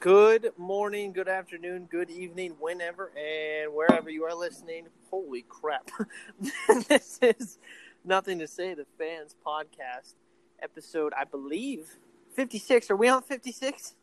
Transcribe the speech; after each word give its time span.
Good 0.00 0.52
morning, 0.56 1.12
good 1.12 1.28
afternoon, 1.28 1.86
good 1.90 2.08
evening, 2.08 2.54
whenever 2.58 3.12
and 3.14 3.74
wherever 3.74 4.08
you 4.08 4.24
are 4.24 4.34
listening. 4.34 4.86
Holy 5.10 5.44
crap. 5.46 5.90
this 6.88 7.18
is 7.20 7.58
Nothing 8.02 8.38
to 8.38 8.46
Say, 8.46 8.72
the 8.72 8.86
Fans 8.96 9.36
Podcast, 9.46 10.14
episode, 10.62 11.12
I 11.12 11.24
believe, 11.24 11.98
56. 12.34 12.90
Are 12.90 12.96
we 12.96 13.08
on 13.08 13.20
56? 13.20 13.94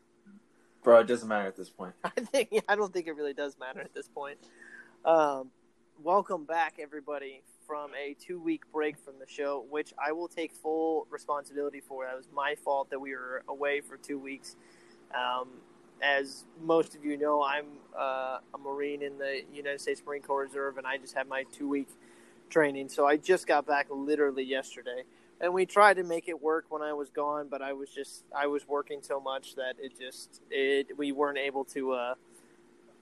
Bro, 0.84 1.00
it 1.00 1.08
doesn't 1.08 1.26
matter 1.26 1.48
at 1.48 1.56
this 1.56 1.68
point. 1.68 1.94
I 2.04 2.10
think 2.10 2.50
I 2.68 2.76
don't 2.76 2.92
think 2.92 3.08
it 3.08 3.16
really 3.16 3.34
does 3.34 3.56
matter 3.58 3.80
at 3.80 3.92
this 3.92 4.06
point. 4.06 4.38
Um, 5.04 5.50
welcome 6.00 6.44
back, 6.44 6.76
everybody, 6.80 7.42
from 7.66 7.90
a 8.00 8.14
two-week 8.24 8.62
break 8.72 9.00
from 9.00 9.14
the 9.18 9.26
show, 9.26 9.66
which 9.68 9.92
I 9.98 10.12
will 10.12 10.28
take 10.28 10.52
full 10.52 11.08
responsibility 11.10 11.80
for. 11.80 12.04
That 12.04 12.16
was 12.16 12.28
my 12.32 12.54
fault 12.54 12.88
that 12.90 13.00
we 13.00 13.16
were 13.16 13.42
away 13.48 13.80
for 13.80 13.96
two 13.96 14.20
weeks. 14.20 14.54
Um, 15.12 15.48
as 16.02 16.44
most 16.62 16.94
of 16.94 17.04
you 17.04 17.16
know, 17.16 17.42
I'm 17.42 17.66
uh, 17.98 18.38
a 18.54 18.58
Marine 18.58 19.02
in 19.02 19.18
the 19.18 19.42
United 19.52 19.80
States 19.80 20.02
Marine 20.06 20.22
Corps 20.22 20.42
Reserve, 20.42 20.78
and 20.78 20.86
I 20.86 20.96
just 20.98 21.14
had 21.14 21.28
my 21.28 21.44
two-week 21.52 21.88
training. 22.50 22.88
So 22.88 23.06
I 23.06 23.16
just 23.16 23.46
got 23.46 23.66
back 23.66 23.88
literally 23.90 24.44
yesterday, 24.44 25.02
and 25.40 25.52
we 25.52 25.66
tried 25.66 25.94
to 25.94 26.04
make 26.04 26.28
it 26.28 26.40
work 26.42 26.66
when 26.68 26.82
I 26.82 26.92
was 26.92 27.10
gone, 27.10 27.48
but 27.50 27.62
I 27.62 27.72
was 27.72 27.90
just 27.90 28.24
I 28.36 28.46
was 28.46 28.66
working 28.66 29.00
so 29.02 29.20
much 29.20 29.56
that 29.56 29.74
it 29.78 29.98
just 29.98 30.40
it 30.50 30.96
we 30.96 31.12
weren't 31.12 31.38
able 31.38 31.64
to 31.66 31.92
uh, 31.92 32.14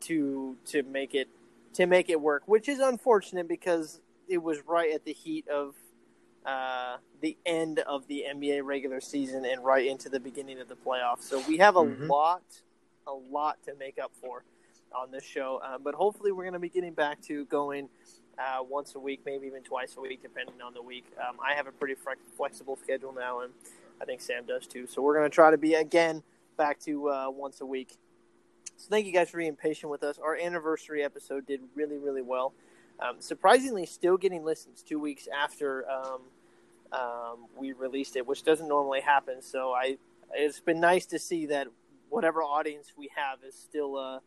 to 0.01 0.57
to 0.67 0.83
make 0.83 1.15
it 1.15 1.29
to 1.75 1.87
make 1.87 2.09
it 2.09 2.21
work, 2.21 2.43
which 2.47 2.69
is 2.69 2.79
unfortunate 2.81 3.49
because 3.49 4.01
it 4.29 4.43
was 4.43 4.59
right 4.67 4.93
at 4.93 5.05
the 5.05 5.13
heat 5.13 5.47
of 5.49 5.75
uh, 6.45 6.97
the 7.21 7.37
end 7.45 7.81
of 7.81 8.07
the 8.07 8.25
NBA 8.33 8.65
regular 8.65 9.01
season 9.01 9.45
and 9.45 9.65
right 9.65 9.87
into 9.87 10.09
the 10.09 10.21
beginning 10.21 10.61
of 10.61 10.69
the 10.69 10.77
playoffs. 10.77 11.23
So 11.23 11.43
we 11.49 11.59
have 11.59 11.77
a 11.77 11.81
Mhm. 11.81 12.09
lot, 12.09 12.63
a 13.07 13.13
lot 13.13 13.63
to 13.65 13.75
make 13.75 13.99
up 13.99 14.13
for 14.21 14.45
on 14.95 15.11
this 15.11 15.25
show. 15.25 15.61
Uh, 15.65 15.79
but 15.79 15.95
hopefully, 15.95 16.33
we're 16.33 16.45
going 16.45 16.55
to 16.55 16.59
be 16.59 16.69
getting 16.69 16.95
back 16.95 17.21
to 17.23 17.45
going 17.47 17.89
uh, 18.39 18.63
once 18.63 18.95
a 18.95 18.99
week, 18.99 19.21
maybe 19.25 19.47
even 19.47 19.63
twice 19.63 19.97
a 19.97 20.01
week, 20.01 20.23
depending 20.23 20.61
on 20.61 20.75
the 20.75 20.83
week. 20.83 21.07
Um, 21.19 21.37
I 21.45 21.55
have 21.55 21.67
a 21.67 21.73
pretty 21.73 21.95
flex- 21.95 22.21
flexible 22.37 22.77
schedule 22.77 23.13
now, 23.13 23.41
and 23.41 23.53
I 24.01 24.05
think 24.05 24.21
Sam 24.21 24.45
does 24.47 24.67
too. 24.67 24.87
So 24.87 25.03
we're 25.03 25.17
going 25.17 25.29
to 25.29 25.35
try 25.35 25.51
to 25.51 25.59
be 25.59 25.75
again 25.75 26.23
back 26.57 26.81
to 26.81 27.09
uh, 27.09 27.31
once 27.31 27.61
a 27.61 27.67
week. 27.67 27.97
So 28.77 28.89
thank 28.91 29.07
you 29.07 29.13
guys 29.13 29.31
for 29.31 29.39
being 29.39 29.57
patient 29.57 29.91
with 29.91 30.03
us. 30.03 30.19
Our 30.19 30.37
anniversary 30.37 31.03
episode 31.03 31.47
did 31.47 31.61
really, 31.75 31.97
really 31.97 32.23
well. 32.23 32.53
Um, 33.01 33.17
surprisingly, 33.21 33.87
still 33.87 34.17
getting 34.17 34.45
listens 34.45 34.83
two 34.83 34.99
weeks 34.99 35.29
after 35.35 35.89
um, 35.91 36.21
um, 36.93 37.47
we 37.57 37.73
released 37.73 38.17
it, 38.17 38.27
which 38.27 38.43
doesn't 38.43 38.69
normally 38.69 39.01
happen. 39.01 39.43
So 39.43 39.73
I, 39.73 39.99
it's 40.33 40.61
been 40.61 40.81
nice 40.81 41.07
to 41.07 41.19
see 41.19 41.47
that 41.47 41.69
whatever 42.09 42.43
audience 42.43 42.93
we 42.97 43.11
have 43.15 43.39
is 43.47 43.55
still. 43.55 43.97
Uh, 43.97 44.21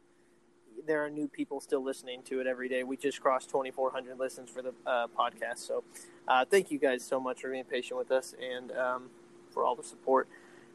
there 0.88 1.04
are 1.04 1.10
new 1.10 1.28
people 1.28 1.60
still 1.60 1.84
listening 1.84 2.22
to 2.24 2.40
it 2.40 2.48
every 2.48 2.70
day. 2.70 2.84
We 2.84 2.96
just 2.96 3.20
crossed 3.22 3.50
2,400 3.50 4.18
listens 4.18 4.50
for 4.50 4.62
the 4.62 4.74
uh, 4.86 5.08
podcast. 5.08 5.58
So, 5.58 5.84
uh, 6.28 6.46
thank 6.46 6.72
you 6.72 6.80
guys 6.80 7.04
so 7.04 7.20
much 7.20 7.42
for 7.42 7.52
being 7.52 7.66
patient 7.66 7.98
with 7.98 8.12
us 8.12 8.34
and 8.42 8.72
um, 8.72 9.10
for 9.52 9.66
all 9.66 9.76
the 9.76 9.84
support. 9.84 10.30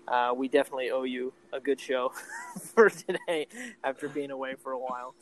Uh, 0.07 0.35
we 0.37 0.49
definitely 0.49 0.91
owe 0.91 1.05
you 1.05 1.33
a 1.53 1.61
good 1.61 1.81
show 1.81 2.13
for 2.75 2.91
today 2.91 3.47
after 3.83 4.09
being 4.09 4.31
away 4.31 4.55
for 4.63 4.73
a 4.73 4.79
while. 4.79 5.15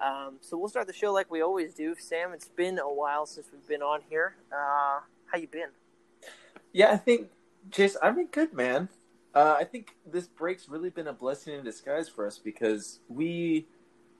Um, 0.00 0.38
so 0.40 0.56
we'll 0.56 0.68
start 0.68 0.86
the 0.86 0.92
show 0.92 1.12
like 1.12 1.30
we 1.30 1.40
always 1.40 1.74
do. 1.74 1.94
Sam, 1.98 2.32
it's 2.32 2.48
been 2.48 2.78
a 2.78 2.92
while 2.92 3.26
since 3.26 3.46
we've 3.52 3.66
been 3.66 3.82
on 3.82 4.00
here. 4.08 4.36
Uh, 4.52 5.00
how 5.26 5.38
you 5.38 5.46
been? 5.46 5.68
Yeah, 6.72 6.90
I 6.90 6.96
think, 6.96 7.28
Chase, 7.70 7.96
I've 8.02 8.16
been 8.16 8.26
good, 8.26 8.52
man. 8.52 8.88
Uh, 9.34 9.56
I 9.58 9.64
think 9.64 9.96
this 10.06 10.28
break's 10.28 10.68
really 10.68 10.90
been 10.90 11.08
a 11.08 11.12
blessing 11.12 11.54
in 11.54 11.64
disguise 11.64 12.08
for 12.08 12.26
us 12.26 12.38
because 12.38 13.00
we, 13.08 13.66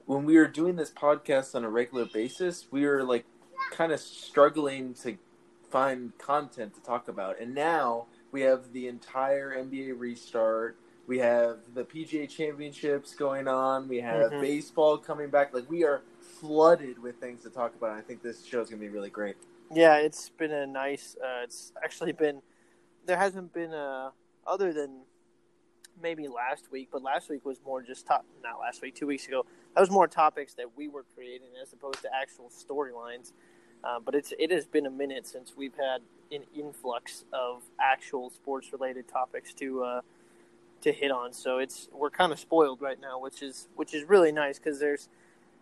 when 0.05 0.25
we 0.25 0.37
were 0.37 0.47
doing 0.47 0.75
this 0.75 0.91
podcast 0.91 1.55
on 1.55 1.63
a 1.63 1.69
regular 1.69 2.05
basis, 2.05 2.67
we 2.69 2.85
were 2.85 3.03
like 3.03 3.25
kind 3.71 3.91
of 3.93 3.99
struggling 3.99 4.93
to 4.95 5.17
find 5.69 6.17
content 6.17 6.73
to 6.75 6.81
talk 6.81 7.07
about. 7.07 7.39
And 7.39 7.55
now 7.55 8.07
we 8.31 8.41
have 8.41 8.73
the 8.73 8.87
entire 8.87 9.55
NBA 9.55 9.97
restart. 9.97 10.75
We 11.07 11.19
have 11.19 11.59
the 11.73 11.85
PGA 11.85 12.27
championships 12.27 13.15
going 13.15 13.47
on. 13.47 13.87
We 13.87 14.01
have 14.01 14.31
Mhm. 14.31 14.41
baseball 14.41 14.97
coming 14.97 15.29
back. 15.29 15.53
Like, 15.53 15.69
we 15.69 15.83
are 15.85 16.01
flooded 16.19 16.99
with 17.01 17.17
things 17.17 17.43
to 17.43 17.49
talk 17.49 17.75
about. 17.75 17.91
I 17.91 18.01
think 18.01 18.21
this 18.21 18.43
show's 18.43 18.69
going 18.69 18.81
to 18.81 18.85
be 18.87 18.91
really 18.91 19.11
great. 19.11 19.37
Yeah, 19.71 19.97
it's 19.97 20.29
been 20.29 20.51
a 20.51 20.65
nice. 20.67 21.15
Uh, 21.23 21.43
it's 21.43 21.71
actually 21.83 22.11
been. 22.11 22.41
There 23.05 23.17
hasn't 23.17 23.53
been 23.53 23.71
a 23.73 24.11
other 24.45 24.73
than 24.73 25.01
maybe 26.01 26.27
last 26.27 26.71
week, 26.71 26.89
but 26.91 27.01
last 27.01 27.29
week 27.29 27.45
was 27.45 27.59
more 27.65 27.81
just 27.81 28.05
top. 28.05 28.25
Not 28.43 28.59
last 28.59 28.81
week, 28.81 28.95
two 28.95 29.07
weeks 29.07 29.27
ago. 29.27 29.45
That 29.73 29.81
was 29.81 29.91
more 29.91 30.07
topics 30.07 30.53
that 30.55 30.75
we 30.75 30.87
were 30.87 31.05
creating 31.15 31.49
as 31.61 31.73
opposed 31.73 32.01
to 32.01 32.09
actual 32.13 32.49
storylines. 32.49 33.31
Uh, 33.83 33.99
but 34.03 34.15
it's 34.15 34.33
it 34.39 34.51
has 34.51 34.65
been 34.65 34.85
a 34.85 34.91
minute 34.91 35.27
since 35.27 35.53
we've 35.55 35.75
had 35.75 36.01
an 36.31 36.43
influx 36.55 37.23
of 37.31 37.63
actual 37.79 38.29
sports 38.29 38.71
related 38.73 39.07
topics 39.07 39.53
to 39.53 39.83
uh, 39.83 40.01
to 40.81 40.91
hit 40.91 41.11
on. 41.11 41.33
So 41.33 41.59
it's 41.59 41.87
we're 41.91 42.09
kind 42.09 42.31
of 42.31 42.39
spoiled 42.39 42.81
right 42.81 42.99
now, 42.99 43.19
which 43.19 43.41
is 43.43 43.67
which 43.75 43.93
is 43.93 44.03
really 44.03 44.31
nice 44.31 44.57
because 44.57 44.79
there's 44.79 45.07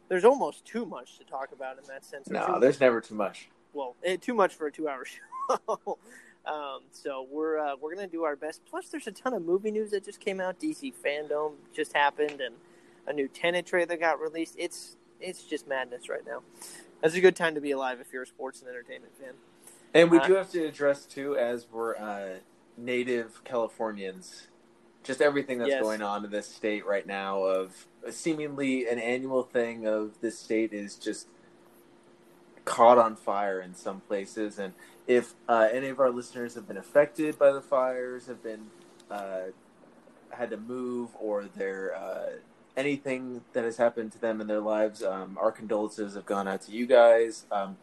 there's 0.10 0.26
almost 0.26 0.66
too 0.66 0.86
much 0.86 1.18
to 1.18 1.26
talk 1.26 1.52
about 1.52 1.78
in 1.78 1.84
that 1.88 2.06
sense. 2.06 2.30
No, 2.30 2.60
there's 2.60 2.80
never 2.80 3.02
too 3.02 3.16
much. 3.16 3.50
well, 3.74 3.96
eh, 4.04 4.18
too 4.20 4.34
much 4.34 4.54
for 4.54 4.68
a 4.68 4.72
two-hour 4.72 5.06
show. 5.58 5.98
Um, 6.46 6.81
so 6.92 7.26
we're 7.31 7.58
uh, 7.59 7.76
we're 7.80 7.94
gonna 7.96 8.08
do 8.08 8.24
our 8.24 8.36
best. 8.36 8.62
Plus, 8.70 8.90
there's 8.90 9.08
a 9.08 9.12
ton 9.12 9.34
of 9.34 9.44
movie 9.44 9.72
news 9.72 9.92
that 9.92 10.04
just 10.06 10.20
came 10.20 10.40
out. 10.42 10.59
DC 10.59 10.94
Fandom 11.04 11.54
just 11.74 11.94
happened, 11.94 12.42
and 12.42 12.56
a 13.08 13.14
new 13.14 13.28
Tenet 13.28 13.66
trailer 13.66 13.98
got 13.98 14.20
released. 14.20 14.56
It's 14.58 14.98
it's 15.22 15.44
just 15.44 15.68
madness 15.68 16.09
right 16.09 16.26
now. 16.26 16.42
That's 17.02 17.16
a 17.16 17.22
good 17.22 17.36
time 17.36 17.56
to 17.56 17.62
be 17.62 17.72
alive 17.72 18.00
if 18.02 18.12
you're 18.14 18.24
a 18.24 18.28
sports 18.28 18.62
and 18.62 18.70
entertainment 18.70 19.14
fan. 19.18 19.34
And 19.94 20.09
we 20.12 20.18
Uh, 20.20 20.28
do 20.28 20.34
have 20.36 20.50
to 20.52 20.64
address 20.66 21.06
too, 21.06 21.38
as 21.38 21.68
we're 21.72 21.96
uh, 21.96 22.40
native 22.78 23.44
Californians, 23.44 24.48
just 25.03 25.22
everything 25.22 25.59
that's 25.59 25.70
Yes. 25.70 25.82
going 25.82 26.02
on 26.02 26.26
in 26.26 26.32
this 26.32 26.48
state 26.48 26.86
right 26.86 27.06
now. 27.06 27.44
Of 27.44 27.88
seemingly 28.09 28.88
an 28.88 29.00
annual 29.00 29.44
thing 29.44 29.86
of 29.88 30.20
this 30.22 30.38
state 30.40 30.74
is 30.74 30.96
just 30.96 31.28
caught 32.66 32.97
on 32.97 33.16
fire 33.16 33.59
in 33.59 33.75
some 33.75 34.01
places, 34.01 34.59
and 34.59 34.74
if 35.07 35.34
uh, 35.50 35.68
any 35.72 35.88
of 35.90 36.00
our 36.00 36.09
listeners 36.09 36.56
have 36.56 36.68
been 36.68 36.78
affected 36.78 37.38
by 37.38 37.51
the 37.51 37.62
fires, 37.62 38.28
have 38.28 38.41
been 38.41 38.68
uh, 39.12 39.51
had 40.31 40.50
to 40.50 40.57
move, 40.57 41.09
or 41.19 41.46
they're 41.46 41.96
uh, 41.96 42.29
anything 42.75 43.41
that 43.53 43.63
has 43.63 43.78
happened 43.78 44.12
to 44.13 44.19
them 44.19 44.41
in 44.41 44.47
their 44.47 44.59
lives, 44.59 45.03
um, 45.03 45.38
our 45.40 45.52
condolences 45.52 46.16
have 46.16 46.25
gone 46.25 46.47
out 46.47 46.62
to 46.63 46.72
you 46.72 46.85
guys. 46.85 47.46
Um, 47.52 47.78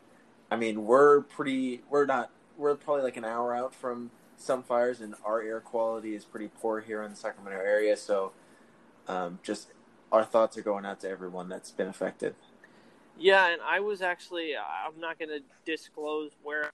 I 0.51 0.57
mean, 0.57 0.85
we're 0.85 1.21
pretty. 1.21 1.83
We're 1.89 2.07
not. 2.07 2.31
We're 2.57 2.75
probably 2.75 3.05
like 3.05 3.17
an 3.17 3.25
hour 3.25 3.55
out 3.55 3.75
from 3.75 4.11
some 4.37 4.63
fires, 4.63 5.01
and 5.01 5.15
our 5.25 5.43
air 5.43 5.61
quality 5.61 6.15
is 6.15 6.25
pretty 6.25 6.49
poor 6.49 6.81
here 6.81 7.03
in 7.03 7.11
the 7.11 7.17
Sacramento 7.17 7.59
area. 7.59 7.97
So, 7.97 8.33
um, 9.07 9.39
just 9.43 9.69
our 10.11 10.25
thoughts 10.25 10.57
are 10.59 10.63
going 10.63 10.85
out 10.85 11.01
to 11.01 11.09
everyone 11.09 11.49
that's 11.49 11.71
been 11.71 11.89
affected. 11.89 12.35
Yeah, 13.21 13.53
and 13.53 13.61
I 13.61 13.81
was 13.81 14.01
actually 14.01 14.55
I'm 14.57 14.99
not 14.99 15.19
going 15.19 15.29
to 15.29 15.41
disclose 15.67 16.33
where 16.43 16.71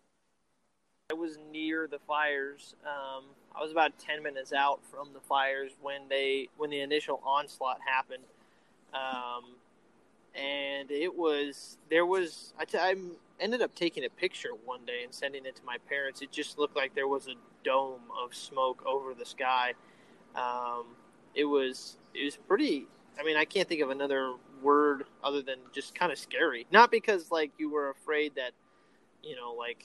I 1.10 1.14
was 1.14 1.38
near 1.50 1.88
the 1.90 1.98
fires. 1.98 2.76
Um, 2.84 3.24
I 3.54 3.60
was 3.60 3.72
about 3.72 3.98
ten 3.98 4.22
minutes 4.22 4.52
out 4.52 4.78
from 4.88 5.12
the 5.12 5.18
fires 5.18 5.72
when 5.82 6.02
they 6.08 6.48
when 6.56 6.70
the 6.70 6.80
initial 6.80 7.20
onslaught 7.26 7.80
happened, 7.84 8.22
um, 8.94 9.56
and 10.36 10.88
it 10.92 11.16
was 11.16 11.78
there 11.90 12.06
was 12.06 12.54
I, 12.56 12.64
t- 12.64 12.78
I 12.78 12.94
ended 13.40 13.60
up 13.60 13.74
taking 13.74 14.04
a 14.04 14.10
picture 14.10 14.50
one 14.64 14.84
day 14.86 15.02
and 15.02 15.12
sending 15.12 15.46
it 15.46 15.56
to 15.56 15.64
my 15.64 15.78
parents. 15.88 16.22
It 16.22 16.30
just 16.30 16.60
looked 16.60 16.76
like 16.76 16.94
there 16.94 17.08
was 17.08 17.26
a 17.26 17.34
dome 17.64 18.02
of 18.22 18.36
smoke 18.36 18.84
over 18.86 19.14
the 19.14 19.26
sky. 19.26 19.72
Um, 20.36 20.94
it 21.34 21.44
was 21.44 21.96
it 22.14 22.24
was 22.24 22.36
pretty. 22.36 22.86
I 23.18 23.24
mean, 23.24 23.36
I 23.36 23.46
can't 23.46 23.68
think 23.68 23.80
of 23.80 23.90
another 23.90 24.34
word 24.62 25.04
other 25.22 25.42
than 25.42 25.58
just 25.72 25.94
kind 25.94 26.10
of 26.12 26.18
scary. 26.18 26.66
Not 26.70 26.90
because 26.90 27.30
like 27.30 27.52
you 27.58 27.70
were 27.70 27.90
afraid 27.90 28.34
that, 28.36 28.52
you 29.22 29.36
know, 29.36 29.52
like. 29.52 29.84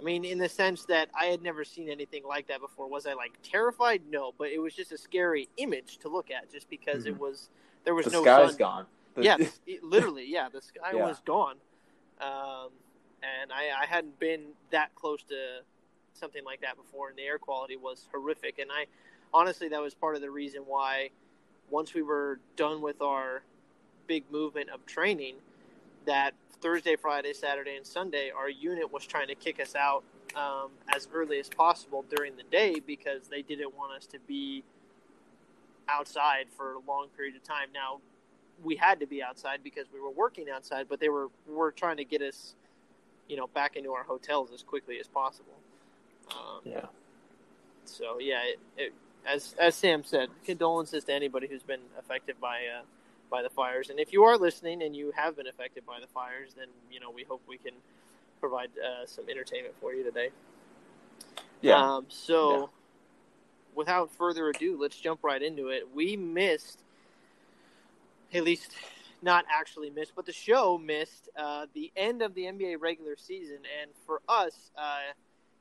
I 0.00 0.04
mean, 0.04 0.24
in 0.24 0.38
the 0.38 0.48
sense 0.48 0.84
that 0.84 1.08
I 1.18 1.24
had 1.26 1.42
never 1.42 1.64
seen 1.64 1.88
anything 1.88 2.22
like 2.24 2.46
that 2.48 2.60
before. 2.60 2.88
Was 2.88 3.04
I 3.04 3.14
like 3.14 3.32
terrified? 3.42 4.02
No, 4.08 4.32
but 4.38 4.48
it 4.50 4.58
was 4.60 4.72
just 4.72 4.92
a 4.92 4.98
scary 4.98 5.48
image 5.56 5.98
to 5.98 6.08
look 6.08 6.30
at, 6.30 6.52
just 6.52 6.70
because 6.70 7.04
it 7.04 7.16
Mhm. 7.16 7.18
was 7.18 7.50
there 7.82 7.94
was 7.96 8.04
The 8.06 8.12
no 8.12 8.22
sky's 8.22 8.50
sun. 8.50 8.56
gone. 8.58 8.86
The- 9.14 9.24
yeah, 9.24 9.36
it- 9.66 9.82
literally, 9.82 10.24
yeah. 10.26 10.48
The 10.50 10.62
sky 10.62 10.92
Yeah. 10.94 11.06
was 11.08 11.18
gone, 11.24 11.56
um, 12.20 12.70
and 13.24 13.52
I, 13.52 13.70
I 13.76 13.86
hadn't 13.86 14.20
been 14.20 14.52
that 14.70 14.94
close 14.94 15.24
to 15.24 15.62
something 16.12 16.44
like 16.44 16.60
that 16.60 16.76
before, 16.76 17.08
and 17.08 17.18
the 17.18 17.22
air 17.24 17.38
quality 17.40 17.76
was 17.76 18.08
horrific. 18.12 18.60
And 18.60 18.70
I 18.70 18.86
honestly, 19.34 19.68
that 19.70 19.80
was 19.82 19.94
part 19.94 20.14
of 20.14 20.20
the 20.22 20.30
reason 20.30 20.62
why, 20.64 21.10
once 21.70 21.94
we 21.94 22.02
were 22.02 22.40
done 22.56 22.80
with 22.80 23.00
our 23.02 23.42
big 24.06 24.24
movement 24.30 24.70
of 24.70 24.84
training, 24.86 25.36
that 26.06 26.34
Thursday, 26.60 26.96
Friday, 26.96 27.32
Saturday, 27.32 27.76
and 27.76 27.86
Sunday, 27.86 28.30
our 28.30 28.48
unit 28.48 28.92
was 28.92 29.06
trying 29.06 29.28
to 29.28 29.34
kick 29.34 29.60
us 29.60 29.74
out 29.74 30.02
um, 30.34 30.70
as 30.94 31.08
early 31.12 31.38
as 31.38 31.48
possible 31.48 32.04
during 32.14 32.36
the 32.36 32.42
day 32.44 32.80
because 32.84 33.28
they 33.28 33.42
didn't 33.42 33.76
want 33.76 33.92
us 33.92 34.06
to 34.06 34.18
be 34.26 34.64
outside 35.88 36.46
for 36.56 36.74
a 36.74 36.80
long 36.86 37.08
period 37.16 37.36
of 37.36 37.42
time. 37.42 37.68
Now, 37.72 38.00
we 38.62 38.76
had 38.76 39.00
to 39.00 39.06
be 39.06 39.22
outside 39.22 39.60
because 39.62 39.86
we 39.92 40.00
were 40.00 40.10
working 40.10 40.46
outside, 40.50 40.86
but 40.88 41.00
they 41.00 41.08
were 41.08 41.28
were 41.46 41.70
trying 41.70 41.96
to 41.98 42.04
get 42.04 42.22
us, 42.22 42.54
you 43.28 43.36
know, 43.36 43.46
back 43.46 43.76
into 43.76 43.92
our 43.92 44.02
hotels 44.02 44.50
as 44.52 44.62
quickly 44.62 44.98
as 44.98 45.06
possible. 45.06 45.54
Um, 46.30 46.60
Yeah. 46.64 46.86
So 47.84 48.18
yeah, 48.18 48.40
it, 48.44 48.58
it, 48.76 48.92
as 49.28 49.54
as 49.58 49.74
Sam 49.74 50.04
said, 50.04 50.28
condolences 50.44 51.04
to 51.04 51.12
anybody 51.12 51.46
who's 51.46 51.62
been 51.62 51.80
affected 51.98 52.40
by 52.40 52.58
uh, 52.78 52.82
by 53.30 53.42
the 53.42 53.50
fires. 53.50 53.90
And 53.90 54.00
if 54.00 54.12
you 54.12 54.24
are 54.24 54.36
listening 54.36 54.82
and 54.82 54.96
you 54.96 55.12
have 55.16 55.36
been 55.36 55.46
affected 55.46 55.84
by 55.86 56.00
the 56.00 56.06
fires, 56.06 56.54
then 56.56 56.68
you 56.90 57.00
know 57.00 57.10
we 57.10 57.24
hope 57.24 57.42
we 57.48 57.58
can 57.58 57.74
provide 58.40 58.70
uh, 58.78 59.06
some 59.06 59.28
entertainment 59.28 59.74
for 59.80 59.92
you 59.92 60.04
today. 60.04 60.30
Yeah. 61.60 61.96
Um, 61.96 62.06
so, 62.08 62.60
Yeah. 62.60 62.66
without 63.74 64.10
further 64.12 64.48
ado, 64.48 64.78
let's 64.80 64.96
jump 64.98 65.24
right 65.24 65.42
into 65.42 65.68
it. 65.68 65.88
We 65.92 66.16
missed, 66.16 66.78
at 68.32 68.44
least 68.44 68.72
not 69.22 69.44
actually 69.50 69.90
missed, 69.90 70.12
but 70.14 70.24
the 70.26 70.32
show 70.32 70.78
missed 70.78 71.28
uh, 71.36 71.66
the 71.74 71.90
end 71.96 72.22
of 72.22 72.34
the 72.34 72.42
NBA 72.42 72.80
regular 72.80 73.16
season. 73.16 73.58
And 73.80 73.90
for 74.06 74.20
us, 74.28 74.70
uh, 74.76 74.98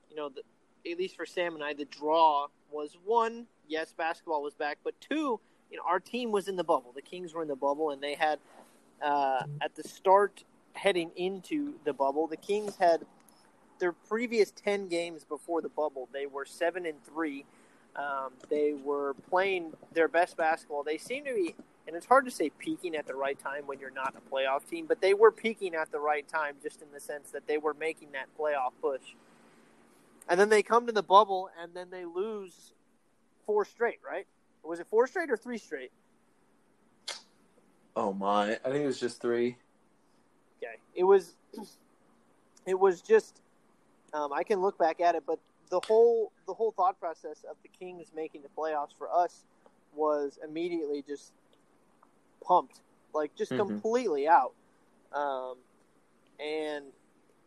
you 0.10 0.16
know, 0.16 0.30
the, 0.30 0.44
at 0.90 0.98
least 1.00 1.16
for 1.16 1.26
Sam 1.26 1.56
and 1.56 1.64
I, 1.64 1.74
the 1.74 1.86
draw 1.86 2.48
was 2.72 2.96
one, 3.04 3.48
yes, 3.68 3.94
basketball 3.98 4.44
was 4.44 4.54
back, 4.54 4.78
but 4.84 5.00
two, 5.02 5.40
you 5.72 5.78
know, 5.78 5.84
our 5.86 6.00
team 6.00 6.32
was 6.32 6.48
in 6.48 6.56
the 6.56 6.64
bubble. 6.64 6.92
The 6.96 7.02
Kings 7.02 7.34
were 7.34 7.42
in 7.42 7.48
the 7.48 7.56
bubble, 7.56 7.92
and 7.92 8.02
they 8.02 8.16
had, 8.16 8.40
uh, 9.02 9.44
at 9.62 9.76
the 9.76 9.84
start 9.84 10.44
heading 10.74 11.12
into 11.16 11.74
the 11.84 11.94
bubble, 11.94 12.28
the 12.28 12.38
Kings 12.38 12.78
had 12.78 13.06
their 13.80 13.92
previous 13.92 14.52
10 14.52 14.88
games 14.88 15.24
before 15.24 15.62
the 15.62 15.70
bubble, 15.70 16.10
they 16.12 16.26
were 16.26 16.46
7 16.46 16.86
and 16.86 17.04
3. 17.06 17.46
Um, 17.96 18.32
they 18.50 18.74
were 18.74 19.16
playing 19.30 19.74
their 19.94 20.08
best 20.08 20.38
basketball. 20.38 20.84
They 20.84 20.98
seem 20.98 21.26
to 21.26 21.34
be, 21.34 21.56
and 21.88 21.96
it's 21.96 22.06
hard 22.06 22.26
to 22.26 22.32
say 22.32 22.50
peaking 22.50 22.96
at 22.96 23.08
the 23.08 23.16
right 23.16 23.38
time 23.40 23.64
when 23.66 23.80
you're 23.80 23.90
not 23.90 24.14
a 24.16 24.34
playoff 24.34 24.68
team, 24.70 24.86
but 24.88 25.02
they 25.02 25.16
were 25.16 25.32
peaking 25.32 25.74
at 25.74 25.92
the 25.92 26.00
right 26.00 26.28
time 26.28 26.56
just 26.62 26.82
in 26.82 26.88
the 26.94 27.00
sense 27.00 27.32
that 27.32 27.48
they 27.48 27.58
were 27.58 27.74
making 27.74 28.12
that 28.12 28.28
playoff 28.40 28.72
push. 28.82 29.16
And 30.30 30.40
then 30.40 30.50
they 30.50 30.62
come 30.62 30.86
to 30.86 30.92
the 30.92 31.04
bubble 31.04 31.50
and 31.60 31.74
then 31.74 31.90
they 31.90 32.06
lose 32.06 32.74
four 33.48 33.66
straight, 33.66 34.00
right? 34.08 34.28
Was 34.64 34.80
it 34.80 34.88
four 34.88 35.08
straight 35.08 35.32
or 35.32 35.38
three 35.38 35.58
straight? 35.58 35.92
oh 37.96 38.14
my! 38.14 38.52
I 38.64 38.70
think 38.70 38.84
it 38.84 38.86
was 38.86 39.00
just 39.00 39.22
three. 39.22 39.58
Okay. 40.62 40.76
It 40.94 41.04
was 41.06 41.36
it 42.68 42.80
was 42.80 43.02
just 43.02 43.42
um, 44.14 44.32
I 44.34 44.44
can 44.44 44.62
look 44.62 44.78
back 44.78 45.02
at 45.02 45.16
it, 45.16 45.24
but 45.26 45.40
the 45.70 45.82
whole 45.88 46.32
the 46.46 46.54
whole 46.54 46.72
thought 46.72 47.00
process 47.00 47.44
of 47.50 47.58
the 47.64 47.70
Kings 47.70 48.12
making 48.16 48.42
the 48.44 48.50
playoffs 48.58 48.96
for 48.98 49.10
us 49.12 49.46
was 49.96 50.38
immediately 50.48 51.04
just 51.08 51.32
pumped, 52.46 52.82
like 53.14 53.36
just 53.36 53.54
Mhm. 53.54 53.58
completely 53.58 54.28
out. 54.28 54.54
Um, 55.14 55.58
and 56.40 56.86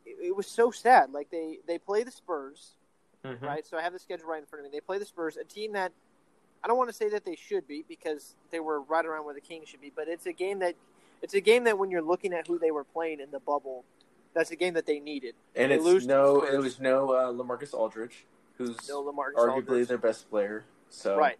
it, 0.06 0.16
it 0.28 0.36
was 0.36 0.46
so 0.46 0.70
sad. 0.70 1.12
Like 1.12 1.30
they 1.30 1.58
they 1.66 1.78
play 1.78 2.02
the 2.02 2.10
Spurs, 2.10 2.74
Mm-hmm. 3.24 3.44
right? 3.44 3.66
So 3.66 3.76
I 3.76 3.82
have 3.82 3.92
the 3.92 3.98
schedule 3.98 4.26
right 4.28 4.40
in 4.40 4.46
front 4.46 4.64
of 4.64 4.70
me. 4.70 4.76
They 4.76 4.80
play 4.80 4.98
the 4.98 5.04
Spurs, 5.04 5.36
a 5.36 5.44
team 5.44 5.72
that 5.72 5.92
I 6.64 6.68
don't 6.68 6.76
want 6.78 6.90
to 6.90 6.96
say 6.96 7.08
that 7.10 7.24
they 7.24 7.36
should 7.36 7.66
be 7.66 7.84
because 7.88 8.34
they 8.50 8.60
were 8.60 8.80
right 8.80 9.04
around 9.04 9.24
where 9.24 9.34
the 9.34 9.40
Kings 9.40 9.68
should 9.68 9.80
be, 9.80 9.92
but 9.94 10.08
it's 10.08 10.26
a 10.26 10.32
game 10.32 10.58
that 10.60 10.74
it's 11.22 11.34
a 11.34 11.40
game 11.40 11.64
that 11.64 11.78
when 11.78 11.90
you're 11.90 12.02
looking 12.02 12.32
at 12.32 12.46
who 12.46 12.58
they 12.58 12.70
were 12.70 12.84
playing 12.84 13.20
in 13.20 13.30
the 13.30 13.40
bubble, 13.40 13.84
that's 14.34 14.50
a 14.50 14.56
game 14.56 14.74
that 14.74 14.86
they 14.86 15.00
needed. 15.00 15.34
And 15.54 15.70
They 15.70 15.76
it's 15.76 15.84
lose 15.84 16.06
no, 16.06 16.40
the 16.40 16.54
it 16.54 16.58
was 16.58 16.80
no 16.80 17.10
uh, 17.12 17.32
Lamarcus 17.32 17.74
Aldridge, 17.74 18.24
who's 18.56 18.88
No 18.88 19.02
Lamarcus 19.02 19.34
arguably 19.36 19.56
Aldridge. 19.56 19.88
their 19.88 19.98
best 19.98 20.30
player. 20.30 20.64
So 20.88 21.18
Right. 21.18 21.38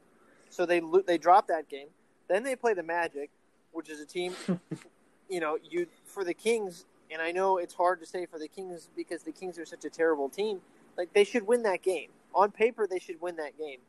So 0.51 0.67
they 0.67 0.81
lo- 0.81 1.03
they 1.07 1.17
dropped 1.17 1.49
that 1.49 1.69
game. 1.69 1.89
Then 2.29 2.43
they 2.43 2.57
play 2.57 2.75
the 2.75 2.83
Magic, 2.83 3.31
which 3.73 3.89
is 3.89 4.01
a 4.01 4.07
team, 4.07 4.35
you 5.29 5.41
know, 5.41 5.59
you 5.63 5.87
for 6.05 6.25
the 6.25 6.35
Kings. 6.35 6.85
And 7.13 7.21
I 7.21 7.33
know 7.33 7.59
it's 7.59 7.75
hard 7.75 8.01
to 8.01 8.07
say 8.07 8.27
for 8.27 8.39
the 8.39 8.49
Kings 8.49 8.89
because 8.97 9.23
the 9.23 9.33
Kings 9.33 9.59
are 9.59 9.65
such 9.65 9.85
a 9.85 9.91
terrible 9.91 10.29
team. 10.29 10.61
Like 10.97 11.13
they 11.13 11.25
should 11.25 11.47
win 11.47 11.63
that 11.65 11.83
game 11.83 12.11
on 12.35 12.51
paper. 12.51 12.87
They 12.87 12.99
should 12.99 13.21
win 13.21 13.37
that 13.37 13.59
game, 13.59 13.81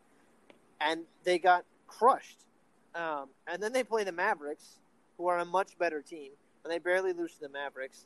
and 0.80 1.02
they 1.24 1.40
got 1.40 1.66
crushed. 1.88 2.38
Um, 2.96 3.30
and 3.48 3.62
then 3.62 3.74
they 3.74 3.84
play 3.84 4.04
the 4.04 4.12
Mavericks, 4.12 4.80
who 5.18 5.28
are 5.28 5.40
a 5.40 5.46
much 5.46 5.78
better 5.78 6.02
team, 6.02 6.32
and 6.64 6.72
they 6.72 6.80
barely 6.80 7.14
lose 7.14 7.34
to 7.36 7.42
the 7.42 7.50
Mavericks. 7.50 8.06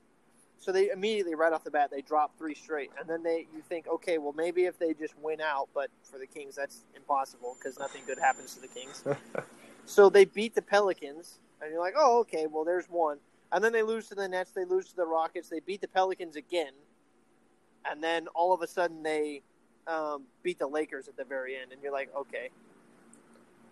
So 0.60 0.72
they 0.72 0.90
immediately, 0.90 1.36
right 1.36 1.54
off 1.54 1.64
the 1.64 1.72
bat, 1.72 1.92
they 1.92 2.02
drop 2.02 2.38
three 2.38 2.56
straight, 2.56 2.92
and 3.00 3.08
then 3.10 3.24
they 3.24 3.48
you 3.54 3.62
think, 3.68 3.88
okay, 3.88 4.18
well 4.18 4.34
maybe 4.34 4.66
if 4.66 4.80
they 4.80 4.94
just 4.94 5.14
win 5.22 5.42
out, 5.42 5.70
but 5.74 5.90
for 6.04 6.18
the 6.18 6.28
Kings 6.28 6.56
that's 6.56 6.86
impossible 6.96 7.56
because 7.60 7.78
nothing 7.78 8.02
good 8.08 8.18
happens 8.20 8.56
to 8.56 8.62
the 8.62 8.68
Kings. 8.68 9.04
so 9.86 10.10
they 10.10 10.26
beat 10.26 10.56
the 10.56 10.62
Pelicans, 10.62 11.40
and 11.62 11.72
you're 11.72 11.82
like, 11.82 11.94
oh, 11.98 12.20
okay, 12.22 12.48
well 12.48 12.64
there's 12.64 12.86
one, 12.86 13.18
and 13.52 13.64
then 13.64 13.74
they 13.74 13.84
lose 13.84 14.08
to 14.08 14.16
the 14.16 14.28
Nets, 14.28 14.52
they 14.52 14.66
lose 14.66 14.90
to 14.90 14.96
the 14.96 15.06
Rockets, 15.06 15.50
they 15.50 15.60
beat 15.60 15.82
the 15.82 15.88
Pelicans 15.88 16.36
again, 16.36 16.72
and 17.90 18.04
then 18.04 18.28
all 18.36 18.54
of 18.54 18.62
a 18.62 18.68
sudden 18.68 19.04
they 19.04 19.42
um, 19.88 20.24
beat 20.44 20.60
the 20.60 20.68
Lakers 20.68 21.08
at 21.08 21.18
the 21.18 21.24
very 21.24 21.56
end, 21.56 21.72
and 21.72 21.82
you're 21.82 21.92
like, 21.92 22.10
okay, 22.16 22.50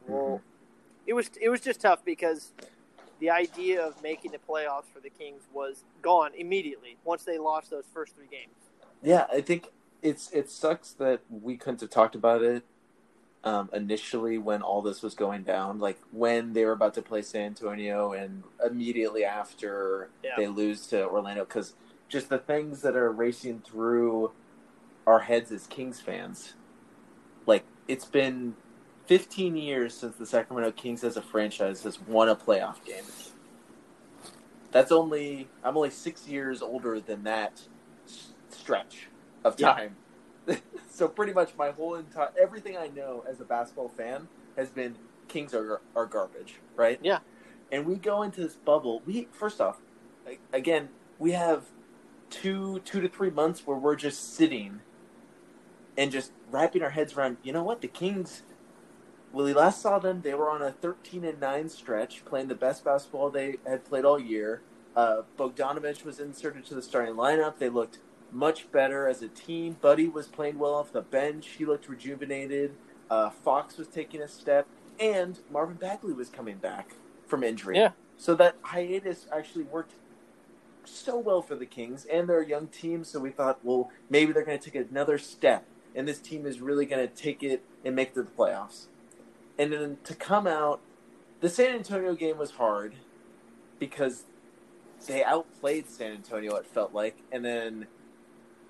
well, 0.07 0.41
it 1.07 1.13
was 1.13 1.29
it 1.41 1.49
was 1.49 1.61
just 1.61 1.81
tough 1.81 2.03
because 2.05 2.51
the 3.19 3.29
idea 3.29 3.81
of 3.81 4.01
making 4.03 4.31
the 4.31 4.37
playoffs 4.37 4.85
for 4.93 4.99
the 4.99 5.09
Kings 5.09 5.43
was 5.53 5.83
gone 6.01 6.31
immediately 6.37 6.97
once 7.05 7.23
they 7.23 7.37
lost 7.37 7.69
those 7.69 7.85
first 7.93 8.15
three 8.15 8.27
games. 8.29 8.53
Yeah, 9.01 9.25
I 9.31 9.41
think 9.41 9.69
it's 10.01 10.29
it 10.31 10.49
sucks 10.49 10.91
that 10.93 11.21
we 11.29 11.57
couldn't 11.57 11.81
have 11.81 11.89
talked 11.89 12.15
about 12.15 12.41
it 12.41 12.63
um, 13.43 13.69
initially 13.73 14.37
when 14.37 14.61
all 14.61 14.81
this 14.81 15.01
was 15.01 15.13
going 15.15 15.43
down, 15.43 15.79
like 15.79 15.99
when 16.11 16.53
they 16.53 16.65
were 16.65 16.71
about 16.71 16.93
to 16.95 17.01
play 17.01 17.21
San 17.21 17.47
Antonio, 17.47 18.13
and 18.13 18.43
immediately 18.65 19.23
after 19.25 20.09
Yeah. 20.23 20.31
they 20.37 20.47
lose 20.47 20.87
to 20.87 21.05
Orlando, 21.07 21.45
because 21.45 21.73
just 22.09 22.29
the 22.29 22.37
things 22.37 22.81
that 22.81 22.95
are 22.95 23.11
racing 23.11 23.61
through 23.65 24.31
our 25.07 25.19
heads 25.19 25.51
as 25.51 25.67
Kings 25.67 25.99
fans, 25.99 26.53
like 27.45 27.65
it's 27.87 28.05
been 28.05 28.55
15 29.07 29.55
years 29.55 29.95
since 29.95 30.15
the 30.15 30.25
Sacramento 30.25 30.71
Kings 30.71 31.03
as 31.03 31.17
a 31.17 31.21
franchise 31.21 31.83
has 31.83 31.99
won 31.99 32.29
a 32.29 32.35
playoff 32.35 32.83
game. 32.85 33.03
That's 34.71 34.91
only 34.91 35.49
I'm 35.63 35.77
only 35.77 35.89
six 35.91 36.27
years 36.27 36.61
older 36.61 36.99
than 36.99 37.23
that 37.23 37.61
stretch 38.49 39.09
of 39.43 39.59
Yeah. 39.59 39.73
time. 39.73 39.97
so 40.89 41.07
pretty 41.07 41.33
much 41.33 41.55
my 41.57 41.71
whole 41.71 41.95
entire 41.95 42.29
everything 42.41 42.77
I 42.77 42.87
know 42.87 43.23
as 43.27 43.39
a 43.39 43.45
basketball 43.45 43.89
fan 43.89 44.27
has 44.57 44.69
been 44.69 44.95
Kings 45.27 45.53
are 45.53 45.81
are 45.95 46.05
garbage, 46.05 46.55
right? 46.75 46.99
Yeah. 47.01 47.19
And 47.71 47.85
we 47.85 47.95
go 47.95 48.23
into 48.23 48.41
this 48.41 48.55
bubble. 48.55 49.01
We 49.05 49.27
first 49.31 49.59
off, 49.61 49.77
again, 50.51 50.89
we 51.19 51.31
have 51.31 51.65
two 52.33 52.79
two 52.79 52.99
to 52.99 53.07
three 53.07 53.29
months 53.29 53.65
where 53.65 53.77
we're 53.77 53.95
just 53.95 54.35
sitting 54.35 54.81
and 55.95 56.11
just 56.11 56.31
wrapping 56.49 56.81
our 56.81 56.89
heads 56.89 57.13
around. 57.13 57.37
You 57.43 57.53
know 57.53 57.63
what? 57.63 57.81
The 57.81 57.87
Kings. 57.87 58.41
When 59.31 59.45
we 59.45 59.53
last 59.53 59.81
saw 59.81 59.99
them, 59.99 60.21
they 60.21 60.33
were 60.33 60.49
on 60.49 60.61
a 60.61 60.71
13 60.71 61.23
and 61.25 61.39
nine 61.39 61.69
stretch, 61.69 62.23
playing 62.23 62.49
the 62.49 62.55
best 62.55 62.83
basketball 62.83 63.29
they 63.31 63.57
had 63.65 63.83
played 63.83 64.05
all 64.05 64.19
year. 64.19 64.61
Uh, 64.95 65.23
Bogdanovich 65.37 66.03
was 66.03 66.19
inserted 66.19 66.65
to 66.65 66.75
the 66.75 66.83
starting 66.83 67.15
lineup. 67.15 67.57
They 67.57 67.69
looked 67.69 67.99
much 68.31 68.71
better 68.71 69.07
as 69.07 69.23
a 69.23 69.27
team. 69.27 69.77
Buddy 69.81 70.07
was 70.07 70.27
playing 70.27 70.59
well 70.59 70.75
off 70.75 70.91
the 70.91 71.01
bench. 71.01 71.47
He 71.57 71.65
looked 71.65 71.89
rejuvenated. 71.89 72.75
Uh, 73.09 73.31
Fox 73.31 73.77
was 73.77 73.87
taking 73.87 74.21
a 74.21 74.27
step, 74.27 74.67
and 74.99 75.39
Marvin 75.51 75.77
Bagley 75.77 76.13
was 76.13 76.29
coming 76.29 76.57
back 76.57 76.95
from 77.25 77.43
injury. 77.43 77.77
Yeah. 77.77 77.91
So 78.17 78.35
that 78.35 78.55
hiatus 78.61 79.25
actually 79.35 79.63
worked 79.63 79.93
so 80.85 81.17
well 81.17 81.41
for 81.41 81.55
the 81.55 81.65
Kings 81.65 82.05
and 82.05 82.27
their 82.27 82.41
young 82.41 82.67
team. 82.67 83.03
So 83.03 83.19
we 83.19 83.29
thought, 83.29 83.59
well, 83.63 83.91
maybe 84.09 84.31
they're 84.31 84.45
going 84.45 84.59
to 84.59 84.71
take 84.71 84.89
another 84.89 85.17
step, 85.17 85.65
and 85.95 86.07
this 86.07 86.19
team 86.19 86.45
is 86.45 86.61
really 86.61 86.85
going 86.85 87.07
to 87.07 87.13
take 87.13 87.43
it 87.43 87.63
and 87.83 87.95
make 87.95 88.09
it 88.09 88.13
to 88.15 88.23
the 88.23 88.31
playoffs. 88.31 88.85
And 89.57 89.71
then 89.71 89.97
to 90.05 90.15
come 90.15 90.47
out, 90.47 90.81
the 91.41 91.49
San 91.49 91.75
Antonio 91.75 92.15
game 92.15 92.37
was 92.37 92.51
hard 92.51 92.95
because 93.79 94.23
they 95.07 95.23
outplayed 95.23 95.89
San 95.89 96.13
Antonio. 96.13 96.55
It 96.55 96.65
felt 96.65 96.93
like, 96.93 97.17
and 97.31 97.43
then 97.43 97.87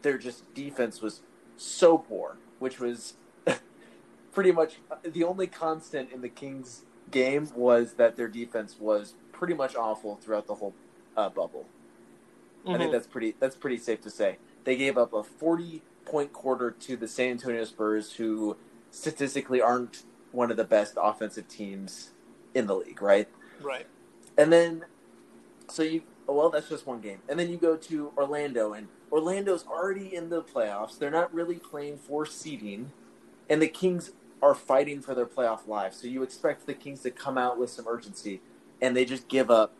their 0.02 0.18
just 0.18 0.52
defense 0.54 1.02
was 1.02 1.22
so 1.58 1.98
poor, 1.98 2.38
which 2.60 2.80
was 2.80 3.14
pretty 4.32 4.52
much 4.52 4.78
the 5.04 5.24
only 5.24 5.48
constant 5.48 6.12
in 6.12 6.22
the 6.22 6.30
Kings 6.30 6.82
game 7.12 7.48
was 7.56 7.94
that 7.94 8.16
their 8.16 8.28
defense 8.28 8.78
was 8.80 9.14
pretty 9.32 9.54
much 9.54 9.76
awful 9.76 10.16
throughout 10.16 10.48
the 10.48 10.56
whole 10.56 10.74
uh, 11.16 11.30
bubble. 11.30 11.68
I 12.66 12.72
think 12.72 12.80
mm-hmm. 12.80 12.92
that's 12.92 13.08
pretty 13.08 13.36
that's 13.40 13.56
pretty 13.56 13.78
safe 13.78 14.02
to 14.02 14.10
say. 14.10 14.38
They 14.64 14.76
gave 14.76 14.98
up 14.98 15.14
a 15.14 15.24
40 15.24 15.82
point 16.06 16.34
quarter 16.34 16.72
to 16.72 16.96
the 16.96 17.08
San 17.08 17.32
Antonio 17.32 17.64
Spurs 17.66 18.14
who 18.14 18.58
statistically 18.92 19.62
aren't 19.62 20.04
one 20.32 20.50
of 20.52 20.58
the 20.58 20.64
best 20.64 20.98
offensive 21.02 21.48
teams 21.48 22.12
in 22.54 22.68
the 22.68 22.76
league, 22.76 23.02
right? 23.02 23.28
right. 23.62 23.88
And 24.38 24.52
then 24.52 24.86
so 25.68 25.84
you 25.84 26.04
well 26.28 26.50
that's 26.50 26.70
just 26.70 26.88
one 26.88 27.02
game. 27.02 27.20
And 27.28 27.40
then 27.40 27.50
you 27.50 27.58
go 27.58 27.76
to 27.76 28.12
Orlando 28.18 28.74
and 28.74 28.88
Orlando's 29.12 29.66
already 29.68 30.16
in 30.16 30.30
the 30.30 30.42
playoffs. 30.42 30.98
They're 30.98 31.12
not 31.12 31.34
really 31.34 31.58
playing 31.58 31.98
for 31.98 32.26
seeding 32.26 32.92
and 33.50 33.62
the 33.62 33.68
Kings 33.68 34.12
are 34.42 34.56
fighting 34.56 35.02
for 35.02 35.16
their 35.16 35.26
playoff 35.26 35.68
lives. 35.68 36.02
So 36.02 36.08
you 36.08 36.24
expect 36.24 36.66
the 36.66 36.74
Kings 36.74 37.02
to 37.02 37.12
come 37.12 37.38
out 37.38 37.58
with 37.58 37.70
some 37.70 37.88
urgency, 37.88 38.42
and 38.82 38.96
they 38.96 39.06
just 39.06 39.28
give 39.28 39.50
up 39.50 39.74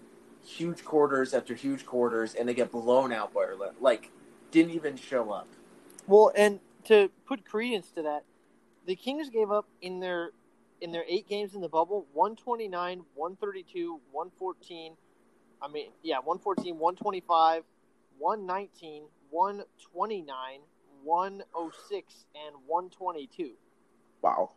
huge 0.46 0.84
quarters 0.84 1.34
after 1.34 1.56
huge 1.56 1.86
quarters, 1.86 2.36
and 2.36 2.48
they 2.48 2.54
get 2.54 2.72
blown 2.72 3.12
out 3.12 3.34
by 3.34 3.42
Orlando. 3.42 3.76
Like, 3.80 4.12
didn't 4.52 4.72
even 4.72 4.96
show 4.96 5.32
up. 5.32 5.48
Well, 6.08 6.32
and 6.36 6.60
to 6.86 7.10
put 7.26 7.46
credence 7.46 7.90
to 7.92 8.04
that, 8.04 8.24
the 8.86 8.96
Kings 8.96 9.30
gave 9.30 9.52
up 9.52 9.68
in 9.82 10.00
their 10.00 10.32
in 10.82 10.92
their 10.92 11.06
eight 11.08 11.30
games 11.30 11.56
in 11.56 11.62
the 11.62 11.70
bubble 11.70 12.06
129, 12.14 13.04
132, 13.16 14.00
114. 14.12 14.94
I 15.62 15.68
mean, 15.70 15.90
yeah, 16.02 16.18
114, 16.18 16.78
125, 16.78 17.64
119, 18.20 19.04
129, 19.30 20.60
106, 21.04 22.26
and 22.36 22.56
122. 22.68 23.52
Wow. 24.22 24.52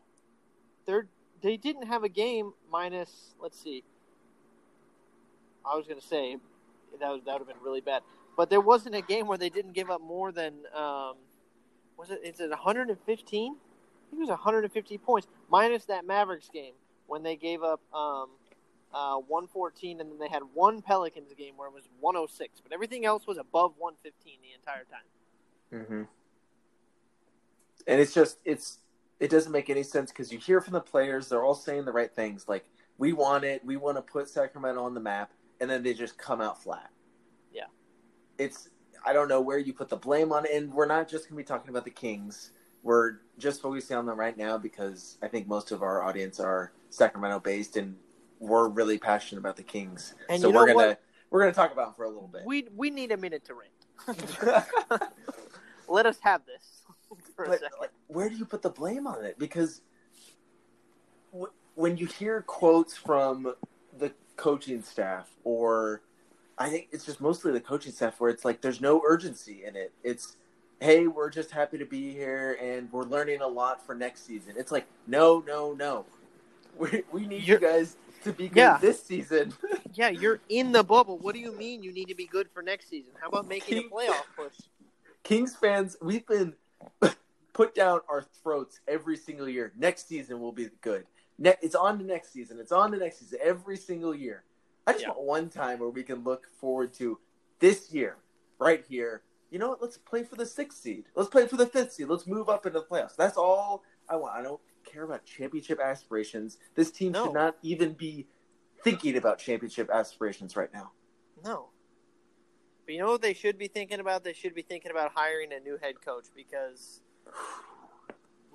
They're 0.85 1.07
they 1.41 1.57
didn't 1.57 1.87
have 1.87 2.03
a 2.03 2.09
game 2.09 2.53
minus. 2.71 3.35
Let's 3.39 3.61
see. 3.61 3.83
I 5.71 5.75
was 5.75 5.87
going 5.87 5.99
to 5.99 6.05
say 6.05 6.37
that 6.99 7.09
was, 7.09 7.21
that 7.25 7.33
would 7.33 7.47
have 7.47 7.47
been 7.47 7.63
really 7.63 7.81
bad, 7.81 8.01
but 8.35 8.49
there 8.49 8.61
wasn't 8.61 8.95
a 8.95 9.01
game 9.01 9.27
where 9.27 9.37
they 9.37 9.49
didn't 9.49 9.73
give 9.73 9.89
up 9.89 10.01
more 10.01 10.31
than 10.31 10.53
um, 10.73 11.15
was 11.97 12.11
it? 12.11 12.21
Is 12.23 12.39
it 12.39 12.49
115? 12.49 12.91
I 12.93 14.09
think 14.09 14.19
it 14.19 14.19
was 14.19 14.29
150 14.29 14.97
points 14.99 15.27
minus 15.49 15.85
that 15.85 16.05
Mavericks 16.05 16.49
game 16.49 16.73
when 17.07 17.23
they 17.23 17.35
gave 17.35 17.63
up 17.63 17.81
um, 17.93 18.29
uh, 18.93 19.17
114, 19.17 19.99
and 19.99 20.11
then 20.11 20.19
they 20.19 20.29
had 20.29 20.43
one 20.53 20.81
Pelicans 20.81 21.33
game 21.37 21.57
where 21.57 21.67
it 21.67 21.73
was 21.73 21.89
106, 21.99 22.61
but 22.61 22.71
everything 22.71 23.05
else 23.05 23.27
was 23.27 23.37
above 23.37 23.73
115 23.77 24.37
the 24.41 24.53
entire 24.53 24.85
time. 24.85 25.01
Mm-hmm. 25.73 26.03
And 27.87 28.01
it's 28.01 28.13
just 28.13 28.37
it's 28.45 28.79
it 29.19 29.29
doesn't 29.29 29.51
make 29.51 29.69
any 29.69 29.83
sense 29.83 30.11
because 30.11 30.31
you 30.31 30.37
hear 30.37 30.61
from 30.61 30.73
the 30.73 30.81
players 30.81 31.29
they're 31.29 31.43
all 31.43 31.55
saying 31.55 31.85
the 31.85 31.91
right 31.91 32.13
things 32.13 32.47
like 32.47 32.65
we 32.97 33.13
want 33.13 33.43
it 33.43 33.63
we 33.65 33.77
want 33.77 33.97
to 33.97 34.01
put 34.01 34.29
Sacramento 34.29 34.83
on 34.83 34.93
the 34.93 34.99
map 34.99 35.31
and 35.59 35.69
then 35.69 35.83
they 35.83 35.93
just 35.93 36.17
come 36.17 36.41
out 36.41 36.61
flat. 36.61 36.89
Yeah, 37.51 37.65
it's 38.37 38.69
I 39.05 39.13
don't 39.13 39.27
know 39.27 39.41
where 39.41 39.57
you 39.57 39.73
put 39.73 39.89
the 39.89 39.95
blame 39.97 40.31
on 40.31 40.45
it, 40.45 40.51
and 40.53 40.73
we're 40.73 40.85
not 40.85 41.07
just 41.07 41.29
going 41.29 41.37
to 41.37 41.43
be 41.43 41.47
talking 41.47 41.69
about 41.69 41.85
the 41.85 41.91
Kings. 41.91 42.51
We're 42.83 43.19
just 43.37 43.61
focusing 43.61 43.97
on 43.97 44.05
them 44.05 44.19
right 44.19 44.37
now 44.37 44.57
because 44.57 45.17
I 45.21 45.27
think 45.27 45.47
most 45.47 45.71
of 45.71 45.81
our 45.81 46.03
audience 46.03 46.39
are 46.39 46.71
Sacramento 46.89 47.39
based, 47.39 47.77
and 47.77 47.95
we're 48.39 48.67
really 48.67 48.97
passionate 48.97 49.39
about 49.39 49.55
the 49.55 49.63
Kings. 49.63 50.13
And 50.29 50.41
so 50.41 50.49
we're 50.49 50.67
gonna 50.67 50.75
what? 50.75 51.01
we're 51.29 51.39
gonna 51.41 51.53
talk 51.53 51.71
about 51.73 51.87
them 51.87 51.93
for 51.95 52.05
a 52.05 52.09
little 52.09 52.27
bit. 52.27 52.43
we 52.45 52.67
we 52.75 52.89
need 52.89 53.11
a 53.11 53.17
minute 53.17 53.45
to 53.45 53.53
rant. 53.53 54.67
Let 55.87 56.05
us 56.05 56.17
have 56.21 56.41
this 56.45 56.83
for 57.35 57.45
a 57.45 57.49
but 57.49 57.59
second. 57.59 57.77
like, 57.79 57.91
where 58.07 58.29
do 58.29 58.35
you 58.35 58.45
put 58.45 58.61
the 58.61 58.69
blame 58.69 59.07
on 59.07 59.23
it? 59.23 59.39
Because 59.39 59.81
w- 61.31 61.51
when 61.75 61.97
you 61.97 62.05
hear 62.05 62.41
quotes 62.41 62.95
from 62.95 63.53
the 63.97 64.11
coaching 64.37 64.81
staff, 64.81 65.27
or 65.43 66.01
I 66.57 66.69
think 66.69 66.87
it's 66.91 67.05
just 67.05 67.19
mostly 67.19 67.51
the 67.51 67.59
coaching 67.59 67.91
staff, 67.91 68.19
where 68.19 68.29
it's 68.29 68.45
like 68.45 68.61
there's 68.61 68.79
no 68.81 69.01
urgency 69.05 69.65
in 69.65 69.75
it. 69.75 69.91
It's 70.03 70.37
hey, 70.79 71.07
we're 71.07 71.29
just 71.31 71.51
happy 71.51 71.77
to 71.79 71.85
be 71.85 72.11
here, 72.13 72.57
and 72.61 72.91
we're 72.91 73.03
learning 73.03 73.41
a 73.41 73.47
lot 73.47 73.85
for 73.85 73.95
next 73.95 74.25
season. 74.25 74.53
It's 74.57 74.71
like 74.71 74.85
no, 75.07 75.43
no, 75.45 75.73
no. 75.73 76.05
We 76.77 77.03
we 77.11 77.25
need 77.27 77.41
you 77.41 77.57
You're- 77.57 77.61
guys 77.67 77.97
to 78.23 78.31
be 78.31 78.47
good 78.47 78.57
Yeah. 78.57 78.77
this 78.79 79.03
season. 79.03 79.53
Yeah, 79.93 80.09
you're 80.09 80.39
in 80.49 80.71
the 80.73 80.83
bubble. 80.83 81.17
What 81.17 81.33
do 81.33 81.39
you 81.41 81.51
mean 81.53 81.81
you 81.81 81.91
need 81.91 82.07
to 82.09 82.13
be 82.13 82.27
good 82.27 82.47
for 82.53 82.61
next 82.61 82.87
season? 82.87 83.13
How 83.19 83.29
about 83.29 83.47
making 83.47 83.79
a 83.79 83.81
playoff 83.83 84.25
push? 84.35 84.53
Kings 85.23 85.55
fans, 85.55 85.97
we've 86.03 86.27
been 86.27 86.53
put 87.53 87.73
down 87.73 88.01
our 88.07 88.21
throats 88.43 88.79
every 88.87 89.17
single 89.17 89.49
year. 89.49 89.71
Next 89.75 90.07
season 90.07 90.39
will 90.39 90.51
be 90.51 90.69
good. 90.81 91.05
Ne- 91.39 91.55
it's 91.61 91.75
on 91.75 91.99
to 91.99 92.03
next 92.05 92.31
season. 92.33 92.59
It's 92.59 92.71
on 92.71 92.91
to 92.91 92.97
next 92.97 93.19
season 93.19 93.39
every 93.41 93.77
single 93.77 94.15
year. 94.15 94.43
I 94.85 94.93
just 94.93 95.03
Yeah. 95.03 95.09
want 95.09 95.21
one 95.23 95.49
time 95.49 95.79
where 95.79 95.89
we 95.89 96.03
can 96.03 96.23
look 96.23 96.47
forward 96.59 96.93
to 96.95 97.19
this 97.59 97.91
year, 97.91 98.17
right 98.59 98.83
here. 98.87 99.23
You 99.49 99.59
know 99.59 99.69
what? 99.69 99.81
Let's 99.81 99.97
play 99.97 100.23
for 100.23 100.35
the 100.35 100.45
sixth 100.45 100.79
seed. 100.79 101.05
Let's 101.15 101.29
play 101.29 101.47
for 101.47 101.57
the 101.57 101.67
fifth 101.67 101.93
seed. 101.93 102.07
Let's 102.07 102.27
move 102.27 102.49
up 102.49 102.65
into 102.65 102.79
the 102.79 102.85
playoffs. 102.85 103.15
That's 103.15 103.37
all 103.37 103.83
I 104.09 104.15
want. 104.15 104.35
I 104.35 104.41
don't 104.41 104.61
care 104.83 105.03
about 105.03 105.25
championship 105.25 105.79
aspirations. 105.79 106.57
This 106.75 106.91
team 106.91 107.11
No. 107.11 107.25
should 107.25 107.33
not 107.33 107.57
even 107.61 107.93
be 107.93 108.27
thinking 108.83 109.15
about 109.17 109.37
championship 109.39 109.89
aspirations 109.89 110.55
right 110.55 110.71
now. 110.73 110.91
No. 111.43 111.69
But 112.85 112.93
you 112.93 113.01
know 113.01 113.07
what 113.11 113.21
they 113.21 113.33
should 113.33 113.57
be 113.57 113.67
thinking 113.67 113.99
about? 113.99 114.23
They 114.23 114.33
should 114.33 114.55
be 114.55 114.61
thinking 114.61 114.91
about 114.91 115.11
hiring 115.13 115.51
a 115.51 115.59
new 115.59 115.77
head 115.77 116.01
coach 116.01 116.27
because 116.33 117.01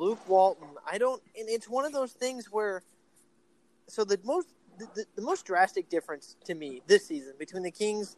Luke 0.02 0.28
Walton, 0.28 0.66
I 0.90 0.98
don't 0.98 1.22
and 1.38 1.48
it's 1.48 1.68
one 1.68 1.84
of 1.84 1.92
those 1.92 2.10
things 2.10 2.46
where 2.46 2.82
so 3.86 4.02
the 4.02 4.18
most 4.24 4.48
the, 4.76 4.86
the, 4.96 5.04
the 5.14 5.22
most 5.22 5.46
drastic 5.46 5.88
difference 5.88 6.34
to 6.44 6.56
me 6.56 6.82
this 6.88 7.06
season 7.06 7.34
between 7.38 7.62
the 7.62 7.70
Kings 7.70 8.16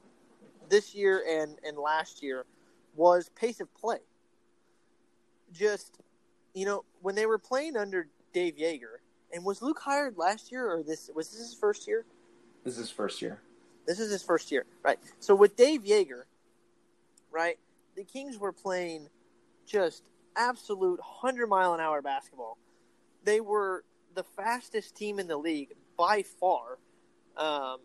this 0.70 0.94
year 0.94 1.22
and 1.28 1.58
and 1.62 1.76
last 1.76 2.22
year 2.22 2.46
was 2.96 3.28
pace 3.36 3.60
of 3.60 3.72
play. 3.74 3.98
Just 5.52 5.98
you 6.54 6.64
know, 6.64 6.84
when 7.02 7.14
they 7.16 7.26
were 7.26 7.38
playing 7.38 7.76
under 7.76 8.06
Dave 8.32 8.56
Joerger, 8.56 9.02
and 9.34 9.44
was 9.44 9.60
Luke 9.60 9.80
hired 9.80 10.16
last 10.16 10.50
year 10.50 10.66
or 10.66 10.82
this 10.82 11.10
was 11.14 11.32
this 11.32 11.40
his 11.40 11.54
first 11.54 11.86
year? 11.86 12.06
This 12.64 12.74
is 12.74 12.78
his 12.78 12.90
first 12.90 13.20
year. 13.20 13.42
This 13.86 14.00
is 14.00 14.10
his 14.10 14.22
first 14.22 14.50
year, 14.50 14.64
right? 14.82 14.98
So 15.20 15.34
with 15.34 15.54
Dave 15.54 15.84
Joerger, 15.84 16.22
right, 17.30 17.58
the 17.94 18.04
Kings 18.04 18.38
were 18.38 18.52
playing 18.52 19.08
just 19.66 20.02
absolute 20.36 21.00
hundred 21.00 21.48
mile 21.48 21.74
an 21.74 21.80
hour 21.80 22.02
basketball. 22.02 22.58
They 23.24 23.40
were 23.40 23.84
the 24.14 24.24
fastest 24.24 24.96
team 24.96 25.18
in 25.18 25.26
the 25.26 25.36
league 25.36 25.72
by 25.96 26.22
far, 26.22 26.78
um, 27.36 27.78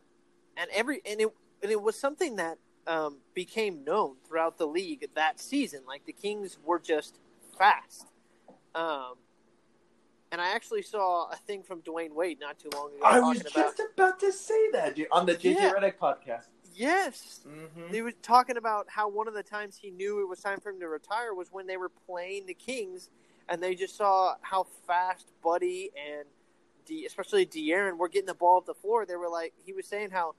and 0.58 0.70
every 0.74 1.02
and 1.06 1.22
it 1.22 1.30
and 1.62 1.72
it 1.72 1.82
was 1.82 1.96
something 1.96 2.36
that 2.38 2.58
um, 2.88 3.18
became 3.34 3.84
known 3.84 4.16
throughout 4.28 4.58
the 4.58 4.68
league 4.68 5.08
that 5.16 5.40
season. 5.40 5.82
Like 5.88 6.06
the 6.06 6.14
Kings 6.14 6.58
were 6.64 6.80
just 6.80 7.20
fast. 7.58 8.08
Um, 8.76 9.16
and 10.32 10.40
I 10.40 10.54
actually 10.54 10.84
saw 10.84 11.30
a 11.32 11.36
thing 11.36 11.64
from 11.64 11.82
Dwyane 11.82 12.14
Wade 12.14 12.40
not 12.40 12.60
too 12.60 12.70
long 12.74 12.92
ago 12.94 13.02
I 13.04 13.20
was 13.20 13.42
about 13.42 13.54
just 13.54 13.82
about 13.94 14.20
to 14.20 14.32
say 14.32 14.70
that 14.72 14.96
dude, 14.96 15.08
on 15.12 15.26
the 15.26 15.34
JJ 15.34 15.56
Yeah. 15.56 15.74
Redick 15.74 15.98
podcast. 15.98 16.46
Yes, 16.80 17.42
Mm-hmm. 17.48 17.92
They 17.92 18.02
were 18.02 18.12
talking 18.12 18.58
about 18.58 18.88
how 18.90 19.10
one 19.10 19.28
of 19.28 19.34
the 19.34 19.44
times 19.44 19.78
he 19.78 19.92
knew 19.92 20.22
it 20.22 20.30
was 20.30 20.40
time 20.40 20.60
for 20.60 20.70
him 20.70 20.80
to 20.80 20.88
retire 20.88 21.34
was 21.34 21.52
when 21.52 21.68
they 21.68 21.78
were 21.78 21.92
playing 22.08 22.46
the 22.46 22.54
Kings, 22.54 23.10
and 23.48 23.62
they 23.62 23.76
just 23.76 23.98
saw 23.98 24.36
how 24.42 24.66
fast 24.88 25.28
Buddy 25.44 25.92
and 25.96 26.26
D, 26.86 27.06
especially 27.06 27.46
De'Aaron, 27.46 27.98
were 27.98 28.10
getting 28.10 28.28
the 28.28 28.34
ball 28.34 28.58
off 28.58 28.66
the 28.66 28.74
floor. 28.74 29.06
They 29.06 29.16
were 29.16 29.30
like, 29.30 29.54
he 29.66 29.74
was 29.74 29.86
saying 29.88 30.12
how, 30.12 30.36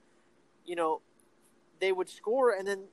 you 0.65 0.77
know, 0.77 1.01
they 1.81 1.93
would 1.93 2.09
score, 2.09 2.53
and 2.53 2.67
then, 2.67 2.85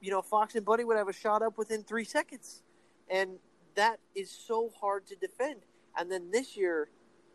you 0.00 0.10
know, 0.10 0.22
Fox 0.22 0.54
and 0.54 0.64
Buddy 0.64 0.84
would 0.84 0.96
have 0.96 1.08
a 1.08 1.12
shot 1.12 1.42
up 1.42 1.58
within 1.58 1.82
three 1.82 2.04
seconds, 2.04 2.62
and 3.08 3.38
that 3.74 3.98
is 4.14 4.30
so 4.30 4.70
hard 4.80 5.06
to 5.06 5.16
defend. 5.16 5.60
And 5.96 6.10
then 6.10 6.30
this 6.30 6.56
year, 6.56 6.88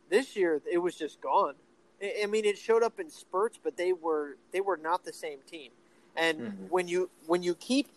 this 0.09 0.35
year 0.35 0.61
it 0.71 0.79
was 0.79 0.95
just 0.95 1.21
gone. 1.21 1.55
I 2.01 2.25
mean, 2.27 2.45
it 2.45 2.57
showed 2.57 2.83
up 2.83 2.99
in 2.99 3.09
spurts, 3.09 3.59
but 3.61 3.75
they 3.77 3.93
were 3.93 4.37
they 4.51 4.61
were 4.61 4.77
not 4.77 5.03
the 5.03 5.13
same 5.13 5.39
team. 5.45 5.71
And 6.15 6.39
Mhm. 6.41 6.69
when 6.69 6.87
you 6.87 7.09
when 7.27 7.43
you 7.43 7.55
keep 7.55 7.87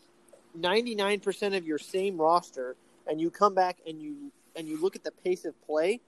ninety 0.55 0.95
nine 0.95 1.21
percent 1.21 1.55
of 1.55 1.67
your 1.67 1.79
same 1.79 2.21
roster, 2.21 2.77
and 3.07 3.21
you 3.21 3.31
come 3.31 3.55
back 3.55 3.79
and 3.87 4.01
you 4.01 4.33
and 4.57 4.69
you 4.69 4.81
look 4.81 4.97
at 4.97 5.05
the 5.05 5.13
pace 5.13 5.45
of 5.45 5.61
play, 5.63 6.01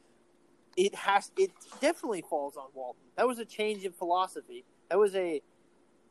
it 0.76 0.94
has 0.94 1.30
it 1.36 1.52
definitely 1.80 2.22
falls 2.22 2.56
on 2.56 2.66
Walton. 2.74 3.02
That 3.16 3.26
was 3.28 3.38
a 3.38 3.44
change 3.44 3.84
in 3.84 3.92
philosophy. 3.92 4.64
That 4.88 4.98
was 4.98 5.14
a 5.14 5.40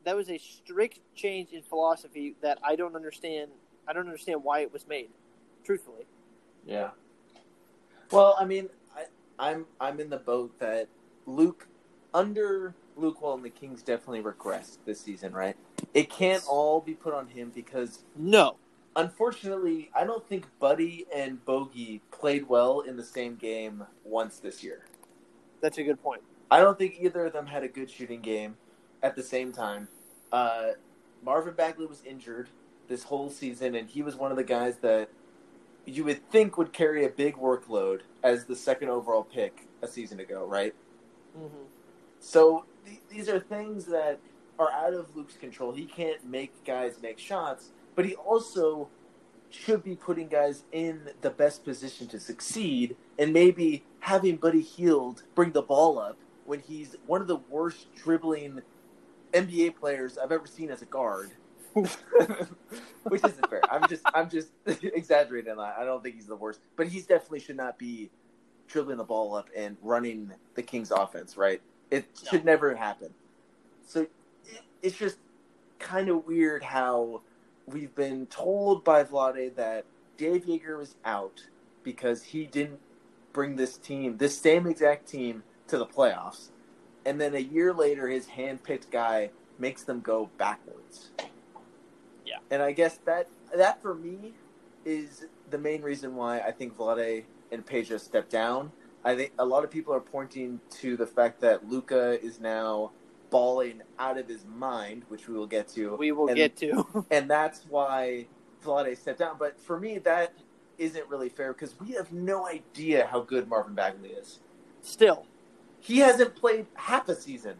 that 0.04 0.16
was 0.16 0.30
a 0.30 0.38
strict 0.38 1.00
change 1.14 1.52
in 1.52 1.62
philosophy 1.62 2.36
that 2.40 2.58
I 2.62 2.76
don't 2.76 2.96
understand. 2.96 3.50
I 3.86 3.92
don't 3.92 4.06
understand 4.06 4.42
why 4.42 4.60
it 4.60 4.72
was 4.72 4.86
made. 4.86 5.10
Truthfully, 5.64 6.06
Yeah. 6.66 6.90
Well, 8.10 8.36
I 8.38 8.44
mean, 8.44 8.68
I, 8.96 9.04
I'm 9.38 9.66
I'm 9.80 9.98
in 10.00 10.10
the 10.10 10.18
boat 10.18 10.58
that 10.58 10.88
Luke 11.26 11.66
under 12.14 12.74
Luke 12.96 13.20
Walton, 13.20 13.42
the 13.42 13.50
Kings 13.50 13.82
definitely 13.82 14.22
regressed 14.22 14.78
this 14.86 15.00
season, 15.00 15.32
right? 15.32 15.56
It 15.92 16.08
can't 16.08 16.44
all 16.48 16.80
be 16.80 16.94
put 16.94 17.12
on 17.12 17.26
him 17.26 17.50
because 17.54 18.04
no. 18.16 18.56
unfortunately, 18.96 19.90
I 19.94 20.04
don't 20.04 20.26
think 20.26 20.46
Buddy 20.60 21.06
and 21.14 21.44
Bogey 21.44 22.00
played 22.12 22.48
well 22.48 22.80
in 22.80 22.96
the 22.96 23.04
same 23.04 23.34
game 23.34 23.84
once 24.04 24.38
this 24.38 24.62
year. 24.62 24.86
That's 25.60 25.78
a 25.78 25.82
good 25.82 26.02
point. 26.02 26.22
I 26.50 26.60
don't 26.60 26.78
think 26.78 26.98
either 27.00 27.26
of 27.26 27.32
them 27.32 27.46
had 27.46 27.64
a 27.64 27.68
good 27.68 27.90
shooting 27.90 28.20
game 28.20 28.56
at 29.02 29.16
the 29.16 29.22
same 29.22 29.52
time. 29.52 29.88
Uh, 30.32 30.72
Marvin 31.22 31.54
Bagley 31.54 31.86
was 31.86 32.02
injured 32.06 32.48
this 32.86 33.02
whole 33.02 33.30
season, 33.30 33.74
and 33.74 33.88
he 33.88 34.02
was 34.02 34.14
one 34.14 34.30
of 34.30 34.36
the 34.36 34.44
guys 34.44 34.76
that 34.78 35.08
you 35.86 36.04
would 36.04 36.30
think 36.30 36.56
would 36.56 36.72
carry 36.72 37.04
a 37.04 37.08
big 37.08 37.36
workload 37.36 38.00
as 38.22 38.44
the 38.44 38.56
second 38.56 38.88
overall 38.88 39.24
pick 39.24 39.66
a 39.82 39.88
season 39.88 40.20
ago, 40.20 40.46
right? 40.46 40.74
Mm-hmm. 41.36 41.64
So 42.24 42.64
th- 42.86 43.00
these 43.10 43.28
are 43.28 43.38
things 43.38 43.84
that 43.86 44.18
are 44.58 44.70
out 44.72 44.94
of 44.94 45.14
Luke's 45.14 45.36
control. 45.36 45.72
He 45.72 45.84
can't 45.84 46.24
make 46.24 46.64
guys 46.64 46.96
make 47.02 47.18
shots, 47.18 47.70
but 47.94 48.06
he 48.06 48.14
also 48.14 48.88
should 49.50 49.84
be 49.84 49.94
putting 49.94 50.28
guys 50.28 50.64
in 50.72 51.10
the 51.20 51.30
best 51.30 51.64
position 51.64 52.08
to 52.08 52.18
succeed 52.18 52.96
and 53.18 53.32
maybe 53.32 53.84
having 54.00 54.36
Buddy 54.36 54.62
Hield 54.62 55.22
bring 55.34 55.52
the 55.52 55.62
ball 55.62 55.98
up 55.98 56.16
when 56.46 56.60
he's 56.60 56.96
one 57.06 57.20
of 57.20 57.26
the 57.26 57.36
worst 57.36 57.94
dribbling 57.94 58.62
NBA 59.32 59.76
players 59.76 60.16
I've 60.16 60.32
ever 60.32 60.46
seen 60.46 60.70
as 60.70 60.80
a 60.80 60.86
guard. 60.86 61.30
Which 61.74 63.22
isn't 63.22 63.50
fair. 63.50 63.60
I'm 63.70 63.86
just 63.86 64.02
I'm 64.14 64.30
just 64.30 64.48
exaggerating 64.66 65.56
lot. 65.56 65.74
I 65.78 65.84
don't 65.84 66.02
think 66.02 66.14
he's 66.14 66.26
the 66.26 66.36
worst, 66.36 66.60
but 66.76 66.88
he 66.88 67.00
definitely 67.00 67.40
should 67.40 67.56
not 67.56 67.78
be 67.78 68.10
dribbling 68.66 68.96
the 68.96 69.04
ball 69.04 69.34
up 69.34 69.50
and 69.54 69.76
running 69.82 70.32
the 70.54 70.62
Kings 70.62 70.90
offense, 70.90 71.36
right? 71.36 71.60
It 71.90 72.06
No. 72.24 72.30
should 72.30 72.44
never 72.44 72.74
happen. 72.74 73.14
So 73.86 74.02
it, 74.02 74.10
it's 74.82 74.96
just 74.96 75.18
kind 75.78 76.08
of 76.08 76.26
weird 76.26 76.62
how 76.62 77.22
we've 77.66 77.94
been 77.94 78.26
told 78.26 78.84
by 78.84 79.04
Vlade 79.04 79.54
that 79.56 79.84
Dave 80.16 80.46
Joerger 80.46 80.78
was 80.78 80.96
out 81.04 81.48
because 81.82 82.22
he 82.22 82.46
didn't 82.46 82.80
bring 83.32 83.56
this 83.56 83.76
team, 83.76 84.16
this 84.18 84.38
same 84.38 84.66
exact 84.66 85.08
team, 85.08 85.42
to 85.68 85.78
the 85.78 85.86
playoffs. 85.86 86.50
And 87.04 87.20
then 87.20 87.34
a 87.34 87.40
year 87.40 87.72
later, 87.72 88.08
his 88.08 88.26
hand-picked 88.26 88.90
guy 88.90 89.30
makes 89.58 89.82
them 89.82 90.00
go 90.00 90.30
backwards. 90.38 91.10
Yeah. 92.24 92.38
And 92.50 92.62
I 92.62 92.72
guess 92.72 92.98
that 93.04 93.28
that 93.54 93.80
for 93.82 93.94
me 93.94 94.32
is 94.84 95.26
the 95.50 95.58
main 95.58 95.82
reason 95.82 96.16
why 96.16 96.40
I 96.40 96.50
think 96.50 96.76
Vlade 96.76 97.24
and 97.52 97.64
Peja 97.64 98.00
stepped 98.00 98.30
down. 98.30 98.72
I 99.04 99.14
think 99.14 99.32
a 99.38 99.44
lot 99.44 99.64
of 99.64 99.70
people 99.70 99.92
are 99.94 100.00
pointing 100.00 100.60
to 100.80 100.96
the 100.96 101.06
fact 101.06 101.40
that 101.42 101.68
Luka 101.68 102.22
is 102.24 102.40
now 102.40 102.90
balling 103.30 103.82
out 103.98 104.16
of 104.16 104.28
his 104.28 104.44
mind, 104.46 105.02
which 105.08 105.28
we 105.28 105.34
will 105.34 105.46
get 105.46 105.68
to. 105.68 105.96
We 105.96 106.12
will 106.12 106.28
And- 106.28 106.36
get 106.36 106.56
to. 106.58 107.04
and 107.10 107.28
that's 107.28 107.66
why 107.68 108.26
Vlade 108.64 108.96
stepped 108.96 109.18
down. 109.18 109.36
But 109.38 109.60
for 109.60 109.78
me, 109.78 109.98
that 109.98 110.32
isn't 110.78 111.06
really 111.08 111.28
fair 111.28 111.52
because 111.52 111.74
we 111.80 111.92
have 111.92 112.12
no 112.12 112.46
idea 112.46 113.06
how 113.10 113.20
good 113.20 113.48
Marvin 113.48 113.74
Bagley 113.74 114.10
is. 114.10 114.40
Still, 114.82 115.26
He 115.80 115.98
hasn't 115.98 116.34
played 116.34 116.66
half 116.74 117.08
a 117.08 117.14
season 117.14 117.56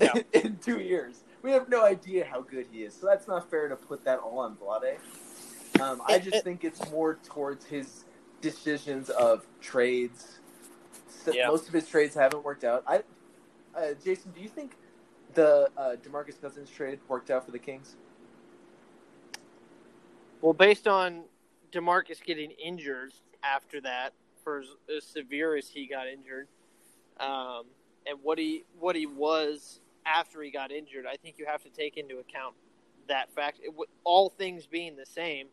No. 0.00 0.08
in 0.32 0.56
two 0.58 0.80
years. 0.80 1.22
We 1.42 1.50
have 1.52 1.68
no 1.68 1.84
idea 1.84 2.24
how 2.24 2.40
good 2.42 2.66
he 2.72 2.82
is, 2.82 2.94
so 2.94 3.06
that's 3.06 3.28
not 3.28 3.48
fair 3.50 3.68
to 3.68 3.76
put 3.76 4.04
that 4.04 4.18
all 4.18 4.38
on 4.40 4.56
Vlade. 4.56 4.98
Um, 5.80 6.02
I 6.06 6.18
just 6.18 6.42
think 6.42 6.64
it's 6.64 6.90
more 6.90 7.14
towards 7.24 7.64
his 7.64 8.04
decisions 8.40 9.10
of 9.10 9.46
trades. 9.60 10.38
Yeah. 11.32 11.48
Most 11.48 11.68
of 11.68 11.74
his 11.74 11.88
trades 11.88 12.14
haven't 12.14 12.44
worked 12.44 12.64
out. 12.64 12.84
I, 12.86 13.02
uh, 13.76 13.94
Jason, 14.02 14.32
do 14.32 14.40
you 14.40 14.48
think 14.48 14.72
the 15.34 15.68
uh, 15.76 15.96
Demarcus 16.02 16.40
Cousins 16.40 16.70
trade 16.70 17.00
worked 17.08 17.30
out 17.30 17.44
for 17.44 17.50
the 17.50 17.58
Kings? 17.58 17.96
well, 20.40 20.52
based 20.52 20.86
on 20.86 21.24
Demarcus 21.72 22.22
getting 22.22 22.50
injured 22.52 23.12
after 23.42 23.80
that, 23.80 24.12
for 24.44 24.60
as, 24.60 24.68
as 24.94 25.04
severe 25.04 25.56
as 25.56 25.68
he 25.68 25.86
got 25.86 26.06
injured, 26.06 26.48
um, 27.20 27.64
and 28.06 28.18
what 28.22 28.38
he 28.38 28.64
what 28.78 28.96
he 28.96 29.06
was 29.06 29.80
after 30.06 30.42
he 30.42 30.50
got 30.50 30.70
injured, 30.70 31.04
I 31.06 31.16
think 31.16 31.36
you 31.38 31.46
have 31.46 31.62
to 31.64 31.70
take 31.70 31.96
into 31.96 32.18
account 32.18 32.54
that 33.08 33.30
fact. 33.32 33.58
It, 33.62 33.74
all 34.04 34.30
things 34.30 34.66
being 34.66 34.96
the 34.96 35.06
same, 35.06 35.48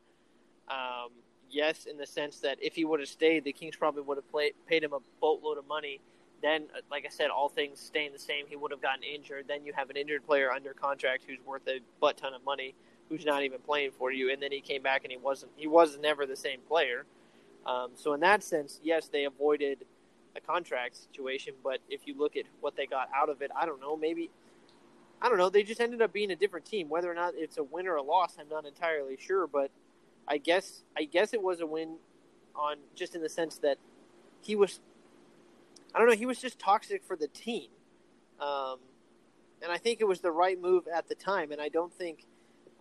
um, 0.69 1.09
yes, 1.49 1.85
in 1.85 1.97
the 1.97 2.05
sense 2.05 2.39
that 2.39 2.57
if 2.61 2.75
he 2.75 2.85
would 2.85 2.99
have 2.99 3.09
stayed, 3.09 3.43
the 3.43 3.53
Kings 3.53 3.75
probably 3.75 4.01
would 4.03 4.17
have 4.17 4.25
paid 4.67 4.83
him 4.83 4.93
a 4.93 4.99
boatload 5.21 5.57
of 5.57 5.67
money. 5.67 5.99
Then, 6.41 6.63
uh, 6.75 6.81
like 6.91 7.05
I 7.05 7.09
said, 7.09 7.29
all 7.29 7.49
things 7.49 7.79
staying 7.79 8.11
the 8.13 8.19
same, 8.19 8.45
he 8.47 8.55
would 8.55 8.71
have 8.71 8.81
gotten 8.81 9.03
injured. 9.03 9.45
Then 9.47 9.65
you 9.65 9.73
have 9.73 9.89
an 9.89 9.97
injured 9.97 10.25
player 10.25 10.51
under 10.51 10.73
contract 10.73 11.23
who's 11.27 11.39
worth 11.45 11.67
a 11.67 11.79
butt 11.99 12.17
ton 12.17 12.33
of 12.33 12.43
money, 12.43 12.75
who's 13.09 13.25
not 13.25 13.43
even 13.43 13.59
playing 13.59 13.91
for 13.91 14.11
you. 14.11 14.31
And 14.31 14.41
then 14.41 14.51
he 14.51 14.61
came 14.61 14.83
back 14.83 15.03
and 15.03 15.11
he 15.11 15.17
wasn't 15.17 15.51
he 15.55 15.67
was 15.67 15.97
never 15.97 16.25
the 16.25 16.35
same 16.35 16.59
player. 16.67 17.05
Um, 17.65 17.91
so 17.95 18.13
in 18.13 18.19
that 18.19 18.43
sense, 18.43 18.79
yes, 18.83 19.07
they 19.07 19.25
avoided 19.25 19.85
a 20.35 20.41
contract 20.41 20.97
situation. 20.97 21.53
But 21.63 21.79
if 21.89 22.01
you 22.05 22.17
look 22.17 22.35
at 22.35 22.45
what 22.59 22.75
they 22.75 22.85
got 22.85 23.09
out 23.15 23.29
of 23.29 23.41
it, 23.41 23.49
I 23.57 23.65
don't 23.65 23.81
know. 23.81 23.95
Maybe 23.95 24.29
I 25.21 25.29
don't 25.29 25.37
know. 25.37 25.49
They 25.49 25.63
just 25.63 25.81
ended 25.81 26.01
up 26.01 26.13
being 26.13 26.31
a 26.31 26.35
different 26.35 26.65
team. 26.65 26.89
Whether 26.89 27.09
or 27.09 27.15
not 27.15 27.33
it's 27.35 27.57
a 27.57 27.63
win 27.63 27.87
or 27.87 27.95
a 27.95 28.03
loss, 28.03 28.35
I'm 28.39 28.49
not 28.49 28.65
entirely 28.65 29.17
sure. 29.19 29.47
But 29.47 29.71
I 30.27 30.37
guess 30.37 30.83
I 30.97 31.03
guess 31.03 31.33
it 31.33 31.41
was 31.41 31.61
a 31.61 31.65
win 31.65 31.97
on 32.55 32.77
just 32.95 33.15
in 33.15 33.21
the 33.21 33.29
sense 33.29 33.57
that 33.59 33.77
he 34.41 34.55
was. 34.55 34.79
I 35.93 35.99
don't 35.99 36.07
know. 36.07 36.15
He 36.15 36.25
was 36.25 36.39
just 36.39 36.59
toxic 36.59 37.03
for 37.03 37.15
the 37.15 37.27
team, 37.27 37.69
um, 38.39 38.79
and 39.61 39.71
I 39.71 39.77
think 39.77 40.01
it 40.01 40.07
was 40.07 40.19
the 40.19 40.31
right 40.31 40.59
move 40.59 40.87
at 40.93 41.07
the 41.07 41.15
time. 41.15 41.51
And 41.51 41.61
I 41.61 41.69
don't 41.69 41.93
think, 41.93 42.25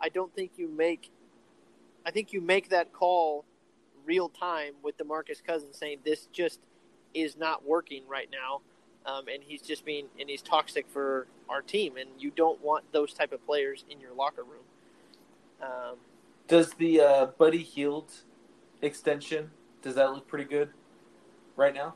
I 0.00 0.09
don't 0.09 0.35
think 0.35 0.52
you 0.57 0.68
make, 0.68 1.11
I 2.04 2.11
think 2.11 2.33
you 2.33 2.40
make 2.40 2.70
that 2.70 2.92
call 2.92 3.44
real 4.04 4.28
time 4.28 4.74
with 4.83 4.98
Demarcus 4.98 5.42
Cousins 5.44 5.78
saying 5.78 5.98
this 6.04 6.26
just 6.33 6.61
is 7.14 7.37
not 7.37 7.64
working 7.64 8.02
right 8.09 8.28
now, 8.33 8.62
um, 9.07 9.28
and 9.28 9.42
he's 9.42 9.62
just 9.62 9.85
being 9.85 10.07
and 10.18 10.28
he's 10.28 10.42
toxic 10.42 10.87
for 10.92 11.28
our 11.48 11.62
team, 11.62 11.96
and 11.96 12.11
you 12.18 12.30
don't 12.30 12.61
want 12.62 12.90
those 12.92 13.14
type 13.14 13.33
of 13.33 13.44
players 13.46 13.85
in 13.88 14.00
your 14.00 14.12
locker 14.12 14.42
room. 14.42 14.64
Um, 15.62 15.96
Does 16.46 16.74
the 16.74 17.00
uh, 17.00 17.26
Buddy 17.38 17.62
Hield 17.62 18.11
extension 18.83 19.50
does 19.83 19.94
that 19.96 20.12
look 20.12 20.26
pretty 20.26 20.44
good 20.44 20.70
right 21.57 21.74
now? 21.74 21.94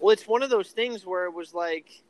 Well, 0.00 0.12
it's 0.12 0.26
one 0.26 0.42
of 0.42 0.50
those 0.50 0.70
things 0.70 1.06
where 1.06 1.26
it 1.26 1.32
was 1.32 1.54
like 1.54 2.02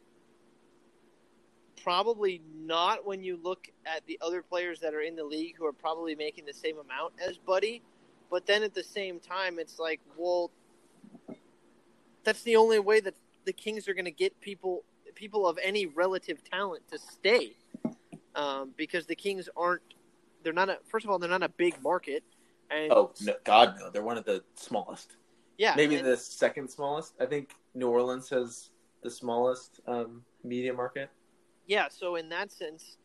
probably 1.82 2.40
not 2.56 3.06
when 3.06 3.22
you 3.22 3.38
look 3.42 3.68
at 3.84 4.04
the 4.06 4.18
other 4.22 4.40
players 4.40 4.80
that 4.80 4.94
are 4.94 5.02
in 5.02 5.14
the 5.14 5.24
league 5.24 5.56
who 5.58 5.66
are 5.66 5.72
probably 5.72 6.14
making 6.14 6.46
the 6.46 6.54
same 6.54 6.78
amount 6.78 7.12
as 7.24 7.36
Buddy, 7.36 7.82
but 8.30 8.46
then 8.46 8.62
at 8.62 8.74
the 8.74 8.82
same 8.82 9.20
time, 9.20 9.58
it's 9.58 9.78
like, 9.78 10.00
well, 10.16 10.50
that's 12.24 12.42
the 12.42 12.56
only 12.56 12.78
way 12.78 13.00
that 13.00 13.14
the 13.44 13.52
Kings 13.52 13.86
are 13.86 13.94
going 13.94 14.06
to 14.06 14.10
get 14.10 14.40
people 14.40 14.84
people 15.14 15.46
of 15.46 15.58
any 15.62 15.86
relative 15.86 16.42
talent 16.42 16.82
to 16.90 16.98
stay, 16.98 17.52
um, 18.34 18.72
because 18.76 19.06
the 19.06 19.14
Kings 19.16 19.48
aren't. 19.56 19.82
They're 20.42 20.52
not 20.52 20.68
a. 20.68 20.78
First 20.86 21.04
of 21.04 21.10
all, 21.10 21.18
they're 21.18 21.30
not 21.30 21.42
a 21.42 21.48
big 21.48 21.80
market, 21.82 22.22
and 22.70 22.92
Oh 22.92 23.12
no, 23.22 23.34
God 23.44 23.76
no! 23.80 23.90
They're 23.90 24.02
one 24.02 24.18
of 24.18 24.24
the 24.24 24.42
smallest. 24.54 25.16
yeah, 25.58 25.74
Maybe 25.76 25.96
and- 25.96 26.06
the 26.06 26.16
second 26.16 26.68
smallest. 26.70 27.14
I 27.20 27.26
think 27.26 27.54
New 27.74 27.88
Orleans 27.88 28.28
has 28.30 28.70
the 29.02 29.10
smallest 29.10 29.80
um, 29.86 30.22
media 30.42 30.72
market. 30.72 31.10
yeah 31.66 31.88
so 31.90 32.16
in 32.16 32.28
that 32.30 32.50
sense 32.50 32.96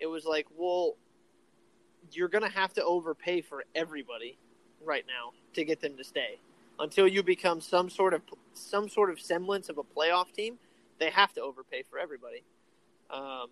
it 0.00 0.06
was 0.06 0.24
like 0.26 0.46
well 0.56 0.96
you're 2.12 2.28
gonna 2.28 2.48
have 2.48 2.72
to 2.74 2.84
overpay 2.84 3.40
for 3.40 3.64
everybody 3.74 4.38
right 4.84 5.04
now 5.06 5.32
to 5.54 5.64
get 5.64 5.80
them 5.80 5.96
to 5.96 6.04
stay 6.04 6.38
until 6.78 7.08
you 7.08 7.22
become 7.22 7.58
some 7.60 7.88
sort 7.88 8.12
of 8.12 8.20
some 8.52 8.86
sort 8.88 9.08
of 9.10 9.18
semblance 9.18 9.68
of 9.70 9.78
a 9.78 9.82
playoff 9.82 10.30
team 10.32 10.58
they 10.98 11.08
have 11.10 11.32
to 11.32 11.40
overpay 11.40 11.82
for 11.88 11.98
everybody 11.98 12.42
um, 13.10 13.46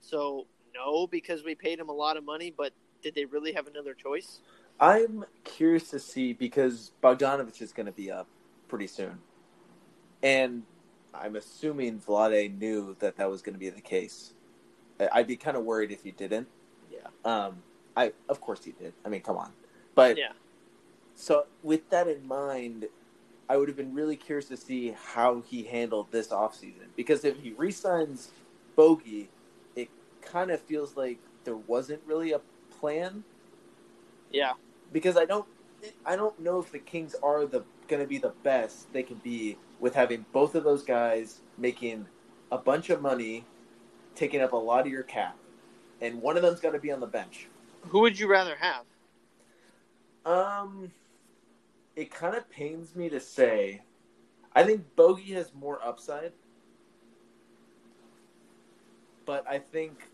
so 0.00 0.46
no 0.78 1.06
because 1.06 1.44
we 1.44 1.54
paid 1.54 1.78
him 1.78 1.88
a 1.88 1.92
lot 1.92 2.16
of 2.16 2.24
money 2.24 2.52
but 2.56 2.72
did 3.02 3.14
they 3.14 3.24
really 3.24 3.52
have 3.52 3.66
another 3.66 3.94
choice 3.94 4.40
I'm 4.80 5.24
curious 5.42 5.90
to 5.90 5.98
see 5.98 6.32
because 6.32 6.92
Bogdanovich 7.02 7.60
is 7.60 7.72
going 7.72 7.86
to 7.86 7.92
be 7.92 8.12
up 8.12 8.28
pretty 8.68 8.86
soon, 8.86 9.18
and 10.22 10.62
I'm 11.12 11.34
assuming 11.34 11.98
Vlade 11.98 12.56
knew 12.60 12.94
that 13.00 13.16
that 13.16 13.28
was 13.28 13.42
going 13.42 13.54
to 13.54 13.58
be 13.58 13.70
the 13.70 13.80
case. 13.80 14.34
I'd 15.12 15.26
be 15.26 15.36
kind 15.36 15.56
of 15.56 15.64
worried 15.64 15.90
if 15.90 16.04
he 16.04 16.12
didn't. 16.12 16.46
yeah 16.92 17.08
Um, 17.24 17.60
I 17.96 18.12
of 18.28 18.40
course 18.40 18.64
he 18.64 18.70
did. 18.70 18.92
I 19.04 19.08
mean, 19.08 19.22
come 19.22 19.36
on. 19.36 19.50
But 19.96 20.16
yeah 20.16 20.30
so 21.18 21.46
with 21.64 21.90
that 21.90 22.06
in 22.06 22.26
mind, 22.28 22.86
I 23.48 23.56
would 23.56 23.66
have 23.66 23.76
been 23.76 23.92
really 23.92 24.14
curious 24.14 24.46
to 24.48 24.56
see 24.56 24.94
how 25.12 25.40
he 25.40 25.64
handled 25.64 26.12
this 26.12 26.28
offseason. 26.28 26.86
Because 26.94 27.24
if 27.24 27.36
he 27.40 27.52
re-signs 27.56 28.30
Bogey, 28.76 29.28
kind 30.30 30.50
of 30.50 30.60
feels 30.60 30.96
like 30.96 31.18
there 31.44 31.56
wasn't 31.56 32.00
really 32.06 32.32
a 32.32 32.40
plan. 32.78 33.24
yeah 34.30 34.52
Because 34.92 35.16
I 35.16 35.24
don't, 35.24 35.46
I 36.04 36.16
don't 36.16 36.38
know 36.40 36.58
if 36.60 36.70
the 36.72 36.78
Kings 36.78 37.14
are 37.22 37.46
the 37.46 37.64
going 37.88 38.02
to 38.02 38.08
be 38.08 38.18
the 38.18 38.34
best 38.42 38.92
they 38.92 39.02
can 39.02 39.16
be 39.16 39.56
with 39.80 39.94
having 39.94 40.26
both 40.32 40.54
of 40.54 40.64
those 40.64 40.82
guys 40.82 41.40
making 41.56 42.06
a 42.52 42.58
bunch 42.58 42.90
of 42.90 43.00
money, 43.00 43.44
taking 44.14 44.42
up 44.42 44.52
a 44.52 44.56
lot 44.56 44.86
of 44.86 44.92
your 44.92 45.02
cap, 45.04 45.36
and 46.00 46.20
one 46.20 46.36
of 46.36 46.42
them's 46.42 46.60
got 46.60 46.72
to 46.72 46.78
be 46.78 46.92
on 46.92 47.00
the 47.00 47.06
bench. 47.06 47.48
who 47.88 48.00
would 48.00 48.18
you 48.18 48.28
rather 48.28 48.56
have 48.56 48.84
Um, 50.26 50.92
it 51.96 52.10
kind 52.10 52.34
of 52.36 52.50
pains 52.50 52.94
me 52.94 53.08
to 53.08 53.20
say. 53.20 53.82
I 54.54 54.64
think 54.64 54.84
Bogey 54.96 55.32
has 55.34 55.52
more 55.54 55.78
upside, 55.82 56.32
but 59.24 59.46
I 59.48 59.58
think, 59.58 60.08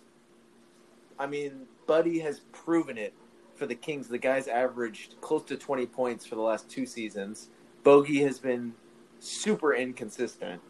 I 1.19 1.27
mean, 1.27 1.67
Buddy 1.87 2.19
has 2.21 2.41
proven 2.53 2.99
it 2.99 3.15
for 3.55 3.67
the 3.67 3.75
Kings. 3.75 4.09
The 4.09 4.19
guy's 4.19 4.49
averaged 4.49 5.21
close 5.21 5.45
to 5.45 5.57
twenty 5.57 5.87
points 5.87 6.27
for 6.27 6.35
the 6.35 6.43
last 6.43 6.69
two 6.69 6.87
seasons. 6.87 7.49
Bogey 7.83 8.23
has 8.23 8.39
been 8.39 8.73
super 9.21 9.75
inconsistent, 9.75 10.61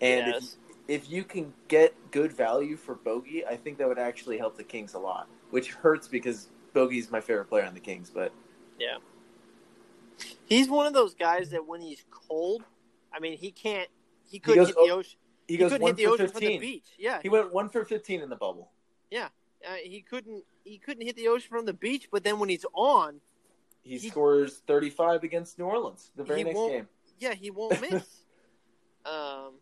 and 0.00 0.28
if, 0.28 0.34
yes 0.34 0.56
if 0.88 1.08
you 1.08 1.22
can 1.24 1.52
get 1.68 1.94
good 2.10 2.32
value 2.32 2.76
for 2.76 2.96
Bogey, 2.96 3.46
I 3.46 3.56
think 3.56 3.78
that 3.78 3.88
would 3.88 4.00
actually 4.00 4.36
help 4.36 4.56
the 4.56 4.64
Kings 4.64 4.94
a 4.94 4.98
lot. 4.98 5.28
Which 5.50 5.70
hurts 5.72 6.08
because 6.08 6.50
Bogey's 6.74 7.10
my 7.10 7.20
favorite 7.20 7.46
player 7.46 7.64
on 7.64 7.72
the 7.72 7.80
Kings, 7.80 8.10
but 8.10 8.32
yeah 8.78 8.96
He's 10.44 10.68
one 10.68 10.86
of 10.86 10.92
those 10.92 11.14
guys 11.14 11.50
that 11.50 11.66
when 11.66 11.80
he's 11.80 12.04
cold, 12.10 12.62
I 13.12 13.20
mean, 13.20 13.38
he 13.38 13.50
can't. 13.50 13.88
He 14.24 14.38
couldn't 14.38 14.64
goes 14.64 14.68
hit 14.68 14.76
the 14.76 14.92
ocean. 14.92 15.18
He 15.48 15.54
He, 15.54 15.58
goes 15.58 15.72
couldn't 15.72 15.82
one 15.82 15.90
hit 15.90 15.96
the 15.96 16.04
for 16.04 16.10
ocean 16.10 16.28
from 16.28 16.40
the 16.40 16.58
beach. 16.58 16.86
Yeah, 16.98 17.20
He 17.22 17.28
went 17.28 17.52
one 17.52 17.68
for 17.68 17.84
fifteen 17.84 18.20
in 18.20 18.28
the 18.28 18.36
bubble. 18.36 18.70
Uh, 19.68 19.74
he 19.82 20.00
couldn't. 20.02 20.44
He 20.64 20.78
couldn't 20.78 21.04
hit 21.04 21.16
the 21.16 21.28
ocean 21.28 21.48
from 21.50 21.66
the 21.66 21.72
beach. 21.72 22.08
But 22.10 22.24
then 22.24 22.38
when 22.38 22.48
he's 22.48 22.64
on, 22.74 23.20
He, 23.82 23.98
He- 23.98 24.08
scores 24.10 24.62
thirty-five 24.66 25.22
against 25.24 25.58
New 25.58 25.64
Orleans 25.64 26.10
the 26.16 26.24
very 26.24 26.44
next 26.44 26.58
game. 26.58 26.88
yeah, 27.20 27.34
he 27.34 27.50
won't 27.50 27.80
miss. 27.90 28.04
um, 29.04 29.54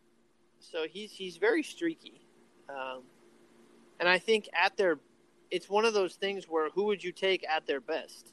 so 0.58 0.86
he's 0.88 1.12
he's 1.12 1.36
very 1.38 1.62
streaky, 1.62 2.20
um, 2.68 3.02
and 3.98 4.08
I 4.08 4.18
think 4.18 4.48
at 4.52 4.76
their, 4.76 4.98
it's 5.50 5.68
one 5.70 5.84
of 5.86 5.94
those 5.94 6.14
things 6.16 6.44
where 6.48 6.68
who 6.70 6.84
would 6.84 7.02
you 7.02 7.12
take 7.12 7.44
at 7.48 7.66
their 7.66 7.80
best? 7.80 8.32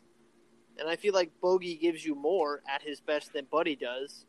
And 0.80 0.88
I 0.88 0.96
feel 0.96 1.14
like 1.14 1.32
Bogey 1.42 1.76
gives 1.76 2.06
you 2.06 2.14
more 2.14 2.62
at 2.72 2.84
his 2.84 3.00
best 3.02 3.34
than 3.34 3.46
Buddy 3.50 3.76
does, 3.76 4.26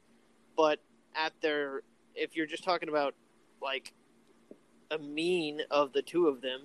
but 0.56 0.80
at 1.14 1.32
their, 1.42 1.82
if 2.14 2.36
you're 2.36 2.46
just 2.46 2.64
talking 2.64 2.88
about 2.88 3.14
like 3.60 3.92
a 4.90 4.96
mean 4.98 5.60
of 5.70 5.92
the 5.92 6.00
two 6.00 6.26
of 6.28 6.40
them, 6.40 6.62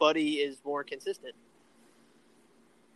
Buddy 0.00 0.36
is 0.36 0.56
more 0.64 0.82
consistent. 0.82 1.34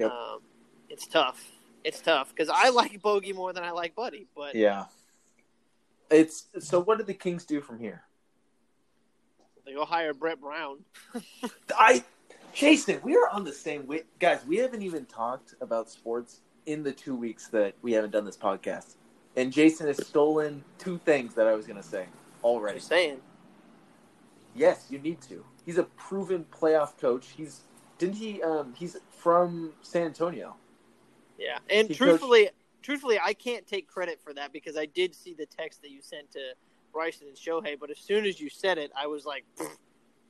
Yep. 0.00 0.10
Um, 0.10 0.40
it's 0.88 1.06
tough. 1.06 1.40
It's 1.84 2.00
tough 2.00 2.30
because 2.30 2.48
I 2.52 2.70
like 2.70 3.00
Bogey 3.00 3.32
more 3.32 3.52
than 3.52 3.62
I 3.62 3.70
like 3.70 3.94
Buddy, 3.94 4.26
but 4.34 4.56
Yeah. 4.56 4.86
It's 6.10 6.46
so. 6.58 6.80
What 6.80 6.98
did 6.98 7.06
the 7.06 7.14
Kings 7.14 7.44
do 7.44 7.60
from 7.60 7.78
here? 7.78 8.02
they 9.64 9.72
go 9.72 9.84
hire 9.84 10.12
Brett 10.12 10.40
Brown. 10.40 10.78
I, 11.78 12.04
Jason, 12.52 13.00
we 13.02 13.16
are 13.16 13.28
on 13.30 13.44
the 13.44 13.52
same 13.52 13.86
way, 13.86 14.02
guys. 14.18 14.40
We 14.46 14.58
haven't 14.58 14.82
even 14.82 15.06
talked 15.06 15.54
about 15.60 15.90
sports 15.90 16.40
in 16.66 16.82
the 16.82 16.92
two 16.92 17.16
weeks 17.16 17.48
that 17.48 17.74
we 17.80 17.92
haven't 17.92 18.10
done 18.10 18.24
this 18.26 18.36
podcast, 18.36 18.96
and 19.36 19.52
Jason 19.52 19.86
has 19.86 20.06
stolen 20.06 20.62
two 20.78 20.98
things 20.98 21.34
that 21.34 21.46
I 21.46 21.54
was 21.54 21.66
going 21.66 21.80
to 21.80 21.88
say 21.88 22.06
already. 22.42 22.78
Just 22.78 22.88
saying. 22.88 23.20
Yes, 24.54 24.86
you 24.90 24.98
need 24.98 25.20
to. 25.22 25.44
He's 25.64 25.79
a 25.79 25.85
proven 25.85 26.44
playoff 26.53 26.98
coach. 26.98 27.29
He's 27.37 27.62
didn't 27.98 28.16
he? 28.16 28.42
Um, 28.42 28.74
he's 28.77 28.96
from 29.11 29.72
San 29.83 30.03
Antonio. 30.07 30.57
Yeah, 31.38 31.59
and 31.70 31.88
He 31.88 31.94
truthfully, 31.94 32.50
truthfully, 32.83 33.18
I 33.22 33.35
can't 33.35 33.66
take 33.66 33.88
credit 33.88 34.20
for 34.22 34.33
that 34.35 34.53
because 34.53 34.77
I 34.77 34.87
did 34.87 35.14
see 35.14 35.35
the 35.35 35.46
text 35.46 35.83
that 35.83 35.90
you 35.90 36.00
sent 36.03 36.31
to 36.33 36.40
Bryson 36.92 37.29
and 37.29 37.37
Shohei, 37.37 37.79
but 37.79 37.90
as 37.90 37.98
soon 37.98 38.24
as 38.24 38.40
you 38.40 38.48
said 38.48 38.79
it, 38.79 38.90
I 38.96 39.07
was 39.07 39.24
like, 39.24 39.44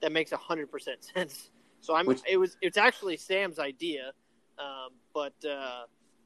that 0.00 0.12
makes 0.12 0.32
hundred 0.32 0.70
percent 0.70 1.04
sense. 1.14 1.50
So 1.80 1.94
I'm. 1.94 2.06
Which- 2.06 2.20
it 2.28 2.36
was. 2.36 2.56
It's 2.62 2.78
actually 2.78 3.16
Sam's 3.16 3.58
idea, 3.58 4.12
um, 4.58 4.90
but 5.12 5.34
uh, 5.44 5.82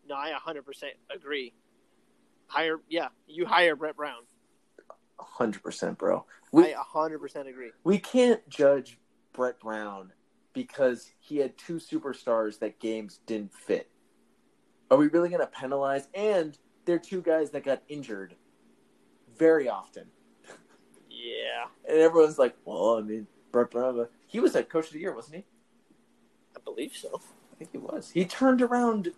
no, 0.09 0.15
I 0.15 0.33
hundred 0.33 0.65
percent 0.65 0.93
agree. 1.15 1.53
Hire, 2.47 2.81
yeah, 2.89 3.09
you 3.27 3.45
hire 3.45 3.77
Brett 3.77 3.97
Brown. 3.97 4.23
Hundred 5.21 5.63
percent, 5.63 5.99
bro. 5.99 6.25
We 6.53 6.75
I 6.75 6.79
hundred 6.79 7.19
percent 7.21 7.49
agree. 7.49 7.71
we 7.85 7.99
can't 7.99 8.47
judge 8.49 8.99
Brett 9.33 9.61
Brown 9.61 10.13
because 10.53 11.11
he 11.21 11.37
had 11.39 11.57
two 11.59 11.75
superstars 11.75 12.59
that 12.61 12.81
games 12.81 13.21
didn't 13.27 13.53
fit. 13.55 13.89
Are 14.91 14.97
we 14.97 15.09
really 15.09 15.29
going 15.29 15.41
to 15.41 15.47
penalize? 15.47 16.09
And 16.15 16.57
they're 16.85 16.99
two 16.99 17.21
guys 17.21 17.51
that 17.51 17.65
got 17.65 17.83
injured 17.89 18.35
very 19.37 19.69
often, 19.69 20.07
Yeah, 21.11 21.67
and 21.89 21.99
everyone's 21.99 22.39
like, 22.39 22.57
"Well, 22.65 22.97
I 22.97 23.03
mean, 23.03 23.27
Brett 23.53 23.71
Brown, 23.71 24.07
he 24.27 24.41
was 24.41 24.57
at 24.57 24.69
Coach 24.69 24.87
of 24.87 24.93
the 24.95 24.99
Year, 25.01 25.15
wasn't 25.15 25.37
he? 25.37 25.45
I 26.57 26.61
believe 26.65 26.97
so. 26.97 27.21
I 27.53 27.57
think 27.57 27.71
he 27.73 27.79
was. 27.79 28.11
He 28.11 28.25
turned 28.25 28.63
around. 28.63 29.13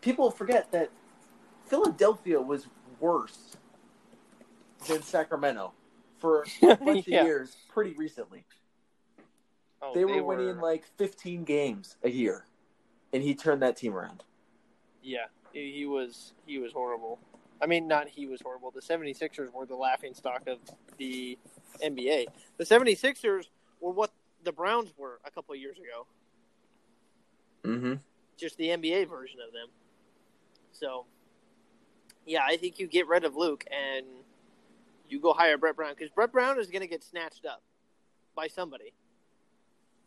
People 0.00 0.30
forget 0.30 0.70
that 0.72 0.90
Philadelphia 1.66 2.40
was 2.40 2.66
worse 3.00 3.56
than 4.86 5.02
Sacramento 5.02 5.72
for 6.18 6.44
a 6.62 6.76
bunch 6.76 7.06
Yeah. 7.08 7.20
of 7.20 7.26
years 7.26 7.56
pretty 7.68 7.92
recently. 7.94 8.44
Oh, 9.80 9.94
They 9.94 10.04
were 10.04 10.22
winning 10.22 10.58
like 10.60 10.84
15 10.96 11.44
games 11.44 11.96
a 12.04 12.10
year, 12.10 12.46
and 13.12 13.22
he 13.22 13.34
turned 13.34 13.62
that 13.62 13.76
team 13.76 13.94
around. 13.94 14.22
Yeah, 15.02 15.26
he 15.52 15.72
he 15.72 15.86
was 15.86 16.32
he 16.46 16.58
was 16.58 16.72
horrible. 16.72 17.18
I 17.60 17.66
mean, 17.66 17.88
not 17.88 18.08
he 18.08 18.26
was 18.26 18.40
horrible. 18.40 18.70
The 18.70 18.80
76ers 18.80 19.52
were 19.52 19.66
the 19.66 19.74
laughing 19.76 20.14
stock 20.14 20.46
of 20.46 20.58
the 20.98 21.36
NBA. 21.82 22.26
The 22.58 22.64
76ers 22.64 23.44
were 23.80 23.90
what 23.92 24.12
the 24.44 24.52
Browns 24.52 24.92
were 24.96 25.18
a 25.24 25.30
couple 25.30 25.54
of 25.54 25.60
years 25.60 25.76
ago, 25.78 26.06
Mm-hmm. 27.64 27.94
just 28.36 28.56
the 28.56 28.68
NBA 28.68 29.08
version 29.08 29.38
of 29.46 29.52
them. 29.52 29.68
So, 30.72 31.04
yeah, 32.26 32.42
I 32.44 32.56
think 32.56 32.78
you 32.80 32.86
get 32.88 33.06
rid 33.06 33.24
of 33.24 33.36
Luke 33.36 33.64
and 33.70 34.04
you 35.12 35.20
go 35.20 35.32
hire 35.32 35.58
Brett 35.58 35.76
Brown 35.76 35.94
because 35.96 36.10
Brett 36.10 36.32
Brown 36.32 36.58
is 36.58 36.68
going 36.68 36.80
to 36.80 36.88
get 36.88 37.04
snatched 37.04 37.44
up 37.44 37.62
by 38.34 38.48
somebody. 38.48 38.94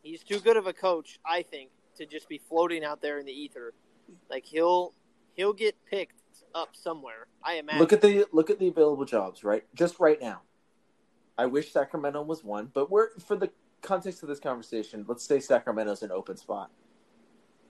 He's 0.02 0.22
too 0.22 0.40
good 0.40 0.56
of 0.56 0.66
a 0.66 0.72
coach, 0.72 1.18
I 1.24 1.42
think, 1.42 1.70
to 1.96 2.06
just 2.06 2.28
be 2.28 2.38
floating 2.38 2.84
out 2.84 3.00
there 3.00 3.18
in 3.18 3.26
the 3.26 3.32
ether. 3.32 3.72
Like 4.28 4.44
he'll 4.44 4.92
he'll 5.34 5.52
get 5.52 5.76
picked 5.88 6.14
up 6.54 6.70
somewhere. 6.74 7.26
I 7.42 7.54
imagine. 7.54 7.80
Look 7.80 7.92
at 7.92 8.02
the 8.02 8.26
look 8.32 8.50
at 8.50 8.58
the 8.58 8.68
available 8.68 9.04
jobs 9.04 9.44
right 9.44 9.64
just 9.74 10.00
right 10.00 10.20
now. 10.20 10.42
I 11.38 11.46
wish 11.46 11.72
Sacramento 11.72 12.22
was 12.22 12.42
one, 12.42 12.70
but 12.72 12.90
we're 12.90 13.10
for 13.18 13.36
the 13.36 13.50
context 13.82 14.22
of 14.22 14.28
this 14.28 14.40
conversation. 14.40 15.04
Let's 15.06 15.24
say 15.24 15.38
Sacramento's 15.38 16.02
an 16.02 16.10
open 16.10 16.36
spot. 16.36 16.70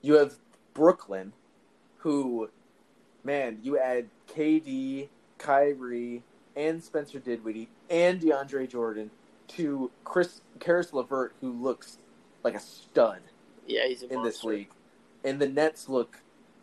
You 0.03 0.15
have 0.15 0.35
Brooklyn, 0.73 1.33
who, 1.99 2.51
man, 3.25 3.59
you 3.63 3.79
add 3.79 4.09
KD, 4.29 5.09
Kyrie, 5.39 6.23
and 6.57 6.83
Spencer 6.83 7.19
Dinwiddie 7.19 7.69
and 7.91 8.21
DeAndre 8.21 8.69
Jordan 8.69 9.11
to 9.49 9.91
Chris 10.05 10.41
Caris 10.59 10.93
LeVert, 10.93 11.35
who 11.41 11.53
looks 11.53 11.99
like 12.43 12.55
a 12.55 12.61
stud 12.61 13.21
yeah, 13.67 13.87
he's 13.87 14.03
a 14.03 14.13
in 14.13 14.23
this 14.23 14.43
league, 14.43 14.71
and 15.25 15.39
the 15.41 15.49
Nets 15.49 15.89
look 15.89 16.19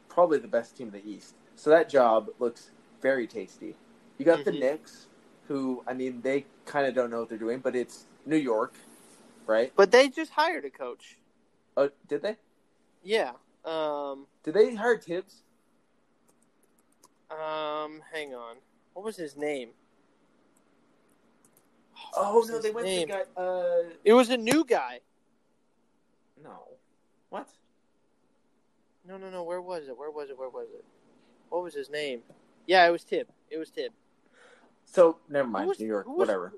probably 0.10 0.40
the 0.40 0.48
best 0.48 0.76
team 0.78 0.88
in 0.88 0.94
the 0.94 1.10
East. 1.10 1.36
So 1.56 1.70
that 1.70 1.90
job 1.90 2.30
looks 2.40 2.72
very 3.02 3.28
tasty. 3.28 3.76
You 4.18 4.26
got 4.26 4.44
the 4.46 4.52
Mhm. 4.52 4.60
Knicks, 4.60 5.08
who 5.48 5.84
I 5.88 5.94
mean 5.94 6.22
they 6.22 6.46
kind 6.66 6.88
of 6.88 6.96
don't 6.96 7.10
know 7.10 7.20
what 7.20 7.30
they're 7.30 7.38
doing, 7.38 7.60
but 7.60 7.76
it's 7.76 8.06
New 8.26 8.38
York, 8.38 8.74
right? 9.46 9.72
But 9.76 9.92
they 9.92 10.10
just 10.10 10.32
hired 10.32 10.66
a 10.66 10.70
coach. 10.70 11.18
Oh, 11.76 11.90
did 12.08 12.22
they? 12.22 12.38
Yeah. 13.04 13.34
Um. 13.66 14.28
Did 14.44 14.54
they 14.56 14.76
hire 14.76 14.98
Thibs? 14.98 15.44
Um. 17.30 18.02
Hang 18.12 18.34
on. 18.34 18.58
What 18.94 19.04
was 19.04 19.18
his 19.18 19.36
name? 19.36 19.72
Oh 22.16 22.46
no, 22.48 22.60
they 22.60 22.72
went 22.72 22.88
name? 22.88 23.08
to 23.08 23.14
the 23.14 23.20
guy. 23.36 23.42
Uh, 23.42 23.84
It 24.04 24.14
was 24.14 24.30
a 24.30 24.38
new 24.38 24.64
guy. 24.66 25.00
no, 26.44 26.68
what? 27.30 27.48
No, 29.08 29.18
no, 29.18 29.30
no. 29.30 29.44
Where 29.44 29.62
was 29.62 29.88
it? 29.88 29.98
Where 29.98 30.12
was 30.12 30.30
it? 30.30 30.38
Where 30.38 30.50
was 30.50 30.68
it? 30.74 30.86
What 31.50 31.64
was 31.64 31.74
his 31.74 31.90
name? 31.90 32.22
Yeah, 32.68 32.88
it 32.88 32.92
was 32.92 33.04
Thib. 33.04 33.28
It 33.50 33.58
was 33.58 33.70
Thib. 33.70 33.92
So 34.86 35.18
never 35.30 35.48
mind, 35.48 35.68
was- 35.68 35.80
New 35.80 35.88
York, 35.88 36.08
was- 36.08 36.18
whatever. 36.18 36.54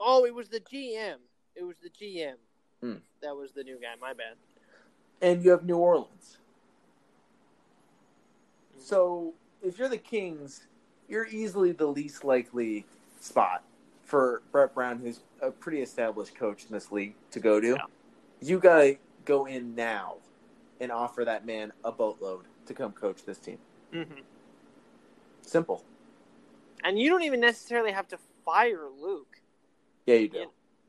Oh, 0.00 0.24
it 0.26 0.34
was 0.34 0.48
the 0.48 0.60
GM. 0.60 1.16
It 1.54 1.62
was 1.62 1.76
the 1.82 1.88
GM. 1.90 2.34
Hmm. 2.80 2.96
That 3.22 3.36
was 3.36 3.52
the 3.52 3.62
new 3.62 3.78
guy. 3.80 3.94
My 4.00 4.12
bad. 4.12 4.34
And 5.22 5.42
you 5.44 5.50
have 5.50 5.64
New 5.64 5.76
Orleans. 5.78 6.38
So 8.78 9.34
if 9.62 9.78
you're 9.78 9.88
the 9.88 9.96
Kings, 9.98 10.66
you're 11.08 11.26
easily 11.26 11.72
the 11.72 11.86
least 11.86 12.24
likely 12.24 12.84
spot 13.20 13.62
for 14.04 14.42
Brett 14.52 14.74
Brown, 14.74 14.98
who's 14.98 15.20
a 15.40 15.50
pretty 15.50 15.80
established 15.80 16.34
coach 16.34 16.64
in 16.66 16.72
this 16.72 16.92
league, 16.92 17.14
to 17.30 17.40
go 17.40 17.60
to. 17.60 17.68
Yeah. 17.68 17.76
You 18.40 18.58
gotta 18.58 18.98
go 19.24 19.46
in 19.46 19.74
now 19.74 20.16
and 20.80 20.92
offer 20.92 21.24
that 21.24 21.46
man 21.46 21.72
a 21.84 21.92
boatload 21.92 22.44
to 22.66 22.74
come 22.74 22.92
coach 22.92 23.24
this 23.24 23.38
team. 23.38 23.58
Mm-hmm. 23.92 24.20
Simple. 25.42 25.84
And 26.82 26.98
you 26.98 27.08
don't 27.08 27.22
even 27.22 27.40
necessarily 27.40 27.92
have 27.92 28.08
to 28.08 28.18
fire 28.44 28.86
Luke. 29.00 29.40
Yeah, 30.06 30.16
you 30.16 30.28
do. 30.28 30.38
Yeah. 30.38 30.44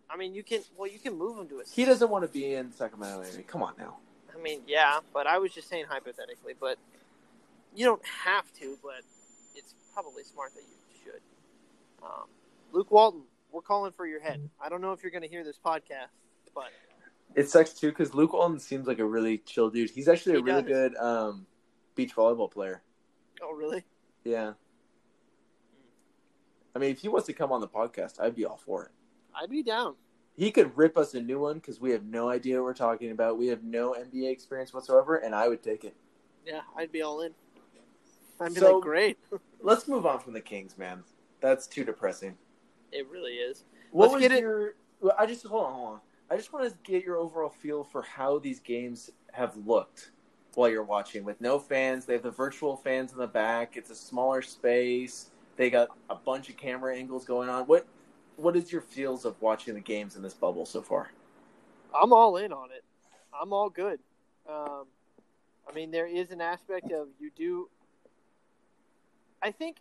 I 0.09 0.17
mean, 0.17 0.35
you 0.35 0.43
can. 0.43 0.61
Well, 0.77 0.89
you 0.89 0.99
can 0.99 1.17
move 1.17 1.37
him 1.37 1.47
to 1.49 1.59
a. 1.59 1.63
He 1.73 1.85
doesn't 1.85 2.09
want 2.09 2.25
to 2.25 2.31
be 2.31 2.53
in 2.53 2.71
Sacramento. 2.71 3.23
Maybe. 3.23 3.43
Come 3.43 3.63
on 3.63 3.73
now. 3.77 3.97
I 4.33 4.41
mean, 4.41 4.61
yeah, 4.67 4.99
but 5.13 5.25
I 5.25 5.37
was 5.37 5.53
just 5.53 5.69
saying 5.69 5.85
hypothetically. 5.89 6.53
But 6.59 6.77
you 7.75 7.85
don't 7.85 8.05
have 8.05 8.51
to. 8.59 8.77
But 8.83 9.01
it's 9.55 9.73
probably 9.93 10.23
smart 10.23 10.53
that 10.53 10.61
you 10.61 11.03
should. 11.03 11.21
Um, 12.03 12.27
Luke 12.71 12.91
Walton, 12.91 13.23
we're 13.51 13.61
calling 13.61 13.91
for 13.91 14.05
your 14.05 14.19
head. 14.19 14.49
I 14.61 14.69
don't 14.69 14.81
know 14.81 14.91
if 14.91 15.01
you're 15.03 15.11
going 15.11 15.23
to 15.23 15.29
hear 15.29 15.43
this 15.43 15.59
podcast, 15.63 16.09
but 16.53 16.65
It 17.35 17.49
sucks 17.49 17.73
too 17.73 17.89
because 17.89 18.13
Luke 18.13 18.33
Walton 18.33 18.59
seems 18.59 18.87
like 18.87 18.99
a 18.99 19.05
really 19.05 19.37
chill 19.39 19.69
dude. 19.69 19.89
He's 19.89 20.07
actually 20.07 20.33
a 20.33 20.37
He 20.37 20.43
really 20.43 20.61
does. 20.61 20.69
good 20.71 20.95
um, 20.97 21.45
beach 21.95 22.15
volleyball 22.15 22.51
player. 22.51 22.81
oh 23.41 23.53
really? 23.53 23.83
Yeah. 24.23 24.53
I 26.75 26.79
mean, 26.79 26.91
if 26.91 26.99
he 26.99 27.07
wants 27.07 27.25
to 27.27 27.33
come 27.33 27.51
on 27.53 27.61
the 27.61 27.67
podcast, 27.67 28.19
I'd 28.19 28.35
be 28.35 28.45
all 28.45 28.57
for 28.57 28.83
it. 28.85 28.91
I'd 29.33 29.49
be 29.49 29.63
down. 29.63 29.95
He 30.35 30.51
could 30.51 30.75
rip 30.75 30.97
us 30.97 31.13
a 31.13 31.21
new 31.21 31.39
one 31.39 31.55
because 31.55 31.79
we 31.79 31.91
have 31.91 32.03
no 32.03 32.29
idea 32.29 32.57
what 32.57 32.65
we're 32.65 32.73
talking 32.73 33.11
about. 33.11 33.37
We 33.37 33.47
have 33.47 33.63
no 33.63 33.93
NBA 33.93 34.29
experience 34.29 34.73
whatsoever, 34.73 35.15
and 35.15 35.33
I 35.33 35.47
would 35.47 35.63
take 35.63 35.85
it. 35.85 35.95
Yeah, 36.45 36.61
I'd 36.75 36.91
be 36.91 37.01
all 37.01 37.21
in. 37.21 37.31
I'd 38.41 38.53
be 38.53 38.59
So- 38.59 38.75
like, 38.75 38.83
great. 38.83 39.17
Let's 39.61 39.87
move 39.87 40.05
on 40.05 40.19
from 40.19 40.33
the 40.33 40.41
Kings, 40.41 40.77
man. 40.77 41.03
That's 41.39 41.65
too 41.67 41.85
depressing. 41.85 42.37
It 42.95 43.09
really 43.09 43.33
is. 43.33 43.65
What 43.91 44.05
Let's 44.05 44.13
was 44.13 44.21
get 44.21 44.31
it- 44.31 44.39
your? 44.41 44.75
Well, 45.01 45.15
I 45.19 45.25
just 45.25 45.45
hold 45.45 45.65
on, 45.65 45.73
hold 45.73 45.87
on. 45.95 45.99
I 46.31 46.37
just 46.37 46.53
want 46.53 46.67
to 46.69 46.75
get 46.89 47.03
your 47.03 47.17
overall 47.17 47.49
feel 47.49 47.83
for 47.83 48.01
how 48.01 48.39
these 48.39 48.59
games 48.59 49.11
have 49.33 49.55
looked 49.67 50.11
while 50.55 50.69
you're 50.69 50.83
watching. 50.83 51.23
With 51.23 51.39
no 51.41 51.59
fans, 51.59 52.05
they 52.05 52.13
have 52.13 52.23
the 52.23 52.31
virtual 52.31 52.77
fans 52.77 53.11
in 53.11 53.19
the 53.19 53.27
back. 53.27 53.75
It's 53.77 53.89
a 53.91 53.95
smaller 53.95 54.41
space. 54.41 55.29
They 55.57 55.69
got 55.69 55.89
a 56.09 56.15
bunch 56.15 56.49
of 56.49 56.57
camera 56.57 56.95
angles 56.95 57.25
going 57.25 57.49
on. 57.49 57.65
What 57.65 57.85
What 58.37 58.55
is 58.55 58.71
your 58.71 58.81
feels 58.81 59.23
of 59.25 59.39
watching 59.41 59.73
the 59.75 59.79
games 59.81 60.15
in 60.15 60.21
this 60.23 60.33
bubble 60.33 60.65
so 60.65 60.81
far? 60.81 61.11
I'm 61.93 62.11
all 62.11 62.37
in 62.37 62.51
on 62.51 62.71
it. 62.71 62.83
I'm 63.39 63.53
all 63.53 63.69
good. 63.69 63.99
Um, 64.49 64.85
I 65.69 65.73
mean, 65.73 65.91
there 65.91 66.07
is 66.07 66.31
an 66.31 66.41
aspect 66.41 66.91
of 66.91 67.07
you 67.19 67.31
do. 67.35 67.69
I 69.41 69.51
think, 69.51 69.77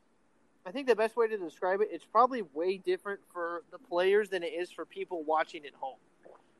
I 0.67 0.71
think 0.71 0.87
the 0.87 0.97
best 0.97 1.17
way 1.17 1.29
to 1.29 1.37
describe 1.37 1.81
it, 1.81 1.89
it's 1.93 2.05
probably 2.05 2.43
way 2.55 2.79
different 2.79 3.21
for 3.33 3.63
the 3.71 3.79
players 3.79 4.31
than 4.31 4.43
it 4.43 4.53
is 4.55 4.71
for 4.71 4.85
people 4.85 5.23
watching 5.23 5.65
at 5.67 5.75
home, 5.75 5.99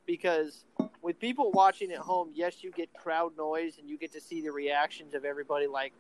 because 0.07 0.65
with 1.01 1.19
people 1.19 1.51
watching 1.53 1.91
at 1.93 1.99
home, 1.99 2.31
yes, 2.35 2.63
you 2.63 2.71
get 2.71 2.93
crowd 2.93 3.37
noise 3.37 3.79
and 3.79 3.89
you 3.89 3.97
get 3.97 4.13
to 4.13 4.21
see 4.21 4.43
the 4.43 4.53
reactions 4.53 5.15
of 5.15 5.25
everybody. 5.25 5.67
Like, 5.67 5.93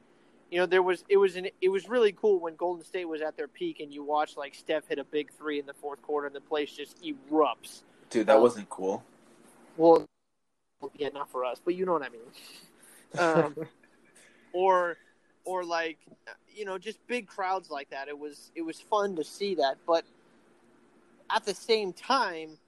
you 0.50 0.58
know, 0.58 0.66
there 0.66 0.82
was 0.82 1.04
it 1.08 1.16
was 1.16 1.36
an 1.36 1.48
it 1.62 1.68
was 1.70 1.88
really 1.88 2.12
cool 2.12 2.40
when 2.40 2.56
Golden 2.56 2.84
State 2.84 3.06
was 3.06 3.22
at 3.22 3.36
their 3.36 3.48
peak 3.48 3.80
and 3.80 3.92
you 3.92 4.04
watch 4.04 4.36
like 4.36 4.54
Steph 4.54 4.86
hit 4.88 4.98
a 4.98 5.04
big 5.04 5.32
three 5.32 5.58
in 5.58 5.66
the 5.66 5.74
fourth 5.74 6.02
quarter 6.02 6.26
and 6.26 6.36
the 6.36 6.40
place 6.40 6.70
just 6.72 7.02
erupts. 7.02 7.82
Dude, 8.10 8.26
that 8.26 8.36
Um, 8.36 8.42
wasn't 8.42 8.68
cool. 8.68 9.02
Well, 9.78 10.04
yeah, 10.96 11.08
not 11.08 11.30
for 11.30 11.44
us, 11.44 11.60
but 11.64 11.74
you 11.74 11.86
know 11.86 11.92
what 11.92 12.02
I 12.02 12.08
mean. 12.10 12.20
Um, 13.16 13.54
or, 14.52 14.96
or 15.44 15.64
like, 15.64 15.98
you 16.48 16.64
know, 16.64 16.78
just 16.78 17.04
big 17.06 17.26
crowds 17.26 17.70
like 17.70 17.90
that. 17.90 18.08
It 18.08 18.18
was 18.18 18.50
it 18.54 18.62
was 18.62 18.80
fun 18.80 19.16
to 19.16 19.24
see 19.24 19.54
that, 19.56 19.76
but 19.86 20.04
at 21.34 21.44
the 21.44 21.54
same 21.54 21.92
time, 21.92 22.58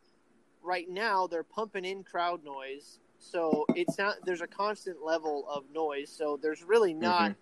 right 0.63 0.89
now 0.89 1.27
they're 1.27 1.43
pumping 1.45 1.85
in 1.85 2.03
crowd 2.03 2.45
noise, 2.45 2.99
so 3.19 3.67
it's 3.75 3.99
not. 3.99 4.17
There's 4.25 4.41
a 4.43 4.47
constant 4.47 5.03
level 5.05 5.47
of 5.49 5.65
noise, 5.73 6.11
so 6.11 6.39
there's 6.41 6.63
really 6.63 6.95
not 6.95 7.35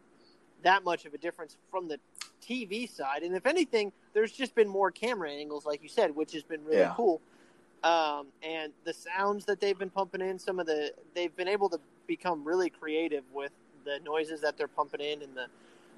that 0.62 0.84
much 0.84 1.04
of 1.04 1.14
a 1.14 1.18
difference 1.18 1.56
from 1.70 1.88
the 1.88 1.98
TV 2.42 2.88
side. 2.88 3.22
And 3.22 3.34
if 3.34 3.46
anything, 3.46 3.92
there's 4.12 4.32
just 4.32 4.54
been 4.54 4.68
more 4.68 4.90
camera 4.90 5.30
angles, 5.30 5.66
like 5.66 5.82
you 5.82 5.88
said, 5.88 6.14
which 6.14 6.32
has 6.32 6.42
been 6.42 6.64
really 6.64 6.78
Yeah. 6.78 6.94
cool. 6.94 7.20
Um, 7.82 8.28
and 8.42 8.72
the 8.84 8.94
sounds 8.94 9.44
that 9.44 9.60
they've 9.60 9.78
been 9.78 9.90
pumping 9.90 10.22
in, 10.22 10.38
some 10.38 10.58
of 10.58 10.66
the 10.66 10.94
they've 11.14 11.34
been 11.36 11.48
able 11.48 11.68
to 11.70 11.80
become 12.06 12.44
really 12.44 12.70
creative 12.70 13.24
with 13.32 13.52
the 13.84 14.00
noises 14.04 14.40
that 14.42 14.56
they're 14.56 14.68
pumping 14.68 15.00
in 15.00 15.22
and 15.22 15.34
the 15.36 15.46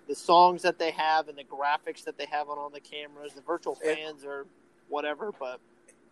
the 0.09 0.15
songs 0.15 0.63
that 0.63 0.79
they 0.79 0.93
have 0.93 1.27
and 1.29 1.37
the 1.37 1.43
graphics 1.45 2.05
that 2.05 2.17
they 2.17 2.27
have 2.27 2.49
on 2.49 2.59
all 2.59 2.71
the 2.71 2.79
cameras. 2.81 3.33
The 3.33 3.41
virtual 3.41 3.75
fans 3.75 4.25
or 4.25 4.47
whatever, 4.89 5.33
but 5.39 5.59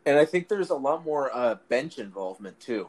And 0.05 0.19
I 0.19 0.25
think 0.25 0.49
there's 0.49 0.71
a 0.71 0.75
lot 0.75 1.05
more 1.05 1.31
uh, 1.35 1.57
bench 1.69 1.99
involvement 1.99 2.59
too, 2.59 2.89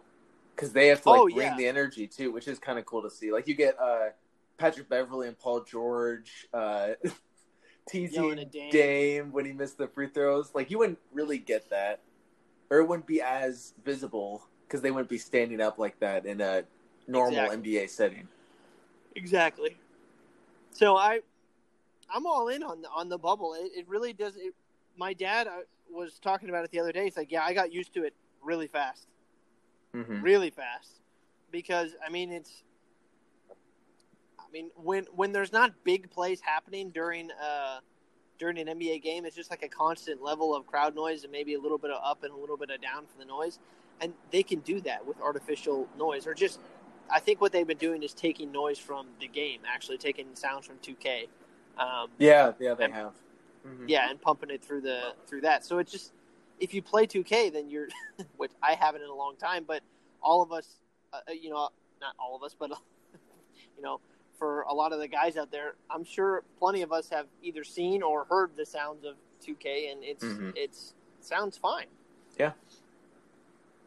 because 0.55 0.71
they 0.73 0.87
have 0.87 1.01
to 1.03 1.09
like 1.11 1.21
Oh, 1.21 1.25
bring 1.29 1.47
yeah. 1.49 1.57
the 1.57 1.67
energy 1.67 2.07
too, 2.07 2.31
which 2.31 2.47
is 2.47 2.57
kind 2.59 2.79
of 2.79 2.85
cool 2.85 3.03
to 3.03 3.09
see. 3.11 3.31
Like 3.31 3.47
you 3.47 3.53
get 3.53 3.79
uh, 3.79 4.09
Patrick 4.57 4.89
Beverley 4.89 5.27
and 5.27 5.37
Paul 5.37 5.61
George 5.63 6.47
uh, 6.53 6.89
teasing 7.87 8.35
Dame. 8.51 8.71
Dame. 8.71 9.31
when 9.31 9.45
he 9.45 9.53
missed 9.53 9.77
the 9.77 9.87
free 9.87 10.07
throws. 10.07 10.55
Like 10.55 10.71
you 10.71 10.79
wouldn't 10.79 10.99
really 11.13 11.37
get 11.37 11.69
that, 11.69 11.99
or 12.71 12.79
it 12.79 12.87
wouldn't 12.87 13.05
be 13.07 13.21
as 13.21 13.73
visible 13.83 14.47
because 14.67 14.81
they 14.81 14.89
wouldn't 14.91 15.09
be 15.09 15.19
standing 15.19 15.61
up 15.61 15.77
like 15.77 15.99
that 15.99 16.25
in 16.25 16.41
a 16.41 16.63
normal 17.07 17.39
Exactly. 17.45 17.73
NBA 17.73 17.89
setting. 17.91 18.27
Exactly. 19.15 19.77
So 20.71 20.97
I, 20.97 21.21
I'm 22.13 22.25
all 22.25 22.49
in 22.49 22.63
on 22.63 22.81
the 22.81 22.89
on 22.89 23.09
the 23.09 23.17
bubble. 23.17 23.53
It, 23.53 23.71
it 23.75 23.87
really 23.87 24.13
does. 24.13 24.35
It, 24.35 24.53
my 24.97 25.13
dad 25.13 25.47
uh, 25.47 25.61
was 25.89 26.19
talking 26.19 26.49
about 26.49 26.65
it 26.65 26.71
the 26.71 26.79
other 26.79 26.91
day. 26.91 27.05
He's 27.05 27.17
like, 27.17 27.31
"Yeah, 27.31 27.43
I 27.43 27.53
got 27.53 27.73
used 27.73 27.93
to 27.93 28.03
it 28.03 28.13
really 28.43 28.67
fast, 28.67 29.07
Mm-hmm. 29.95 30.21
really 30.21 30.49
fast," 30.49 30.99
because 31.51 31.95
I 32.05 32.09
mean, 32.09 32.31
it's. 32.31 32.63
I 34.39 34.51
mean, 34.51 34.69
when 34.75 35.05
when 35.15 35.31
there's 35.31 35.51
not 35.53 35.71
big 35.83 36.09
plays 36.11 36.41
happening 36.41 36.91
during 36.91 37.31
uh 37.31 37.79
during 38.37 38.57
an 38.59 38.67
NBA 38.67 39.01
game, 39.01 39.25
it's 39.25 39.35
just 39.35 39.49
like 39.49 39.63
a 39.63 39.69
constant 39.69 40.21
level 40.21 40.53
of 40.55 40.67
crowd 40.67 40.93
noise 40.93 41.23
and 41.23 41.31
maybe 41.31 41.53
a 41.53 41.59
little 41.59 41.77
bit 41.77 41.91
of 41.91 42.01
up 42.03 42.23
and 42.23 42.33
a 42.33 42.37
little 42.37 42.57
bit 42.57 42.69
of 42.69 42.81
down 42.81 43.05
for 43.05 43.17
the 43.17 43.25
noise, 43.25 43.59
and 44.01 44.13
they 44.31 44.43
can 44.43 44.59
do 44.59 44.81
that 44.81 45.05
with 45.05 45.19
artificial 45.21 45.87
noise 45.97 46.27
or 46.27 46.33
just 46.33 46.59
I 47.09 47.19
think 47.19 47.39
what 47.41 47.51
they've 47.51 47.67
been 47.67 47.77
doing 47.77 48.03
is 48.03 48.13
taking 48.13 48.51
noise 48.51 48.79
from 48.79 49.07
the 49.19 49.27
game, 49.27 49.61
actually 49.67 49.97
taking 49.97 50.35
sounds 50.35 50.65
from 50.65 50.77
2K. 50.79 51.27
Um, 51.77 52.09
Yeah, 52.17 52.53
yeah, 52.59 52.73
they 52.73 52.85
And- 52.85 52.93
have. 52.93 53.13
Mhm. 53.65 53.85
yeah, 53.87 54.09
and 54.09 54.21
pumping 54.21 54.49
it 54.51 54.63
through 54.63 54.81
the 54.81 55.15
through 55.25 55.41
that. 55.41 55.65
So 55.65 55.79
it's 55.79 55.91
just 55.91 56.13
if 56.59 56.73
you 56.73 56.81
play 56.81 57.05
2K, 57.07 57.49
then 57.49 57.69
you're, 57.69 57.87
which 58.37 58.51
I 58.61 58.75
haven't 58.75 59.01
in 59.01 59.09
a 59.09 59.13
long 59.15 59.35
time, 59.37 59.63
but 59.65 59.81
all 60.21 60.41
of 60.41 60.51
us, 60.51 60.79
uh, 61.13 61.19
you 61.31 61.49
know, 61.49 61.69
not 61.99 62.15
all 62.19 62.35
of 62.35 62.43
us, 62.43 62.55
but 62.57 62.69
you 63.77 63.83
know, 63.83 63.99
for 64.37 64.61
a 64.63 64.73
lot 64.73 64.93
of 64.93 64.99
the 64.99 65.07
guys 65.07 65.35
out 65.37 65.49
there, 65.51 65.75
I'm 65.89 66.03
sure 66.03 66.43
plenty 66.59 66.81
of 66.81 66.91
us 66.91 67.09
have 67.09 67.27
either 67.41 67.63
seen 67.63 68.03
or 68.03 68.25
heard 68.25 68.55
the 68.55 68.65
sounds 68.65 69.03
of 69.05 69.15
2K, 69.41 69.91
and 69.91 70.03
it's 70.03 70.23
Mhm. 70.23 70.53
it's 70.55 70.93
sounds 71.21 71.57
fine. 71.57 71.87
Yeah. 72.37 72.53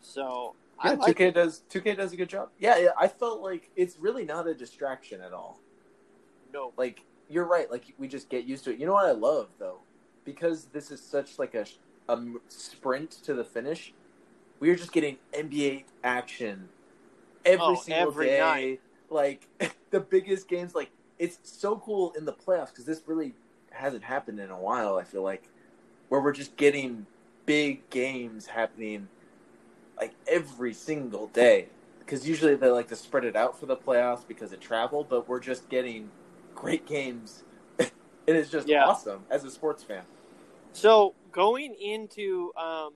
So 0.01 0.55
Yeah, 0.83 0.91
I 0.93 0.95
like 0.95 1.17
2K 1.17 1.35
does 1.35 1.63
2K 1.71 1.97
does 1.97 2.13
a 2.13 2.17
good 2.17 2.29
job. 2.29 2.51
Yeah, 2.59 2.79
yeah, 2.79 2.91
I 2.99 3.09
felt 3.09 3.41
like 3.43 3.71
it's 3.77 3.99
really 3.99 4.25
not 4.25 4.47
a 4.47 4.55
distraction 4.55 5.21
at 5.21 5.33
all. 5.33 5.59
no, 6.53 6.73
like 6.77 7.05
you're 7.31 7.45
right 7.45 7.71
like 7.71 7.85
we 7.99 8.09
just 8.09 8.29
get 8.31 8.45
used 8.45 8.65
to 8.65 8.71
it 8.73 8.79
you 8.79 8.87
know 8.87 8.95
what 8.95 9.05
i 9.05 9.11
love 9.11 9.49
though 9.59 9.81
because 10.25 10.65
this 10.73 10.91
is 10.91 10.99
such 10.99 11.39
like 11.39 11.55
a 11.55 11.67
a 12.09 12.19
sprint 12.49 13.11
to 13.11 13.35
the 13.35 13.45
finish 13.45 13.93
we 14.61 14.71
are 14.71 14.75
just 14.77 14.93
getting 14.93 15.19
nba 15.35 15.85
action 16.03 16.71
every 17.45 17.63
Oh, 17.63 17.75
single 17.75 18.09
every 18.09 18.27
day 18.29 18.39
night. 18.39 18.81
like 19.11 19.47
the 19.91 20.01
biggest 20.01 20.49
games 20.49 20.75
like 20.75 20.91
it's 21.19 21.39
so 21.43 21.77
cool 21.77 22.13
in 22.17 22.25
the 22.25 22.33
playoffs 22.33 22.69
because 22.69 22.87
this 22.87 23.03
really 23.07 23.35
hasn't 23.71 24.03
happened 24.05 24.41
in 24.41 24.49
a 24.49 24.59
while 24.59 24.97
i 24.97 25.05
feel 25.05 25.23
like 25.23 25.51
where 26.09 26.23
we're 26.23 26.33
just 26.33 26.57
getting 26.57 27.05
big 27.45 27.89
games 27.91 28.47
happening 28.47 29.07
like 30.01 30.15
every 30.27 30.73
single 30.75 31.29
day 31.29 31.67
because 32.01 32.29
usually 32.29 32.55
they 32.55 32.69
like 32.69 32.89
to 32.89 32.97
spread 32.97 33.25
it 33.25 33.37
out 33.37 33.59
for 33.59 33.67
the 33.67 33.77
playoffs 33.77 34.27
because 34.27 34.53
of 34.53 34.61
travel 34.61 35.05
but 35.09 35.29
we're 35.29 35.41
just 35.41 35.69
getting 35.69 36.11
great 36.55 36.87
games 36.87 37.45
it 37.79 37.91
is 38.27 38.51
just 38.51 38.69
Yeah. 38.69 38.85
awesome 38.85 39.25
as 39.31 39.45
a 39.45 39.51
sports 39.51 39.83
fan 39.83 40.03
So 40.73 41.15
going 41.33 41.75
into 41.75 42.53
um, 42.57 42.93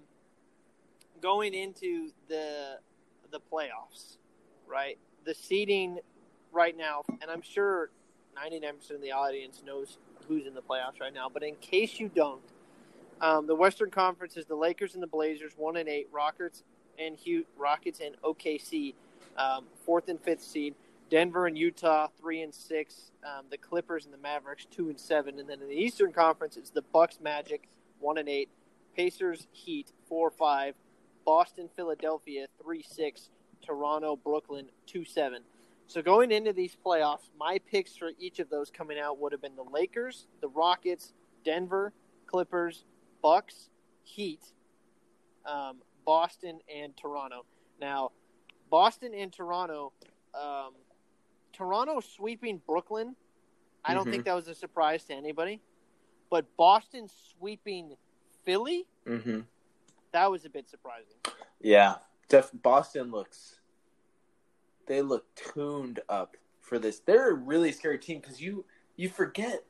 going 1.21 1.55
into 1.55 2.11
the 2.29 2.79
the 3.31 3.41
playoffs, 3.53 4.19
right? 4.67 4.99
The 5.25 5.35
seeding 5.35 6.01
right 6.53 6.77
now, 6.77 7.03
and 7.21 7.31
I'm 7.31 7.43
sure 7.43 7.91
99% 8.37 8.91
of 8.91 9.01
the 9.01 9.13
audience 9.13 9.63
knows 9.65 9.99
who's 10.29 10.47
in 10.47 10.55
the 10.55 10.63
playoffs 10.63 11.01
right 11.01 11.13
now. 11.15 11.29
But 11.33 11.43
in 11.43 11.55
case 11.57 11.99
you 11.99 12.11
don't, 12.15 12.43
um, 13.21 13.47
the 13.47 13.55
Western 13.55 13.91
Conference 13.91 14.37
is 14.37 14.47
the 14.47 14.55
Lakers 14.55 14.95
and 14.95 15.03
the 15.03 15.07
Blazers, 15.07 15.53
one 15.57 15.77
and 15.77 15.89
eight, 15.89 16.09
Rockets 16.13 16.63
and 16.99 17.17
Hugh, 17.17 17.45
Rockets 17.57 18.01
and 18.01 18.17
OKC, 18.23 18.95
um, 19.37 19.67
fourth 19.85 20.09
and 20.09 20.21
fifth 20.21 20.43
seed. 20.43 20.75
Denver 21.11 21.47
and 21.47 21.59
Utah, 21.59 22.09
three 22.19 22.41
and 22.41 22.55
six. 22.55 23.11
Um, 23.23 23.45
the 23.51 23.59
Clippers 23.59 24.07
and 24.07 24.15
the 24.15 24.19
Mavericks, 24.19 24.67
two 24.71 24.89
and 24.89 24.99
seven. 24.99 25.39
And 25.39 25.49
then 25.49 25.61
in 25.61 25.69
the 25.69 25.75
Eastern 25.75 26.13
Conference, 26.13 26.57
it's 26.57 26.71
the 26.71 26.83
Bucks, 26.93 27.19
Magic, 27.23 27.69
one 28.01 28.19
and 28.19 28.29
eight. 28.29 28.49
Pacers, 28.97 29.47
Heat, 29.53 29.93
four 30.09 30.31
five. 30.31 30.75
Boston, 31.25 31.69
Philadelphia, 31.77 32.47
three 32.63 32.83
six. 32.83 33.29
Toronto, 33.63 34.17
Brooklyn, 34.17 34.67
two 34.87 35.05
seven. 35.05 35.43
So 35.87 36.01
going 36.01 36.33
into 36.33 36.53
these 36.53 36.77
playoffs, 36.85 37.29
my 37.39 37.59
picks 37.71 37.97
for 37.97 38.13
each 38.19 38.39
of 38.39 38.49
those 38.49 38.71
coming 38.71 38.99
out 38.99 39.19
would 39.19 39.33
have 39.33 39.43
been 39.43 39.57
the 39.57 39.65
Lakers, 39.71 40.27
the 40.41 40.49
Rockets, 40.49 41.13
Denver, 41.45 41.93
Clippers, 42.27 42.85
Bucks, 43.23 43.69
Heat, 44.03 44.41
um, 45.45 45.79
Boston, 46.05 46.61
and 46.75 46.97
Toronto. 46.97 47.45
Now, 47.81 48.11
Boston 48.71 49.13
and 49.15 49.33
Toronto, 49.33 49.93
um, 50.35 50.73
Toronto 51.53 52.01
sweeping 52.01 52.61
Brooklyn. 52.67 53.15
I 53.85 53.95
don't 53.95 54.09
think 54.11 54.25
that 54.27 54.35
was 54.35 54.49
a 54.49 54.55
surprise 54.55 55.05
to 55.05 55.15
anybody, 55.15 55.61
but 56.31 56.47
Boston 56.57 57.09
sweeping 57.37 57.97
Philly, 58.45 58.87
mm-hmm. 59.07 59.41
that 60.13 60.31
was 60.31 60.45
a 60.45 60.51
bit 60.51 60.69
surprising. 60.69 61.17
yeah 61.61 61.97
Def- 62.29 62.51
boston 62.63 63.11
looks 63.11 63.61
they 64.87 65.03
look 65.03 65.25
tuned 65.35 66.01
up 66.09 66.37
for 66.61 66.79
this 66.79 67.01
they're 67.01 67.31
a 67.31 67.35
really 67.35 67.73
scary 67.73 67.99
team 67.99 68.21
because 68.21 68.41
you 68.41 68.65
you 68.97 69.09
forget 69.09 69.65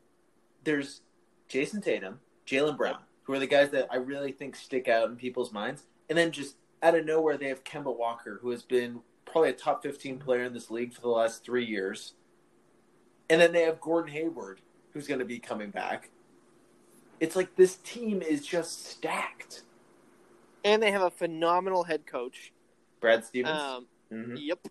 there's 0.64 1.02
jayson 1.48 1.80
tatum 1.82 2.20
jaylen 2.46 2.76
brown 2.76 2.98
who 3.24 3.32
are 3.32 3.38
the 3.38 3.46
guys 3.46 3.70
that 3.70 3.88
i 3.90 3.96
really 3.96 4.32
think 4.32 4.56
stick 4.56 4.88
out 4.88 5.08
in 5.08 5.16
people's 5.16 5.52
minds 5.52 5.84
and 6.12 6.18
then 6.18 6.30
just 6.30 6.56
out 6.82 6.94
of 6.94 7.06
nowhere 7.06 7.38
they 7.38 7.48
have 7.48 7.64
kemba 7.64 7.96
walker 7.96 8.38
who 8.42 8.50
has 8.50 8.62
been 8.62 9.00
probably 9.24 9.48
a 9.48 9.54
top 9.54 9.82
15 9.82 10.18
player 10.18 10.44
in 10.44 10.52
this 10.52 10.70
league 10.70 10.92
for 10.92 11.00
the 11.00 11.08
last 11.08 11.42
three 11.42 11.64
years 11.64 12.12
and 13.30 13.40
then 13.40 13.52
they 13.52 13.62
have 13.62 13.80
Gordon 13.80 14.12
Hayward, 14.12 14.60
who's 14.92 15.06
going 15.06 15.20
to 15.20 15.24
be 15.24 15.38
coming 15.38 15.70
back. 15.70 16.10
It's 17.18 17.34
like 17.34 17.56
this 17.56 17.76
team 17.76 18.20
is 18.20 18.46
just 18.46 18.84
stacked. 18.84 19.62
And 20.66 20.82
they 20.82 20.90
have 20.90 21.00
a 21.00 21.10
phenomenal 21.10 21.84
head 21.84 22.04
coach. 22.04 22.52
Brad 23.00 23.24
Stevens. 23.24 23.58
Um, 23.58 23.86
Mhm. 24.12 24.36
Yep, 24.38 24.68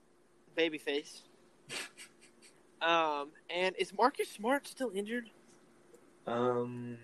babyface. 0.55 1.21
um, 2.83 3.29
and 3.49 3.75
is 3.79 3.91
Marcus 3.93 4.29
Smart 4.29 4.67
still 4.67 4.91
injured? 4.93 5.31
Um, 6.27 6.99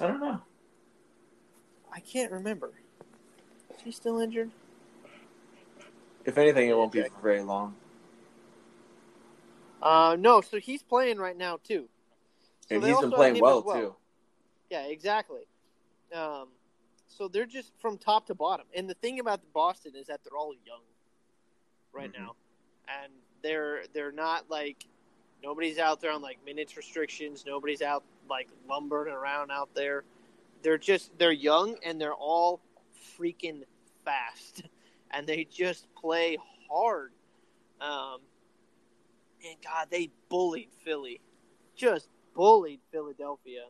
I 0.00 0.06
don't 0.06 0.20
know. 0.20 0.40
I 1.92 2.00
can't 2.00 2.32
remember. 2.32 2.79
Is 3.80 3.84
he 3.84 3.92
still 3.92 4.20
injured? 4.20 4.50
If 6.26 6.36
anything, 6.36 6.68
it 6.68 6.76
won't 6.76 6.92
be 6.92 7.02
for 7.02 7.22
very 7.22 7.40
long. 7.42 7.74
Uh, 9.80 10.16
no. 10.18 10.42
So 10.42 10.58
he's 10.58 10.82
playing 10.82 11.16
right 11.16 11.36
now 11.36 11.58
too. 11.64 11.88
So 12.68 12.76
and 12.76 12.84
he's 12.84 13.00
been 13.00 13.10
playing 13.10 13.40
well, 13.40 13.62
well. 13.62 13.80
too. 13.80 13.94
Yeah, 14.68 14.82
exactly. 14.82 15.46
Um, 16.14 16.48
so 17.08 17.26
they're 17.26 17.46
just 17.46 17.72
from 17.80 17.96
top 17.96 18.26
to 18.26 18.34
bottom. 18.34 18.66
And 18.74 18.88
the 18.88 18.94
thing 18.94 19.18
about 19.18 19.40
Boston 19.54 19.94
is 19.96 20.08
that 20.08 20.20
they're 20.22 20.36
all 20.36 20.54
young 20.66 20.82
right 21.94 22.12
Mhm. 22.12 22.18
now, 22.18 22.36
and 22.86 23.10
they're 23.40 23.86
they're 23.94 24.12
not 24.12 24.50
like 24.50 24.84
nobody's 25.42 25.78
out 25.78 26.02
there 26.02 26.12
on 26.12 26.20
like 26.20 26.44
minutes 26.44 26.76
restrictions. 26.76 27.46
Nobody's 27.46 27.80
out 27.80 28.04
like 28.28 28.48
lumbering 28.68 29.14
around 29.14 29.50
out 29.50 29.72
there. 29.74 30.04
They're 30.60 30.76
just 30.76 31.16
they're 31.16 31.32
young 31.32 31.78
and 31.82 31.98
they're 31.98 32.12
all 32.12 32.60
freaking 33.20 33.62
fast, 34.04 34.62
and 35.10 35.26
they 35.26 35.44
just 35.44 35.92
play 35.94 36.38
hard. 36.70 37.12
Um, 37.80 38.18
and 39.46 39.56
God, 39.64 39.88
they 39.90 40.10
bullied 40.28 40.68
Philly, 40.84 41.20
just 41.76 42.08
bullied 42.34 42.80
Philadelphia. 42.92 43.64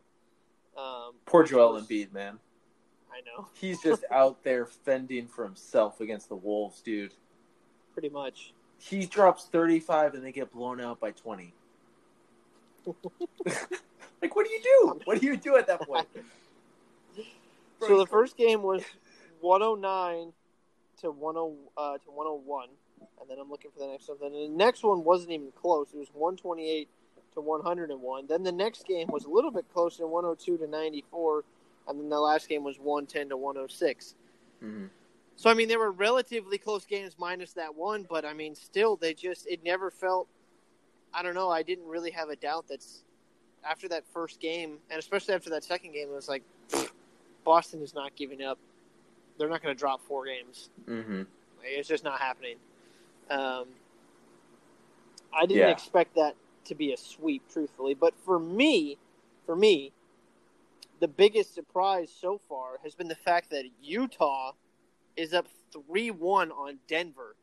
Um, 0.77 1.13
Poor 1.25 1.43
Joel 1.43 1.73
was- 1.73 1.87
Embiid, 1.87 2.13
man. 2.13 2.39
I 3.13 3.19
know, 3.25 3.47
He's 3.53 3.81
just 3.81 4.05
out 4.09 4.41
there 4.43 4.65
fending 4.65 5.27
for 5.27 5.43
himself 5.43 5.99
against 5.99 6.29
the 6.29 6.35
Wolves, 6.35 6.81
dude. 6.81 7.13
pretty 7.93 8.07
much. 8.09 8.53
He 8.79 9.05
drops 9.05 9.45
35 9.51 10.13
and 10.15 10.23
they 10.25 10.31
get 10.31 10.51
blown 10.51 10.79
out 10.79 10.99
by 10.99 11.11
20. 11.11 11.53
like, 12.85 14.35
what 14.35 14.47
do 14.47 14.51
you 14.51 14.61
do? 14.63 14.99
What 15.03 15.19
do 15.19 15.27
you 15.27 15.35
do 15.37 15.55
at 15.57 15.67
that 15.67 15.81
point? 15.81 16.07
So 17.79 17.97
the 17.97 18.07
first 18.07 18.37
game 18.37 18.63
was 18.63 18.81
109 19.41 20.33
to 21.01 21.07
10 21.07 21.11
uh, 21.77 21.97
to 21.97 22.11
101, 22.11 22.69
and 23.19 23.29
then 23.29 23.37
I'm 23.39 23.49
looking 23.49 23.71
for 23.71 23.79
the 23.79 23.87
next 23.87 24.07
one. 24.07 24.17
Then 24.21 24.33
the 24.33 24.47
next 24.49 24.83
one 24.83 25.03
wasn't 25.03 25.31
even 25.31 25.51
close. 25.51 25.89
It 25.93 25.97
was 25.97 26.09
128 26.13 26.89
to 27.33 27.41
101. 27.41 28.27
Then 28.27 28.43
the 28.43 28.51
next 28.51 28.85
game 28.85 29.07
was 29.07 29.25
a 29.25 29.29
little 29.29 29.51
bit 29.51 29.65
closer, 29.73 30.05
102 30.05 30.57
to 30.57 30.67
94, 30.67 31.43
and 31.87 31.99
then 31.99 32.09
the 32.09 32.19
last 32.19 32.49
game 32.49 32.63
was 32.63 32.77
110 32.77 33.29
to 33.29 33.37
106. 33.37 34.15
Mhm. 34.61 34.89
So 35.35 35.49
I 35.49 35.53
mean, 35.53 35.67
they 35.67 35.77
were 35.77 35.91
relatively 35.91 36.57
close 36.57 36.85
games, 36.85 37.15
minus 37.17 37.53
that 37.53 37.73
one. 37.75 38.03
But 38.03 38.25
I 38.25 38.33
mean, 38.33 38.53
still, 38.53 38.95
they 38.95 39.13
just 39.13 39.47
it 39.47 39.63
never 39.63 39.89
felt. 39.89 40.27
I 41.13 41.23
don't 41.23 41.33
know. 41.33 41.49
I 41.49 41.63
didn't 41.63 41.87
really 41.87 42.11
have 42.11 42.29
a 42.29 42.35
doubt 42.35 42.67
that's 42.69 43.03
after 43.63 43.87
that 43.89 44.05
first 44.13 44.39
game, 44.39 44.79
and 44.89 44.99
especially 44.99 45.33
after 45.33 45.49
that 45.51 45.63
second 45.63 45.93
game, 45.93 46.09
it 46.09 46.13
was 46.13 46.29
like 46.29 46.43
Boston 47.43 47.81
is 47.81 47.93
not 47.93 48.15
giving 48.15 48.41
up. 48.43 48.59
They're 49.41 49.49
not 49.49 49.63
going 49.63 49.75
to 49.75 49.79
drop 49.79 50.01
four 50.03 50.25
games. 50.25 50.69
Mhm. 50.85 51.25
It's 51.63 51.87
just 51.87 52.03
not 52.03 52.19
happening. 52.21 52.59
Um, 53.27 53.73
I 55.33 55.47
didn't 55.47 55.63
Yeah. 55.63 55.69
expect 55.71 56.13
that 56.13 56.35
to 56.65 56.75
be 56.75 56.93
a 56.93 56.97
sweep, 56.97 57.47
truthfully. 57.49 57.95
But 57.95 58.13
for 58.19 58.37
me, 58.37 58.99
for 59.47 59.55
me, 59.55 59.93
the 60.99 61.07
biggest 61.07 61.55
surprise 61.55 62.11
so 62.11 62.37
far 62.37 62.77
has 62.83 62.93
been 62.93 63.07
the 63.07 63.15
fact 63.15 63.49
that 63.49 63.65
Utah 63.81 64.53
is 65.15 65.33
up 65.33 65.47
three-one 65.71 66.51
on 66.51 66.79
Denver. 66.85 67.35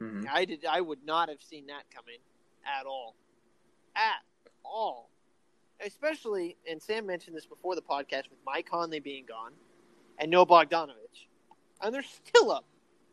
Mhm. 0.00 0.26
I 0.30 0.46
did. 0.46 0.64
I 0.64 0.80
would 0.80 1.04
not 1.04 1.28
have 1.28 1.42
seen 1.42 1.66
that 1.66 1.90
coming 1.90 2.20
at 2.64 2.86
all, 2.86 3.14
at 3.94 4.22
all. 4.64 5.10
Especially, 5.80 6.56
and 6.66 6.80
Sam 6.82 7.04
mentioned 7.04 7.36
this 7.36 7.44
before 7.44 7.74
the 7.74 7.82
podcast 7.82 8.30
with 8.30 8.42
Mike 8.46 8.66
Conley 8.66 9.00
being 9.00 9.26
gone, 9.26 9.52
and 10.18 10.30
no 10.30 10.46
Bogdanovic, 10.46 11.26
and 11.82 11.94
they're 11.94 12.02
still 12.02 12.50
up 12.50 12.64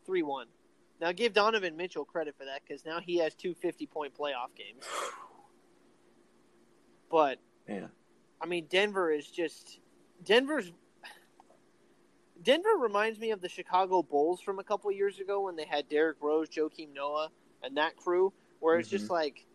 three-one. 0.06 0.46
Now, 1.00 1.12
give 1.12 1.32
Donovan 1.32 1.76
Mitchell 1.76 2.04
credit 2.04 2.34
for 2.36 2.44
that 2.44 2.60
because 2.66 2.84
now 2.84 3.00
he 3.00 3.18
has 3.18 3.34
two 3.34 3.54
50-point 3.54 4.14
playoff 4.16 4.54
games. 4.56 4.84
But 7.10 7.38
Yeah. 7.68 7.88
I 8.40 8.46
mean, 8.46 8.66
Denver 8.70 9.10
is 9.10 9.26
just 9.30 9.80
Denver's. 10.24 10.72
Denver 12.42 12.70
reminds 12.78 13.18
me 13.18 13.32
of 13.32 13.40
the 13.42 13.48
Chicago 13.48 14.02
Bulls 14.02 14.40
from 14.40 14.58
a 14.58 14.64
couple 14.64 14.90
years 14.92 15.18
ago 15.18 15.42
when 15.42 15.56
they 15.56 15.64
had 15.66 15.88
Derrick 15.88 16.16
Rose, 16.20 16.48
Joakim 16.48 16.94
Noah, 16.94 17.30
and 17.62 17.76
that 17.76 17.96
crew, 17.96 18.32
where 18.60 18.78
it's 18.78 18.88
just 18.88 19.06
Mhm. 19.06 19.10
like 19.10 19.46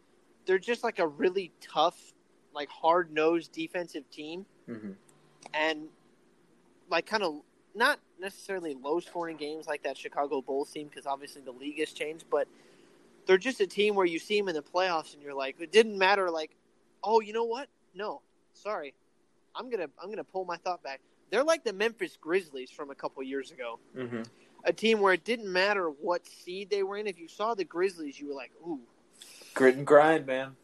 they're 0.46 0.60
just 0.60 0.84
like 0.84 1.00
a 1.00 1.08
really 1.08 1.52
tough, 1.62 2.14
like 2.54 2.70
hard 2.70 3.12
nosed 3.12 3.52
defensive 3.52 4.08
team, 4.12 4.46
Mhm. 4.68 4.96
and 5.54 5.90
like 6.90 7.08
kind 7.08 7.24
of 7.24 7.42
not 7.76 8.00
necessarily 8.20 8.74
low 8.74 9.00
scoring 9.00 9.38
games 9.38 9.68
like 9.68 9.84
that 9.84 9.98
Chicago 9.98 10.42
Bulls 10.42 10.72
team 10.72 10.88
because 10.88 11.06
obviously 11.06 11.42
the 11.42 11.52
league 11.52 11.80
has 11.80 11.92
changed, 11.92 12.26
but 12.32 12.48
they're 13.28 13.38
just 13.38 13.60
a 13.60 13.68
team 13.68 13.96
where 13.96 14.06
you 14.06 14.20
see 14.20 14.40
them 14.40 14.48
in 14.50 14.56
the 14.56 14.62
playoffs 14.62 15.14
and 15.14 15.22
you're 15.22 15.34
like, 15.34 15.56
it 15.60 15.72
didn't 15.72 15.98
matter. 15.98 16.30
Like, 16.32 16.52
oh, 17.04 17.20
you 17.20 17.34
know 17.34 17.44
what? 17.44 17.68
No, 17.94 18.22
sorry, 18.54 18.94
I'm 19.56 19.70
gonna 19.70 19.90
I'm 20.02 20.10
gonna 20.10 20.24
pull 20.24 20.46
my 20.46 20.58
thought 20.58 20.84
back. 20.84 21.02
They're 21.32 21.44
like 21.44 21.64
the 21.64 21.74
Memphis 21.74 22.18
Grizzlies 22.20 22.70
from 22.72 22.92
a 22.92 22.96
couple 22.96 23.22
years 23.24 23.52
ago, 23.52 23.80
Mhm. 23.96 24.28
a 24.64 24.72
team 24.74 25.00
where 25.00 25.14
it 25.14 25.24
didn't 25.24 25.52
matter 25.52 25.90
what 25.90 26.26
seed 26.26 26.70
they 26.70 26.84
were 26.84 26.98
in. 26.98 27.08
If 27.08 27.20
you 27.20 27.28
saw 27.28 27.56
the 27.56 27.64
Grizzlies, 27.66 28.20
you 28.20 28.28
were 28.28 28.36
like, 28.36 28.52
ooh, 28.66 28.82
Grit 29.54 29.76
and 29.76 29.88
grind, 29.88 30.26
man. 30.26 30.56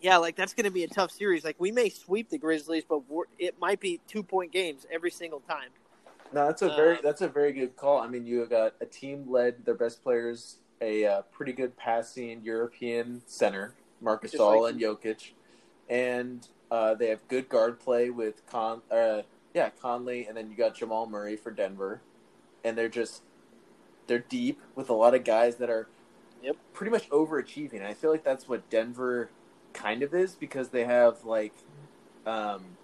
yeah, 0.00 0.16
like 0.16 0.36
that's 0.36 0.54
gonna 0.54 0.70
be 0.70 0.84
a 0.84 0.88
tough 0.88 1.10
series. 1.10 1.44
Like 1.44 1.56
we 1.58 1.70
may 1.70 1.90
sweep 1.90 2.30
the 2.30 2.38
Grizzlies, 2.38 2.84
but 2.88 3.02
it 3.38 3.58
might 3.60 3.78
be 3.80 4.00
two 4.08 4.22
point 4.22 4.52
games 4.52 4.86
every 4.90 5.10
single 5.10 5.40
time. 5.40 5.70
No, 6.32 6.46
that's 6.46 6.62
a 6.62 6.68
very 6.68 6.96
Um, 6.96 7.00
that's 7.02 7.20
a 7.22 7.28
very 7.28 7.52
good 7.52 7.76
call. 7.76 7.98
I 7.98 8.06
mean, 8.06 8.26
you 8.26 8.38
have 8.40 8.50
got 8.50 8.74
a 8.80 8.86
team 8.86 9.30
led 9.30 9.64
their 9.64 9.74
best 9.74 10.02
players, 10.02 10.58
a 10.80 11.04
uh, 11.04 11.22
pretty 11.22 11.52
good 11.52 11.76
passing 11.76 12.42
European 12.42 13.22
center, 13.26 13.74
Marcus 14.00 14.34
All 14.36 14.62
like- 14.62 14.72
and 14.74 14.80
Jokic, 14.80 15.32
and 15.88 16.46
uh, 16.70 16.94
they 16.94 17.08
have 17.08 17.26
good 17.28 17.48
guard 17.48 17.80
play 17.80 18.10
with 18.10 18.46
Con, 18.46 18.82
uh, 18.90 19.22
yeah, 19.54 19.70
Conley, 19.70 20.26
and 20.26 20.36
then 20.36 20.50
you 20.50 20.56
got 20.56 20.74
Jamal 20.76 21.06
Murray 21.06 21.36
for 21.36 21.50
Denver, 21.50 22.00
and 22.64 22.78
they're 22.78 22.88
just 22.88 23.22
they're 24.06 24.18
deep 24.20 24.60
with 24.74 24.88
a 24.88 24.92
lot 24.94 25.14
of 25.14 25.24
guys 25.24 25.56
that 25.56 25.70
are 25.70 25.88
Yep. 26.42 26.56
pretty 26.72 26.90
much 26.90 27.08
overachieving. 27.10 27.84
I 27.84 27.92
feel 27.94 28.10
like 28.10 28.24
that's 28.24 28.48
what 28.48 28.68
Denver 28.70 29.30
kind 29.72 30.02
of 30.02 30.14
is 30.14 30.34
because 30.34 30.70
they 30.70 30.84
have 30.84 31.24
like. 31.24 31.52
Um, 32.26 32.76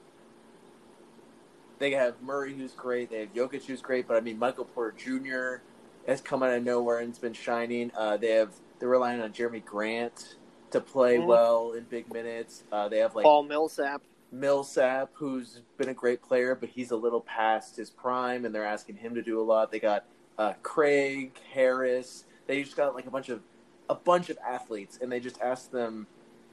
they 1.79 1.93
have 1.93 2.21
Murray, 2.23 2.55
who's 2.55 2.73
great. 2.73 3.11
They 3.11 3.21
have 3.21 3.35
Jokic, 3.35 3.65
who's 3.65 3.83
great. 3.83 4.07
But 4.09 4.17
I 4.17 4.21
mean, 4.21 4.39
Michael 4.39 4.65
Porter 4.65 4.97
Jr. 4.97 5.63
has 6.07 6.21
come 6.21 6.43
out 6.43 6.53
of 6.53 6.63
nowhere 6.65 7.01
and's 7.01 7.19
been 7.19 7.33
shining. 7.33 7.91
Uh, 7.97 8.17
they 8.17 8.31
have 8.31 8.53
they're 8.79 8.89
relying 8.89 9.21
on 9.21 9.33
Jerami 9.33 9.65
Grant 9.65 10.37
to 10.71 10.81
play 10.81 11.17
Mhm. 11.17 11.27
well 11.27 11.73
in 11.73 11.85
big 11.85 12.13
minutes. 12.13 12.65
Uh, 12.71 12.89
they 12.89 12.99
have 12.99 13.15
like 13.15 13.25
Paul 13.25 13.45
Millsap. 13.45 14.03
Millsap, 14.33 15.11
who's 15.15 15.63
been 15.79 15.89
a 15.89 15.95
great 15.95 16.21
player, 16.23 16.55
but 16.55 16.69
he's 16.69 16.91
a 16.91 16.97
little 16.97 17.21
past 17.21 17.77
his 17.77 17.91
prime, 17.91 18.45
and 18.45 18.55
they're 18.55 18.65
asking 18.67 18.97
him 18.97 19.15
to 19.15 19.23
do 19.23 19.41
a 19.41 19.45
lot. 19.45 19.71
They 19.71 19.79
got 19.81 20.05
uh, 20.39 20.53
Craig 20.63 21.33
Harris. 21.53 22.25
They 22.47 22.63
just 22.63 22.77
got 22.77 22.95
like 22.95 23.07
a 23.07 23.11
bunch 23.11 23.29
of 23.31 23.41
a 23.89 23.95
bunch 23.95 24.29
of 24.31 24.39
athletes, 24.47 24.99
and 25.01 25.11
they 25.11 25.21
just 25.21 25.41
asked 25.41 25.71
them 25.73 26.07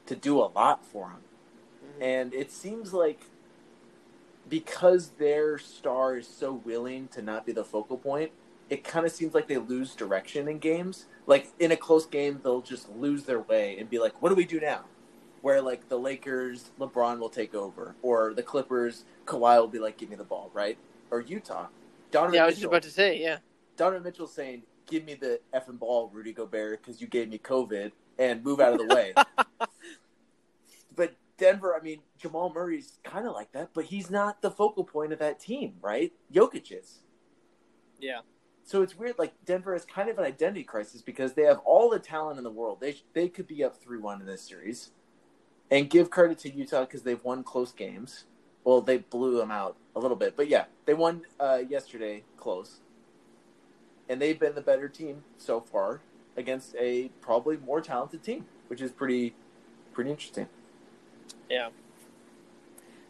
to 0.06 0.16
do 0.16 0.39
a 0.39 0.48
lot 0.56 0.86
for 0.86 1.10
them. 1.10 1.24
And 2.00 2.34
it 2.34 2.52
seems 2.52 2.93
like 2.93 3.22
because 4.54 5.14
their 5.18 5.58
star 5.58 6.16
is 6.16 6.28
so 6.28 6.54
willing 6.54 7.08
to 7.08 7.24
not 7.24 7.43
be 7.43 7.51
the 7.51 7.64
focal 7.64 7.97
point, 7.97 8.30
it 8.70 8.84
kind 8.84 9.04
of 9.04 9.12
seems 9.12 9.34
like 9.34 9.47
they 9.47 9.58
lose 9.58 9.95
direction 9.95 10.47
in 10.47 10.60
games. 10.60 11.08
Like 11.26 11.47
in 11.58 11.72
a 11.72 11.76
close 11.76 12.06
game, 12.06 12.39
they'll 12.43 12.62
just 12.62 12.88
lose 12.91 13.24
their 13.24 13.39
way 13.39 13.76
and 13.80 13.89
be 13.89 13.97
like, 13.97 14.22
"What 14.22 14.30
do 14.30 14.36
we 14.36 14.45
do 14.45 14.60
now?" 14.60 14.84
Where 15.41 15.60
like 15.60 15.89
the 15.89 15.97
Lakers, 15.97 16.70
LeBron 16.80 17.18
will 17.18 17.32
take 17.32 17.56
over, 17.56 17.95
or 18.04 18.36
the 18.36 18.43
Clippers, 18.43 19.06
Kawhi 19.26 19.58
will 19.58 19.68
be 19.68 19.80
like, 19.80 19.97
"Give 19.97 20.12
me 20.12 20.18
the 20.18 20.24
ball," 20.24 20.51
right? 20.54 20.78
Or 21.10 21.20
Utah, 21.20 21.70
Donovan 22.12 22.34
Mitchell. 22.34 22.36
Yeah, 22.36 22.43
I 22.43 22.45
was 22.45 22.56
just 22.56 22.66
about 22.68 22.84
to 22.84 22.91
say, 22.91 23.20
yeah. 23.20 23.38
Donovan 23.76 24.04
Mitchell 24.04 24.28
saying, 24.28 24.62
"Give 24.86 25.04
me 25.04 25.16
the 25.16 25.39
effing 25.51 25.80
ball, 25.80 26.12
Rudy 26.14 26.32
Gobert, 26.32 26.84
because 26.84 27.01
you 27.01 27.08
gave 27.08 27.28
me 27.28 27.39
COVID, 27.39 27.91
and 28.20 28.43
move 28.43 28.60
out 28.60 28.80
of 28.80 28.88
the 28.88 28.93
way." 28.93 29.16
Denver, 31.38 31.76
I 31.76 31.84
mean, 31.84 32.00
Jamal 32.18 32.52
Murray's 32.54 33.00
kind 33.04 33.28
of 33.28 33.34
like 33.34 33.52
that, 33.54 33.70
but 33.74 33.86
he's 33.86 34.10
not 34.10 34.42
the 34.42 34.52
focal 34.52 34.84
point 34.84 35.14
of 35.14 35.20
that 35.20 35.40
team, 35.40 35.76
right? 35.82 36.12
Jokic 36.32 36.72
is. 36.72 37.00
Yeah. 38.00 38.20
So 38.64 38.82
it's 38.82 38.98
weird. 38.98 39.16
Like 39.18 39.34
Denver 39.46 39.74
has 39.74 39.86
kind 39.86 40.10
of 40.10 40.18
an 40.18 40.26
identity 40.26 40.64
crisis 40.64 41.02
because 41.02 41.34
they 41.34 41.44
have 41.44 41.60
all 41.60 41.90
the 41.90 42.00
talent 42.00 42.38
in 42.38 42.44
the 42.44 42.52
world. 42.52 42.80
They 42.80 42.98
they 43.14 43.28
could 43.28 43.48
be 43.48 43.64
up 43.64 43.82
three 43.82 44.00
one 44.00 44.22
in 44.22 44.28
this 44.28 44.42
series, 44.42 44.92
and 45.70 45.90
give 45.90 46.10
credit 46.10 46.40
to 46.40 46.54
Utah 46.54 46.82
because 46.82 47.02
they've 47.04 47.24
won 47.24 47.44
close 47.44 47.72
games. 47.72 48.26
Well, 48.64 48.80
they 48.82 49.00
blew 49.00 49.38
them 49.38 49.52
out 49.52 49.76
a 49.96 50.00
little 50.00 50.16
bit, 50.16 50.38
but 50.38 50.48
yeah, 50.48 50.66
they 50.86 50.94
won 50.94 51.24
uh, 51.40 51.60
yesterday 51.68 52.24
close, 52.38 52.80
and 54.08 54.22
they've 54.22 54.40
been 54.40 54.56
the 54.56 54.62
better 54.62 54.88
team 54.88 55.24
so 55.38 55.60
far 55.60 56.00
against 56.38 56.74
a 56.78 57.10
probably 57.20 57.58
more 57.58 57.82
talented 57.82 58.24
team, 58.24 58.46
which 58.68 58.82
is 58.82 58.92
pretty 58.92 59.36
pretty 59.92 60.10
interesting. 60.10 60.48
Yeah. 61.54 61.70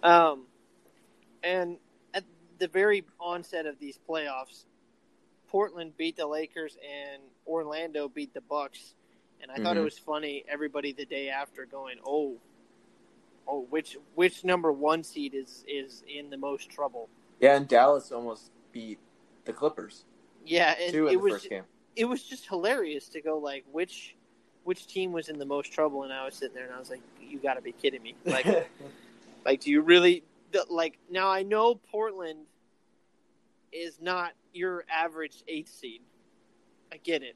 Um, 0.04 0.48
and 1.44 1.78
at 2.14 2.24
the 2.60 2.68
very 2.68 3.06
onset 3.20 3.66
of 3.66 3.80
these 3.80 3.98
playoffs, 4.08 4.66
Portland 5.48 5.96
beat 5.98 6.18
the 6.18 6.28
Lakers 6.28 6.78
and 6.84 7.22
Orlando 7.48 8.10
beat 8.10 8.34
the 8.34 8.42
Bucks, 8.42 8.96
and 9.42 9.50
I 9.50 9.56
mm-hmm. 9.56 9.64
thought 9.64 9.72
it 9.72 9.80
mm-hmm. 9.80 9.86
was 9.86 9.98
funny. 9.98 10.44
Everybody 10.50 10.94
the 10.94 11.06
day 11.06 11.30
after 11.30 11.66
going, 11.66 11.98
"Oh, 12.06 12.38
oh, 13.48 13.66
which 13.70 13.98
which 14.16 14.44
number 14.44 14.72
one 14.72 15.04
seed 15.04 15.34
is 15.34 15.64
is 15.68 16.04
in 16.08 16.30
the 16.30 16.38
most 16.38 16.70
trouble?" 16.70 17.10
Yeah, 17.40 17.56
and 17.56 17.68
Dallas 17.68 18.12
almost 18.12 18.52
beat 18.72 19.00
the 19.46 19.54
Clippers. 19.54 20.06
Yeah, 20.46 20.76
and 20.80 20.96
it 20.96 21.22
was 21.22 21.48
it 21.96 22.06
was 22.06 22.24
just 22.24 22.48
hilarious 22.48 23.08
to 23.10 23.22
go 23.22 23.38
like 23.38 23.64
which 23.72 24.16
which 24.64 24.88
team 24.88 25.12
was 25.12 25.30
in 25.30 25.38
the 25.38 25.46
most 25.46 25.72
trouble, 25.72 26.04
and 26.04 26.14
I 26.14 26.26
was 26.26 26.36
sitting 26.36 26.56
there 26.56 26.66
and 26.66 26.74
I 26.74 26.80
was 26.80 26.90
like, 26.90 27.02
"You 27.22 27.40
got 27.40 27.56
to 27.56 27.62
be 27.62 27.72
kidding 27.72 28.02
me!" 28.02 28.16
Like, 28.26 28.70
like 29.46 29.60
do 29.62 29.72
you 29.72 29.82
really 29.82 30.24
like? 30.70 30.98
Now 31.10 31.30
I 31.30 31.44
know 31.44 31.76
Portland 31.76 32.46
is 33.72 34.00
not 34.02 34.34
your 34.54 34.86
average 34.90 35.44
eighth 35.48 35.74
seed. 35.74 36.02
I 36.92 36.98
get 36.98 37.24
it, 37.24 37.36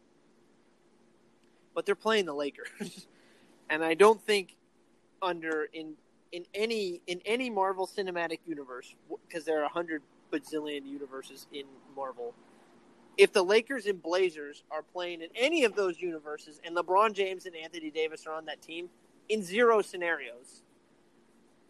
but 1.74 1.86
they're 1.86 1.96
playing 1.96 2.26
the 2.26 2.34
Lakers, 2.34 2.68
and 3.70 3.84
I 3.84 3.94
don't 3.94 4.22
think 4.22 4.56
under 5.22 5.68
in 5.74 5.94
in 6.32 6.46
any 6.54 7.02
in 7.08 7.22
any 7.26 7.50
Marvel 7.50 7.88
Cinematic 7.88 8.40
Universe 8.46 8.94
because 9.28 9.46
there 9.46 9.60
are 9.60 9.66
a 9.66 9.70
hundred 9.70 10.02
bazillion 10.32 10.86
universes 10.86 11.48
in 11.54 11.66
Marvel 11.96 12.34
if 13.18 13.34
the 13.34 13.44
Lakers 13.44 13.88
and 13.88 14.02
Blazers 14.02 14.64
are 14.72 14.84
playing 14.84 15.22
in 15.22 15.30
any 15.36 15.64
of 15.64 15.76
those 15.76 16.00
universes 16.00 16.62
and 16.64 16.76
LeBron 16.76 17.14
James 17.14 17.46
and 17.46 17.56
Anthony 17.56 17.90
Davis 17.90 18.26
are 18.28 18.34
on 18.34 18.46
that 18.46 18.62
team, 18.62 18.90
in 19.30 19.44
zero 19.44 19.82
scenarios 19.82 20.62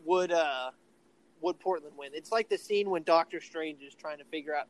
would 0.06 0.32
uh 0.32 0.72
would 1.42 1.60
Portland 1.60 1.96
win. 1.98 2.12
It's 2.14 2.32
like 2.32 2.50
the 2.50 2.58
scene 2.58 2.90
when 2.90 3.04
Doctor 3.04 3.40
Strange 3.40 3.82
is 3.82 3.94
trying 3.94 4.18
to 4.18 4.24
figure 4.26 4.56
out 4.56 4.68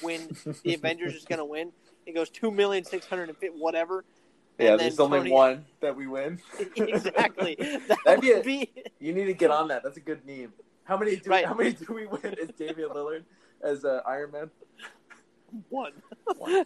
when 0.00 0.28
the 0.62 0.74
Avengers 0.74 1.14
is 1.14 1.24
going 1.24 1.38
to 1.38 1.44
win. 1.44 1.72
It 2.06 2.14
goes 2.14 2.30
two 2.30 2.50
million 2.50 2.84
six 2.84 3.06
hundred 3.06 3.28
and 3.28 3.38
fifty 3.38 3.58
whatever. 3.58 4.04
Yeah, 4.58 4.76
there's 4.76 4.96
Tony... 4.96 5.16
only 5.16 5.30
one 5.30 5.64
that 5.80 5.96
we 5.96 6.06
win. 6.06 6.40
exactly. 6.76 7.56
That 7.88 7.98
That'd 8.04 8.20
be, 8.20 8.32
a, 8.32 8.42
be, 8.42 8.70
You 9.00 9.12
need 9.12 9.24
to 9.24 9.34
get 9.34 9.50
on 9.50 9.68
that. 9.68 9.82
That's 9.82 9.96
a 9.96 10.00
good 10.00 10.24
meme. 10.26 10.52
How 10.84 10.96
many 10.96 11.16
do 11.16 11.30
right. 11.30 11.46
how 11.46 11.54
many 11.54 11.72
do 11.72 11.92
we 11.92 12.06
win 12.06 12.36
as 12.40 12.48
Damian 12.56 12.90
Lillard 12.90 13.24
as 13.62 13.84
uh, 13.84 14.02
Iron 14.06 14.30
Man? 14.32 14.50
One. 15.68 15.92
One. 16.36 16.64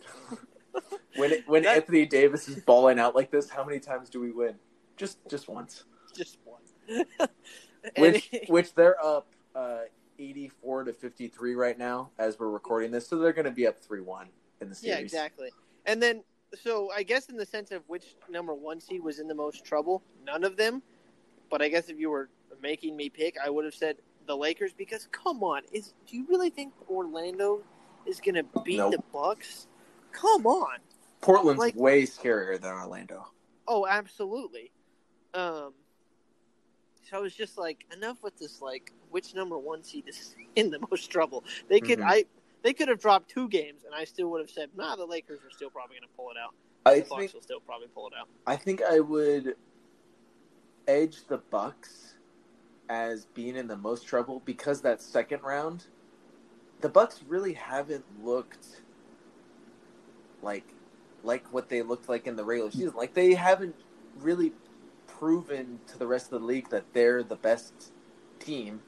when 1.16 1.32
it, 1.32 1.48
when 1.48 1.62
that... 1.62 1.76
Anthony 1.76 2.06
Davis 2.06 2.48
is 2.48 2.56
balling 2.62 2.98
out 2.98 3.14
like 3.14 3.30
this, 3.30 3.50
how 3.50 3.64
many 3.64 3.80
times 3.80 4.08
do 4.10 4.20
we 4.20 4.30
win? 4.30 4.54
Just 4.96 5.18
just 5.28 5.48
once. 5.48 5.84
Just 6.16 6.38
one. 6.44 6.62
which 7.98 8.30
which 8.48 8.74
they're 8.74 9.02
up 9.04 9.28
uh, 9.54 9.80
84 10.18 10.84
to 10.84 10.92
53 10.92 11.54
right 11.54 11.78
now 11.78 12.10
as 12.18 12.38
we're 12.38 12.50
recording 12.50 12.90
this, 12.90 13.06
so 13.08 13.18
they're 13.18 13.32
going 13.32 13.46
to 13.46 13.50
be 13.50 13.66
up 13.66 13.76
3-1 13.84 14.26
in 14.60 14.68
the 14.68 14.74
series. 14.74 14.96
Yeah, 14.96 14.98
exactly. 14.98 15.50
And 15.84 16.02
then 16.02 16.22
so 16.54 16.90
I 16.94 17.02
guess 17.02 17.26
in 17.26 17.36
the 17.36 17.46
sense 17.46 17.70
of 17.70 17.82
which 17.86 18.14
number 18.30 18.54
1 18.54 18.80
seed 18.80 19.02
was 19.02 19.18
in 19.18 19.28
the 19.28 19.34
most 19.34 19.64
trouble, 19.64 20.02
none 20.24 20.44
of 20.44 20.56
them. 20.56 20.82
But 21.50 21.62
I 21.62 21.68
guess 21.68 21.88
if 21.88 21.98
you 21.98 22.10
were 22.10 22.28
making 22.60 22.96
me 22.96 23.08
pick, 23.08 23.36
I 23.44 23.50
would 23.50 23.64
have 23.64 23.74
said 23.74 23.96
the 24.26 24.36
Lakers 24.36 24.72
because 24.72 25.08
come 25.12 25.42
on, 25.42 25.62
is 25.72 25.94
do 26.06 26.16
you 26.16 26.26
really 26.28 26.50
think 26.50 26.72
Orlando 26.88 27.62
is 28.06 28.20
going 28.20 28.34
to 28.36 28.44
beat 28.64 28.78
nope. 28.78 28.92
the 28.92 29.02
Bucks? 29.12 29.66
Come 30.12 30.46
on. 30.46 30.78
Portland's 31.20 31.58
like, 31.58 31.74
way 31.74 32.02
scarier 32.02 32.60
than 32.60 32.72
Orlando. 32.72 33.26
Oh, 33.66 33.86
absolutely. 33.86 34.70
Um, 35.34 35.72
so 37.02 37.16
I 37.16 37.20
was 37.20 37.34
just 37.34 37.58
like 37.58 37.84
enough 37.92 38.22
with 38.22 38.38
this. 38.38 38.60
Like, 38.60 38.92
which 39.10 39.34
number 39.34 39.58
one 39.58 39.82
seed 39.82 40.04
is 40.08 40.34
in 40.54 40.70
the 40.70 40.78
most 40.90 41.10
trouble? 41.10 41.44
They 41.68 41.80
could 41.80 41.98
mm-hmm. 41.98 42.08
I 42.08 42.24
they 42.62 42.72
could 42.72 42.88
have 42.88 43.00
dropped 43.00 43.28
two 43.28 43.48
games, 43.48 43.84
and 43.84 43.94
I 43.94 44.04
still 44.04 44.28
would 44.30 44.40
have 44.40 44.50
said, 44.50 44.70
Nah, 44.76 44.96
the 44.96 45.04
Lakers 45.04 45.40
are 45.44 45.50
still 45.50 45.70
probably 45.70 45.96
going 45.96 46.08
to 46.08 46.16
pull 46.16 46.30
it 46.30 46.36
out. 46.36 46.54
I 46.84 46.94
the 46.94 47.00
think, 47.02 47.20
Bucks 47.20 47.34
will 47.34 47.42
still 47.42 47.60
probably 47.60 47.88
pull 47.88 48.08
it 48.08 48.12
out. 48.18 48.28
I 48.46 48.56
think 48.56 48.82
I 48.82 49.00
would 49.00 49.54
edge 50.88 51.26
the 51.28 51.38
Bucks 51.38 52.14
as 52.88 53.26
being 53.34 53.56
in 53.56 53.66
the 53.66 53.76
most 53.76 54.06
trouble 54.06 54.42
because 54.44 54.80
that 54.82 55.02
second 55.02 55.42
round 55.42 55.84
the 56.80 56.88
Bucks 56.88 57.22
really 57.26 57.54
haven't 57.54 58.04
looked 58.22 58.82
like 60.42 60.64
like 61.22 61.52
what 61.52 61.68
they 61.68 61.82
looked 61.82 62.08
like 62.08 62.26
in 62.26 62.36
the 62.36 62.44
regular 62.44 62.70
season. 62.70 62.92
Like 62.96 63.14
they 63.14 63.34
haven't 63.34 63.74
really 64.18 64.52
proven 65.06 65.80
to 65.88 65.98
the 65.98 66.06
rest 66.06 66.32
of 66.32 66.40
the 66.40 66.46
league 66.46 66.70
that 66.70 66.84
they're 66.92 67.22
the 67.22 67.36
best 67.36 67.92
team 68.38 68.80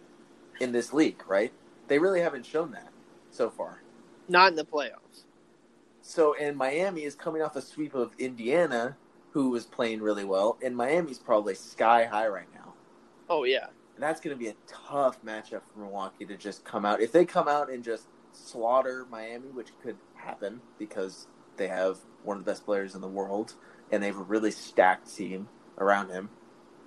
in 0.60 0.72
this 0.72 0.92
league, 0.92 1.22
right? 1.26 1.52
They 1.88 1.98
really 1.98 2.20
haven't 2.20 2.46
shown 2.46 2.70
that 2.72 2.90
so 3.30 3.50
far. 3.50 3.82
Not 4.28 4.50
in 4.50 4.56
the 4.56 4.64
playoffs. 4.64 5.24
So, 6.02 6.34
and 6.34 6.56
Miami 6.56 7.04
is 7.04 7.14
coming 7.14 7.42
off 7.42 7.56
a 7.56 7.62
sweep 7.62 7.94
of 7.94 8.12
Indiana, 8.18 8.96
who 9.32 9.50
was 9.50 9.66
playing 9.66 10.00
really 10.00 10.24
well, 10.24 10.58
and 10.62 10.76
Miami's 10.76 11.18
probably 11.18 11.54
sky 11.54 12.04
high 12.04 12.28
right 12.28 12.48
now. 12.54 12.74
Oh 13.28 13.44
yeah, 13.44 13.66
that's 14.02 14.20
going 14.20 14.36
to 14.36 14.38
be 14.38 14.48
a 14.48 14.54
tough 14.66 15.22
matchup 15.24 15.62
for 15.72 15.80
Milwaukee 15.80 16.24
to 16.26 16.36
just 16.36 16.64
come 16.64 16.84
out. 16.84 17.00
If 17.00 17.12
they 17.12 17.24
come 17.24 17.48
out 17.48 17.70
and 17.70 17.82
just 17.82 18.06
slaughter 18.32 19.06
Miami, 19.10 19.48
which 19.48 19.68
could 19.82 19.96
happen 20.14 20.60
because 20.78 21.26
they 21.56 21.68
have 21.68 21.98
one 22.22 22.36
of 22.36 22.44
the 22.44 22.50
best 22.50 22.64
players 22.64 22.94
in 22.94 23.00
the 23.00 23.08
world 23.08 23.54
and 23.90 24.02
they 24.02 24.06
have 24.08 24.18
a 24.18 24.22
really 24.22 24.50
stacked 24.50 25.14
team 25.14 25.48
around 25.78 26.10
him. 26.10 26.30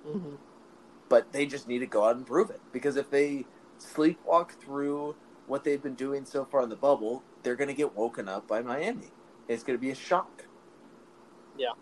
Mm-hmm. 0.06 0.36
But 1.08 1.32
they 1.32 1.46
just 1.46 1.68
need 1.68 1.80
to 1.80 1.86
go 1.86 2.04
out 2.04 2.16
and 2.16 2.26
prove 2.26 2.50
it 2.50 2.60
because 2.72 2.96
if 2.96 3.10
they 3.10 3.46
sleepwalk 3.78 4.52
through 4.52 5.16
what 5.46 5.64
they've 5.64 5.82
been 5.82 5.94
doing 5.94 6.24
so 6.24 6.44
far 6.44 6.62
in 6.62 6.68
the 6.68 6.76
bubble, 6.76 7.22
they're 7.42 7.56
going 7.56 7.68
to 7.68 7.74
get 7.74 7.94
woken 7.94 8.28
up 8.28 8.48
by 8.48 8.62
Miami. 8.62 9.10
It's 9.48 9.62
going 9.62 9.78
to 9.78 9.80
be 9.80 9.90
a 9.90 9.94
shock. 9.94 10.46
Yeah. 11.58 11.72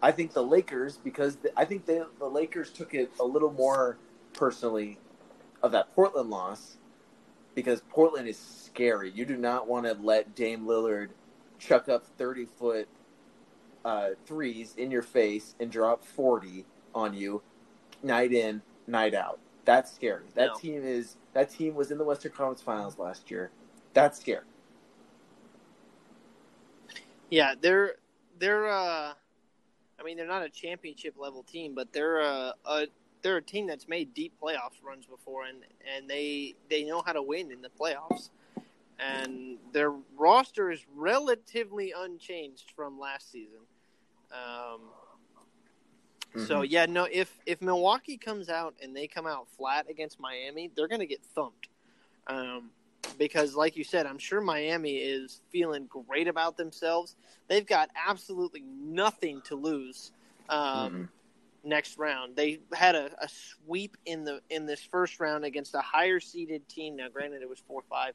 I 0.00 0.12
think 0.12 0.32
the 0.32 0.44
Lakers, 0.44 0.96
because 0.96 1.36
the, 1.36 1.50
I 1.58 1.64
think 1.64 1.86
they, 1.86 2.00
the 2.18 2.26
Lakers 2.26 2.70
took 2.70 2.94
it 2.94 3.10
a 3.18 3.24
little 3.24 3.50
more 3.50 3.98
personally 4.38 4.98
of 5.62 5.72
that 5.72 5.92
Portland 5.94 6.30
loss 6.30 6.76
because 7.54 7.82
Portland 7.90 8.28
is 8.28 8.38
scary. 8.38 9.10
You 9.10 9.24
do 9.24 9.36
not 9.36 9.66
want 9.66 9.86
to 9.86 9.94
let 9.94 10.36
Dame 10.36 10.64
Lillard 10.64 11.08
chuck 11.58 11.88
up 11.88 12.06
30 12.16 12.44
foot 12.44 12.88
uh, 13.84 14.10
threes 14.26 14.74
in 14.76 14.90
your 14.90 15.02
face 15.02 15.54
and 15.58 15.70
drop 15.70 16.04
40 16.04 16.64
on 16.94 17.14
you 17.14 17.42
night 18.02 18.32
in, 18.32 18.62
night 18.86 19.14
out. 19.14 19.40
That's 19.64 19.92
scary. 19.92 20.24
That 20.34 20.50
no. 20.54 20.54
team 20.54 20.82
is 20.84 21.16
that 21.34 21.50
team 21.50 21.74
was 21.74 21.90
in 21.90 21.98
the 21.98 22.04
Western 22.04 22.32
Conference 22.32 22.62
Finals 22.62 22.98
last 22.98 23.30
year. 23.30 23.50
That's 23.92 24.18
scary. 24.18 24.44
Yeah, 27.28 27.54
they're 27.60 27.96
they're 28.38 28.70
uh 28.70 29.12
I 30.00 30.02
mean 30.04 30.16
they're 30.16 30.26
not 30.26 30.42
a 30.42 30.48
championship 30.48 31.16
level 31.18 31.42
team, 31.42 31.74
but 31.74 31.92
they're 31.92 32.20
a, 32.20 32.54
a 32.64 32.86
they're 33.22 33.36
a 33.36 33.42
team 33.42 33.66
that's 33.66 33.88
made 33.88 34.14
deep 34.14 34.32
playoffs 34.42 34.82
runs 34.82 35.06
before, 35.06 35.44
and 35.44 35.58
and 35.96 36.08
they 36.08 36.54
they 36.68 36.84
know 36.84 37.02
how 37.04 37.12
to 37.12 37.22
win 37.22 37.50
in 37.50 37.62
the 37.62 37.68
playoffs. 37.68 38.30
And 39.00 39.58
their 39.72 39.92
roster 40.16 40.72
is 40.72 40.84
relatively 40.96 41.94
unchanged 41.96 42.72
from 42.74 42.98
last 42.98 43.30
season. 43.30 43.60
Um, 44.32 44.80
mm-hmm. 46.34 46.44
So 46.46 46.62
yeah, 46.62 46.86
no. 46.86 47.06
If 47.10 47.32
if 47.46 47.62
Milwaukee 47.62 48.16
comes 48.16 48.48
out 48.48 48.74
and 48.82 48.96
they 48.96 49.06
come 49.06 49.26
out 49.26 49.46
flat 49.56 49.88
against 49.88 50.18
Miami, 50.18 50.70
they're 50.74 50.88
going 50.88 51.00
to 51.00 51.06
get 51.06 51.22
thumped. 51.34 51.68
Um, 52.26 52.70
because, 53.18 53.54
like 53.54 53.76
you 53.76 53.84
said, 53.84 54.04
I'm 54.04 54.18
sure 54.18 54.40
Miami 54.40 54.96
is 54.96 55.40
feeling 55.50 55.86
great 55.86 56.28
about 56.28 56.56
themselves. 56.56 57.14
They've 57.46 57.66
got 57.66 57.90
absolutely 58.06 58.62
nothing 58.62 59.40
to 59.42 59.54
lose. 59.54 60.12
Um, 60.48 60.60
mm-hmm 60.60 61.04
next 61.64 61.98
round. 61.98 62.36
They 62.36 62.60
had 62.72 62.94
a, 62.94 63.10
a, 63.20 63.28
sweep 63.28 63.96
in 64.06 64.24
the 64.24 64.40
in 64.50 64.66
this 64.66 64.80
first 64.80 65.20
round 65.20 65.44
against 65.44 65.74
a 65.74 65.80
higher 65.80 66.20
seeded 66.20 66.68
team. 66.68 66.96
Now, 66.96 67.08
granted, 67.08 67.42
it 67.42 67.48
was 67.48 67.58
four 67.66 67.82
five, 67.88 68.14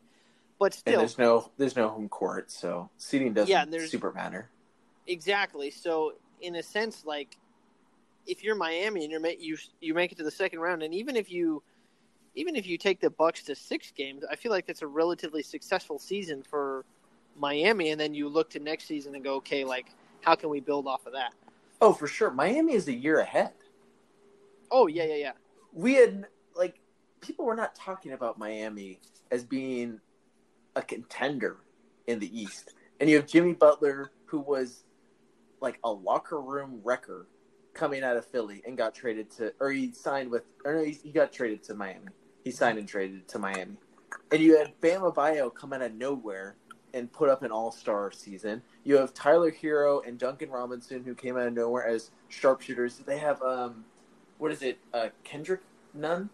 but 0.60 0.74
still, 0.74 0.94
and 0.94 1.02
there's 1.02 1.18
no 1.18 1.52
there's 1.58 1.76
no 1.76 1.90
home 1.90 2.10
court, 2.10 2.52
so 2.52 2.90
seeding 2.98 3.34
doesn't 3.34 3.50
yeah, 3.50 3.66
super 3.86 4.12
matter. 4.12 4.50
Exactly. 5.08 5.72
So, 5.72 6.14
in 6.42 6.56
a 6.56 6.64
sense, 6.64 7.06
like 7.06 7.38
if 8.26 8.44
you're 8.44 8.56
Miami 8.56 9.04
and 9.04 9.12
you're 9.12 9.26
you 9.40 9.58
you 9.80 9.94
make 9.94 10.12
it 10.12 10.18
to 10.18 10.24
the 10.24 10.32
second 10.32 10.60
round, 10.60 10.84
and 10.84 10.94
even 10.94 11.16
if 11.16 11.32
you 11.32 11.62
even 12.36 12.56
if 12.56 12.66
you 12.66 12.78
take 12.78 13.00
the 13.00 13.10
Bucks 13.10 13.44
to 13.44 13.56
six 13.56 13.92
games, 13.92 14.24
I 14.30 14.36
feel 14.36 14.52
like 14.52 14.66
that's 14.66 14.82
a 14.82 14.88
relatively 14.88 15.44
successful 15.44 16.00
season 16.00 16.44
for 16.44 16.86
Miami. 17.38 17.92
And 17.92 18.00
then 18.00 18.14
you 18.14 18.28
look 18.28 18.50
to 18.52 18.60
next 18.60 18.86
season 18.86 19.16
and 19.16 19.24
go, 19.24 19.36
okay, 19.36 19.64
like 19.64 19.88
how 20.22 20.36
can 20.36 20.50
we 20.50 20.60
build 20.60 20.88
off 20.88 21.06
of 21.06 21.14
that? 21.14 21.34
Oh, 21.84 21.92
for 21.92 22.08
sure. 22.08 22.32
Miami 22.32 22.76
is 22.76 22.88
a 22.88 22.94
year 22.94 23.20
ahead. 23.20 23.52
Oh 24.72 24.88
yeah, 24.88 25.04
yeah, 25.04 25.16
yeah. 25.16 25.32
we 25.74 25.96
had 25.96 26.28
like 26.56 26.80
people 27.20 27.44
were 27.44 27.58
not 27.58 27.76
talking 27.76 28.14
about 28.14 28.40
Miami 28.40 29.02
as 29.32 29.44
being 29.44 30.00
a 30.78 30.82
contender 30.82 31.58
in 32.08 32.20
the 32.20 32.42
East, 32.42 32.74
and 33.02 33.10
you 33.10 33.18
have 33.18 33.28
Jimmy 33.28 33.52
Butler 33.52 34.12
who 34.28 34.40
was 34.40 34.86
like 35.60 35.78
a 35.84 35.92
locker 35.92 36.40
room 36.40 36.80
wrecker 36.86 37.28
coming 37.74 38.02
out 38.02 38.16
of 38.16 38.26
Philly 38.28 38.64
and 38.66 38.78
got 38.78 38.96
traded 38.96 39.30
to, 39.32 39.54
or 39.60 39.70
he 39.70 39.92
signed 39.92 40.32
with, 40.32 40.44
or 40.64 40.76
no, 40.76 40.84
he, 40.86 40.94
he 40.94 41.12
got 41.12 41.34
traded 41.34 41.64
to 41.64 41.74
Miami. 41.74 42.08
He 42.46 42.52
signed 42.52 42.78
and 42.78 42.88
traded 42.88 43.28
to 43.28 43.40
Miami, 43.40 43.76
and 44.32 44.42
you 44.42 44.58
had 44.58 44.80
Bam 44.80 45.02
Adebayo 45.02 45.54
come 45.54 45.74
out 45.74 45.82
of 45.82 45.94
nowhere 45.94 46.56
and 46.94 47.12
put 47.12 47.30
up 47.30 47.44
an 47.44 47.52
All 47.52 47.72
Star 47.72 48.12
season. 48.12 48.62
You 48.84 48.98
have 48.98 49.14
Tyler 49.14 49.52
Herro 49.52 50.06
and 50.08 50.18
Duncan 50.18 50.50
Robinson 50.50 51.04
who 51.04 51.16
came 51.16 51.38
out 51.38 51.48
of 51.48 51.54
nowhere 51.54 51.86
as 51.86 52.12
sharpshooters. 52.30 52.98
They 53.06 53.18
have 53.18 53.42
um, 53.42 53.86
what 54.38 54.52
is 54.52 54.62
it? 54.62 54.78
Uh, 54.94 55.10
Kendrick 55.24 55.62
Nunn, 55.94 56.30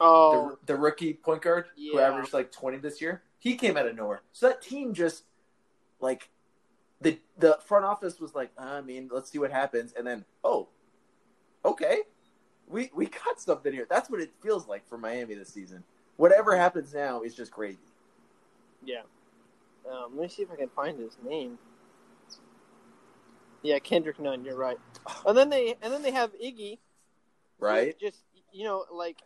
Oh, 0.00 0.56
the, 0.66 0.74
the 0.74 0.78
rookie 0.78 1.14
point 1.14 1.42
guard 1.42 1.66
who 1.76 2.00
averaged 2.00 2.32
like 2.32 2.50
twenty 2.50 2.78
this 2.78 3.00
year. 3.00 3.22
He 3.38 3.54
came 3.54 3.76
out 3.76 3.86
of 3.86 3.94
nowhere. 3.94 4.22
So 4.32 4.48
that 4.48 4.60
team 4.60 4.94
just 4.94 5.24
like 6.00 6.28
the 7.00 7.18
the 7.38 7.58
front 7.64 7.84
office 7.84 8.18
was 8.18 8.34
like, 8.34 8.50
I 8.58 8.80
mean, 8.80 9.08
let's 9.12 9.30
see 9.30 9.38
what 9.38 9.52
happens, 9.52 9.92
and 9.96 10.04
then 10.06 10.24
oh, 10.42 10.68
okay, 11.64 11.98
we 12.66 12.90
we 12.94 13.06
got 13.06 13.40
something 13.40 13.72
here. 13.72 13.86
That's 13.88 14.10
what 14.10 14.20
it 14.20 14.32
feels 14.42 14.66
like 14.66 14.88
for 14.88 14.98
Miami 14.98 15.34
this 15.34 15.50
season. 15.50 15.84
Whatever 16.16 16.56
happens 16.56 16.92
now 16.92 17.22
is 17.22 17.34
just 17.34 17.52
crazy. 17.52 17.78
Yeah. 18.84 19.02
Um, 19.90 20.16
let 20.16 20.22
me 20.22 20.28
see 20.28 20.42
if 20.42 20.50
I 20.50 20.56
can 20.56 20.68
find 20.68 20.98
his 20.98 21.16
name. 21.26 21.58
Yeah, 23.62 23.78
Kendrick 23.78 24.18
Nunn. 24.18 24.44
You're 24.44 24.56
right. 24.56 24.78
And 25.26 25.36
then 25.36 25.48
they 25.50 25.76
and 25.82 25.92
then 25.92 26.02
they 26.02 26.10
have 26.10 26.32
Iggy, 26.34 26.78
Right? 27.58 27.98
Just 27.98 28.24
you 28.52 28.64
know, 28.64 28.84
like 28.92 29.22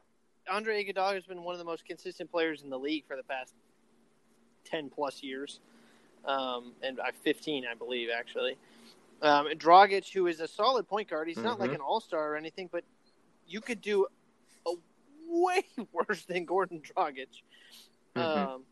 Andre 0.51 0.85
Iguodala 0.85 1.15
has 1.15 1.25
been 1.25 1.43
one 1.43 1.55
of 1.55 1.59
the 1.59 1.65
most 1.65 1.85
consistent 1.87 2.31
players 2.31 2.63
in 2.63 2.71
the 2.71 2.79
league 2.79 3.05
for 3.07 3.17
the 3.17 3.23
past 3.23 3.55
ten 4.65 4.91
plus 4.91 5.23
years, 5.23 5.61
um, 6.25 6.73
and 6.83 7.01
I 7.01 7.13
fifteen, 7.13 7.65
I 7.71 7.75
believe, 7.75 8.09
actually. 8.17 8.57
Um, 9.23 9.47
and 9.47 9.59
Dragic, 9.59 10.13
who 10.13 10.27
is 10.27 10.41
a 10.41 10.49
solid 10.49 10.87
point 10.87 11.09
guard, 11.09 11.29
he's 11.29 11.39
not 11.39 11.59
like 11.59 11.71
Mhm. 11.71 11.77
an 11.77 11.81
all 11.81 12.01
star 12.01 12.33
or 12.33 12.37
anything, 12.37 12.69
but 12.71 12.85
you 13.47 13.63
could 13.63 13.81
do 13.81 14.07
a 14.67 14.75
way 15.27 15.63
worse 15.93 16.27
than 16.27 16.47
Goran 16.47 16.83
Dragic. 16.83 17.43
Mhm. 18.15 18.21
Um, 18.23 18.65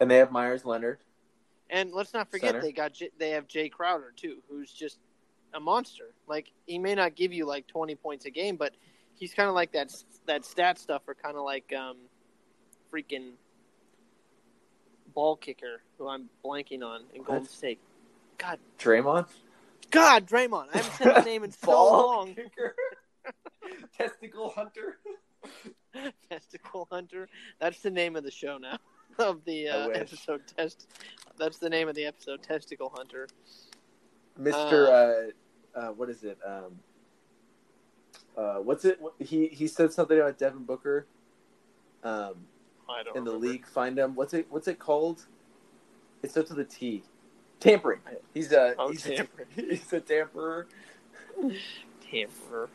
And 0.00 0.10
they 0.10 0.16
have 0.16 0.32
Meyers 0.32 0.64
Leonard. 0.64 0.98
and 1.68 1.92
let's 1.92 2.12
not 2.14 2.30
forget 2.30 2.48
Center. 2.50 2.62
they 2.62 2.72
got 2.72 2.94
J- 2.94 3.10
they 3.18 3.30
have 3.30 3.46
Jae 3.46 3.70
Crowder 3.70 4.12
too, 4.16 4.38
who's 4.48 4.72
just 4.72 4.98
a 5.54 5.60
monster. 5.60 6.14
Like 6.26 6.50
he 6.66 6.78
may 6.78 6.94
not 6.94 7.14
give 7.14 7.32
you 7.32 7.44
like 7.46 7.66
twenty 7.66 7.94
points 7.94 8.24
a 8.24 8.30
game, 8.30 8.56
but 8.56 8.72
he's 9.14 9.34
kind 9.34 9.48
of 9.48 9.54
like 9.54 9.72
that 9.72 9.92
that 10.26 10.44
stat 10.44 10.78
stuff, 10.78 11.02
or 11.06 11.14
kind 11.14 11.36
of 11.36 11.44
like 11.44 11.72
um, 11.76 11.96
freaking 12.92 13.32
ball 15.14 15.36
kicker 15.36 15.82
who 15.98 16.08
I'm 16.08 16.30
blanking 16.44 16.82
on 16.82 17.02
in 17.14 17.22
Golden 17.22 17.42
What? 17.42 17.50
State. 17.50 17.78
God, 18.38 18.58
Draymond. 18.78 19.26
God, 19.90 20.26
Draymond. 20.26 20.68
I 20.72 20.78
haven't 20.78 20.92
said 20.94 21.16
his 21.16 21.24
name 21.26 21.44
in 21.44 21.50
so 21.64 21.70
long. 21.70 22.34
kicker. 22.34 22.74
Testicle 23.98 24.50
hunter. 24.50 24.98
Testicle 26.30 26.86
Hunter. 26.90 27.28
That's 27.60 27.80
the 27.80 27.90
name 27.90 28.14
of 28.16 28.22
the 28.24 28.30
show 28.30 28.56
now. 28.58 28.78
Of 29.20 29.44
the 29.44 29.68
uh, 29.68 29.88
episode 29.88 30.42
test. 30.56 30.88
That's 31.38 31.58
the 31.58 31.68
name 31.70 31.88
of 31.88 31.94
the 31.94 32.06
episode. 32.06 32.42
Testicle 32.42 32.92
Hunter. 32.94 33.28
Mr. 34.40 35.32
Uh, 35.74 35.78
uh, 35.78 35.92
what 35.92 36.08
is 36.08 36.24
it? 36.24 36.38
Um, 36.46 36.78
uh, 38.36 38.54
what's 38.56 38.84
it? 38.84 38.98
He 39.18 39.48
he 39.48 39.66
said 39.66 39.92
something 39.92 40.18
about 40.18 40.38
Devin 40.38 40.64
Booker. 40.64 41.06
Um, 42.02 42.34
I 42.88 43.02
don't 43.02 43.16
in 43.16 43.24
the 43.24 43.32
remember. 43.32 43.52
league, 43.52 43.66
find 43.66 43.98
him. 43.98 44.14
What's 44.14 44.32
it? 44.34 44.46
What's 44.48 44.68
it 44.68 44.78
called? 44.78 45.26
It's 46.22 46.36
up 46.36 46.46
to 46.46 46.54
the 46.54 46.64
T. 46.64 47.02
Tampering. 47.60 48.00
He's 48.32 48.52
a 48.52 48.74
Oh, 48.78 48.90
he's, 48.90 49.02
tampering. 49.02 49.48
A, 49.58 49.60
he's 49.70 49.92
a 49.92 50.00
tamperer. 50.00 50.66
Tamper. 52.10 52.68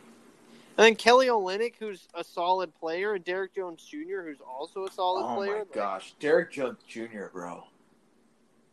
And 0.77 0.85
then 0.85 0.95
Kelly 0.95 1.27
Olynyk, 1.27 1.75
who's 1.79 2.07
a 2.13 2.23
solid 2.23 2.73
player, 2.75 3.13
and 3.13 3.23
Derrick 3.23 3.55
Jones 3.55 3.83
Jr., 3.89 4.23
who's 4.25 4.41
also 4.41 4.85
a 4.85 4.91
solid 4.91 5.23
Oh 5.25 5.35
player. 5.35 5.51
my 5.53 5.59
Like, 5.59 5.71
gosh, 5.73 6.13
Derrick 6.19 6.51
Jones 6.51 6.79
Jr. 6.87 7.27
Bro, 7.31 7.63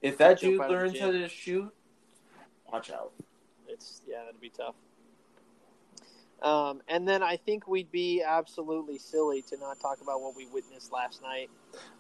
if 0.00 0.18
that 0.18 0.40
dude 0.40 0.60
out 0.60 0.64
of 0.64 0.70
the 0.70 0.74
learns 0.74 0.98
how 0.98 1.12
to 1.12 1.28
shoot, 1.28 1.72
watch 2.72 2.90
out. 2.90 3.12
It's 3.68 4.02
yeah, 4.06 4.24
that'd 4.24 4.40
be 4.40 4.50
tough. 4.50 4.74
Um, 6.42 6.82
and 6.88 7.06
then 7.06 7.22
I 7.22 7.36
think 7.36 7.68
we'd 7.68 7.92
be 7.92 8.20
absolutely 8.20 8.98
silly 8.98 9.42
to 9.42 9.56
not 9.58 9.78
talk 9.78 10.00
about 10.00 10.20
what 10.20 10.34
we 10.36 10.46
witnessed 10.46 10.90
last 10.92 11.22
night. 11.22 11.50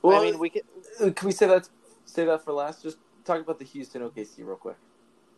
Well, 0.02 0.20
I 0.20 0.24
mean, 0.24 0.38
we 0.40 0.50
could. 0.50 0.62
uh, 1.00 1.10
can 1.10 1.26
we 1.26 1.32
say 1.32 1.46
that? 1.46 1.68
Say 2.06 2.24
that 2.24 2.44
for 2.44 2.52
last. 2.52 2.82
Just 2.82 2.98
talk 3.24 3.40
about 3.40 3.60
the 3.60 3.64
Houston 3.64 4.02
OKC 4.02 4.38
real 4.38 4.56
quick. 4.56 4.76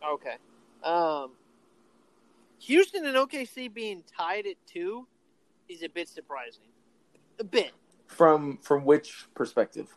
Okay. 0.03 0.37
Um, 0.83 1.33
Houston 2.59 3.05
and 3.05 3.15
OKC 3.15 3.73
being 3.73 4.03
tied 4.17 4.45
at 4.47 4.55
two 4.65 5.07
is 5.69 5.83
a 5.83 5.89
bit 5.89 6.07
surprising. 6.07 6.63
A 7.39 7.43
bit. 7.43 7.71
From 8.07 8.57
from 8.57 8.85
which 8.85 9.25
perspective? 9.33 9.87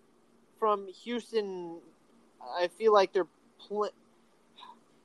From 0.59 0.89
Houston, 1.05 1.81
I 2.59 2.69
feel 2.69 2.93
like 2.93 3.13
they're 3.13 3.29
pl- 3.69 3.91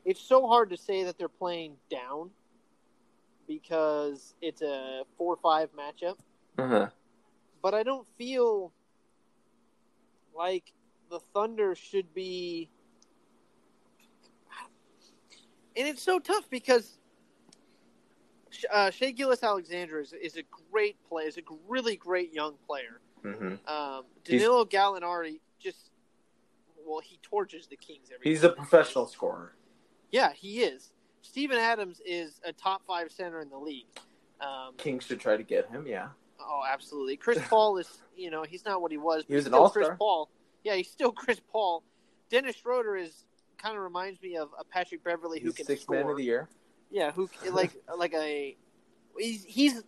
It's 0.06 0.22
so 0.22 0.48
hard 0.48 0.70
to 0.72 0.78
say 0.78 1.04
that 1.04 1.18
they're 1.18 1.28
playing 1.30 1.76
down 1.92 2.32
because 3.48 4.34
it's 4.42 4.62
a 4.62 5.04
four-five 5.18 5.70
matchup. 5.76 6.18
Uh 6.58 6.68
huh. 6.68 6.88
but 7.62 7.74
I 7.74 7.84
don't 7.84 8.08
feel 8.18 8.72
like 10.36 10.72
the 11.10 11.20
Thunder 11.34 11.76
should 11.76 12.14
be. 12.14 12.70
And 15.76 15.88
it's 15.88 16.04
so 16.04 16.20
tough 16.20 16.48
because 16.50 17.00
uh, 18.72 18.90
Shai 18.92 19.12
Gilgeous-Alexander 19.12 20.00
is, 20.00 20.14
is 20.14 20.38
a 20.38 20.44
great 20.72 20.98
player, 21.08 21.28
is 21.28 21.38
a 21.38 21.42
really 21.68 21.96
great 21.96 22.34
young 22.34 22.54
player. 22.68 23.00
Mm-hmm. 23.24 23.46
Um, 23.72 24.04
He's- 24.26 24.42
Danilo 24.42 24.66
Gallinari 24.66 25.40
just, 25.60 25.92
well, 26.86 27.00
he 27.00 27.20
torches 27.22 27.68
the 27.68 27.76
Kings 27.78 28.10
every 28.14 28.30
He's 28.30 28.42
time 28.42 28.52
a 28.52 28.54
professional 28.54 29.08
scorer. 29.08 29.54
Yeah, 30.12 30.34
he 30.34 30.62
is. 30.62 30.92
Steven 31.22 31.58
Adams 31.58 32.02
is 32.06 32.40
a 32.46 32.52
top 32.52 32.82
five 32.86 33.12
center 33.12 33.40
in 33.42 33.50
the 33.50 33.58
league. 33.58 33.86
Um, 34.42 34.74
Kings 34.78 35.06
should 35.06 35.20
try 35.22 35.38
to 35.38 35.44
get 35.44 35.70
him. 35.70 35.88
Yeah. 35.88 36.10
Oh, 36.40 36.62
absolutely. 36.70 37.16
Chris 37.16 37.40
Paul 37.50 37.78
is, 37.78 37.90
you 38.18 38.30
know, 38.30 38.44
he's 38.44 38.66
not 38.66 38.82
what 38.82 38.92
he 38.92 38.98
was. 38.98 39.24
But 39.24 39.30
He 39.30 39.36
was 39.36 39.46
he's 39.46 39.48
an 39.48 39.54
all-star. 39.54 39.84
Chris 39.86 39.98
Paul. 39.98 40.30
Yeah, 40.66 40.76
he's 40.76 40.92
still 40.92 41.12
Chris 41.14 41.40
Paul. 41.52 41.84
Dennis 42.30 42.58
Schroeder 42.58 42.98
is 42.98 43.26
kind 43.58 43.78
of 43.78 43.84
reminds 43.84 44.22
me 44.22 44.36
of 44.36 44.50
a 44.60 44.64
Patrick 44.66 45.04
Beverley 45.04 45.40
who 45.40 45.48
He's 45.48 45.56
can 45.56 45.66
sixth 45.66 45.84
score. 45.84 45.96
man 45.96 46.10
of 46.10 46.18
the 46.18 46.24
year. 46.24 46.50
Yeah, 46.94 47.12
who 47.12 47.28
like 47.52 47.72
like 47.98 48.14
a 48.14 48.56
he's 49.18 49.44
he's 49.44 49.84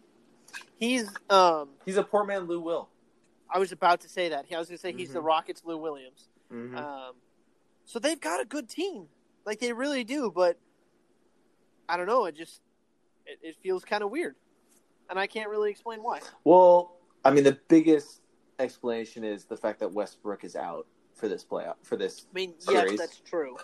he's 0.77 1.09
um. 1.29 1.69
He's 1.85 1.97
a 1.97 2.03
poor 2.03 2.25
man, 2.25 2.41
Lou 2.47 2.59
Will. 2.59 2.89
I 3.49 3.59
was 3.59 3.71
about 3.71 4.01
to 4.01 4.09
say 4.09 4.29
that. 4.29 4.45
I 4.51 4.57
was 4.57 4.67
going 4.67 4.77
to 4.77 4.81
say 4.81 4.91
he's 4.91 5.13
the 5.13 5.19
Mhm. 5.21 5.25
Rockets' 5.25 5.61
Lou 5.63 5.77
Williams. 5.77 6.27
Mm-hmm. 6.51 6.75
Um, 6.75 7.13
so 7.85 7.99
they've 7.99 8.19
got 8.19 8.41
a 8.41 8.45
good 8.45 8.67
team, 8.67 9.07
like 9.45 9.59
they 9.59 9.71
really 9.71 10.03
do. 10.03 10.31
But 10.35 10.57
I 11.87 11.95
don't 11.95 12.07
know. 12.07 12.25
It 12.25 12.35
just 12.35 12.61
it, 13.27 13.37
it 13.43 13.55
feels 13.61 13.85
kind 13.85 14.03
of 14.03 14.09
weird, 14.09 14.35
and 15.09 15.19
I 15.19 15.27
can't 15.27 15.49
really 15.49 15.69
explain 15.69 15.99
why. 16.01 16.21
Well, 16.43 16.97
I 17.23 17.29
mean, 17.31 17.43
the 17.43 17.57
biggest 17.67 18.21
explanation 18.57 19.23
is 19.23 19.45
the 19.45 19.57
fact 19.57 19.79
that 19.81 19.93
Westbrook 19.93 20.43
is 20.43 20.55
out 20.55 20.87
for 21.13 21.27
this 21.29 21.45
playoff 21.45 21.75
for 21.83 21.95
this, 21.97 22.25
I 22.31 22.33
mean, 22.33 22.55
yes, 22.69 22.97
that's 22.97 23.19
true. 23.19 23.57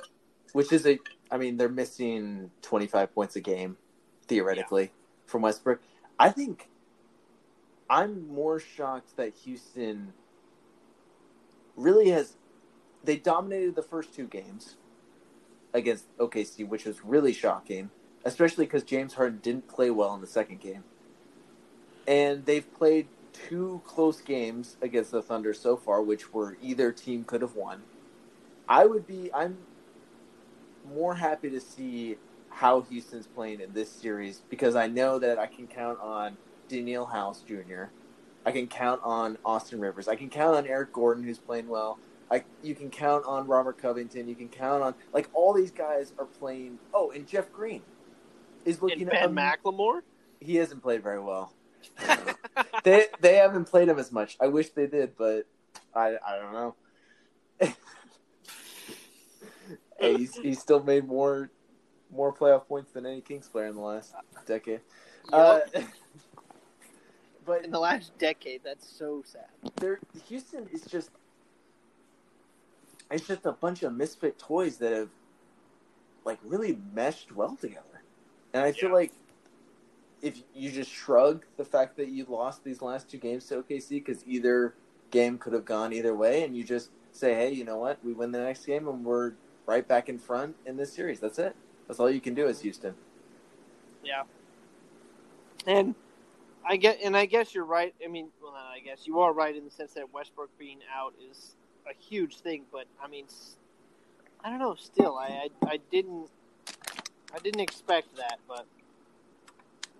which 0.54 0.72
is 0.72 0.86
a. 0.86 1.00
I 1.32 1.38
mean, 1.38 1.58
they're 1.58 1.70
missing 1.70 2.52
twenty 2.62 2.88
five 2.88 3.14
points 3.14 3.36
a 3.36 3.42
game, 3.42 3.78
theoretically, 4.28 4.92
from 5.26 5.42
Westbrook. 5.42 5.82
I 6.20 6.30
think 6.30 6.70
I'm 7.90 8.28
more 8.28 8.60
shocked 8.60 9.16
that 9.18 9.34
Houston 9.44 10.14
really 11.76 12.10
has. 12.10 12.36
They 13.04 13.18
dominated 13.18 13.76
the 13.76 13.82
first 13.82 14.14
two 14.14 14.28
games 14.28 14.76
against 15.74 16.16
OKC, 16.18 16.68
which 16.68 16.86
was 16.86 17.04
really 17.04 17.34
shocking, 17.34 17.90
especially 18.24 18.66
because 18.66 18.84
James 18.84 19.14
Harden 19.16 19.40
didn't 19.42 19.68
play 19.68 19.90
well 19.90 20.14
in 20.14 20.22
the 20.22 20.28
second 20.28 20.60
game. 20.60 20.84
And 22.08 22.46
they've 22.46 22.72
played 22.74 23.08
two 23.34 23.82
close 23.86 24.22
games 24.22 24.78
against 24.82 25.12
the 25.12 25.22
Thunder 25.22 25.54
so 25.54 25.78
far, 25.78 26.02
which 26.02 26.34
were 26.34 26.58
either 26.62 26.92
team 26.92 27.24
could 27.24 27.42
have 27.42 27.56
won. 27.56 27.84
I 28.68 28.86
would 28.86 29.08
be. 29.08 29.34
I'm 29.34 29.58
more 30.86 31.16
happy 31.16 31.50
to 31.50 31.60
see 31.60 32.18
how 32.50 32.82
Houston's 32.82 33.28
playing 33.28 33.62
in 33.62 33.74
this 33.74 33.92
series 33.92 34.42
because 34.50 34.76
I 34.76 34.88
know 34.88 35.20
that 35.20 35.40
I 35.40 35.48
can 35.48 35.68
count 35.68 36.00
on 36.00 36.38
Danuel 36.70 37.12
House 37.12 37.42
Jr. 37.42 37.86
I 38.46 38.52
can 38.52 38.68
count 38.68 39.02
on 39.04 39.38
Austin 39.46 39.80
Rivers. 39.80 40.08
I 40.08 40.16
can 40.16 40.30
count 40.30 40.56
on 40.58 40.68
Eric 40.68 40.92
Gordon, 40.94 41.24
who's 41.24 41.38
playing 41.38 41.68
well. 41.68 42.00
I 42.32 42.44
you 42.64 42.76
can 42.76 42.90
count 42.90 43.26
on 43.26 43.46
Robert 43.48 43.78
Covington. 43.78 44.28
You 44.28 44.36
can 44.36 44.48
count 44.50 44.82
on 44.84 44.96
like 45.14 45.30
all 45.34 45.54
these 45.54 45.72
guys 45.72 46.14
are 46.18 46.26
playing. 46.26 46.80
Oh, 46.94 47.12
and 47.12 47.28
Jeff 47.28 47.52
Green 47.52 47.82
is 48.66 48.82
looking 48.82 49.02
And 49.02 49.10
Ben 49.10 49.36
McLemore. 49.36 50.02
he 50.40 50.56
hasn't 50.56 50.82
played 50.82 51.04
very 51.04 51.20
well. 51.20 51.54
they 52.84 53.08
they 53.20 53.36
haven't 53.36 53.66
played 53.66 53.90
him 53.90 54.00
as 54.00 54.12
much. 54.12 54.38
I 54.40 54.48
wish 54.48 54.70
they 54.70 54.88
did, 54.88 55.16
but 55.18 55.46
I 55.94 56.16
I 56.26 56.38
don't 56.38 56.54
know. 56.54 56.76
hey, 60.02 60.18
he's 60.18 60.36
he's 60.36 60.60
still 60.60 60.84
made 60.84 61.08
more 61.08 61.50
more 62.12 62.34
playoff 62.34 62.68
points 62.68 62.92
than 62.92 63.06
any 63.06 63.22
Kings 63.22 63.48
player 63.48 63.68
in 63.68 63.76
the 63.76 63.82
last 63.82 64.14
decade. 64.46 64.82
Uh, 65.32 65.60
but 67.46 67.64
in 67.64 67.72
the 67.72 67.80
last 67.80 68.18
decade, 68.18 68.62
that's 68.64 68.88
so 68.88 69.24
sad. 69.26 69.46
There, 69.78 70.00
Houston 70.28 70.68
is 70.74 70.82
just 70.86 71.10
it's 73.10 73.28
just 73.28 73.46
a 73.46 73.52
bunch 73.52 73.84
of 73.84 73.94
misfit 73.94 74.38
toys 74.40 74.78
that 74.78 74.92
have 74.92 75.10
like 76.26 76.40
really 76.44 76.78
meshed 76.94 77.32
well 77.32 77.56
together, 77.56 78.04
and 78.54 78.64
I 78.64 78.72
feel 78.72 78.90
Yeah. 78.90 78.96
like 78.96 79.14
if 80.22 80.42
you 80.54 80.72
just 80.72 80.92
shrug 80.92 81.46
the 81.58 81.66
fact 81.66 81.98
that 81.98 82.10
you 82.10 82.26
lost 82.26 82.64
these 82.64 82.82
last 82.82 83.10
two 83.10 83.18
games 83.18 83.46
to 83.48 83.64
OKC 83.64 83.90
because 83.90 84.24
either 84.28 84.76
game 85.10 85.38
could 85.38 85.54
have 85.54 85.66
gone 85.66 85.94
either 85.94 86.16
way, 86.16 86.44
and 86.44 86.56
you 86.56 86.64
just 86.64 86.92
say, 87.12 87.34
hey, 87.34 87.52
you 87.52 87.66
know 87.66 87.78
what, 87.78 88.04
we 88.06 88.14
win 88.14 88.32
the 88.32 88.40
next 88.40 88.66
game 88.66 88.88
and 88.88 89.04
we're 89.04 89.34
right 89.72 89.88
back 89.88 90.10
in 90.10 90.20
front 90.20 90.56
in 90.66 90.76
this 90.76 90.92
series. 90.92 91.20
That's 91.22 91.40
it. 91.40 91.56
That's 91.88 92.00
all 92.00 92.10
you 92.10 92.20
can 92.20 92.34
do 92.34 92.48
as 92.48 92.62
Houston. 92.62 92.94
Yeah. 94.04 94.24
And 95.66 95.96
I 96.68 96.76
get, 96.76 97.00
and 97.02 97.16
I 97.16 97.26
guess 97.26 97.56
you're 97.56 97.66
right. 97.66 97.94
I 98.04 98.08
mean, 98.08 98.28
well, 98.42 98.54
I 98.54 98.80
guess 98.80 99.08
you 99.08 99.20
are 99.22 99.32
right 99.32 99.56
in 99.56 99.64
the 99.64 99.72
sense 99.72 99.94
that 99.94 100.14
Westbrook 100.14 100.50
being 100.60 100.80
out 100.94 101.14
is 101.30 101.56
a 101.90 101.94
huge 101.94 102.38
thing. 102.38 102.64
But 102.72 102.86
I 103.02 103.08
mean, 103.08 103.26
I 104.44 104.50
don't 104.50 104.60
know. 104.60 104.76
Still, 104.76 105.18
I, 105.18 105.28
I, 105.64 105.74
I 105.74 105.80
didn't, 105.90 106.30
I 107.34 107.40
didn't 107.44 107.62
expect 107.62 108.16
that. 108.18 108.40
But 108.48 108.66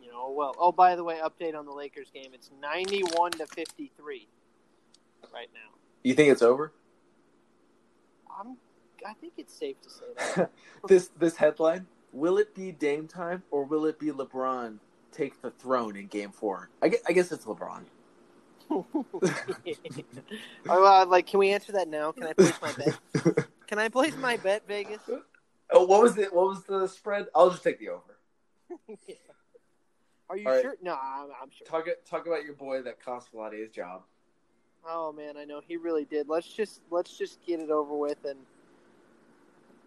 you 0.04 0.12
know, 0.12 0.34
well. 0.36 0.56
Oh, 0.60 0.72
by 0.72 0.96
the 0.96 1.04
way, 1.04 1.20
update 1.24 1.56
on 1.58 1.66
the 1.66 1.74
Lakers 1.74 2.12
game. 2.14 2.32
It's 2.34 2.52
ninety-one 2.62 3.32
to 3.34 3.46
fifty-three 3.48 4.28
right 5.34 5.50
now. 5.54 5.70
You 6.04 6.14
think 6.14 6.32
it's 6.32 6.42
over? 6.42 6.74
I'm, 9.08 9.14
think 9.14 9.34
it's 9.38 9.54
safe 9.54 9.76
to 9.82 9.90
say 9.90 10.06
that. 10.36 10.52
this 10.88 11.10
this 11.18 11.36
headline: 11.36 11.88
Will 12.12 12.38
it 12.38 12.54
be 12.56 12.72
Dame 12.72 13.08
time 13.08 13.44
or 13.52 13.64
will 13.64 13.86
it 13.86 14.00
be 14.00 14.08
LeBron 14.08 14.78
take 15.12 15.42
the 15.42 15.52
throne 15.52 15.96
in 15.96 16.08
Game 16.08 16.32
Four? 16.32 16.70
I 16.82 16.90
guess, 16.90 17.00
I 17.08 17.14
guess 17.14 17.32
it's 17.32 17.46
LeBron. 17.46 17.84
oh, 18.72 18.86
uh, 20.70 21.06
like, 21.06 21.28
can 21.28 21.40
we 21.40 21.52
answer 21.52 21.74
that 21.74 21.90
now? 21.90 22.12
Can 22.12 22.24
I 22.24 22.34
place 22.34 22.62
my 22.62 22.72
bet? 22.74 23.48
Can 23.68 23.80
I 23.80 23.88
place 23.88 24.16
my 24.18 24.36
bet, 24.36 24.68
Vegas? 24.68 25.02
oh, 25.72 25.86
what 25.86 26.02
was 26.02 26.18
it? 26.18 26.34
What 26.34 26.48
was 26.48 26.64
the 26.66 26.88
spread? 26.88 27.28
I'll 27.34 27.50
just 27.50 27.64
take 27.64 27.80
the 27.80 27.88
over. 27.90 28.18
Are 30.30 30.38
you 30.38 30.48
All 30.48 30.54
right. 30.54 30.62
sure? 30.62 30.76
No, 30.82 30.94
I'm, 30.94 31.30
I'm 31.42 31.50
sure. 31.52 31.66
Talk 31.66 31.88
talk 32.06 32.28
about 32.28 32.44
your 32.44 32.54
boy 32.54 32.82
that 32.82 33.04
cost 33.04 33.34
Vlade 33.34 33.60
his 33.60 33.70
job. 33.70 34.04
Oh 34.88 35.12
man, 35.12 35.38
I 35.38 35.46
know 35.46 35.62
he 35.66 35.78
really 35.78 36.06
did. 36.06 36.28
Let's 36.28 36.48
just 36.48 36.82
let's 36.90 37.18
just 37.18 37.46
get 37.46 37.60
it 37.60 37.70
over 37.70 37.96
with 37.96 38.24
and 38.26 38.40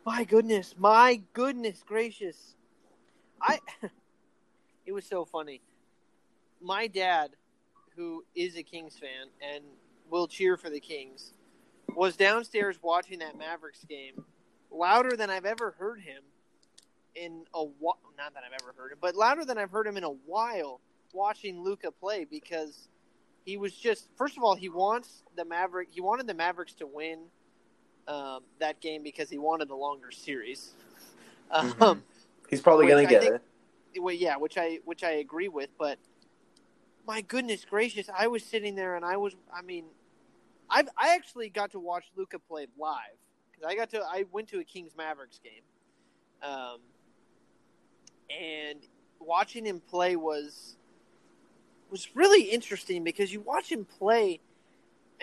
my 0.05 0.24
goodness, 0.24 0.74
my 0.78 1.20
goodness 1.32 1.82
gracious. 1.86 2.55
I 3.40 3.59
it 4.86 4.92
was 4.92 5.07
so 5.07 5.24
funny. 5.24 5.61
My 6.61 6.86
dad, 6.86 7.30
who 7.96 8.24
is 8.34 8.57
a 8.57 8.62
Kings 8.62 8.98
fan 8.98 9.28
and 9.42 9.64
will 10.11 10.26
cheer 10.26 10.57
for 10.57 10.70
the 10.70 10.80
Kings, 10.80 11.32
was 11.94 12.16
downstairs 12.16 12.78
watching 12.82 13.20
that 13.20 13.36
Mavericks 13.38 13.84
game 13.84 14.24
louder 14.70 15.16
than 15.16 15.30
I've 15.30 15.44
ever 15.44 15.74
heard 15.78 16.00
him 16.00 16.22
in 17.14 17.44
a 17.55 17.64
while. 17.64 17.98
Not 18.18 18.34
that 18.34 18.42
I've 18.44 18.61
ever 18.62 18.74
heard 18.76 18.92
him, 18.92 18.98
but 19.00 19.14
louder 19.14 19.44
than 19.44 19.59
I've 19.59 19.70
heard 19.70 19.86
him 19.86 19.96
in 19.96 20.05
a 20.05 20.11
while 20.11 20.80
watching 21.12 21.62
Luka 21.62 21.90
play 21.90 22.24
because 22.24 22.88
he 23.44 23.57
was 23.57 23.74
just 23.74 24.09
first 24.16 24.36
of 24.36 24.42
all 24.42 24.55
he 24.55 24.68
wants 24.68 25.22
the 25.36 25.44
Maverick 25.44 25.88
he 25.90 26.00
wanted 26.00 26.26
the 26.26 26.34
Mavericks 26.34 26.74
to 26.74 26.86
win 26.86 27.26
um, 28.09 28.42
that 28.59 28.80
game 28.80 29.02
because 29.02 29.30
he 29.30 29.38
wanted 29.38 29.70
a 29.70 29.74
longer 29.76 30.11
series. 30.11 30.72
Um, 31.50 31.72
Mhm. 31.74 32.02
He's 32.50 32.61
probably 32.61 32.86
gonna 32.86 33.07
get 33.07 33.22
think- 33.22 33.40
it. 33.94 34.00
well, 34.00 34.14
yeah, 34.14 34.36
which 34.36 34.57
I 34.59 34.80
which 34.84 35.02
I 35.05 35.12
agree 35.12 35.48
with, 35.48 35.70
but 35.78 35.98
my 37.07 37.20
goodness 37.20 37.64
gracious, 37.64 38.09
I 38.14 38.26
was 38.28 38.42
sitting 38.44 38.74
there 38.74 38.96
and 38.96 39.05
I 39.05 39.16
was 39.16 39.34
I 39.52 39.62
mean, 39.62 39.86
I 40.70 40.84
I 40.96 41.14
actually 41.14 41.48
got 41.48 41.70
to 41.72 41.80
watch 41.80 42.05
Luka 42.16 42.38
play 42.38 42.66
live 42.78 43.16
because 43.50 43.66
I 43.70 43.74
got 43.76 43.90
to 43.90 44.02
I 44.02 44.24
went 44.32 44.48
to 44.48 44.59
a 44.61 44.64
Kings 44.64 44.92
Mavericks 44.96 45.38
game, 45.42 45.62
um, 46.42 46.80
and 48.30 48.80
watching 49.20 49.64
him 49.64 49.80
play 49.80 50.16
was 50.16 50.76
was 51.90 52.14
really 52.16 52.42
interesting 52.50 53.05
because 53.05 53.32
you 53.32 53.40
watch 53.40 53.70
him 53.70 53.84
play. 53.84 54.40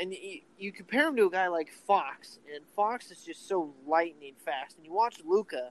And 0.02 0.12
you, 0.12 0.40
you 0.58 0.72
compare 0.72 1.08
him 1.08 1.16
to 1.18 1.28
a 1.28 1.30
guy 1.30 1.48
like 1.48 1.72
Fox, 1.72 2.40
and 2.52 2.66
Fox 2.76 3.12
is 3.12 3.24
just 3.24 3.48
so 3.48 3.76
lightning 3.86 4.34
fast. 4.44 4.76
And 4.76 4.86
you 4.86 4.92
watch 4.92 5.22
Luka, 5.24 5.70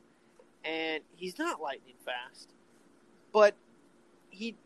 and 0.65 1.03
he's 1.17 1.37
not 1.37 1.61
lightning 1.61 1.97
fast, 2.05 2.55
but 3.33 3.57
he 4.31 4.57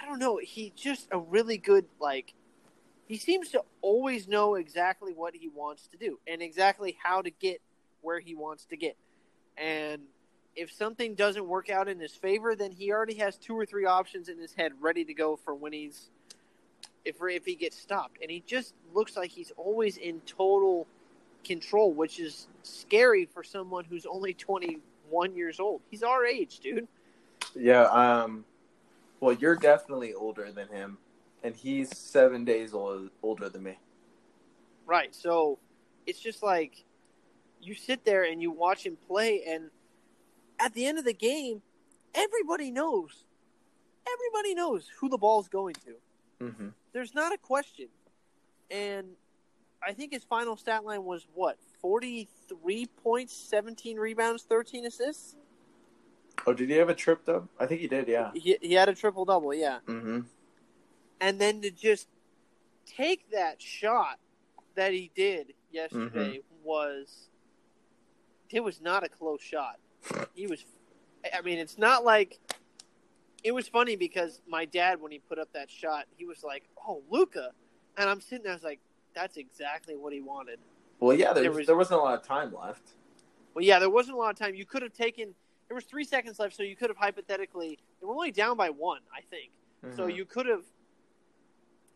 I 0.00 0.06
don't 0.06 0.18
know, 0.18 0.38
he 0.42 0.72
just 0.76 1.08
a 1.10 1.18
really 1.18 1.56
good 1.56 1.86
like 1.98 2.34
he 3.06 3.16
seems 3.16 3.50
to 3.50 3.62
always 3.80 4.28
know 4.28 4.56
exactly 4.56 5.12
what 5.12 5.34
he 5.34 5.48
wants 5.48 5.86
to 5.88 5.96
do 5.96 6.18
and 6.26 6.42
exactly 6.42 6.98
how 7.02 7.22
to 7.22 7.30
get 7.30 7.62
where 8.02 8.20
he 8.20 8.34
wants 8.34 8.66
to 8.66 8.76
get. 8.76 8.96
And 9.56 10.02
if 10.54 10.72
something 10.72 11.14
doesn't 11.14 11.46
work 11.46 11.70
out 11.70 11.88
in 11.88 11.98
his 11.98 12.12
favor, 12.12 12.54
then 12.54 12.72
he 12.72 12.92
already 12.92 13.14
has 13.14 13.38
two 13.38 13.56
or 13.56 13.64
three 13.64 13.86
options 13.86 14.28
in 14.28 14.38
his 14.38 14.52
head 14.54 14.72
ready 14.80 15.04
to 15.04 15.14
go 15.14 15.36
for 15.36 15.54
when 15.54 15.72
he's 15.72 16.10
if 17.06 17.16
if 17.20 17.44
he 17.44 17.54
gets 17.54 17.78
stopped. 17.78 18.18
And 18.20 18.30
he 18.30 18.42
just 18.46 18.74
looks 18.92 19.16
like 19.16 19.30
he's 19.30 19.52
always 19.56 19.96
in 19.96 20.20
total 20.26 20.86
control, 21.44 21.92
which 21.92 22.18
is 22.18 22.48
scary 22.62 23.24
for 23.24 23.44
someone 23.44 23.84
who's 23.84 24.04
only 24.06 24.34
21 24.34 25.34
years 25.34 25.60
old. 25.60 25.80
He's 25.90 26.02
our 26.02 26.26
age, 26.26 26.58
dude. 26.58 26.88
Yeah. 27.54 27.84
Um. 27.84 28.44
Well, 29.20 29.34
you're 29.34 29.56
definitely 29.56 30.12
older 30.12 30.52
than 30.52 30.68
him, 30.68 30.98
and 31.42 31.56
he's 31.56 31.96
seven 31.96 32.44
days 32.44 32.74
old, 32.74 33.10
older 33.22 33.48
than 33.48 33.62
me. 33.62 33.78
Right. 34.84 35.14
So 35.14 35.58
it's 36.06 36.20
just 36.20 36.42
like 36.42 36.84
you 37.62 37.74
sit 37.74 38.04
there 38.04 38.24
and 38.24 38.42
you 38.42 38.50
watch 38.50 38.84
him 38.84 38.98
play, 39.06 39.42
and 39.48 39.70
at 40.58 40.74
the 40.74 40.86
end 40.86 40.98
of 40.98 41.04
the 41.04 41.14
game, 41.14 41.62
everybody 42.14 42.70
knows. 42.70 43.24
Everybody 44.06 44.54
knows 44.54 44.88
who 45.00 45.08
the 45.08 45.18
ball's 45.18 45.48
going 45.48 45.74
to. 45.74 46.44
Mm-hmm. 46.44 46.68
There's 46.96 47.14
not 47.14 47.34
a 47.34 47.36
question. 47.36 47.88
And 48.70 49.08
I 49.86 49.92
think 49.92 50.14
his 50.14 50.24
final 50.24 50.56
stat 50.56 50.82
line 50.82 51.04
was 51.04 51.26
what? 51.34 51.58
43 51.82 52.86
points, 52.86 53.36
17 53.36 53.98
rebounds, 53.98 54.44
13 54.44 54.86
assists? 54.86 55.36
Oh, 56.46 56.54
did 56.54 56.70
he 56.70 56.76
have 56.76 56.88
a 56.88 56.94
trip 56.94 57.26
though? 57.26 57.50
I 57.60 57.66
think 57.66 57.82
he 57.82 57.86
did. 57.86 58.08
Yeah. 58.08 58.30
He, 58.32 58.56
he 58.62 58.72
had 58.72 58.88
a 58.88 58.94
triple 58.94 59.26
double, 59.26 59.52
yeah. 59.52 59.80
Mm-hmm. 59.86 60.20
and 61.20 61.38
then 61.38 61.60
to 61.60 61.70
just 61.70 62.08
take 62.86 63.30
that 63.30 63.60
shot 63.60 64.18
that 64.74 64.94
he 64.94 65.10
did 65.14 65.52
yesterday 65.70 66.40
was 66.64 67.28
it 68.48 68.64
was 68.64 68.80
not 68.80 69.04
a 69.04 69.10
close 69.10 69.42
shot. 69.42 69.76
He 70.32 70.46
was 70.46 70.64
I 71.36 71.42
mean 71.42 71.58
it's 71.58 71.76
not 71.76 72.06
like 72.06 72.38
it 73.46 73.54
was 73.54 73.68
funny 73.68 73.94
because 73.94 74.42
my 74.48 74.64
dad 74.64 75.00
when 75.00 75.12
he 75.12 75.20
put 75.20 75.38
up 75.38 75.52
that 75.52 75.70
shot, 75.70 76.06
he 76.16 76.24
was 76.26 76.42
like, 76.42 76.64
"Oh, 76.76 77.00
Luka." 77.08 77.52
And 77.96 78.10
I'm 78.10 78.20
sitting 78.20 78.42
there 78.42 78.52
I 78.52 78.56
was 78.56 78.64
like, 78.64 78.80
that's 79.14 79.36
exactly 79.36 79.96
what 79.96 80.12
he 80.12 80.20
wanted. 80.20 80.58
Well, 80.98 81.16
yeah. 81.16 81.32
There, 81.32 81.44
There 81.44 81.52
was, 81.52 81.66
there 81.66 81.76
wasn't 81.76 82.00
a 82.00 82.02
lot 82.02 82.18
of 82.18 82.26
time 82.26 82.52
left. 82.52 82.90
Well, 83.54 83.64
yeah, 83.64 83.78
there 83.78 83.88
wasn't 83.88 84.16
a 84.16 84.18
lot 84.18 84.30
of 84.30 84.36
time. 84.36 84.54
You 84.54 84.66
could 84.66 84.82
have 84.82 84.92
taken 84.92 85.32
there 85.68 85.74
was 85.76 85.84
3 85.84 86.02
seconds 86.04 86.38
left, 86.40 86.56
so 86.56 86.62
you 86.64 86.74
could 86.76 86.90
have 86.90 86.96
hypothetically 86.96 87.78
they 88.00 88.06
were 88.06 88.14
only 88.14 88.32
down 88.32 88.56
by 88.56 88.68
1, 88.70 89.00
I 89.14 89.20
think. 89.20 89.52
So 89.94 90.08
Mhm. 90.08 90.16
you 90.16 90.24
could 90.24 90.46
have 90.46 90.64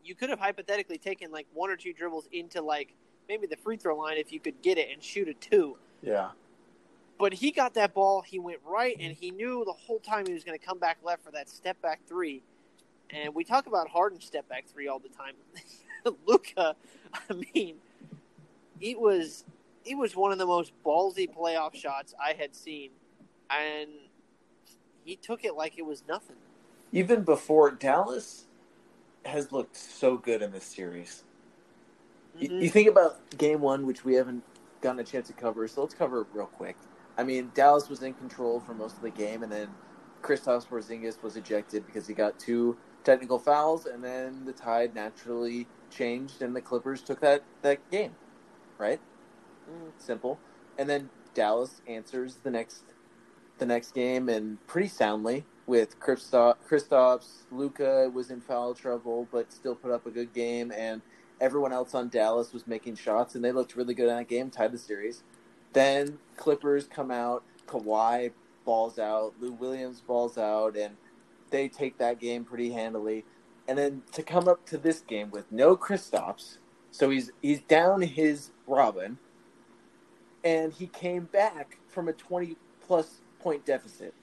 you 0.03 0.15
could 0.15 0.29
have 0.29 0.39
hypothetically 0.39 0.97
taken 0.97 1.31
like 1.31 1.47
one 1.53 1.69
or 1.69 1.75
two 1.75 1.91
dribbles 1.93 2.27
into 2.31 2.61
like 2.61 2.95
maybe 3.27 3.45
the 3.45 3.57
free 3.57 3.75
throw 3.75 3.95
line 3.97 4.17
if 4.17 4.31
you 4.31 4.39
could 4.39 4.59
get 4.61 4.77
it 4.77 4.89
and 4.91 5.03
shoot 5.03 5.27
a 5.27 5.33
two. 5.33 5.77
Yeah. 6.01 6.31
But 7.21 7.33
he 7.33 7.51
got 7.51 7.75
that 7.75 7.93
ball, 7.93 8.23
he 8.23 8.39
went 8.39 8.61
right, 8.65 8.97
and 8.99 9.15
he 9.15 9.29
knew 9.29 9.63
the 9.63 9.73
whole 9.73 9.99
time 9.99 10.25
he 10.25 10.33
was 10.33 10.43
going 10.43 10.57
to 10.57 10.65
come 10.65 10.79
back 10.79 10.97
left 11.03 11.23
for 11.23 11.31
that 11.33 11.49
step 11.49 11.79
back 11.79 12.01
three. 12.07 12.41
And 13.11 13.35
we 13.35 13.43
talk 13.43 13.67
about 13.67 13.87
Harden 13.87 14.19
step 14.19 14.49
back 14.49 14.65
three 14.67 14.87
all 14.87 14.97
the 14.97 15.09
time. 15.09 15.35
Luka, 16.25 16.75
I 17.29 17.33
mean, 17.53 17.75
it 18.79 18.99
was 18.99 19.45
it 19.85 19.95
was 19.95 20.15
one 20.15 20.31
of 20.31 20.39
the 20.39 20.47
most 20.47 20.71
ballsy 20.83 21.29
playoff 21.31 21.75
shots 21.75 22.15
I 22.19 22.33
had 22.33 22.55
seen, 22.55 22.89
and 23.51 23.89
he 25.05 25.15
took 25.15 25.45
it 25.45 25.53
like 25.53 25.77
it 25.77 25.85
was 25.85 26.03
nothing. 26.07 26.37
Even 26.91 27.23
before 27.23 27.69
Dallas 27.69 28.45
has 29.25 29.51
looked 29.51 29.77
so 29.77 30.17
good 30.17 30.41
in 30.41 30.51
this 30.51 30.63
series. 30.63 31.23
Y- 32.39 32.47
Mhm. 32.47 32.61
You 32.63 32.69
think 32.69 32.89
about 32.89 33.37
game 33.37 33.61
one, 33.61 33.85
which 33.85 34.03
we 34.03 34.15
haven't 34.15 34.43
gotten 34.81 34.99
a 34.99 35.03
chance 35.03 35.27
to 35.27 35.33
cover, 35.33 35.67
so 35.67 35.81
let's 35.81 35.93
cover 35.93 36.21
it 36.21 36.27
real 36.33 36.47
quick. 36.47 36.75
I 37.17 37.23
mean, 37.23 37.51
Dallas 37.53 37.89
was 37.89 38.01
in 38.01 38.13
control 38.13 38.59
for 38.59 38.73
most 38.73 38.95
of 38.95 39.01
the 39.01 39.09
game, 39.09 39.43
and 39.43 39.51
then 39.51 39.69
Kristaps 40.21 40.67
Porzingis 40.67 41.21
was 41.21 41.35
ejected 41.35 41.85
because 41.85 42.07
he 42.07 42.13
got 42.13 42.39
two 42.39 42.77
technical 43.03 43.39
fouls, 43.39 43.85
and 43.85 44.03
then 44.03 44.45
the 44.45 44.53
tide 44.53 44.95
naturally 44.95 45.67
changed, 45.89 46.41
and 46.41 46.55
the 46.55 46.61
Clippers 46.61 47.01
took 47.01 47.19
that 47.21 47.43
that 47.61 47.89
game, 47.91 48.15
right? 48.77 48.99
Mm. 49.69 49.91
Simple. 49.97 50.39
And 50.77 50.89
then 50.89 51.09
Dallas 51.33 51.81
answers 51.87 52.37
the 52.43 52.51
next 52.51 52.83
the 53.57 53.65
next 53.65 53.93
game, 53.93 54.29
and 54.29 54.65
pretty 54.67 54.87
soundly 54.87 55.45
with 55.67 55.99
Kristaps. 55.99 57.43
Luka 57.51 58.09
was 58.13 58.31
in 58.31 58.41
foul 58.41 58.73
trouble, 58.73 59.27
but 59.31 59.51
still 59.51 59.75
put 59.75 59.91
up 59.91 60.05
a 60.05 60.11
good 60.11 60.33
game, 60.33 60.71
and 60.71 61.01
everyone 61.39 61.73
else 61.73 61.93
on 61.93 62.09
Dallas 62.09 62.53
was 62.53 62.67
making 62.67 62.95
shots, 62.95 63.35
and 63.35 63.43
they 63.43 63.51
looked 63.51 63.75
really 63.75 63.93
good 63.93 64.09
in 64.09 64.15
that 64.15 64.27
game, 64.27 64.49
tied 64.49 64.71
the 64.71 64.77
series. 64.77 65.23
Then 65.73 66.19
Clippers 66.37 66.87
come 66.87 67.11
out, 67.11 67.43
Kawhi 67.67 68.31
balls 68.65 68.99
out, 68.99 69.33
Lou 69.39 69.53
Williams 69.53 70.01
balls 70.01 70.37
out, 70.37 70.75
and 70.75 70.97
they 71.49 71.67
take 71.67 71.97
that 71.97 72.19
game 72.19 72.43
pretty 72.43 72.71
handily. 72.71 73.25
And 73.67 73.77
then 73.77 74.03
to 74.13 74.23
come 74.23 74.47
up 74.47 74.65
to 74.67 74.77
this 74.77 75.01
game 75.01 75.31
with 75.31 75.51
no 75.51 75.77
Kristaps, 75.77 76.57
so 76.91 77.09
he's 77.09 77.31
he's 77.41 77.61
down 77.61 78.01
his 78.01 78.51
Robin, 78.67 79.17
and 80.43 80.73
he 80.73 80.87
came 80.87 81.25
back 81.25 81.77
from 81.87 82.07
a 82.07 82.13
twenty 82.13 82.57
plus 82.85 83.21
point 83.39 83.65
deficit 83.65 84.13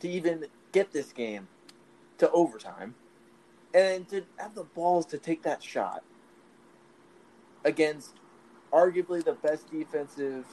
to 0.00 0.08
even 0.08 0.46
get 0.72 0.92
this 0.92 1.12
game 1.12 1.46
to 2.18 2.30
overtime, 2.30 2.94
and 3.74 4.08
to 4.08 4.22
have 4.38 4.54
the 4.54 4.64
balls 4.64 5.06
to 5.06 5.18
take 5.18 5.42
that 5.42 5.62
shot 5.62 6.02
against 7.64 8.14
arguably 8.72 9.24
the 9.24 9.34
best 9.34 9.70
defensive 9.70 10.46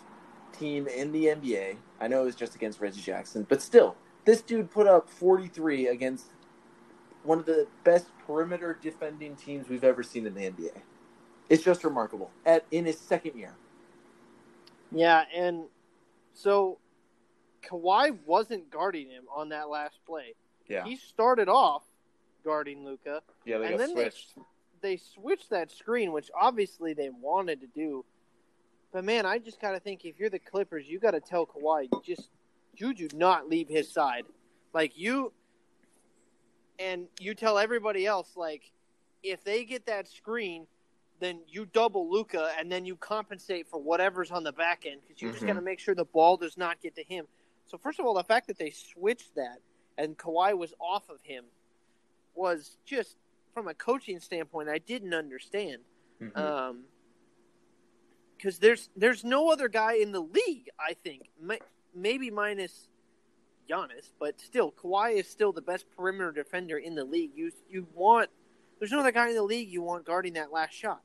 team 0.53 0.87
in 0.87 1.11
the 1.11 1.25
NBA. 1.25 1.75
I 1.99 2.07
know 2.07 2.21
it 2.21 2.25
was 2.25 2.35
just 2.35 2.55
against 2.55 2.79
Reggie 2.79 3.01
Jackson, 3.01 3.45
but 3.47 3.61
still, 3.61 3.95
this 4.25 4.41
dude 4.41 4.71
put 4.71 4.87
up 4.87 5.09
43 5.09 5.87
against 5.87 6.25
one 7.23 7.39
of 7.39 7.45
the 7.45 7.67
best 7.83 8.07
perimeter 8.25 8.77
defending 8.81 9.35
teams 9.35 9.69
we've 9.69 9.83
ever 9.83 10.03
seen 10.03 10.25
in 10.25 10.33
the 10.33 10.41
NBA. 10.41 10.77
It's 11.49 11.63
just 11.63 11.83
remarkable. 11.83 12.31
At 12.45 12.65
in 12.71 12.85
his 12.85 12.99
second 12.99 13.37
year. 13.37 13.53
Yeah, 14.91 15.23
and 15.35 15.65
so 16.33 16.77
Kawhi 17.63 18.17
wasn't 18.25 18.69
guarding 18.69 19.09
him 19.09 19.23
on 19.33 19.49
that 19.49 19.69
last 19.69 19.99
play. 20.05 20.35
Yeah. 20.67 20.83
He 20.85 20.95
started 20.95 21.49
off 21.49 21.83
guarding 22.43 22.85
Luka. 22.85 23.21
Yeah, 23.45 23.57
they 23.57 23.67
and 23.67 23.77
got 23.77 23.79
then 23.79 23.91
switched. 23.91 24.35
They, 24.81 24.95
they 24.95 24.97
switched 24.97 25.49
that 25.49 25.71
screen, 25.71 26.11
which 26.11 26.29
obviously 26.39 26.93
they 26.93 27.09
wanted 27.09 27.61
to 27.61 27.67
do. 27.67 28.05
But 28.93 29.03
man, 29.03 29.25
I 29.25 29.39
just 29.39 29.59
gotta 29.59 29.79
think 29.79 30.05
if 30.05 30.19
you're 30.19 30.29
the 30.29 30.39
Clippers, 30.39 30.87
you 30.87 30.99
gotta 30.99 31.19
tell 31.19 31.47
Kawhi 31.47 31.89
just 32.05 32.29
Juju 32.75 33.09
not 33.15 33.49
leave 33.49 33.67
his 33.67 33.91
side. 33.91 34.25
Like 34.71 34.97
you 34.97 35.33
and 36.79 37.07
you 37.19 37.33
tell 37.33 37.57
everybody 37.57 38.05
else 38.05 38.37
like 38.37 38.71
if 39.23 39.43
they 39.43 39.65
get 39.65 39.87
that 39.87 40.07
screen, 40.07 40.67
then 41.19 41.41
you 41.47 41.65
double 41.65 42.09
Luka 42.09 42.51
and 42.59 42.71
then 42.71 42.85
you 42.85 42.95
compensate 42.95 43.67
for 43.67 43.81
whatever's 43.81 44.29
on 44.31 44.43
the 44.43 44.51
back 44.51 44.85
end 44.85 45.01
because 45.01 45.21
you 45.21 45.31
just 45.31 45.43
Mhm. 45.43 45.47
got 45.47 45.53
to 45.53 45.61
make 45.61 45.79
sure 45.79 45.95
the 45.95 46.05
ball 46.05 46.37
does 46.37 46.57
not 46.57 46.79
get 46.81 46.95
to 46.95 47.03
him. 47.03 47.27
So 47.65 47.77
first 47.77 47.99
of 47.99 48.05
all, 48.05 48.13
the 48.13 48.23
fact 48.23 48.47
that 48.47 48.57
they 48.57 48.71
switched 48.71 49.33
that 49.35 49.59
and 49.97 50.17
Kawhi 50.17 50.55
was 50.57 50.73
off 50.79 51.09
of 51.09 51.21
him 51.21 51.45
was 52.35 52.77
just 52.85 53.17
from 53.53 53.67
a 53.67 53.73
coaching 53.73 54.19
standpoint, 54.19 54.67
I 54.69 54.79
didn't 54.79 55.13
understand. 55.13 55.83
Mhm. 56.19 56.35
Um, 56.35 56.87
because 58.43 58.59
there's 58.59 58.89
there's 58.95 59.23
no 59.23 59.49
other 59.49 59.69
guy 59.69 59.93
in 59.93 60.11
the 60.11 60.19
league. 60.19 60.69
I 60.77 60.93
think 60.93 61.29
May- 61.41 61.61
maybe 61.95 62.29
minus 62.29 62.89
Giannis, 63.69 64.11
but 64.19 64.41
still, 64.41 64.73
Kawhi 64.73 65.13
is 65.13 65.29
still 65.29 65.53
the 65.53 65.61
best 65.61 65.85
perimeter 65.95 66.31
defender 66.31 66.77
in 66.77 66.95
the 66.95 67.05
league. 67.05 67.31
You 67.35 67.51
you 67.69 67.87
want 67.93 68.29
there's 68.79 68.91
no 68.91 68.99
other 68.99 69.11
guy 69.11 69.29
in 69.29 69.35
the 69.35 69.43
league 69.43 69.69
you 69.69 69.81
want 69.81 70.05
guarding 70.05 70.33
that 70.33 70.51
last 70.51 70.73
shot, 70.73 71.01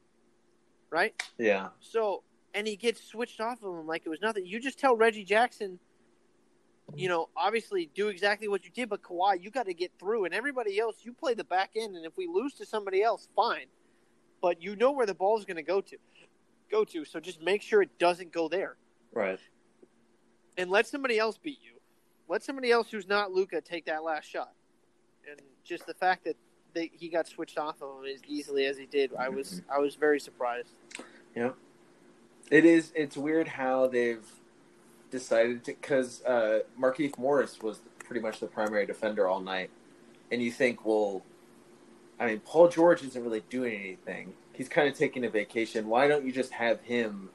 right? 0.90 1.14
yeah. 1.38 1.68
So 1.80 2.24
and 2.54 2.66
he 2.66 2.74
gets 2.74 3.04
switched 3.04 3.40
off 3.40 3.62
of 3.62 3.78
him 3.78 3.86
like 3.86 4.02
it 4.04 4.08
was 4.08 4.20
nothing. 4.20 4.44
You 4.44 4.58
just 4.58 4.80
tell 4.80 4.96
Reggie 4.96 5.22
Jackson, 5.22 5.78
you 6.96 7.08
know, 7.08 7.28
obviously 7.36 7.88
do 7.94 8.08
exactly 8.08 8.48
what 8.48 8.64
you 8.64 8.70
did, 8.70 8.88
but 8.88 9.02
Kawhi, 9.02 9.40
you 9.40 9.50
got 9.50 9.66
to 9.66 9.74
get 9.74 9.92
through, 10.00 10.24
and 10.24 10.34
everybody 10.34 10.80
else, 10.80 10.96
you 11.02 11.12
play 11.12 11.34
the 11.34 11.44
back 11.44 11.72
end, 11.76 11.94
and 11.94 12.04
if 12.04 12.16
we 12.16 12.26
lose 12.26 12.54
to 12.54 12.66
somebody 12.66 13.02
else, 13.02 13.28
fine, 13.36 13.66
but 14.40 14.62
you 14.62 14.74
know 14.74 14.90
where 14.90 15.06
the 15.06 15.14
ball 15.14 15.38
is 15.38 15.44
going 15.44 15.58
to 15.58 15.62
go 15.62 15.82
to, 15.82 15.98
go 16.70 16.84
to. 16.84 17.04
So 17.04 17.20
just 17.20 17.42
make 17.42 17.62
sure 17.62 17.82
it 17.82 17.98
doesn't 17.98 18.32
go 18.32 18.48
there, 18.48 18.76
Right. 19.12 19.38
and 20.56 20.70
let 20.70 20.86
somebody 20.86 21.18
else 21.18 21.38
beat 21.38 21.58
you. 21.62 21.72
Let 22.28 22.42
somebody 22.42 22.70
else 22.70 22.90
who's 22.90 23.08
not 23.08 23.32
Luka 23.32 23.60
take 23.60 23.86
that 23.86 24.04
last 24.04 24.26
shot, 24.28 24.52
and 25.30 25.40
just 25.64 25.86
the 25.86 25.94
fact 25.94 26.24
that 26.24 26.36
they, 26.74 26.90
he 26.92 27.08
got 27.08 27.26
switched 27.26 27.58
off 27.58 27.80
of 27.80 28.00
him 28.04 28.10
as 28.14 28.20
easily 28.26 28.66
as 28.66 28.76
he 28.76 28.86
did, 28.86 29.14
I 29.18 29.28
was 29.28 29.62
I 29.74 29.78
was 29.78 29.94
very 29.94 30.20
surprised. 30.20 30.68
Yeah. 31.34 31.50
It 32.50 32.64
is. 32.64 32.92
It's 32.94 33.16
weird 33.16 33.48
how 33.48 33.86
they've 33.88 34.24
decided 35.10 35.64
to 35.64 35.72
because 35.72 36.22
uh, 36.24 36.60
Markeith 36.78 37.18
Morris 37.18 37.60
was 37.62 37.80
pretty 37.98 38.20
much 38.20 38.40
the 38.40 38.46
primary 38.46 38.86
defender 38.86 39.26
all 39.28 39.40
night, 39.40 39.70
and 40.30 40.42
you 40.42 40.50
think, 40.50 40.84
well, 40.84 41.22
I 42.20 42.26
mean, 42.26 42.40
Paul 42.40 42.68
George 42.68 43.02
isn't 43.04 43.22
really 43.22 43.42
doing 43.48 43.74
anything. 43.80 44.32
He's 44.58 44.68
kind 44.68 44.88
of 44.88 44.98
taking 44.98 45.24
a 45.24 45.30
vacation. 45.30 45.86
Why 45.86 46.08
don't 46.08 46.26
you 46.26 46.32
just 46.32 46.52
have 46.52 46.80
him 46.80 47.30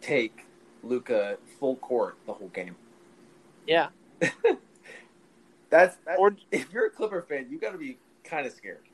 take 0.00 0.46
Luka 0.82 1.36
full 1.58 1.76
court 1.76 2.16
the 2.26 2.32
whole 2.32 2.48
game? 2.48 2.74
Yeah, 3.66 3.88
That's, 5.68 5.96
that's 6.04 6.18
or 6.18 6.34
if 6.50 6.72
you're 6.72 6.86
a 6.86 6.90
Clipper 6.90 7.20
fan, 7.20 7.48
you 7.50 7.58
got 7.60 7.72
to 7.72 7.78
be 7.78 7.98
kind 8.24 8.46
of 8.46 8.52
scared. 8.54 8.88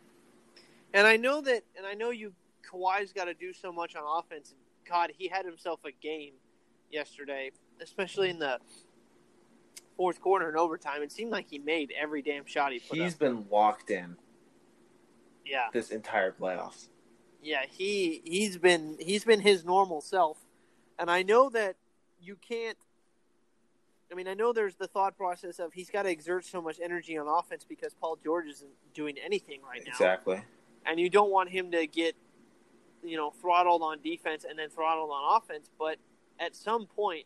And 0.93 1.07
I 1.07 1.17
know 1.17 1.41
that, 1.43 1.63
and 1.77 1.87
I 1.87 1.95
know 1.95 2.11
you. 2.11 2.33
Kawhi's 2.69 3.13
got 3.13 3.27
to 3.27 3.35
do 3.35 3.53
so 3.53 3.73
much 3.73 3.95
on 3.95 4.03
offense. 4.05 4.51
And 4.51 4.59
God, 4.91 5.13
he 5.17 5.29
had 5.29 5.47
himself 5.47 5.79
a 5.85 5.93
game 5.93 6.33
yesterday, 6.91 7.53
especially 7.81 8.29
in 8.31 8.41
the 8.41 8.59
fourth 9.97 10.21
quarter 10.21 10.49
and 10.49 10.59
overtime. 10.59 11.03
It 11.03 11.13
seemed 11.13 11.31
like 11.31 11.49
he 11.49 11.61
made 11.61 11.93
every 11.97 12.23
damn 12.23 12.45
shot 12.45 12.73
he 12.73 12.81
put 12.81 12.99
He's 12.99 13.13
up. 13.13 13.21
been 13.21 13.47
locked 13.49 13.91
in 13.91 14.17
Yeah, 15.45 15.67
this 15.73 15.91
entire 15.91 16.33
playoffs. 16.33 16.89
Yeah. 17.47 17.63
He 17.71 18.23
he's 18.25 18.59
been 18.59 18.97
he's 19.01 19.25
been 19.25 19.41
his 19.41 19.65
normal 19.65 20.01
self, 20.01 20.39
and 20.99 21.11
I 21.11 21.23
know 21.23 21.49
that 21.51 21.77
you 22.21 22.37
can't. 22.37 22.77
I 24.11 24.15
mean, 24.15 24.29
I 24.29 24.35
know 24.35 24.53
there's 24.53 24.77
the 24.77 24.87
thought 24.87 25.17
process 25.17 25.59
of 25.59 25.73
he's 25.73 25.91
got 25.91 26.03
to 26.03 26.11
exert 26.11 26.45
so 26.45 26.63
much 26.63 26.79
energy 26.83 27.19
on 27.19 27.27
offense 27.27 27.65
because 27.69 27.95
Paul 27.95 28.19
George 28.23 28.47
isn't 28.47 28.71
doing 28.95 29.17
anything 29.25 29.61
right 29.69 29.83
now. 29.85 29.91
Exactly. 29.93 30.41
and 30.85 31.01
you 31.01 31.11
don't 31.11 31.31
want 31.31 31.51
him 31.51 31.71
to 31.73 31.87
get 31.87 32.15
you 33.05 33.17
know 33.17 33.31
throttled 33.31 33.83
on 33.83 34.01
defense 34.03 34.45
and 34.49 34.59
then 34.59 34.69
throttled 34.71 35.11
on 35.11 35.37
offense 35.37 35.71
but 35.79 35.97
at 36.41 36.57
some 36.57 36.87
point 36.87 37.25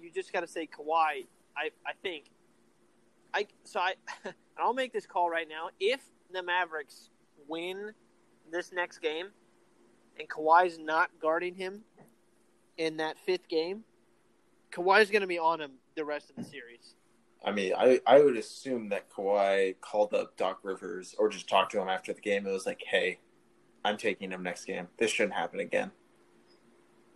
you 0.00 0.10
just 0.10 0.32
got 0.32 0.40
to 0.40 0.46
say 0.46 0.66
Kawhi 0.66 1.26
I 1.56 1.70
I 1.86 1.92
think 2.02 2.30
I 3.34 3.46
so 3.64 3.80
I 3.80 3.94
I'll 4.58 4.74
make 4.74 4.92
this 4.92 5.06
call 5.06 5.28
right 5.28 5.48
now 5.48 5.68
if 5.80 6.00
the 6.32 6.42
Mavericks 6.42 7.10
win 7.48 7.92
this 8.50 8.72
next 8.72 8.98
game 8.98 9.28
and 10.18 10.28
Kawhi's 10.28 10.78
not 10.78 11.10
guarding 11.20 11.54
him 11.54 11.82
in 12.76 12.96
that 12.98 13.16
fifth 13.24 13.48
game 13.48 13.84
Kawhi's 14.72 15.10
going 15.10 15.22
to 15.22 15.26
be 15.26 15.38
on 15.38 15.60
him 15.60 15.72
the 15.94 16.04
rest 16.04 16.30
of 16.30 16.36
the 16.36 16.44
series 16.44 16.94
I 17.44 17.50
mean, 17.50 17.72
I, 17.76 18.00
I 18.06 18.20
would 18.20 18.36
assume 18.36 18.90
that 18.90 19.10
Kawhi 19.10 19.74
called 19.80 20.14
up 20.14 20.36
Doc 20.36 20.60
Rivers 20.62 21.14
or 21.18 21.28
just 21.28 21.48
talked 21.48 21.72
to 21.72 21.80
him 21.80 21.88
after 21.88 22.12
the 22.12 22.20
game. 22.20 22.46
It 22.46 22.52
was 22.52 22.66
like, 22.66 22.82
hey, 22.86 23.18
I'm 23.84 23.96
taking 23.96 24.30
him 24.30 24.42
next 24.42 24.64
game. 24.64 24.88
This 24.98 25.10
shouldn't 25.10 25.34
happen 25.34 25.60
again. 25.60 25.90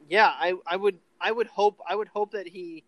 yeah, 0.09 0.27
I, 0.29 0.55
I 0.67 0.77
would 0.77 0.99
I 1.21 1.33
would 1.33 1.47
hope 1.47 1.81
I 1.89 1.95
would 1.95 2.09
hope 2.09 2.33
that 2.33 2.47
he 2.47 2.85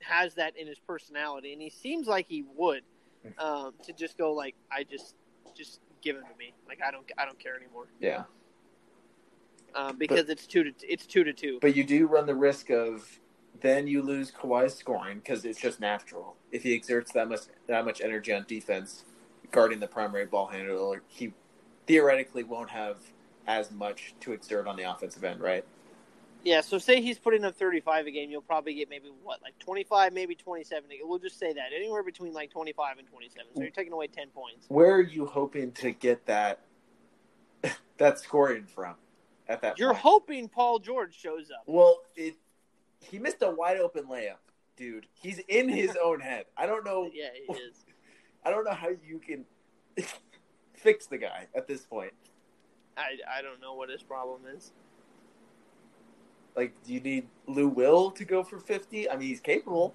has 0.00 0.34
that 0.34 0.56
in 0.56 0.66
his 0.66 0.78
personality, 0.78 1.52
and 1.52 1.62
he 1.62 1.70
seems 1.70 2.06
like 2.06 2.26
he 2.28 2.44
would 2.56 2.82
um, 3.38 3.74
to 3.84 3.92
just 3.92 4.18
go 4.18 4.32
like 4.32 4.54
I 4.70 4.84
just 4.84 5.14
just 5.56 5.80
give 6.02 6.16
him 6.16 6.22
to 6.22 6.38
me, 6.38 6.52
like 6.66 6.80
I 6.86 6.90
don't 6.90 7.10
I 7.16 7.24
don't 7.24 7.38
care 7.38 7.56
anymore 7.56 7.86
Yeah. 8.00 8.24
Um, 9.74 9.96
because 9.98 10.28
it's 10.28 10.46
two 10.46 10.64
to 10.64 10.72
it's 10.82 11.06
two 11.06 11.24
to 11.24 11.32
two. 11.32 11.58
But 11.60 11.76
you 11.76 11.84
do 11.84 12.06
run 12.06 12.26
the 12.26 12.34
risk 12.34 12.70
of 12.70 13.18
then 13.60 13.86
you 13.86 14.02
lose 14.02 14.30
Kawhi's 14.30 14.74
scoring 14.74 15.18
because 15.18 15.44
it's 15.44 15.60
just 15.60 15.80
natural. 15.80 16.36
If 16.52 16.62
he 16.62 16.74
exerts 16.74 17.12
that 17.12 17.28
much 17.28 17.40
that 17.66 17.84
much 17.84 18.00
energy 18.00 18.32
on 18.32 18.44
defense, 18.46 19.04
guarding 19.50 19.80
the 19.80 19.86
primary 19.86 20.26
ball 20.26 20.46
handler, 20.46 21.02
he 21.08 21.32
theoretically 21.86 22.44
won't 22.44 22.70
have 22.70 22.98
as 23.46 23.70
much 23.70 24.14
to 24.20 24.32
exert 24.32 24.66
on 24.66 24.76
the 24.76 24.82
offensive 24.82 25.22
end, 25.24 25.40
right? 25.40 25.64
Yeah, 26.42 26.60
so 26.60 26.76
say 26.78 27.00
he's 27.00 27.18
putting 27.18 27.44
up 27.44 27.56
thirty 27.56 27.80
five 27.80 28.06
a 28.06 28.10
game, 28.10 28.30
you'll 28.30 28.42
probably 28.42 28.74
get 28.74 28.90
maybe 28.90 29.08
what 29.22 29.40
like 29.42 29.58
twenty 29.58 29.84
five, 29.84 30.12
maybe 30.12 30.34
twenty 30.34 30.62
seven. 30.62 30.90
We'll 31.02 31.18
just 31.18 31.38
say 31.38 31.52
that 31.54 31.72
anywhere 31.74 32.02
between 32.02 32.34
like 32.34 32.50
twenty 32.50 32.72
five 32.72 32.98
and 32.98 33.08
twenty 33.08 33.28
seven. 33.30 33.46
So 33.54 33.62
you're 33.62 33.70
taking 33.70 33.92
away 33.92 34.08
ten 34.08 34.28
points. 34.28 34.66
Where 34.68 34.94
are 34.94 35.00
you 35.00 35.24
hoping 35.24 35.72
to 35.72 35.92
get 35.92 36.26
that 36.26 36.60
that 37.96 38.18
scoring 38.18 38.66
from 38.66 38.94
at 39.48 39.62
that 39.62 39.78
You're 39.78 39.90
point? 39.90 40.02
hoping 40.02 40.48
Paul 40.48 40.78
George 40.78 41.14
shows 41.14 41.50
up. 41.50 41.64
Well, 41.66 42.02
it 42.16 42.36
he 43.00 43.18
missed 43.18 43.42
a 43.42 43.50
wide 43.50 43.78
open 43.78 44.04
layup 44.04 44.36
dude. 44.76 45.06
He's 45.14 45.38
in 45.48 45.68
his 45.68 45.96
own 46.02 46.20
head. 46.20 46.46
I 46.56 46.66
don't 46.66 46.84
know. 46.84 47.10
Yeah, 47.12 47.28
he 47.34 47.52
is. 47.52 47.84
I 48.44 48.50
don't 48.50 48.64
know 48.64 48.72
how 48.72 48.88
you 48.88 49.18
can 49.18 49.44
fix 50.74 51.06
the 51.06 51.18
guy 51.18 51.46
at 51.54 51.66
this 51.66 51.82
point. 51.86 52.12
I, 52.96 53.16
I 53.38 53.42
don't 53.42 53.60
know 53.60 53.74
what 53.74 53.88
his 53.88 54.02
problem 54.02 54.42
is. 54.54 54.72
Like, 56.54 56.72
do 56.84 56.92
you 56.94 57.00
need 57.00 57.26
Lou 57.48 57.68
Will 57.68 58.12
to 58.12 58.24
go 58.24 58.44
for 58.44 58.58
fifty? 58.58 59.10
I 59.10 59.16
mean, 59.16 59.28
he's 59.28 59.40
capable. 59.40 59.94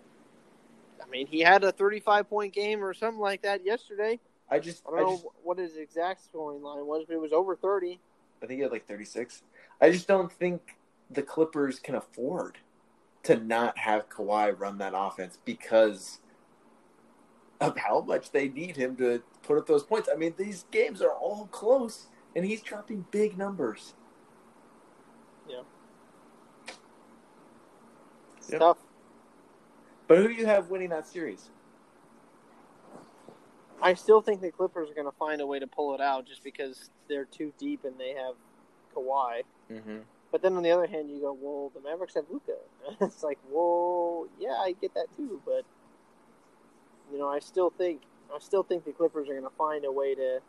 I 1.01 1.07
mean, 1.09 1.27
he 1.27 1.39
had 1.39 1.63
a 1.63 1.71
35 1.71 2.29
point 2.29 2.53
game 2.53 2.83
or 2.83 2.93
something 2.93 3.21
like 3.21 3.41
that 3.43 3.65
yesterday. 3.65 4.19
I 4.51 4.59
just, 4.59 4.83
I 4.85 4.91
don't 4.91 4.99
I 4.99 5.03
know 5.03 5.15
just, 5.15 5.25
what 5.43 5.57
his 5.57 5.77
exact 5.77 6.23
scoring 6.25 6.61
line 6.61 6.85
was, 6.85 7.05
but 7.07 7.13
it 7.13 7.21
was 7.21 7.31
over 7.31 7.55
30. 7.55 7.99
I 8.41 8.45
think 8.45 8.57
he 8.57 8.63
had 8.63 8.71
like 8.71 8.87
thirty 8.87 9.05
six. 9.05 9.43
I 9.81 9.91
just 9.91 10.07
don't 10.07 10.31
think 10.31 10.77
the 11.09 11.21
Clippers 11.21 11.79
can 11.79 11.95
afford 11.95 12.57
to 13.23 13.37
not 13.37 13.77
have 13.77 14.09
Kawhi 14.09 14.57
run 14.57 14.77
that 14.77 14.93
offense 14.95 15.37
because 15.43 16.19
of 17.59 17.77
how 17.77 18.01
much 18.01 18.31
they 18.31 18.47
need 18.47 18.77
him 18.77 18.95
to 18.97 19.21
put 19.43 19.57
up 19.57 19.67
those 19.67 19.83
points. 19.83 20.09
I 20.11 20.15
mean, 20.17 20.33
these 20.37 20.65
games 20.71 21.01
are 21.01 21.11
all 21.11 21.47
close, 21.51 22.07
and 22.35 22.45
he's 22.45 22.61
dropping 22.61 23.05
big 23.11 23.37
numbers. 23.37 23.93
It's 28.37 28.51
Yep. 28.51 28.59
tough. 28.59 28.77
But 30.07 30.19
who 30.19 30.27
do 30.29 30.33
you 30.33 30.45
have 30.45 30.69
winning 30.69 30.89
that 30.89 31.07
series? 31.07 31.49
I 33.81 33.93
still 33.93 34.21
think 34.21 34.41
the 34.41 34.51
Clippers 34.51 34.89
are 34.89 34.93
going 34.93 35.07
to 35.07 35.17
find 35.17 35.41
a 35.41 35.47
way 35.47 35.59
to 35.59 35.67
pull 35.67 35.93
it 35.95 36.01
out 36.01 36.27
just 36.27 36.43
because 36.43 36.89
they're 37.07 37.25
too 37.25 37.53
deep 37.57 37.85
and 37.85 37.97
they 37.97 38.09
have 38.09 38.35
Kawhi. 38.95 39.43
Mm-hmm. 39.71 39.99
But 40.31 40.41
then 40.41 40.53
on 40.53 40.63
the 40.63 40.71
other 40.71 40.87
hand, 40.87 41.09
you 41.09 41.21
go, 41.21 41.37
well, 41.39 41.71
the 41.73 41.81
Mavericks 41.81 42.15
have 42.15 42.25
Luka. 42.29 42.57
it's 43.01 43.23
like, 43.23 43.39
well, 43.49 44.27
yeah, 44.39 44.55
I 44.59 44.75
get 44.79 44.93
that 44.93 45.07
too, 45.15 45.41
but 45.45 45.65
you 47.11 47.17
know, 47.17 47.27
I 47.27 47.39
still 47.39 47.69
think 47.69 48.01
I 48.33 48.39
still 48.39 48.63
think 48.63 48.85
the 48.85 48.91
Clippers 48.91 49.27
are 49.27 49.33
going 49.33 49.43
to 49.43 49.57
find 49.57 49.85
a 49.85 49.91
way 49.91 50.13
to. 50.15 50.39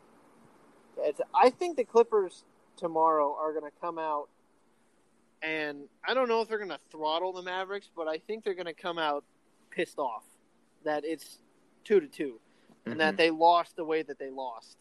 It's, 0.99 1.21
I 1.33 1.49
think 1.49 1.77
the 1.77 1.83
Clippers 1.83 2.43
tomorrow 2.77 3.35
are 3.39 3.53
going 3.53 3.65
to 3.65 3.79
come 3.79 3.97
out, 3.97 4.27
and 5.41 5.85
I 6.07 6.13
don't 6.13 6.27
know 6.27 6.41
if 6.41 6.49
they're 6.49 6.59
going 6.59 6.69
to 6.69 6.79
throttle 6.91 7.33
the 7.33 7.41
Mavericks, 7.41 7.89
but 7.95 8.07
I 8.07 8.17
think 8.17 8.43
they're 8.43 8.53
going 8.53 8.67
to 8.67 8.73
come 8.73 8.99
out 8.99 9.23
pissed 9.71 9.97
off 9.97 10.23
that 10.83 11.03
it's 11.05 11.39
two 11.83 11.99
to 11.99 12.07
2 12.07 12.39
and 12.85 12.99
that 12.99 13.17
they 13.17 13.29
lost 13.29 13.75
the 13.75 13.85
way 13.85 14.01
that 14.01 14.17
they 14.19 14.29
lost. 14.29 14.77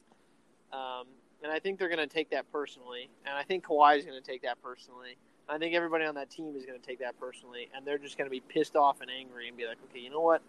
Um, 0.73 1.07
and 1.43 1.53
I 1.53 1.59
think 1.59 1.79
they're 1.79 1.89
going 1.89 1.99
to 1.99 2.07
take 2.07 2.31
that 2.31 2.51
personally, 2.53 3.09
and 3.27 3.35
I 3.35 3.43
think 3.43 3.65
Kawhi 3.65 3.99
is 3.99 4.05
going 4.05 4.21
to 4.21 4.27
take 4.27 4.43
that 4.43 4.63
personally. 4.63 5.17
I 5.49 5.59
think 5.59 5.75
everybody 5.75 6.05
on 6.05 6.15
that 6.15 6.31
team 6.31 6.55
is 6.57 6.65
going 6.65 6.81
to 6.81 6.87
take 6.87 7.01
that 7.01 7.19
personally, 7.19 7.69
and 7.75 7.85
they're 7.85 7.99
just 7.99 8.17
going 8.17 8.27
to 8.27 8.31
be 8.31 8.41
pissed 8.41 8.77
off 8.77 9.01
and 9.01 9.11
angry 9.11 9.49
and 9.49 9.57
be 9.57 9.67
like, 9.67 9.79
okay, 9.91 9.99
you 9.99 10.11
know 10.11 10.21
what? 10.21 10.43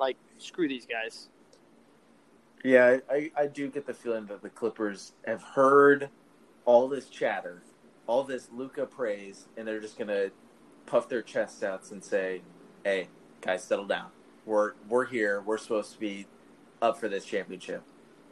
Like, 0.00 0.16
screw 0.38 0.68
these 0.68 0.86
guys. 0.86 1.28
Yeah, 2.64 2.98
I, 3.10 3.30
I 3.36 3.46
do 3.46 3.68
get 3.68 3.86
the 3.86 3.94
feeling 3.94 4.26
that 4.26 4.42
the 4.42 4.48
Clippers 4.48 5.12
have 5.26 5.42
heard 5.42 6.08
all 6.64 6.88
this 6.88 7.08
chatter, 7.10 7.62
all 8.06 8.24
this 8.24 8.48
Luka 8.52 8.86
praise, 8.86 9.46
and 9.56 9.68
they're 9.68 9.80
just 9.80 9.98
gonna 9.98 10.30
puff 10.86 11.08
their 11.08 11.20
chests 11.20 11.62
out 11.62 11.90
and 11.90 12.02
say, 12.02 12.40
"Hey, 12.82 13.08
guys, 13.42 13.62
settle 13.62 13.84
down. 13.84 14.10
We're 14.46 14.72
we're 14.88 15.04
here. 15.04 15.42
We're 15.42 15.58
supposed 15.58 15.92
to 15.92 16.00
be 16.00 16.26
up 16.84 16.98
for 17.00 17.08
this 17.08 17.24
championship. 17.24 17.82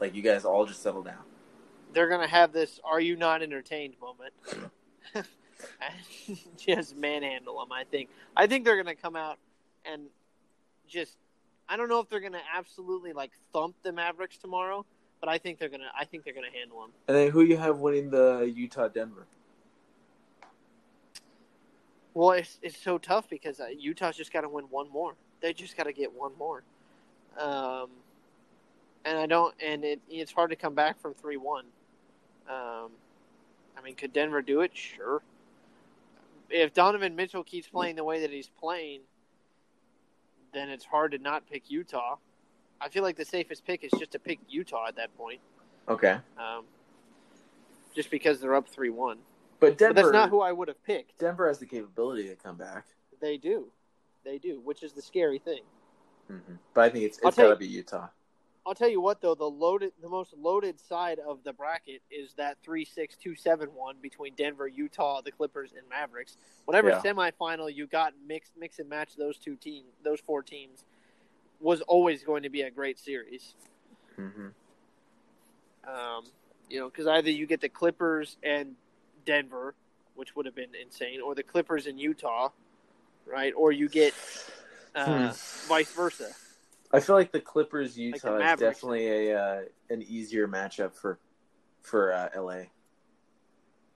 Like 0.01 0.15
you 0.15 0.23
guys 0.23 0.45
all 0.45 0.67
just 0.67 0.83
settle 0.83 1.03
down." 1.03 1.23
They're 1.93 2.09
going 2.09 2.21
to 2.21 2.27
have 2.27 2.53
this 2.53 2.81
"Are 2.85 3.01
you 3.01 3.17
not 3.17 3.43
entertained?" 3.43 3.95
moment, 4.01 4.33
just 6.59 6.97
manhandle 6.97 7.59
them. 7.59 7.73
I 7.73 7.85
think. 7.85 8.11
I 8.37 8.47
think 8.47 8.65
they're 8.65 8.83
going 8.83 8.95
to 8.95 9.01
come 9.01 9.17
out 9.17 9.39
and 9.85 10.03
just. 10.89 11.17
I 11.69 11.77
don't 11.77 11.89
know 11.89 12.01
if 12.01 12.09
they're 12.09 12.21
going 12.21 12.33
to 12.33 12.43
absolutely 12.55 13.13
like 13.13 13.31
thump 13.53 13.77
the 13.83 13.93
Mavericks 13.93 14.37
tomorrow, 14.37 14.85
but 15.21 15.29
I 15.29 15.39
think 15.39 15.59
they're 15.59 15.69
going 15.69 15.81
to. 15.81 15.91
I 15.99 16.05
think 16.05 16.25
they're 16.25 16.35
going 16.35 16.51
to 16.51 16.59
handle 16.59 16.81
them. 16.81 16.91
And 17.09 17.17
then 17.17 17.31
who 17.31 17.43
you 17.43 17.57
have 17.57 17.79
winning 17.79 18.11
the 18.11 18.53
Utah 18.55 18.89
Denver? 18.89 19.27
Well, 22.15 22.33
it's 22.33 22.59
it's 22.63 22.77
so 22.77 22.99
tough 22.99 23.29
because 23.31 23.61
uh, 23.61 23.69
Utah's 23.79 24.17
just 24.17 24.33
got 24.33 24.43
to 24.43 24.49
win 24.49 24.65
one 24.67 24.91
more. 24.91 25.15
They 25.41 25.53
just 25.53 25.77
got 25.77 25.85
to 25.85 25.93
get 25.93 26.13
one 26.13 26.33
more. 26.39 26.63
Um, 27.39 27.89
and 29.05 29.19
I 29.19 29.27
don't, 29.27 29.55
and 29.63 29.85
it 29.85 30.01
it's 30.09 30.33
hard 30.33 30.51
to 30.51 30.57
come 30.57 30.75
back 30.75 31.01
from 31.01 31.15
three 31.15 31.37
one. 31.37 31.65
Um, 32.49 32.91
I 33.77 33.83
mean, 33.83 33.95
could 33.95 34.13
Denver 34.13 34.43
do 34.43 34.61
it? 34.61 34.73
Sure. 34.77 35.23
If 36.51 36.75
Donovan 36.75 37.17
Mitchell 37.17 37.45
keeps 37.45 37.69
playing 37.69 37.97
the 37.97 38.05
way 38.05 38.21
that 38.21 38.31
he's 38.31 38.49
playing, 38.61 39.01
then 40.53 40.69
it's 40.69 40.85
hard 40.85 41.13
to 41.13 41.19
not 41.19 41.49
pick 41.51 41.71
Utah. 41.71 42.17
I 42.81 42.89
feel 42.89 43.03
like 43.03 43.17
the 43.17 43.25
safest 43.25 43.65
pick 43.65 43.85
is 43.85 43.91
just 43.99 44.11
to 44.13 44.19
pick 44.19 44.39
Utah 44.49 44.87
at 44.89 44.97
that 44.97 45.17
point, 45.17 45.41
Okay, 45.89 46.19
um, 46.37 46.65
just 47.95 48.11
because 48.11 48.41
they're 48.41 48.55
up 48.55 48.69
three 48.69 48.91
one. 48.91 49.19
but 49.61 49.79
Denver. 49.79 49.95
But 49.95 50.03
that's 50.03 50.13
not 50.13 50.29
who 50.31 50.41
I 50.41 50.53
would 50.53 50.69
have 50.69 50.83
picked. 50.85 51.19
Denver 51.19 51.47
has 51.49 51.59
the 51.59 51.67
capability 51.67 52.29
to 52.29 52.35
come 52.35 52.57
back. 52.57 52.87
They 53.21 53.37
do, 53.37 53.69
they 54.25 54.39
do, 54.39 54.61
which 54.65 54.83
is 54.83 54.93
the 54.93 55.03
scary 55.03 55.39
thing. 55.39 55.63
hmm 56.29 56.37
But 56.75 56.81
I 56.83 56.89
think 56.91 57.05
it's 57.05 57.19
it's 57.23 57.37
got 57.37 57.49
to 57.49 57.57
be 57.57 57.67
Utah. 57.69 58.09
I'll 58.65 58.75
tell 58.75 58.89
you 58.89 59.01
what 59.01 59.21
though, 59.21 59.35
the 59.35 59.45
loaded 59.45 59.93
the 60.01 60.09
most 60.09 60.35
loaded 60.37 60.79
side 60.79 61.19
of 61.19 61.43
the 61.43 61.53
bracket 61.53 62.01
is 62.11 62.35
that 62.35 62.59
three 62.63 62.85
six 62.85 63.17
two 63.17 63.35
seven 63.35 63.69
one 63.75 63.97
between 64.01 64.35
Denver, 64.35 64.69
Utah, 64.69 65.21
the 65.21 65.33
Clippers, 65.33 65.73
and 65.77 65.89
Mavericks. 65.89 66.37
Whatever 66.65 66.91
Yeah. 66.91 67.01
semifinal 67.01 67.75
you 67.75 67.87
got 67.87 68.15
mix 68.27 68.51
mix 68.57 68.79
and 68.79 68.89
match 68.89 69.17
those 69.17 69.37
two 69.39 69.57
teams 69.57 69.93
those 70.05 70.21
four 70.21 70.43
teams 70.43 70.85
was 71.61 71.81
always 71.83 72.23
going 72.23 72.43
to 72.45 72.51
be 72.51 72.63
a 72.63 72.71
great 72.71 72.99
series. 72.99 73.55
hmm 74.17 74.49
Um, 75.87 76.25
you 76.69 76.79
know, 76.79 76.89
because 76.89 77.07
either 77.07 77.31
you 77.31 77.47
get 77.47 77.61
the 77.61 77.69
Clippers 77.69 78.37
and 78.43 78.77
Denver, 79.25 79.75
which 80.15 80.37
would 80.37 80.47
have 80.47 80.55
been 80.55 80.75
insane, 80.81 81.21
or 81.21 81.35
the 81.35 81.43
Clippers 81.43 81.87
and 81.87 81.99
Utah, 81.99 82.51
right? 83.27 83.53
Or 83.57 83.73
you 83.73 83.89
get 83.89 84.15
uh, 84.95 85.33
vice 85.69 85.93
versa. 85.93 86.31
I 86.93 87.01
feel 87.01 87.17
like 87.17 87.33
the 87.33 87.41
Clippers 87.41 87.95
the 87.95 88.03
Utah 88.03 88.37
is 88.37 88.59
definitely 88.61 89.29
a 89.31 89.39
uh, 89.39 89.61
an 89.91 90.03
easier 90.03 90.47
matchup 90.47 90.95
for 90.95 91.19
for 91.81 92.13
uh, 92.13 92.29
LA. 92.37 92.65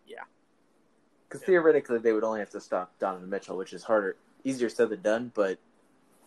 Yeah. 0.07 0.23
Because 1.29 1.43
Yeah. 1.43 1.47
theoretically, 1.47 1.99
they 1.99 2.13
would 2.13 2.25
only 2.25 2.41
have 2.41 2.51
to 2.51 2.61
stop 2.61 2.99
Donovan 2.99 3.29
Mitchell, 3.29 3.57
which 3.57 3.73
is 3.73 3.83
harder, 3.83 4.17
easier 4.45 4.69
said 4.69 4.89
than 4.89 5.03
done, 5.03 5.33
but 5.35 5.59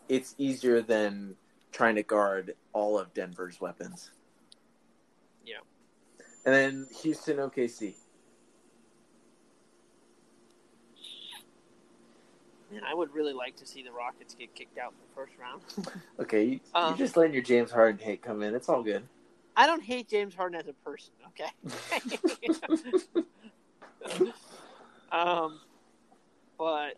it's 0.08 0.36
easier 0.38 0.82
than 0.82 1.36
trying 1.72 1.96
to 1.96 2.04
guard 2.04 2.56
all 2.74 2.98
of 2.98 3.14
Denver's 3.14 3.60
weapons. 3.60 4.12
Yeah. 5.46 5.60
And 6.46 6.54
then 6.54 6.88
Houston 7.02 7.38
OKC. 7.38 7.96
Man, 12.72 12.84
I 12.84 12.94
would 12.94 13.14
really 13.14 13.34
like 13.34 13.56
to 13.58 13.66
see 13.66 13.82
the 13.84 13.92
Rockets 13.92 14.36
get 14.36 14.54
kicked 14.54 14.78
out 14.78 14.94
in 14.94 14.98
the 15.08 15.16
first 15.16 15.34
round. 15.40 15.62
Okay, 16.20 16.44
you, 16.44 16.60
Uh. 16.74 16.88
you're 16.90 16.98
just 16.98 17.18
letting 17.18 17.34
your 17.34 17.42
James 17.44 17.72
Harden 17.72 18.00
hate 18.00 18.22
come 18.22 18.44
in. 18.44 18.54
It's 18.54 18.70
all 18.70 18.84
good. 18.84 19.08
I 19.56 19.66
don't 19.66 19.82
hate 19.84 20.08
James 20.08 20.36
Harden 20.36 20.60
as 20.60 20.68
a 20.68 20.74
person, 20.74 21.14
okay? 21.30 21.52
um, 25.12 25.60
but 26.58 26.96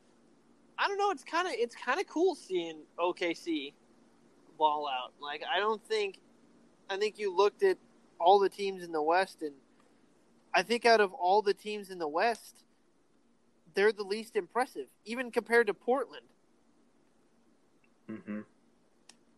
I 0.78 0.88
don't 0.88 0.98
know. 0.98 1.12
It's 1.12 1.24
kind 1.24 1.48
of 1.48 1.54
it's 1.56 1.76
kind 1.76 2.00
of 2.00 2.08
cool 2.08 2.36
seeing 2.36 2.80
OKC 3.00 3.74
ball 4.58 4.88
out. 4.88 5.14
Like 5.22 5.44
I 5.52 5.60
don't 5.60 5.84
think 5.86 6.20
I 6.90 6.98
think 6.98 7.18
you 7.20 7.36
looked 7.36 7.64
at 7.64 7.78
all 8.20 8.40
the 8.40 8.50
teams 8.50 8.84
in 8.84 8.92
the 8.92 9.02
West, 9.02 9.42
and 9.42 9.54
I 10.54 10.64
think 10.64 10.86
out 10.86 11.02
of 11.02 11.14
all 11.14 11.42
the 11.42 11.54
teams 11.54 11.90
in 11.90 11.98
the 12.00 12.08
West, 12.08 12.64
they're 13.74 13.92
the 13.92 14.04
least 14.04 14.36
impressive, 14.36 14.88
even 15.06 15.32
compared 15.32 15.68
to 15.68 15.74
Portland. 15.74 16.26
hmm 18.08 18.42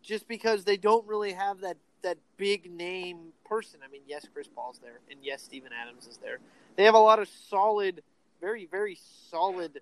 just 0.02 0.28
because 0.28 0.66
they 0.66 0.78
don't 0.78 1.08
really 1.08 1.32
have 1.34 1.62
that 1.62 1.78
that 2.02 2.18
big 2.38 2.70
name 2.70 3.32
person. 3.46 3.80
I 3.84 3.90
mean, 3.90 4.02
yes, 4.06 4.28
Chris 4.34 4.48
Paul's 4.48 4.80
there, 4.80 5.00
and 5.10 5.20
yes, 5.24 5.42
Steven 5.42 5.72
Adams 5.72 6.06
is 6.08 6.18
there. 6.18 6.40
They 6.76 6.84
have 6.84 6.96
a 6.96 7.00
lot 7.00 7.20
of 7.20 7.30
solid, 7.30 8.04
very 8.42 8.66
very 8.66 8.98
solid 9.30 9.80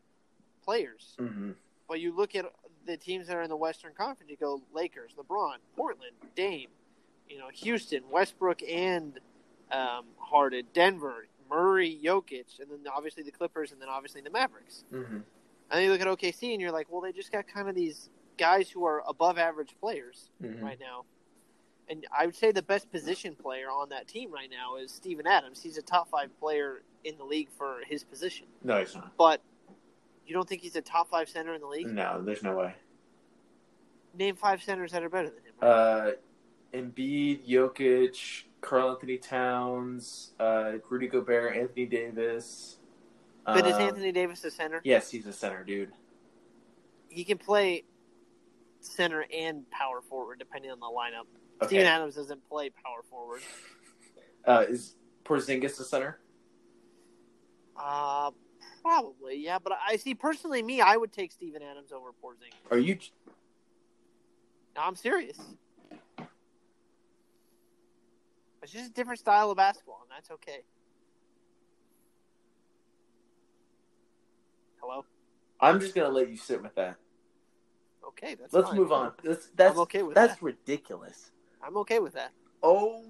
players. 0.64 1.16
hmm 1.18 1.52
But 1.88 2.00
you 2.00 2.16
look 2.16 2.36
at 2.36 2.46
the 2.86 2.98
teams 2.98 3.28
that 3.28 3.36
are 3.36 3.42
in 3.42 3.50
the 3.50 3.58
Western 3.58 3.94
Conference, 3.94 4.30
you 4.30 4.38
go 4.38 4.62
Lakers, 4.74 5.14
LeBron, 5.18 5.56
Portland, 5.76 6.14
Dame, 6.36 6.70
you 7.28 7.40
know, 7.40 7.48
Houston, 7.54 8.04
Westbrook, 8.12 8.62
and 8.64 9.20
um, 9.72 10.06
Harden, 10.20 10.66
Denver, 10.74 11.26
Murray, 11.56 12.00
Jokic, 12.04 12.60
and 12.60 12.72
then 12.72 12.80
obviously 12.96 13.24
the 13.24 13.32
Clippers, 13.32 13.72
and 13.72 13.82
then 13.82 13.90
obviously 13.90 14.22
the 14.22 14.30
Mavericks. 14.32 14.84
hmm 14.90 14.98
And 15.18 15.24
then 15.70 15.84
you 15.84 15.92
look 15.92 16.02
at 16.02 16.08
OKC, 16.08 16.54
and 16.54 16.62
you're 16.62 16.72
like, 16.72 16.88
well, 16.90 17.02
they 17.02 17.12
just 17.12 17.32
got 17.32 17.46
kind 17.48 17.68
of 17.70 17.76
these 17.76 18.10
guys 18.38 18.70
who 18.70 18.86
are 18.86 19.04
above 19.08 19.38
average 19.38 19.76
players 19.80 20.30
hmm 20.42 20.64
right 20.64 20.80
now. 20.80 21.04
And 21.90 22.08
I 22.18 22.26
would 22.26 22.36
say 22.36 22.54
the 22.54 22.62
best 22.62 22.90
position 22.90 23.36
player 23.36 23.68
on 23.70 23.90
that 23.90 24.08
team 24.08 24.32
right 24.32 24.50
now 24.50 24.78
is 24.78 24.92
Steven 24.92 25.28
Adams. 25.28 25.62
He's 25.62 25.78
a 25.78 25.82
top 25.82 26.10
five 26.10 26.30
player 26.40 26.84
in 27.04 27.18
the 27.18 27.26
league 27.26 27.50
for 27.58 27.80
his 27.86 28.04
position. 28.06 28.48
No, 28.64 28.80
he's 28.80 28.96
not. 28.96 29.12
But 29.18 29.42
you 30.26 30.34
don't 30.34 30.48
think 30.48 30.62
he's 30.62 30.78
a 30.78 30.82
top 30.82 31.10
five 31.10 31.28
center 31.28 31.54
in 31.54 31.60
the 31.60 31.68
league? 31.68 31.88
No, 31.88 32.22
there's 32.24 32.44
no 32.44 32.56
way. 32.56 32.76
Name 34.18 34.38
five 34.38 34.64
centers 34.64 34.94
that 34.94 35.04
are 35.04 35.10
better 35.10 35.30
than 35.30 35.44
him. 35.44 35.54
Uh, 35.62 36.12
Embiid, 36.74 37.46
Jokic, 37.50 38.44
Karl-Anthony 38.62 39.18
Towns, 39.18 40.32
uh, 40.40 40.74
Rudy 40.90 41.08
Gobert, 41.08 41.58
Anthony 41.58 41.86
Davis. 41.86 42.78
but 43.46 43.66
is 43.66 43.74
uh, 43.74 43.80
Anthony 43.80 44.12
Davis 44.12 44.44
a 44.44 44.52
center? 44.52 44.82
Yes, 44.84 45.12
he's 45.12 45.26
a 45.26 45.34
center, 45.34 45.64
dude. 45.64 45.92
He 47.10 47.24
can 47.24 47.38
play 47.38 47.84
center 48.80 49.26
and 49.36 49.70
power 49.72 50.02
forward 50.02 50.40
depending 50.40 50.72
on 50.72 50.80
the 50.80 50.86
lineup. 50.86 51.26
Okay. 51.62 51.68
Steven 51.76 51.86
Adams 51.86 52.16
doesn't 52.16 52.48
play 52.48 52.70
power 52.70 53.04
forward. 53.10 53.42
Uh, 54.46 54.66
is 54.70 54.96
Porzingis 55.26 55.80
a 55.80 55.84
center? 55.84 56.20
Uh, 57.78 58.32
probably, 58.82 59.38
yeah. 59.38 59.60
But 59.60 59.74
I 59.88 59.98
see 59.98 60.16
personally, 60.16 60.64
me, 60.64 60.82
I 60.82 60.98
would 60.98 61.12
take 61.12 61.32
Steven 61.32 61.62
Adams 61.62 61.92
over 61.92 62.10
Porzingis. 62.24 62.72
Are 62.72 62.78
you? 62.80 62.98
No, 64.76 64.82
I'm 64.84 64.96
serious. 64.96 65.38
It's 68.64 68.72
just 68.72 68.92
a 68.92 68.94
different 68.94 69.20
style 69.20 69.50
of 69.50 69.58
basketball, 69.58 70.02
and 70.04 70.12
that's 70.16 70.30
okay. 70.32 70.64
Hello. 74.80 75.06
I'm 75.60 75.80
just 75.80 75.96
gonna 75.96 76.10
let 76.10 76.30
you 76.30 76.38
sit 76.38 76.62
with 76.62 76.76
that. 76.76 76.98
Okay, 78.08 78.36
that's 78.36 78.54
Let's 78.54 78.70
fine. 78.70 78.78
move 78.78 78.92
on. 78.92 79.14
That's 79.24 79.50
that's 79.56 79.76
I'm 79.76 79.82
okay 79.82 80.04
with 80.04 80.16
that's 80.16 80.36
that. 80.36 80.44
ridiculous. 80.44 81.32
I'm 81.64 81.78
okay 81.78 82.00
with 82.00 82.14
that. 82.14 82.32
Oh, 82.62 83.04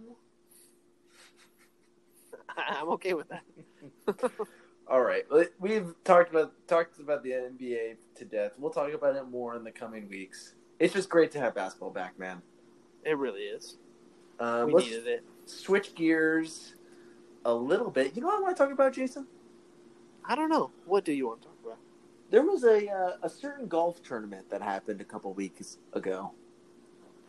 I'm 2.58 2.90
okay 2.90 3.14
with 3.14 3.28
that. 3.30 3.44
all 4.88 5.02
right. 5.02 5.24
We've 5.60 5.94
talked 6.04 6.32
about 6.32 6.54
talked 6.68 7.00
about 7.00 7.24
the 7.24 7.32
NBA 7.32 7.98
to 8.16 8.26
death. 8.26 8.54
We'll 8.58 8.72
talk 8.72 8.94
about 8.94 9.16
it 9.16 9.28
more 9.30 9.56
in 9.56 9.64
the 9.64 9.72
coming 9.72 10.08
weeks. 10.10 10.56
It's 10.80 10.94
just 10.94 11.10
great 11.10 11.32
to 11.32 11.40
have 11.40 11.56
basketball 11.56 11.92
back, 11.92 12.18
man. 12.18 12.42
It 13.04 13.18
really 13.18 13.42
is. 13.44 13.78
Uh, 14.40 14.66
we 14.66 14.74
needed 14.74 15.08
it. 15.08 15.24
Switch 15.52 15.94
gears 15.96 16.76
a 17.46 17.54
little 17.54 17.90
bit. 17.92 18.16
You 18.16 18.22
know 18.22 18.28
what 18.28 18.38
I 18.38 18.42
want 18.42 18.56
to 18.58 18.64
talk 18.64 18.72
about, 18.72 18.94
Jason? 18.94 19.28
I 20.26 20.36
don't 20.36 20.50
know. 20.50 20.72
What 20.86 21.04
do 21.06 21.12
you 21.14 21.28
want 21.28 21.42
to 21.42 21.48
talk 21.48 21.58
about? 21.64 21.78
There 22.30 22.44
was 22.44 22.64
a 22.64 22.88
uh, 22.90 23.18
a 23.24 23.30
certain 23.30 23.68
golf 23.68 24.02
tournament 24.04 24.50
that 24.50 24.62
happened 24.62 25.02
a 25.02 25.06
couple 25.06 25.34
weeks 25.34 25.78
ago. 25.94 26.32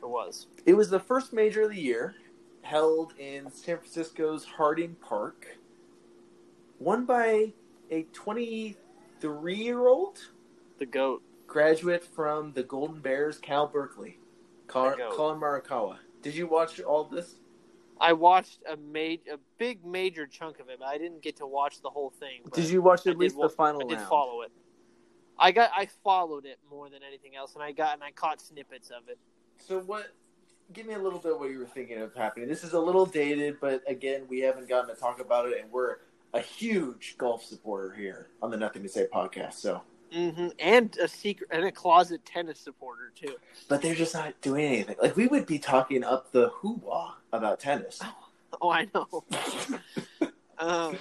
It 0.03 0.09
was. 0.09 0.47
It 0.67 0.75
was 0.75 0.91
the 0.91 1.01
first 1.01 1.33
major 1.33 1.63
of 1.63 1.71
the 1.71 1.81
year, 1.81 2.15
held 2.63 3.15
in 3.19 3.51
San 3.51 3.79
Francisco's 3.79 4.45
Harding 4.45 4.97
Park, 4.97 5.59
won 6.79 7.05
by 7.05 7.53
a 7.91 8.03
23 8.13 9.55
year 9.55 9.87
old 9.87 10.19
The 10.79 10.87
goat. 10.87 11.23
graduate 11.47 12.05
from 12.05 12.53
the 12.53 12.63
Golden 12.63 13.01
Bears, 13.01 13.39
Cal 13.39 13.67
Berkeley, 13.67 14.19
Collin, 14.67 14.99
Morikawa. 15.41 15.99
Did 16.23 16.35
you 16.35 16.47
watch 16.47 16.81
all 16.81 17.05
this? 17.05 17.37
I 18.03 18.13
watched 18.15 18.59
a 18.69 18.77
ma- 18.77 18.99
a 19.33 19.39
big 19.59 19.85
major 19.87 20.27
chunk 20.27 20.59
of 20.59 20.69
it, 20.69 20.81
but 20.81 20.89
I 20.89 20.99
didn't 20.99 21.23
get 21.23 21.37
to 21.37 21.47
watch 21.47 21.81
the 21.81 21.89
whole 21.89 22.11
thing. 22.11 22.41
but 22.45 22.53
Did 22.55 22.69
you 22.69 22.83
watch 22.83 23.07
I 23.07 23.11
at 23.13 23.17
least 23.17 23.37
did 23.37 23.45
the 23.45 23.49
final 23.49 23.81
I 23.85 23.89
did 23.89 23.99
round? 23.99 24.09
follow 24.09 24.43
it. 24.43 24.51
I 25.39 25.53
got 25.53 25.71
I 25.75 25.87
followed 26.03 26.45
it 26.45 26.59
more 26.69 26.91
than 26.91 27.03
anything 27.07 27.37
else, 27.37 27.55
and 27.55 27.63
I 27.63 27.71
got 27.71 27.95
and 27.95 28.03
I 28.03 28.11
caught 28.11 28.41
snippets 28.41 28.91
of 28.91 29.09
it. 29.09 29.19
So 29.59 29.79
what? 29.81 30.09
Give 30.73 30.87
me 30.87 30.95
a 30.95 30.99
little 30.99 31.19
bit 31.21 31.39
what 31.39 31.51
you 31.51 31.59
were 31.61 31.67
thinking 31.67 31.99
of 31.99 32.13
happening. 32.15 32.49
This 32.49 32.65
is 32.65 32.73
a 32.73 32.81
little 32.81 33.07
dated, 33.07 33.59
but 33.61 33.83
again, 33.87 34.23
we 34.29 34.41
haven't 34.41 34.69
gotten 34.69 34.93
to 34.95 35.01
talk 35.01 35.21
about 35.21 35.47
it, 35.49 35.61
and 35.63 35.71
we're 35.71 35.97
a 36.35 36.41
huge 36.41 37.17
golf 37.19 37.45
supporter 37.45 37.95
here 37.95 38.29
on 38.43 38.51
the 38.51 38.57
Nothing 38.57 38.83
to 38.83 38.89
Say 38.89 39.07
podcast. 39.13 39.55
So, 39.55 39.83
hmm 40.13 40.49
And 40.59 40.97
a 40.99 41.09
secret 41.09 41.49
and 41.53 41.65
a 41.65 41.73
closet 41.73 42.25
tennis 42.25 42.59
supporter 42.59 43.13
too. 43.15 43.37
but 43.69 43.81
they're 43.83 43.95
just 43.95 44.15
not 44.15 44.39
doing 44.41 44.67
anything. 44.67 44.97
Like 45.01 45.17
we 45.17 45.27
would 45.27 45.47
be 45.47 45.59
talking 45.59 46.05
up 46.05 46.33
the 46.33 46.49
hoo-wah 46.49 47.15
about 47.33 47.61
tennis. 47.61 48.01
Oh, 48.61 48.71
I 48.71 48.87
know. 48.95 49.25
um, 50.59 50.99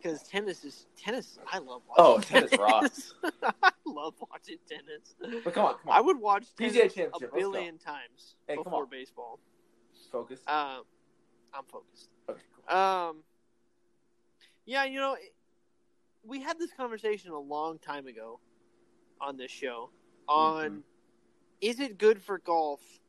because 0.00 0.22
tennis 0.22 0.64
is 0.64 0.86
tennis. 0.96 1.38
I 1.52 1.58
love 1.58 1.82
watching. 1.88 2.04
Oh, 2.04 2.20
tennis 2.20 2.56
rocks. 2.56 3.14
I 3.62 3.70
love 3.84 4.14
watching 4.30 4.58
tennis. 4.68 5.16
But 5.44 5.52
come 5.54 5.64
on, 5.64 5.74
come 5.74 5.90
on. 5.90 5.96
I 5.96 6.00
would 6.00 6.20
watch 6.20 6.44
PGA 6.56 6.72
tennis 6.72 6.94
Championship, 6.94 7.32
a 7.32 7.36
billion 7.36 7.78
times 7.78 8.36
Hey, 8.46 8.54
before 8.54 8.86
baseball. 8.86 9.40
focus. 10.12 10.40
Um, 10.46 10.82
I'm 11.52 11.64
focused. 11.68 12.10
Okay, 12.30 12.40
cool. 12.68 12.76
Um, 12.76 13.16
yeah, 14.66 14.84
you 14.84 15.00
know, 15.00 15.16
we 16.28 16.40
had 16.42 16.58
this 16.58 16.72
conversation 16.72 17.30
a 17.32 17.38
long 17.38 17.78
time 17.78 18.06
ago 18.06 18.40
on 19.20 19.36
this 19.36 19.50
show 19.50 19.90
on 20.28 20.70
Mhm. 20.70 20.84
is 21.60 21.80
it 21.80 21.98
good 21.98 22.22
for 22.22 22.38
golf 22.38 23.00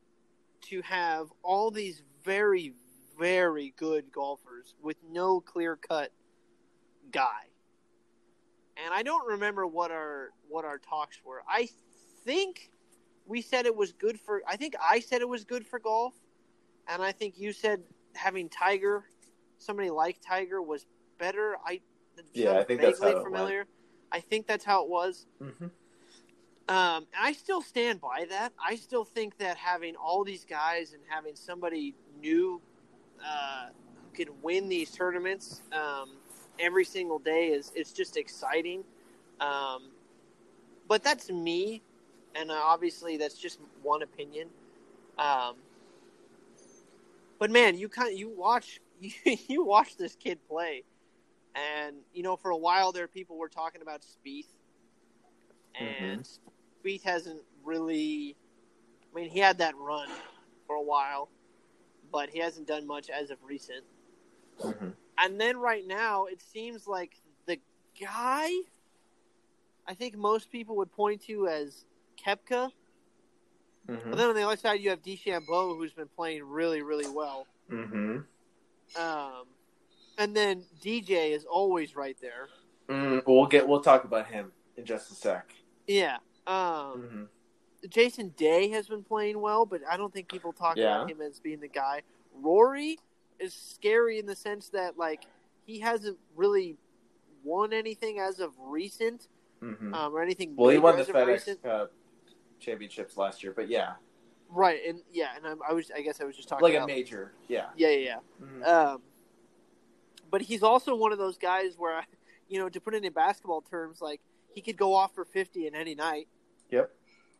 to 0.62 0.82
have 0.82 1.32
all 1.42 1.70
these 1.70 2.00
very, 2.24 2.74
very 3.18 3.70
good 3.76 4.10
golfers 4.10 4.74
with 4.80 5.02
no 5.04 5.40
clear 5.40 5.76
cut 5.76 6.12
guy? 7.10 7.50
And 8.76 8.94
I 8.94 9.02
don't 9.02 9.26
remember 9.26 9.66
what 9.66 9.90
our 9.90 10.30
what 10.48 10.64
our 10.64 10.78
talks 10.78 11.22
were. 11.22 11.42
I 11.46 11.68
think 12.24 12.70
we 13.26 13.42
said 13.42 13.66
it 13.66 13.76
was 13.76 13.92
good 13.92 14.18
for. 14.18 14.42
I 14.46 14.56
think 14.56 14.74
I 14.80 15.00
said 15.00 15.20
it 15.20 15.28
was 15.28 15.44
good 15.44 15.66
for 15.66 15.78
golf, 15.78 16.14
and 16.88 17.02
I 17.02 17.12
think 17.12 17.38
you 17.38 17.52
said 17.52 17.84
having 18.14 18.48
Tiger, 18.48 19.04
somebody 19.58 19.90
like 19.90 20.20
Tiger, 20.20 20.62
was 20.62 20.86
better. 21.18 21.58
I 21.64 21.82
Yeah, 22.34 22.58
I 22.58 22.64
think 22.64 22.80
that's 22.80 23.00
how 23.00 23.12
went. 23.12 23.24
familiar. 23.24 23.66
I 24.12 24.20
think 24.20 24.46
that's 24.46 24.64
how 24.64 24.84
it 24.84 24.90
was. 24.90 25.26
Mm-hmm. 25.42 25.66
Um, 26.68 27.06
I 27.18 27.32
still 27.32 27.62
stand 27.62 28.00
by 28.00 28.26
that. 28.30 28.52
I 28.64 28.76
still 28.76 29.04
think 29.04 29.38
that 29.38 29.56
having 29.56 29.96
all 29.96 30.22
these 30.22 30.44
guys 30.44 30.92
and 30.92 31.02
having 31.08 31.34
somebody 31.34 31.94
new 32.20 32.60
uh, 33.24 33.68
who 33.96 34.24
can 34.24 34.34
win 34.42 34.68
these 34.68 34.90
tournaments 34.92 35.62
um, 35.72 36.10
every 36.58 36.84
single 36.84 37.18
day 37.18 37.48
is 37.48 37.72
it's 37.74 37.92
just 37.92 38.16
exciting. 38.16 38.84
Um, 39.40 39.90
but 40.86 41.02
that's 41.02 41.30
me, 41.30 41.82
and 42.34 42.50
obviously 42.50 43.16
that's 43.16 43.38
just 43.38 43.58
one 43.82 44.02
opinion. 44.02 44.48
Um, 45.18 45.56
but 47.38 47.50
man, 47.50 47.76
you 47.78 47.88
kind 47.88 48.16
you 48.16 48.28
watch 48.28 48.80
you, 49.00 49.10
you 49.48 49.64
watch 49.64 49.96
this 49.96 50.14
kid 50.14 50.38
play, 50.48 50.84
and 51.54 51.96
you 52.12 52.22
know 52.22 52.36
for 52.36 52.50
a 52.50 52.56
while 52.56 52.92
there 52.92 53.08
people 53.08 53.36
were 53.38 53.48
talking 53.48 53.82
about 53.82 54.02
Spieth, 54.02 54.46
and 55.78 56.28
Spieth 56.84 57.02
hasn't 57.02 57.40
really. 57.64 58.36
I 59.12 59.20
mean, 59.20 59.30
he 59.30 59.40
had 59.40 59.58
that 59.58 59.74
run 59.76 60.08
for 60.66 60.76
a 60.76 60.82
while, 60.82 61.28
but 62.12 62.30
he 62.30 62.38
hasn't 62.38 62.68
done 62.68 62.86
much 62.86 63.10
as 63.10 63.30
of 63.30 63.38
recent. 63.42 63.84
Mm-hmm. 64.60 64.90
And 65.18 65.40
then 65.40 65.56
right 65.56 65.84
now, 65.84 66.26
it 66.26 66.40
seems 66.40 66.86
like 66.86 67.16
the 67.46 67.58
guy 68.00 68.50
I 69.90 69.94
think 69.94 70.16
most 70.16 70.52
people 70.52 70.76
would 70.76 70.92
point 70.92 71.22
to 71.22 71.48
as 71.48 71.84
Koepka. 72.24 72.70
Mm-hmm. 73.88 74.10
But 74.10 74.18
then 74.18 74.28
on 74.28 74.34
the 74.36 74.46
other 74.46 74.56
side, 74.56 74.80
you 74.80 74.90
have 74.90 75.02
DeChambeau, 75.02 75.76
who's 75.76 75.92
been 75.92 76.08
playing 76.14 76.44
really, 76.44 76.82
really 76.82 77.10
well. 77.10 77.48
Mm-hmm. 77.68 78.18
Um, 79.00 79.46
and 80.20 80.36
then 80.36 80.62
DJ 80.84 81.32
is 81.32 81.44
always 81.46 81.96
right 81.96 82.16
there. 82.20 82.48
Mm, 82.88 83.22
we'll 83.26 83.46
get. 83.46 83.66
We'll 83.66 83.80
talk 83.80 84.04
about 84.04 84.26
him 84.28 84.52
in 84.76 84.84
just 84.84 85.10
a 85.10 85.14
sec. 85.14 85.50
Yeah. 85.86 86.18
Um, 86.46 86.54
Mm-hmm. 86.54 87.22
Jason 87.88 88.28
Day 88.36 88.68
has 88.68 88.88
been 88.88 89.02
playing 89.02 89.40
well, 89.40 89.64
but 89.64 89.80
I 89.90 89.96
don't 89.96 90.12
think 90.12 90.28
people 90.30 90.52
talk 90.52 90.76
Yeah. 90.76 90.96
about 90.96 91.10
him 91.10 91.22
as 91.22 91.40
being 91.40 91.60
the 91.60 91.68
guy. 91.68 92.02
Rory 92.34 92.98
is 93.38 93.54
scary 93.54 94.18
in 94.18 94.26
the 94.26 94.36
sense 94.36 94.68
that 94.68 94.98
like 94.98 95.22
he 95.64 95.80
hasn't 95.80 96.18
really 96.36 96.76
won 97.42 97.72
anything 97.72 98.18
as 98.18 98.38
of 98.38 98.52
recent, 98.58 99.28
Mm-hmm. 99.62 99.94
um, 99.94 100.14
or 100.14 100.20
anything. 100.22 100.54
well, 100.56 100.68
he 100.70 100.76
won 100.78 100.96
the 100.98 101.04
FedEx 101.04 101.56
uh, 101.66 101.86
championships 102.58 103.16
last 103.16 103.42
year, 103.42 103.52
but 103.56 103.68
yeah, 103.70 103.92
right? 104.50 104.80
And 104.86 105.00
yeah, 105.10 105.28
and 105.36 105.46
I, 105.46 105.70
I 105.70 105.72
was, 105.72 105.90
I 105.94 106.02
guess 106.02 106.20
I 106.20 106.24
was 106.24 106.36
just 106.36 106.48
talking 106.48 106.62
like 106.64 106.82
a 106.82 106.86
major. 106.86 107.32
Yeah. 107.48 107.66
yeah, 107.76 107.88
yeah, 107.88 107.98
yeah. 107.98 108.16
Mhm. 108.46 108.66
Um, 108.66 109.02
but 110.30 110.42
he's 110.42 110.62
also 110.62 110.94
one 110.94 111.12
of 111.12 111.18
those 111.18 111.36
guys 111.38 111.74
where, 111.78 112.04
you 112.48 112.58
know, 112.58 112.68
to 112.68 112.80
put 112.80 112.94
it 112.94 113.04
in 113.04 113.12
basketball 113.12 113.60
terms, 113.62 114.00
like 114.00 114.20
he 114.54 114.60
could 114.60 114.76
go 114.76 114.94
off 114.94 115.14
for 115.14 115.24
fifty 115.24 115.66
in 115.66 115.74
any 115.74 115.94
night. 115.94 116.28
Yep. 116.70 116.90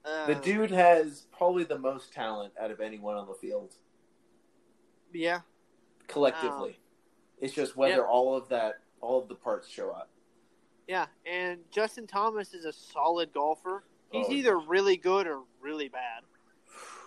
Um, 0.04 0.26
The 0.28 0.34
dude 0.36 0.70
has 0.70 1.26
probably 1.36 1.64
the 1.64 1.78
most 1.78 2.12
talent 2.12 2.52
out 2.60 2.70
of 2.70 2.80
anyone 2.80 3.16
on 3.16 3.26
the 3.28 3.34
field 3.34 3.74
yeah, 5.12 5.40
collectively. 6.06 6.78
it's 7.40 7.52
just 7.52 7.76
whether 7.76 7.96
yeah. 7.96 8.00
all 8.02 8.36
of 8.36 8.48
that, 8.48 8.76
all 9.00 9.20
of 9.20 9.28
the 9.28 9.34
parts 9.34 9.68
show 9.68 9.90
up. 9.90 10.08
yeah. 10.88 11.06
And 11.26 11.60
Justin 11.70 12.06
Thomas 12.06 12.54
is 12.54 12.64
a 12.64 12.72
solid 12.72 13.32
golfer. 13.32 13.84
He's 14.12 14.26
Oh, 14.28 14.32
either 14.32 14.58
really 14.58 14.96
good 14.96 15.26
or 15.26 15.42
really 15.60 15.88
bad. 15.88 16.22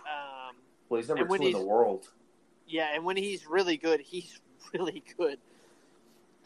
Um, 0.06 0.56
Well, 0.88 1.00
he's 1.00 1.08
number 1.08 1.26
two 1.26 1.44
in 1.46 1.52
the 1.52 1.64
world. 1.64 2.10
yeah, 2.66 2.94
and 2.94 3.04
when 3.04 3.16
he's 3.16 3.46
really 3.46 3.76
good, 3.76 4.00
he's 4.00 4.40
really 4.72 5.02
good. 5.18 5.38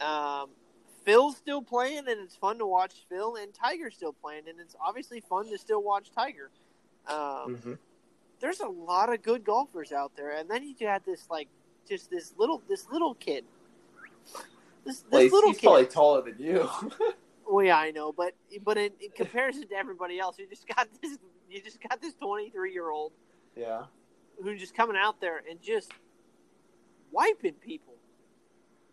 Um, 0.01 0.49
Phil's 1.05 1.37
still 1.37 1.61
playing, 1.61 1.99
and 1.99 2.19
it's 2.21 2.35
fun 2.35 2.57
to 2.59 2.65
watch 2.65 3.05
Phil, 3.09 3.35
and 3.35 3.53
Tiger's 3.53 3.95
still 3.95 4.13
playing, 4.13 4.43
and 4.47 4.59
it's 4.59 4.75
obviously 4.85 5.21
fun 5.21 5.49
to 5.49 5.57
still 5.57 5.81
watch 5.83 6.11
Tiger. 6.11 6.49
Um, 7.07 7.15
Mm-hmm. 7.55 7.73
there's 8.39 8.59
a 8.59 8.67
lot 8.67 9.11
of 9.11 9.21
good 9.21 9.43
golfers 9.43 9.91
out 9.91 10.11
there, 10.15 10.31
and 10.31 10.49
then 10.49 10.63
you 10.63 10.87
had 10.87 11.03
this 11.05 11.27
like 11.29 11.47
just 11.87 12.09
this 12.09 12.33
little 12.37 12.61
this 12.69 12.87
little 12.91 13.15
kid. 13.15 13.45
This, 14.85 14.99
this 15.01 15.05
Well, 15.11 15.21
he's, 15.21 15.31
little 15.31 15.49
he's 15.51 15.59
kid. 15.59 15.67
probably 15.67 15.85
taller 15.87 16.21
than 16.21 16.35
you. 16.39 16.69
Well, 17.51 17.65
yeah, 17.65 17.77
I 17.77 17.89
know, 17.89 18.11
but 18.11 18.35
but 18.63 18.77
in, 18.77 18.91
in 19.01 19.09
comparison 19.09 19.67
to 19.69 19.75
everybody 19.75 20.19
else, 20.19 20.37
you 20.37 20.45
just 20.47 20.67
got 20.67 20.87
this 21.01 21.17
you 21.49 21.59
just 21.63 21.81
got 21.81 21.99
this 21.99 22.13
23 22.13 22.71
year 22.71 22.91
old 22.91 23.11
yeah. 23.55 23.85
who's 24.43 24.59
just 24.59 24.75
coming 24.75 24.95
out 24.95 25.19
there 25.19 25.41
and 25.49 25.59
just 25.59 25.91
wiping 27.11 27.53
people. 27.53 27.88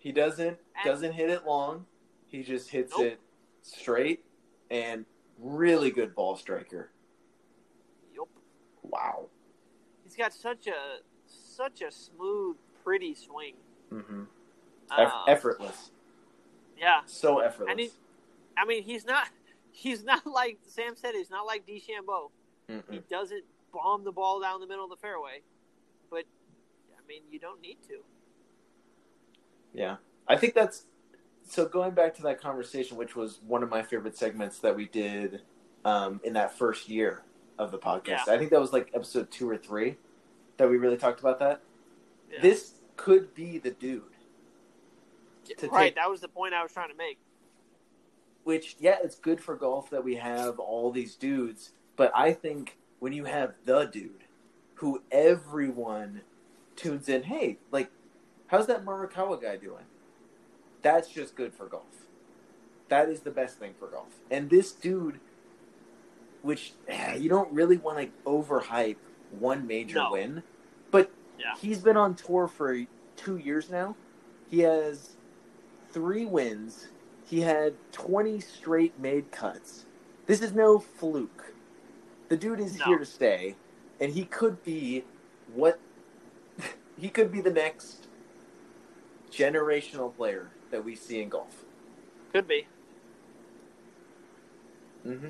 He 0.06 0.12
doesn't 0.12 0.56
doesn't 0.84 1.14
hit 1.14 1.30
it 1.30 1.44
long. 1.44 1.84
He 2.28 2.44
just 2.44 2.70
hits 2.70 2.92
Nope. 2.96 3.06
it 3.06 3.20
straight 3.62 4.24
and 4.70 5.04
really 5.36 5.90
good 5.90 6.14
ball 6.14 6.36
striker. 6.36 6.92
Yup. 8.14 8.28
Wow. 8.84 9.26
He's 10.04 10.14
got 10.14 10.32
such 10.32 10.68
a 10.68 10.98
such 11.26 11.82
a 11.82 11.90
smooth, 11.90 12.54
pretty 12.84 13.16
swing. 13.16 13.54
Mm-hmm. 13.92 14.22
Uh, 14.92 15.10
effortless. 15.26 15.90
Yeah, 16.78 17.00
So 17.06 17.40
effortless. 17.40 17.70
and 17.72 17.80
he, 17.80 17.90
I 18.56 18.64
mean, 18.64 18.84
he's 18.84 19.04
not 19.06 19.26
he's 19.72 20.04
not 20.04 20.24
like 20.24 20.58
Sam 20.68 20.94
said. 20.94 21.16
He's 21.16 21.30
not 21.30 21.46
like 21.46 21.66
DeChambeau. 21.66 22.30
He 22.68 22.74
Mm-mm. 22.74 23.08
doesn't 23.10 23.42
bomb 23.72 24.04
the 24.04 24.12
ball 24.12 24.40
down 24.40 24.60
the 24.60 24.68
middle 24.68 24.84
of 24.84 24.90
the 24.90 24.96
fairway, 24.98 25.40
but 26.10 26.22
I 26.96 27.04
mean, 27.08 27.22
you 27.28 27.40
don't 27.40 27.60
need 27.60 27.78
to. 27.88 28.04
Yeah. 29.76 29.96
I 30.26 30.36
think 30.36 30.54
that's 30.54 30.84
so 31.48 31.66
going 31.66 31.92
back 31.92 32.14
to 32.16 32.22
that 32.22 32.40
conversation, 32.40 32.96
which 32.96 33.14
was 33.14 33.38
one 33.46 33.62
of 33.62 33.68
my 33.70 33.82
favorite 33.82 34.16
segments 34.16 34.58
that 34.60 34.74
we 34.74 34.86
did 34.86 35.42
um, 35.84 36.20
in 36.24 36.32
that 36.32 36.58
first 36.58 36.88
year 36.88 37.22
of 37.58 37.70
the 37.70 37.78
podcast. 37.78 38.26
Yeah. 38.26 38.34
I 38.34 38.38
think 38.38 38.50
that 38.50 38.60
was 38.60 38.72
like 38.72 38.90
episode 38.94 39.30
two 39.30 39.48
or 39.48 39.56
three 39.56 39.96
that 40.56 40.68
we 40.68 40.76
really 40.78 40.96
talked 40.96 41.20
about 41.20 41.38
that. 41.38 41.60
Yeah. 42.32 42.40
This 42.42 42.72
could 42.96 43.34
be 43.34 43.58
the 43.58 43.70
dude. 43.70 44.02
right, 45.70 45.84
take- 45.84 45.94
that 45.96 46.10
was 46.10 46.20
the 46.20 46.28
point 46.28 46.54
I 46.54 46.62
was 46.62 46.72
trying 46.72 46.88
to 46.90 46.96
make. 46.96 47.18
which 48.44 48.76
yeah 48.80 48.96
it's 49.02 49.16
good 49.16 49.40
for 49.40 49.54
golf 49.54 49.90
that 49.90 50.02
we 50.02 50.16
have 50.16 50.58
all 50.58 50.90
these 50.90 51.14
dudes 51.16 51.72
but 51.96 52.10
i 52.14 52.32
think 52.32 52.78
when 53.00 53.12
you 53.12 53.24
have 53.24 53.54
the 53.64 53.84
dude 53.84 54.24
who 54.74 55.02
everyone 55.12 56.20
tunes 56.76 57.08
in 57.08 57.22
hey 57.24 57.58
like 57.70 57.90
how's 58.48 58.66
that 58.66 58.84
Morikawa 58.84 59.40
guy 59.40 59.56
doing 59.56 59.84
that's 60.82 61.08
just 61.08 61.34
good 61.36 61.52
for 61.54 61.66
golf 61.66 62.06
that 62.88 63.08
is 63.08 63.20
the 63.20 63.30
best 63.30 63.58
thing 63.58 63.74
for 63.78 63.88
golf 63.88 64.20
and 64.30 64.50
this 64.50 64.72
dude 64.72 65.18
which 66.42 66.72
eh, 66.88 67.16
you 67.16 67.28
don't 67.28 67.52
really 67.52 67.76
want 67.76 67.98
to 67.98 68.08
overhype 68.24 68.96
one 69.30 69.66
major 69.66 69.96
No. 69.96 70.12
win 70.12 70.42
but 70.90 71.10
Yeah. 71.38 71.54
he's 71.60 71.80
been 71.80 71.96
on 71.96 72.14
tour 72.14 72.46
for 72.46 72.76
two 73.16 73.36
years 73.36 73.70
now 73.70 73.96
he 74.48 74.60
has 74.60 75.16
three 75.92 76.24
wins 76.24 76.88
he 77.28 77.40
had 77.40 77.74
20 77.90 78.38
straight 78.38 79.00
made 79.00 79.32
cuts. 79.32 79.84
This 80.26 80.40
is 80.42 80.52
no 80.52 80.78
fluke. 80.78 81.54
The 82.28 82.36
dude 82.36 82.60
is 82.60 82.78
No. 82.78 82.84
here 82.84 82.98
to 82.98 83.04
stay, 83.04 83.56
and 83.98 84.12
he 84.12 84.24
could 84.24 84.62
be 84.62 85.02
what 85.52 85.80
he 86.96 87.08
could 87.08 87.32
be 87.32 87.40
the 87.40 87.50
next 87.50 88.05
generational 89.36 90.14
player 90.14 90.48
that 90.70 90.84
we 90.84 90.94
see 90.94 91.20
in 91.20 91.28
golf. 91.28 91.64
Could 92.32 92.48
be. 92.48 92.66
Mm-hmm. 95.06 95.28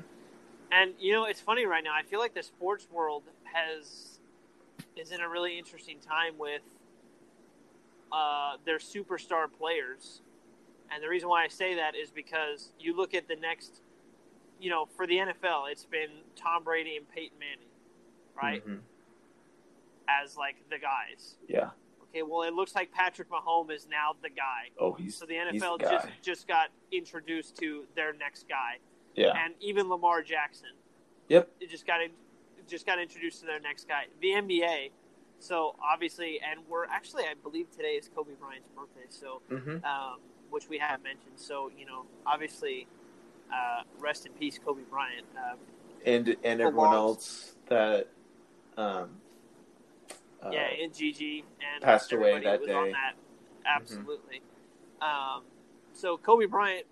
And 0.71 0.93
you 0.99 1.13
know, 1.13 1.25
it's 1.25 1.41
funny 1.41 1.65
right 1.65 1.83
now. 1.83 1.93
I 1.93 2.03
feel 2.03 2.19
like 2.19 2.33
the 2.33 2.43
sports 2.43 2.87
world 2.91 3.23
has 3.43 4.19
is 4.95 5.11
in 5.11 5.21
a 5.21 5.29
really 5.29 5.57
interesting 5.57 5.97
time 5.99 6.37
with 6.37 6.61
uh, 8.11 8.53
their 8.65 8.79
superstar 8.79 9.45
players. 9.51 10.21
And 10.91 11.03
the 11.03 11.09
reason 11.09 11.29
why 11.29 11.43
I 11.43 11.47
say 11.47 11.75
that 11.75 11.95
is 11.95 12.09
because 12.09 12.71
you 12.79 12.95
look 12.95 13.13
at 13.13 13.27
the 13.27 13.35
next, 13.35 13.81
you 14.59 14.69
know, 14.69 14.87
for 14.95 15.05
the 15.05 15.15
NFL, 15.15 15.69
it's 15.71 15.85
been 15.85 16.09
Tom 16.35 16.63
Brady 16.63 16.95
and 16.95 17.07
Peyton 17.09 17.37
Manning, 17.39 17.69
right? 18.35 18.63
As 20.07 20.37
like 20.37 20.55
the 20.69 20.77
guys. 20.77 21.35
Yeah. 21.47 21.71
Okay, 22.13 22.23
well, 22.23 22.43
it 22.43 22.53
looks 22.53 22.73
like 22.73 22.91
Patrick 22.91 23.29
Mahomes 23.29 23.71
is 23.73 23.87
now 23.89 24.15
the 24.21 24.29
guy. 24.29 24.69
Oh, 24.79 24.93
he's 24.93 25.15
So 25.17 25.25
the 25.25 25.33
NFL 25.35 25.79
the 25.79 25.89
just 25.89 26.07
just 26.21 26.47
got 26.47 26.69
introduced 26.91 27.57
to 27.57 27.85
their 27.95 28.13
next 28.13 28.47
guy, 28.47 28.77
yeah. 29.15 29.33
and 29.43 29.53
even 29.59 29.89
Lamar 29.89 30.21
Jackson. 30.23 30.69
Yep. 31.27 31.49
It 31.59 31.69
just 31.69 31.85
got 31.85 32.01
in, 32.01 32.11
just 32.67 32.85
got 32.85 32.99
introduced 32.99 33.41
to 33.41 33.45
their 33.45 33.59
next 33.59 33.87
guy. 33.87 34.05
The 34.21 34.29
NBA. 34.29 34.91
So 35.39 35.75
obviously, 35.83 36.39
and 36.49 36.61
we're 36.67 36.85
actually, 36.85 37.23
I 37.23 37.33
believe 37.43 37.69
today 37.71 37.89
is 37.95 38.09
Kobe 38.15 38.33
Bryant's 38.39 38.69
birthday. 38.75 39.05
So, 39.09 39.41
Mm-hmm. 39.51 39.85
um, 39.85 40.19
which 40.49 40.67
we 40.69 40.77
have 40.79 41.03
mentioned. 41.03 41.33
So 41.35 41.69
you 41.77 41.85
know, 41.85 42.05
obviously, 42.25 42.87
uh, 43.53 43.83
rest 43.99 44.25
in 44.25 44.31
peace, 44.33 44.57
Kobe 44.63 44.81
Bryant. 44.89 45.25
Um, 45.35 45.57
And 46.05 46.35
and 46.43 46.61
everyone 46.61 46.93
else 46.93 47.55
that 47.67 48.07
um 48.77 49.09
uh, 50.47 50.51
yeah, 50.51 50.83
and 50.83 50.93
Gigi 50.93 51.43
and 51.59 51.83
passed 51.83 52.11
away 52.13 52.39
that 52.39 52.59
was 52.59 52.67
day. 52.67 52.73
Mm-hmm. 52.73 52.85
On 52.85 52.91
that, 52.91 53.15
absolutely. 53.65 54.41
Um, 55.01 55.43
so 55.93 56.17
Kobe 56.17 56.45
Bryant 56.45 56.85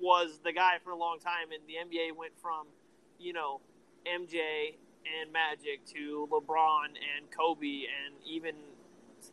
was 0.00 0.40
the 0.44 0.52
guy 0.52 0.74
for 0.82 0.90
a 0.90 0.96
long 0.96 1.18
time, 1.18 1.52
and 1.52 1.62
the 1.66 1.74
NBA 1.74 2.16
went 2.16 2.32
from, 2.40 2.66
you 3.18 3.32
know, 3.32 3.60
MJ 4.06 4.76
and 5.04 5.32
Magic 5.32 5.84
to 5.94 6.28
LeBron 6.30 6.86
and 6.88 7.30
Kobe, 7.30 7.84
and 7.84 8.14
even 8.26 8.54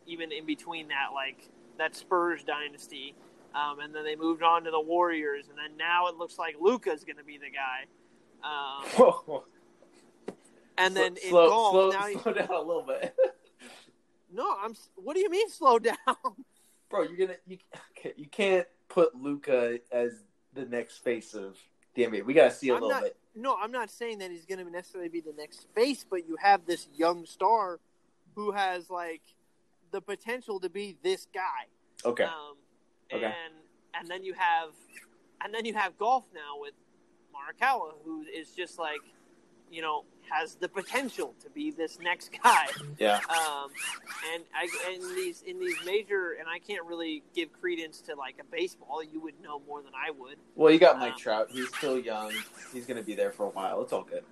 even 0.06 0.32
in 0.32 0.44
between 0.44 0.88
that, 0.88 1.14
like 1.14 1.48
that 1.78 1.96
Spurs 1.96 2.42
dynasty. 2.44 3.14
Um, 3.54 3.80
and 3.80 3.94
then 3.94 4.04
they 4.04 4.14
moved 4.14 4.42
on 4.42 4.64
to 4.64 4.70
the 4.70 4.80
Warriors, 4.80 5.46
and 5.48 5.56
then 5.56 5.76
now 5.78 6.08
it 6.08 6.16
looks 6.16 6.38
like 6.38 6.56
Luka's 6.60 7.04
going 7.04 7.16
to 7.16 7.24
be 7.24 7.38
the 7.38 7.50
guy. 7.50 7.86
Um, 8.44 8.84
Whoa. 9.14 9.44
and 10.76 10.94
then 10.94 11.16
in 11.16 11.30
slow, 11.30 11.48
golf, 11.48 11.72
slow, 11.72 11.90
now 11.90 12.20
slow 12.20 12.32
down 12.34 12.50
a 12.50 12.60
little 12.60 12.84
bit. 12.86 13.14
no, 14.32 14.56
I'm. 14.62 14.74
What 14.96 15.14
do 15.14 15.20
you 15.20 15.30
mean 15.30 15.48
slow 15.50 15.78
down? 15.78 15.96
Bro, 16.90 17.02
you're 17.04 17.26
gonna 17.26 17.38
you 17.46 17.58
you 18.16 18.26
can't 18.26 18.66
put 18.88 19.14
Luka 19.14 19.78
as 19.92 20.22
the 20.54 20.64
next 20.64 20.98
face 20.98 21.34
of 21.34 21.56
the 21.94 22.04
NBA. 22.04 22.24
We 22.24 22.34
gotta 22.34 22.50
see 22.54 22.68
a 22.70 22.74
I'm 22.74 22.80
little 22.80 22.90
not- 22.94 23.02
bit. 23.04 23.16
No, 23.34 23.56
I'm 23.60 23.70
not 23.70 23.88
saying 23.88 24.18
that 24.18 24.32
he's 24.32 24.46
going 24.46 24.64
to 24.64 24.68
necessarily 24.68 25.08
be 25.10 25.20
the 25.20 25.32
next 25.32 25.68
face, 25.72 26.04
but 26.08 26.26
you 26.26 26.34
have 26.40 26.66
this 26.66 26.88
young 26.92 27.24
star 27.24 27.78
who 28.34 28.50
has 28.50 28.90
like 28.90 29.20
the 29.92 30.00
potential 30.00 30.58
to 30.58 30.68
be 30.68 30.96
this 31.04 31.28
guy. 31.32 31.66
Okay. 32.04 32.24
Um, 32.24 32.56
Okay. 33.14 33.24
And 33.24 33.54
and 33.94 34.08
then 34.08 34.24
you 34.24 34.34
have 34.34 34.70
and 35.42 35.54
then 35.54 35.64
you 35.64 35.74
have 35.74 35.96
golf 35.96 36.24
now 36.34 36.58
with 36.60 36.74
Morikawa, 37.32 37.92
who 38.04 38.22
is 38.22 38.50
just 38.50 38.78
like 38.78 39.00
you 39.70 39.82
know 39.82 40.04
has 40.30 40.54
the 40.56 40.68
potential 40.68 41.34
to 41.42 41.50
be 41.50 41.70
this 41.70 41.98
next 42.00 42.30
guy. 42.42 42.66
yeah. 42.98 43.20
Um, 43.28 43.70
and 44.34 44.42
I 44.54 44.68
in 44.92 45.00
these 45.14 45.42
in 45.42 45.58
these 45.58 45.76
major 45.84 46.32
and 46.38 46.48
I 46.48 46.58
can't 46.58 46.84
really 46.86 47.22
give 47.34 47.52
credence 47.60 48.00
to 48.02 48.14
like 48.14 48.36
a 48.40 48.44
baseball. 48.44 49.02
You 49.02 49.20
would 49.20 49.40
know 49.42 49.60
more 49.66 49.82
than 49.82 49.92
I 49.94 50.10
would. 50.10 50.36
Well, 50.54 50.72
you 50.72 50.78
got 50.78 50.98
Mike 50.98 51.12
Um, 51.14 51.18
Trout. 51.18 51.48
He's 51.50 51.68
still 51.76 51.98
young. 51.98 52.32
He's 52.72 52.86
gonna 52.86 53.02
be 53.02 53.14
there 53.14 53.30
for 53.32 53.46
a 53.46 53.50
while. 53.50 53.82
It's 53.82 53.92
all 53.92 54.02
good. 54.04 54.24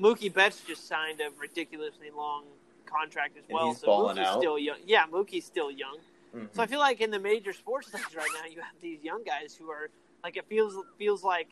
Mookie 0.00 0.32
Betts 0.32 0.60
just 0.66 0.88
signed 0.88 1.20
a 1.20 1.30
ridiculously 1.38 2.10
long 2.10 2.44
contract 2.86 3.36
as 3.36 3.44
And 3.48 3.54
well. 3.54 3.68
he's 3.68 3.78
so 3.80 3.86
Mookie's 3.88 4.18
out. 4.18 4.38
still 4.40 4.58
young. 4.58 4.78
Yeah, 4.86 5.04
Mookie's 5.06 5.44
still 5.44 5.70
young. 5.70 5.98
Mhm. 6.34 6.48
So 6.54 6.62
I 6.62 6.66
feel 6.66 6.80
like 6.80 7.00
in 7.00 7.10
the 7.10 7.20
major 7.20 7.52
sports 7.52 7.88
leagues 7.94 8.14
right 8.16 8.28
now, 8.34 8.48
you 8.50 8.60
have 8.60 8.74
these 8.80 9.02
young 9.02 9.22
guys 9.22 9.54
who 9.54 9.70
are 9.70 9.90
like 10.24 10.36
it 10.36 10.46
feels 10.48 10.74
feels 10.98 11.22
like 11.22 11.48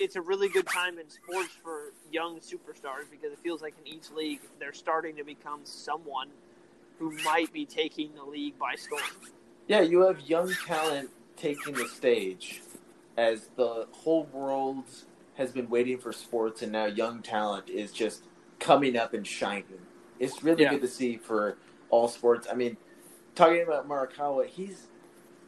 it's 0.00 0.16
a 0.16 0.20
really 0.20 0.48
good 0.48 0.66
time 0.66 0.98
in 0.98 1.08
sports 1.08 1.50
for 1.62 1.92
young 2.10 2.40
superstars 2.40 3.10
because 3.10 3.32
it 3.32 3.38
feels 3.42 3.62
like 3.62 3.74
in 3.84 3.92
each 3.92 4.10
league 4.10 4.40
they're 4.58 4.72
starting 4.72 5.16
to 5.16 5.24
become 5.24 5.60
someone 5.64 6.28
who 6.98 7.12
might 7.24 7.52
be 7.52 7.64
taking 7.64 8.14
the 8.14 8.24
league 8.24 8.58
by 8.58 8.74
storm. 8.74 9.02
Yeah, 9.66 9.80
you 9.80 10.00
have 10.00 10.20
young 10.20 10.52
talent 10.66 11.10
taking 11.36 11.74
the 11.74 11.88
stage 11.88 12.62
as 13.16 13.48
the 13.56 13.86
whole 13.92 14.24
world 14.32 14.84
has 15.34 15.52
been 15.52 15.68
waiting 15.70 15.98
for 15.98 16.12
sports, 16.12 16.60
and 16.62 16.72
now 16.72 16.86
young 16.86 17.22
talent 17.22 17.70
is 17.70 17.92
just 17.92 18.24
coming 18.58 18.96
up 18.96 19.14
and 19.14 19.26
shining. 19.26 19.80
It's 20.18 20.42
really 20.42 20.64
Yeah. 20.64 20.70
good 20.70 20.82
to 20.82 20.88
see 20.88 21.16
for 21.16 21.56
all 21.88 22.08
sports. 22.08 22.46
I 22.50 22.54
mean, 22.54 22.76
talking 23.34 23.62
about 23.62 23.88
Morikawa, 23.88 24.46
he's 24.46 24.88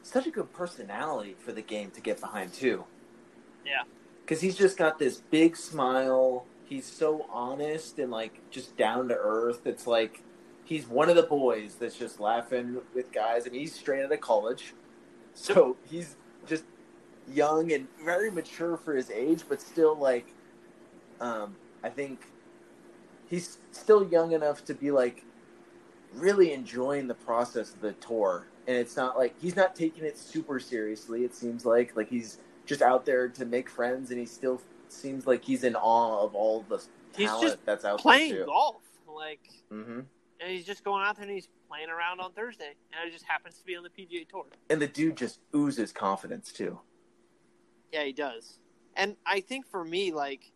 such 0.02 0.26
a 0.26 0.30
good 0.30 0.52
personality 0.52 1.36
for 1.38 1.52
the 1.52 1.62
game 1.62 1.90
to 1.90 2.00
get 2.00 2.20
behind 2.20 2.52
too. 2.54 2.84
Yeah. 3.64 3.82
Because 4.32 4.40
he's 4.40 4.56
just 4.56 4.78
got 4.78 4.98
this 4.98 5.18
big 5.30 5.54
smile. 5.54 6.46
He's 6.64 6.86
so 6.86 7.26
honest 7.30 7.98
and 7.98 8.10
like 8.10 8.40
just 8.50 8.74
down 8.78 9.08
to 9.08 9.14
earth. 9.14 9.66
It's 9.66 9.86
like 9.86 10.22
he's 10.64 10.88
one 10.88 11.10
of 11.10 11.16
the 11.16 11.24
boys 11.24 11.74
that's 11.74 11.98
just 11.98 12.18
laughing 12.18 12.78
with 12.94 13.12
guys. 13.12 13.44
Mean, 13.44 13.60
he's 13.60 13.74
straight 13.74 14.02
out 14.02 14.10
of 14.10 14.22
college, 14.22 14.72
so 15.34 15.76
he's 15.84 16.16
just 16.46 16.64
young 17.30 17.72
and 17.72 17.88
very 18.02 18.30
mature 18.30 18.78
for 18.78 18.94
his 18.94 19.10
age, 19.10 19.42
but 19.50 19.60
still 19.60 19.96
like, 19.96 20.32
um, 21.20 21.54
I 21.84 21.90
think 21.90 22.24
he's 23.28 23.58
still 23.70 24.08
young 24.08 24.32
enough 24.32 24.64
to 24.64 24.72
be 24.72 24.90
like 24.90 25.26
really 26.14 26.54
enjoying 26.54 27.06
the 27.06 27.16
process 27.16 27.74
of 27.74 27.82
the 27.82 27.92
tour, 27.92 28.46
and 28.66 28.78
it's 28.78 28.96
not 28.96 29.18
like 29.18 29.34
he's 29.42 29.56
not 29.56 29.76
taking 29.76 30.04
it 30.04 30.16
super 30.16 30.58
seriously. 30.58 31.22
It 31.22 31.34
seems 31.34 31.66
like 31.66 31.94
like 31.94 32.08
he's 32.08 32.38
just 32.66 32.82
out 32.82 33.04
there 33.04 33.28
to 33.28 33.44
make 33.44 33.68
friends, 33.68 34.10
and 34.10 34.18
he 34.18 34.26
still 34.26 34.60
seems 34.88 35.26
like 35.26 35.44
he's 35.44 35.64
in 35.64 35.74
awe 35.74 36.24
of 36.24 36.34
all 36.34 36.64
the 36.68 36.82
He's 37.16 37.28
talent 37.28 37.42
just 37.44 37.64
that's 37.66 37.84
out 37.84 38.00
Playing 38.00 38.32
there 38.32 38.40
too. 38.40 38.46
golf, 38.46 38.82
like, 39.06 39.48
mm-hmm. 39.72 40.00
and 40.40 40.50
he's 40.50 40.64
just 40.64 40.84
going 40.84 41.04
out 41.04 41.16
there 41.16 41.24
and 41.24 41.34
he's 41.34 41.48
playing 41.68 41.90
around 41.90 42.20
on 42.20 42.32
Thursday, 42.32 42.74
and 42.92 43.08
it 43.08 43.12
just 43.12 43.24
happens 43.24 43.56
to 43.58 43.64
be 43.64 43.76
on 43.76 43.82
the 43.82 43.90
PGA 43.90 44.28
Tour. 44.28 44.46
And 44.70 44.80
the 44.80 44.86
dude 44.86 45.16
just 45.16 45.40
oozes 45.54 45.92
confidence 45.92 46.52
too. 46.52 46.78
Yeah, 47.92 48.04
he 48.04 48.12
does. 48.12 48.58
And 48.96 49.16
I 49.26 49.40
think 49.40 49.66
for 49.66 49.84
me, 49.84 50.12
like, 50.12 50.52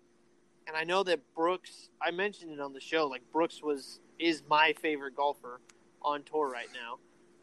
and 0.66 0.77
I 0.77 0.85
know 0.85 1.03
that 1.05 1.20
Brooks, 1.35 1.91
I 2.03 2.11
mentioned 2.11 2.53
it 2.53 2.61
on 2.61 2.73
the 2.73 2.81
show, 2.81 3.07
like 3.07 3.23
Brooks 3.33 3.62
was 3.62 4.01
is 4.19 4.43
my 4.49 4.74
favorite 4.81 5.15
golfer 5.15 5.61
on 6.03 6.23
tour 6.23 6.49
right 6.49 6.69
now. 6.74 6.99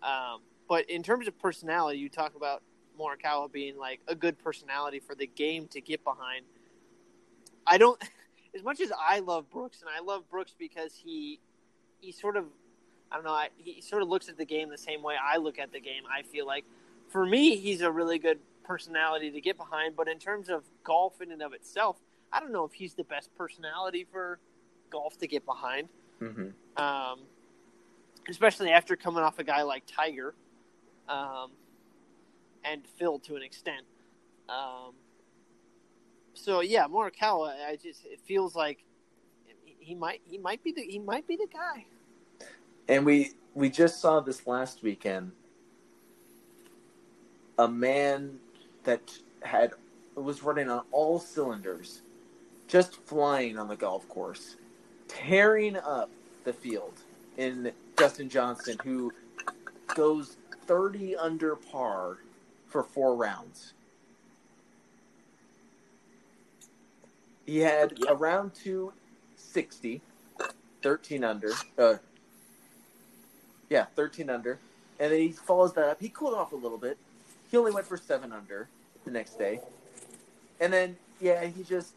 Um, 0.07 0.41
but 0.67 0.89
in 0.89 1.03
terms 1.03 1.27
of 1.27 1.37
personality, 1.37 1.99
you 1.99 2.09
talk 2.09 2.35
about 2.35 2.63
Morikawa 2.99 3.51
being 3.51 3.77
like 3.77 3.99
a 4.07 4.15
good 4.15 4.37
personality 4.37 4.99
for 4.99 5.15
the 5.15 5.27
game 5.27 5.67
to 5.69 5.81
get 5.81 6.03
behind. 6.03 6.45
I 7.65 7.77
don't, 7.77 8.01
as 8.55 8.63
much 8.63 8.81
as 8.81 8.91
I 8.97 9.19
love 9.19 9.49
Brooks, 9.49 9.81
and 9.81 9.89
I 9.89 10.01
love 10.01 10.29
Brooks 10.29 10.53
because 10.57 10.93
he, 10.95 11.39
he 11.99 12.11
sort 12.11 12.37
of, 12.37 12.45
I 13.11 13.15
don't 13.15 13.25
know, 13.25 13.31
I, 13.31 13.49
he 13.57 13.81
sort 13.81 14.01
of 14.01 14.09
looks 14.09 14.29
at 14.29 14.37
the 14.37 14.45
game 14.45 14.69
the 14.69 14.77
same 14.77 15.01
way 15.03 15.15
I 15.21 15.37
look 15.37 15.59
at 15.59 15.71
the 15.71 15.79
game. 15.79 16.03
I 16.11 16.23
feel 16.23 16.45
like, 16.45 16.65
for 17.09 17.25
me, 17.25 17.57
he's 17.57 17.81
a 17.81 17.91
really 17.91 18.17
good 18.17 18.39
personality 18.63 19.29
to 19.31 19.41
get 19.41 19.57
behind. 19.57 19.95
But 19.95 20.07
in 20.07 20.19
terms 20.19 20.49
of 20.49 20.63
golf 20.83 21.21
in 21.21 21.31
and 21.31 21.41
of 21.41 21.53
itself, 21.53 21.97
I 22.31 22.39
don't 22.39 22.51
know 22.51 22.65
if 22.65 22.73
he's 22.73 22.95
the 22.95 23.03
best 23.03 23.29
personality 23.35 24.07
for 24.11 24.39
golf 24.89 25.17
to 25.19 25.27
get 25.27 25.45
behind. 25.45 25.89
hmm 26.19 26.49
Um, 26.77 27.19
especially 28.29 28.71
after 28.71 28.95
coming 28.95 29.23
off 29.23 29.37
a 29.39 29.43
guy 29.43 29.61
like 29.63 29.83
Tiger, 29.85 30.33
um, 31.07 31.51
and 32.65 32.87
Phil 32.97 33.19
to 33.19 33.35
an 33.35 33.43
extent. 33.43 33.85
Um, 34.49 34.93
so 36.33 36.61
yeah, 36.61 36.87
Morikawa, 36.87 37.53
I 37.67 37.77
just 37.81 38.05
it 38.05 38.19
feels 38.21 38.55
like 38.55 38.83
he 39.79 39.95
might 39.95 40.21
he 40.25 40.37
might 40.37 40.63
be 40.63 40.71
the 40.71 40.81
he 40.81 40.99
might 40.99 41.27
be 41.27 41.35
the 41.35 41.47
guy. 41.51 41.85
And 42.87 43.05
we 43.05 43.31
we 43.53 43.69
just 43.69 44.01
saw 44.01 44.19
this 44.19 44.47
last 44.47 44.83
weekend. 44.83 45.31
A 47.59 47.67
man 47.67 48.39
that 48.83 49.17
had 49.41 49.73
was 50.15 50.43
running 50.43 50.69
on 50.69 50.83
all 50.91 51.19
cylinders, 51.19 52.01
just 52.67 52.95
flying 53.05 53.57
on 53.57 53.67
the 53.67 53.75
golf 53.75 54.07
course, 54.09 54.55
tearing 55.07 55.77
up 55.77 56.09
the 56.43 56.53
field 56.53 56.93
in 57.37 57.71
Dustin 57.95 58.29
Johnson, 58.29 58.77
who 58.83 59.11
goes 59.95 60.37
thirty 60.65 61.15
under 61.15 61.55
par 61.55 62.17
for 62.73 62.83
four 62.83 63.15
rounds. 63.15 63.73
He 67.45 67.59
had 67.59 67.93
a 68.09 68.15
round 68.15 68.55
two 68.55 68.91
60, 69.37 70.01
13 70.81 71.23
under. 71.23 71.51
Uh, 71.77 71.95
yeah, 73.69 73.85
13 73.95 74.29
under. 74.31 74.57
And 74.99 75.11
then 75.11 75.19
he 75.19 75.29
follows 75.29 75.73
that 75.73 75.87
up. 75.87 76.01
He 76.01 76.09
cooled 76.09 76.33
off 76.33 76.51
a 76.51 76.55
little 76.55 76.79
bit. 76.79 76.97
He 77.51 77.57
only 77.57 77.71
went 77.71 77.85
for 77.85 77.95
7 77.95 78.31
under 78.31 78.67
the 79.05 79.11
next 79.11 79.37
day. 79.37 79.59
And 80.59 80.73
then, 80.73 80.97
yeah, 81.21 81.45
he 81.45 81.61
just, 81.63 81.93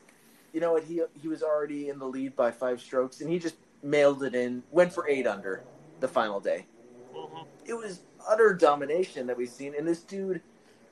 you 0.53 0.61
know 0.61 0.73
what, 0.73 0.85
he, 0.85 1.01
he 1.23 1.29
was 1.29 1.43
already 1.43 1.89
in 1.89 1.99
the 1.99 2.07
lead 2.07 2.37
by 2.37 2.51
five 2.51 2.83
strokes, 2.83 3.23
and 3.23 3.31
he 3.31 3.39
just 3.39 3.57
mailed 3.83 4.23
it 4.25 4.35
in, 4.35 4.63
went 4.71 4.93
for 4.93 5.09
8 5.09 5.27
under 5.27 5.63
the 6.01 6.09
final 6.09 6.41
day. 6.41 6.67
It 7.65 7.75
was 7.75 8.01
utter 8.29 8.53
domination 8.53 9.27
that 9.29 9.39
we've 9.39 9.49
seen. 9.49 9.75
And 9.77 9.89
this 9.89 10.01
dude, 10.01 10.43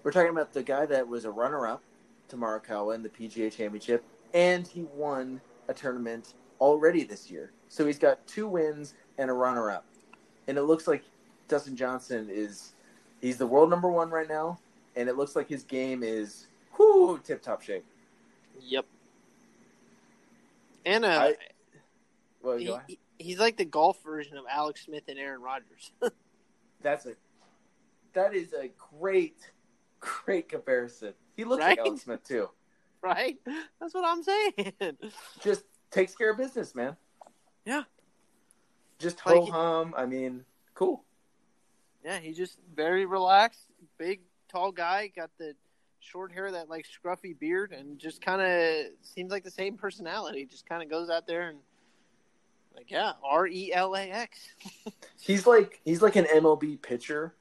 we're 0.04 0.12
talking 0.12 0.30
about 0.30 0.52
the 0.52 0.62
guy 0.62 0.86
that 0.86 1.08
was 1.08 1.24
a 1.24 1.30
runner 1.30 1.66
up 1.66 1.82
to 2.28 2.36
Morikawa 2.36 2.94
in 2.94 3.02
the 3.02 3.08
PGA 3.08 3.50
Championship, 3.50 4.04
and 4.32 4.66
he 4.66 4.82
won 4.94 5.40
a 5.66 5.74
tournament 5.74 6.34
already 6.60 7.02
this 7.04 7.30
year. 7.30 7.50
So 7.68 7.86
he's 7.86 7.98
got 7.98 8.24
two 8.26 8.46
wins 8.46 8.94
and 9.18 9.30
a 9.30 9.32
runner 9.32 9.70
up. 9.70 9.84
And 10.46 10.58
it 10.58 10.62
looks 10.62 10.86
like 10.86 11.02
Dustin 11.48 11.74
Johnson 11.74 12.28
is 12.30 12.72
he's 13.20 13.38
the 13.38 13.46
world 13.46 13.70
number 13.70 13.90
one 13.90 14.10
right 14.10 14.28
now, 14.28 14.58
and 14.94 15.08
it 15.08 15.16
looks 15.16 15.34
like 15.34 15.48
his 15.48 15.64
game 15.64 16.02
is 16.02 16.46
whoo 16.78 17.18
tip 17.18 17.42
top 17.42 17.62
shape. 17.62 17.84
Yep. 18.60 18.84
And 20.84 21.04
uh, 21.06 21.08
I, 21.08 21.34
well, 22.42 22.58
he, 22.58 22.76
he, 22.86 22.98
he's 23.18 23.38
like 23.38 23.56
the 23.56 23.64
golf 23.64 24.02
version 24.04 24.36
of 24.36 24.44
Alex 24.50 24.84
Smith 24.84 25.04
and 25.08 25.18
Aaron 25.18 25.40
Rodgers. 25.40 25.92
that's 26.82 27.06
a 27.06 27.14
that 28.12 28.34
is 28.34 28.52
a 28.52 28.70
great 28.98 29.36
great 30.24 30.48
comparison. 30.48 31.14
He 31.36 31.44
looks 31.44 31.60
Right? 31.62 31.78
like 31.78 31.86
Alex 31.86 32.02
Smith 32.02 32.22
too. 32.24 32.48
right? 33.02 33.36
That's 33.80 33.94
what 33.94 34.04
I'm 34.04 34.22
saying. 34.22 34.72
Just 35.40 35.64
takes 35.90 36.14
care 36.14 36.30
of 36.30 36.38
business, 36.38 36.74
man. 36.74 36.96
Yeah. 37.64 37.82
Just 38.98 39.20
ho 39.20 39.44
hum. 39.46 39.94
I 39.96 40.06
mean, 40.06 40.44
cool. 40.74 41.04
Yeah, 42.04 42.18
he's 42.18 42.36
just 42.36 42.58
very 42.74 43.06
relaxed, 43.06 43.66
big, 43.96 44.20
tall 44.48 44.70
guy, 44.72 45.10
got 45.16 45.30
the 45.38 45.54
short 46.00 46.32
hair, 46.32 46.50
that 46.52 46.68
like 46.68 46.86
scruffy 46.86 47.38
beard, 47.38 47.72
and 47.72 47.98
just 47.98 48.20
kind 48.20 48.42
of 48.42 48.92
seems 49.00 49.30
like 49.32 49.42
the 49.42 49.50
same 49.50 49.76
personality. 49.78 50.44
Just 50.44 50.66
kind 50.68 50.82
of 50.82 50.90
goes 50.90 51.08
out 51.08 51.26
there 51.26 51.48
and 51.48 51.58
like, 52.76 52.90
yeah, 52.90 53.12
R 53.24 53.46
E 53.46 53.72
L 53.72 53.94
A 53.96 54.02
X. 54.10 54.38
He's 55.20 55.46
like 55.46 55.80
he's 55.84 56.02
like 56.02 56.16
an 56.16 56.26
MLB 56.26 56.80
pitcher 56.82 57.34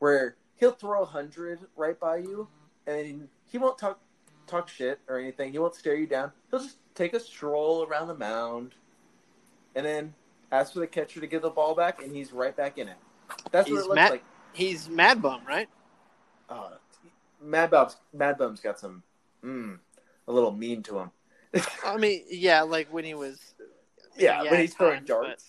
where 0.00 0.36
he'll 0.58 0.72
throw 0.72 1.02
a 1.02 1.06
hundred 1.06 1.60
right 1.76 1.98
by 1.98 2.18
you, 2.18 2.48
and 2.86 3.28
he 3.46 3.58
won't 3.58 3.78
talk 3.78 4.00
talk 4.46 4.68
shit 4.68 5.00
or 5.08 5.18
anything. 5.18 5.52
He 5.52 5.58
won't 5.58 5.74
stare 5.74 5.94
you 5.96 6.06
down. 6.06 6.32
He'll 6.50 6.60
just 6.60 6.78
take 6.94 7.14
a 7.14 7.20
stroll 7.20 7.84
around 7.84 8.08
the 8.08 8.14
mound, 8.14 8.74
and 9.74 9.84
then 9.84 10.14
ask 10.52 10.72
for 10.72 10.80
the 10.80 10.86
catcher 10.86 11.20
to 11.20 11.26
give 11.26 11.42
the 11.42 11.50
ball 11.50 11.74
back, 11.74 12.02
and 12.02 12.14
he's 12.14 12.32
right 12.32 12.56
back 12.56 12.78
in 12.78 12.88
it. 12.88 12.96
That's 13.50 13.68
what 13.68 13.76
He's 13.76 13.84
it 13.84 13.88
looks 13.88 13.94
Matt- 13.94 14.10
like. 14.12 14.24
He's 14.52 14.88
Mad 14.88 15.20
Bum, 15.22 15.42
right? 15.46 15.68
Uh, 16.48 16.70
Mad 17.42 17.70
Bum's 17.70 17.96
Mad 18.12 18.38
Bum's 18.38 18.60
got 18.60 18.80
some 18.80 19.02
mm, 19.44 19.78
a 20.26 20.32
little 20.32 20.50
mean 20.52 20.82
to 20.84 20.98
him. 20.98 21.10
I 21.84 21.96
mean, 21.96 22.24
yeah, 22.30 22.62
like 22.62 22.92
when 22.92 23.04
he 23.04 23.14
was, 23.14 23.54
yeah, 24.16 24.42
Yeah, 24.42 24.50
when 24.50 24.60
he's 24.60 24.72
at 24.72 24.76
throwing 24.78 24.94
times, 24.96 25.08
but- 25.08 25.22
darts. 25.22 25.44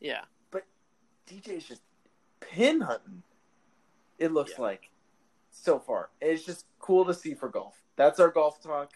yeah, 0.00 0.22
But 0.50 0.64
DJ's 1.28 1.66
just 1.68 1.82
pin 2.40 2.80
hunting. 2.80 3.22
It 4.22 4.30
looks 4.30 4.52
Yeah. 4.52 4.60
like 4.62 4.90
so 5.50 5.80
far. 5.80 6.10
It's 6.20 6.44
just 6.44 6.66
cool 6.78 7.04
to 7.06 7.12
see 7.12 7.34
for 7.34 7.48
golf. 7.48 7.82
That's 7.96 8.20
our 8.20 8.28
golf 8.30 8.62
talk. 8.62 8.92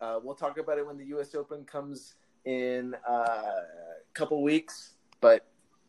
Uh, 0.00 0.20
we'll 0.22 0.36
talk 0.36 0.58
about 0.58 0.78
it 0.78 0.86
when 0.86 0.96
the 0.96 1.06
U.S. 1.06 1.34
Open 1.34 1.64
comes 1.64 2.14
in 2.44 2.94
uh, 3.08 3.10
a 3.12 3.64
couple 4.12 4.40
weeks. 4.44 4.94
But 5.20 5.44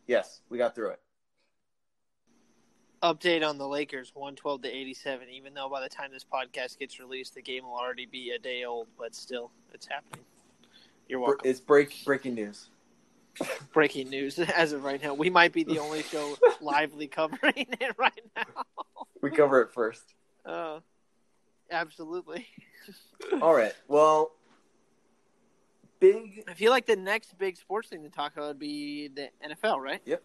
yes, 0.07 0.41
we 0.49 0.57
got 0.57 0.73
through 0.73 0.91
it. 0.91 0.99
update 3.03 3.47
on 3.47 3.59
the 3.59 3.67
Lakers, 3.67 4.11
one 4.15 4.35
twelve 4.35 4.63
to 4.63 4.67
eighty 4.67 4.95
seven. 4.95 5.29
Even 5.29 5.53
though 5.53 5.69
by 5.69 5.81
the 5.81 5.89
time 5.89 6.11
this 6.11 6.25
podcast 6.25 6.79
gets 6.79 6.99
released, 6.99 7.35
the 7.35 7.41
game 7.43 7.65
will 7.65 7.77
already 7.77 8.07
be 8.07 8.31
a 8.31 8.39
day 8.39 8.63
old, 8.63 8.87
but 8.97 9.13
still, 9.13 9.51
it's 9.75 9.85
happening. 9.85 10.25
You're 11.07 11.19
welcome. 11.19 11.47
It's 11.47 11.59
break 11.59 12.03
breaking 12.03 12.33
news. 12.33 12.69
Breaking 13.73 14.09
news 14.09 14.39
as 14.55 14.73
of 14.73 14.83
right 14.83 15.01
now. 15.01 15.13
We 15.13 15.29
might 15.29 15.53
be 15.53 15.63
the 15.63 15.79
only 15.79 16.03
show 16.03 16.37
lively 16.61 17.07
covering 17.07 17.67
it 17.79 17.95
right 17.97 18.21
now. 18.35 18.63
We 19.21 19.31
cover 19.31 19.61
it 19.61 19.71
first. 19.73 20.03
Uh, 20.45 20.79
absolutely. 21.71 22.45
All 23.41 23.55
right. 23.55 23.73
Well, 23.87 24.31
big. 25.99 26.43
I 26.47 26.53
feel 26.53 26.69
like 26.69 26.85
the 26.85 26.95
next 26.95 27.35
big 27.39 27.57
sports 27.57 27.89
thing 27.89 28.03
to 28.03 28.09
talk 28.09 28.33
about 28.33 28.49
would 28.49 28.59
be 28.59 29.07
the 29.07 29.29
NFL, 29.43 29.79
right? 29.79 30.01
Yep. 30.05 30.21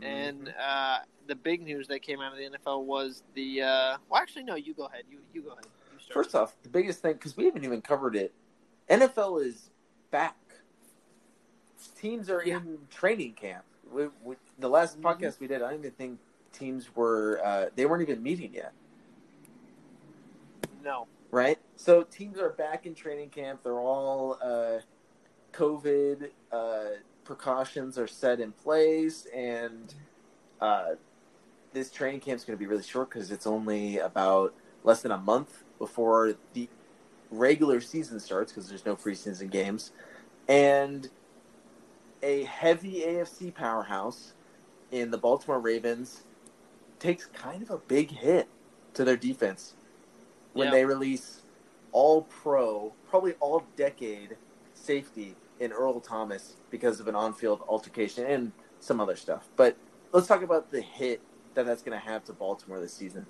And 0.00 0.54
uh, 0.64 0.98
the 1.26 1.34
big 1.34 1.60
news 1.62 1.88
that 1.88 2.02
came 2.02 2.20
out 2.20 2.30
of 2.30 2.38
the 2.38 2.56
NFL 2.56 2.84
was 2.84 3.24
the. 3.34 3.62
Uh, 3.62 3.96
well, 4.08 4.22
actually, 4.22 4.44
no. 4.44 4.54
You 4.54 4.74
go 4.74 4.84
ahead. 4.84 5.02
You 5.10 5.18
you 5.34 5.42
go 5.42 5.50
ahead. 5.50 5.66
You. 5.92 6.14
First 6.14 6.36
off, 6.36 6.54
the 6.62 6.68
biggest 6.68 7.02
thing 7.02 7.14
because 7.14 7.36
we 7.36 7.46
haven't 7.46 7.64
even 7.64 7.82
covered 7.82 8.14
it. 8.14 8.32
NFL 8.88 9.44
is 9.44 9.70
back. 10.12 10.36
Teams 11.96 12.30
are 12.30 12.42
Yeah. 12.44 12.58
in 12.58 12.78
training 12.90 13.34
camp. 13.34 13.64
We, 13.90 14.08
we, 14.22 14.36
the 14.58 14.68
last 14.68 15.00
Mhm. 15.00 15.02
podcast 15.02 15.40
we 15.40 15.46
did, 15.46 15.62
I 15.62 15.70
don't 15.70 15.80
even 15.80 15.92
think 15.92 16.20
teams 16.52 16.94
were. 16.94 17.40
Uh, 17.44 17.66
they 17.74 17.86
weren't 17.86 18.02
even 18.02 18.22
meeting 18.22 18.52
yet, 18.54 18.72
no. 20.82 21.06
right? 21.30 21.58
So 21.76 22.02
teams 22.02 22.38
are 22.38 22.50
back 22.50 22.86
in 22.86 22.94
training 22.94 23.30
camp. 23.30 23.62
They're 23.62 23.78
all 23.78 24.38
uh, 24.42 24.80
COVID 25.52 26.30
uh, 26.52 26.84
precautions 27.24 27.98
are 27.98 28.06
set 28.06 28.40
in 28.40 28.52
place, 28.52 29.26
and 29.34 29.94
uh, 30.60 30.94
this 31.72 31.90
training 31.90 32.20
camp 32.20 32.38
is 32.38 32.44
going 32.44 32.56
to 32.56 32.60
be 32.60 32.66
really 32.66 32.82
short 32.82 33.10
because 33.10 33.30
it's 33.30 33.46
only 33.46 33.98
about 33.98 34.54
less 34.84 35.02
than 35.02 35.12
a 35.12 35.18
month 35.18 35.64
before 35.78 36.34
the 36.54 36.68
regular 37.30 37.80
season 37.80 38.18
starts 38.18 38.52
because 38.52 38.68
there's 38.68 38.86
no 38.86 38.96
preseason 38.96 39.50
games. 39.50 39.92
And 40.48 41.10
a 42.22 42.44
heavy 42.44 43.02
AFC 43.02 43.54
powerhouse 43.54 44.34
in 44.90 45.10
the 45.10 45.18
Baltimore 45.18 45.60
Ravens 45.60 46.22
takes 46.98 47.26
kind 47.26 47.62
of 47.62 47.70
a 47.70 47.78
big 47.78 48.10
hit 48.10 48.48
to 48.94 49.04
their 49.04 49.16
defense 49.16 49.74
when 50.52 50.66
Yeah. 50.66 50.72
they 50.72 50.84
release 50.84 51.42
all 51.92 52.22
pro, 52.22 52.92
probably 53.08 53.34
all 53.40 53.64
decade 53.76 54.36
safety 54.74 55.36
in 55.60 55.72
Earl 55.72 56.00
Thomas 56.00 56.56
because 56.70 57.00
of 57.00 57.08
an 57.08 57.14
on 57.14 57.32
field 57.34 57.62
altercation 57.68 58.24
and 58.26 58.52
some 58.80 59.00
other 59.00 59.16
stuff. 59.16 59.48
But 59.56 59.76
let's 60.12 60.26
talk 60.26 60.42
about 60.42 60.70
the 60.70 60.80
hit 60.80 61.20
that 61.54 61.66
that's 61.66 61.82
going 61.82 61.98
to 61.98 62.04
have 62.06 62.24
to 62.24 62.32
Baltimore 62.32 62.80
this 62.80 62.94
season. 62.94 63.26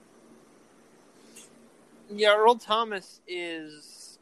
Yeah, 2.10 2.36
Earl 2.36 2.56
Thomas 2.56 3.20
is 3.27 4.19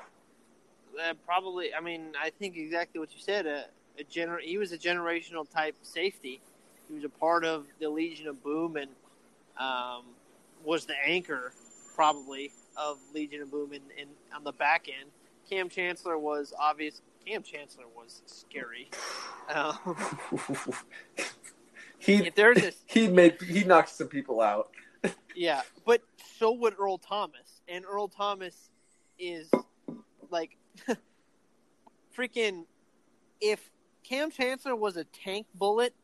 uh, 1.03 1.15
probably. 1.25 1.75
I 1.75 1.81
mean, 1.81 2.13
I 2.21 2.31
think 2.31 2.57
exactly 2.57 2.99
what 2.99 3.15
you 3.15 3.21
said. 3.21 3.47
A, 3.47 3.67
a 3.99 4.05
gener- 4.05 4.41
He 4.41 4.59
was 4.59 4.73
a 4.73 4.79
generational 4.79 5.49
type 5.49 5.77
safety. 5.83 6.41
He 6.89 6.95
was 6.95 7.05
a 7.05 7.09
part 7.09 7.45
of 7.45 7.67
the 7.81 7.89
Legion 7.89 8.29
of 8.29 8.43
Boom 8.43 8.77
and 8.77 8.91
um, 9.59 10.05
was 10.65 10.87
the 10.87 10.95
anchor, 11.05 11.53
probably, 11.95 12.53
of 12.77 12.99
Legion 13.15 13.43
of 13.43 13.51
Boom 13.51 13.73
in, 13.73 13.83
in 13.99 14.09
on 14.35 14.45
the 14.45 14.53
back 14.53 14.87
end. 14.89 15.11
Kam 15.49 15.69
Chancellor 15.69 16.19
was 16.19 16.53
obvious. 16.59 17.01
Kam 17.27 17.43
Chancellor 17.43 17.87
was 17.97 18.23
scary. 18.27 18.91
Um, 19.49 19.79
he 22.01 22.15
if 22.27 22.35
there's 22.35 22.59
a 22.65 22.73
he 22.87 23.07
made 23.07 23.41
he 23.41 23.63
knocked 23.63 23.91
some 23.91 24.09
people 24.09 24.41
out. 24.41 24.71
Yeah, 25.37 25.61
but 25.85 26.03
so 26.37 26.51
would 26.51 26.75
Earl 26.81 26.99
Thomas, 26.99 27.61
and 27.69 27.85
Earl 27.85 28.09
Thomas 28.09 28.71
is 29.21 29.49
like 30.31 30.57
freaking. 32.19 32.65
If 33.41 33.71
Kam 34.09 34.31
Chancellor 34.31 34.77
was 34.77 34.97
a 34.97 35.05
tank 35.05 35.47
bullet, 35.55 35.95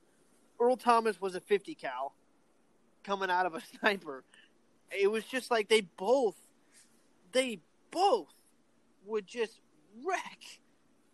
Earl 0.59 0.77
Thomas 0.77 1.21
was 1.21 1.35
a 1.35 1.41
fifty 1.41 1.75
cal 1.75 2.15
coming 3.05 3.31
out 3.31 3.47
of 3.47 3.55
a 3.55 3.61
sniper. 3.81 4.25
It 4.91 5.11
was 5.11 5.25
just 5.25 5.51
like 5.51 5.69
they 5.69 5.83
both, 5.83 6.37
they 7.33 7.61
both 7.91 8.33
would 9.07 9.27
just 9.27 9.61
wreck 10.05 10.61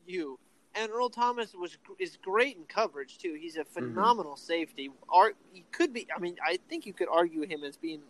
you. 0.07 0.39
And 0.75 0.91
Earl 0.91 1.11
Thomas 1.11 1.55
was 1.55 1.77
is 1.99 2.17
great 2.23 2.57
in 2.57 2.65
coverage 2.65 3.19
too. 3.19 3.37
He's 3.41 3.57
a 3.57 3.65
phenomenal 3.65 4.37
safety. 4.37 4.91
Art 5.09 5.37
he 5.53 5.65
could 5.73 5.93
be. 5.93 6.07
I 6.15 6.19
mean, 6.21 6.37
I 6.47 6.59
think 6.69 6.87
you 6.87 6.93
could 6.93 7.09
argue 7.11 7.43
him 7.43 7.65
as 7.65 7.77
being 7.77 8.03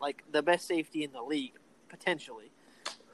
like 0.00 0.22
the 0.30 0.42
best 0.42 0.66
safety 0.66 1.02
in 1.04 1.12
the 1.12 1.22
league 1.22 1.54
potentially. 1.88 2.50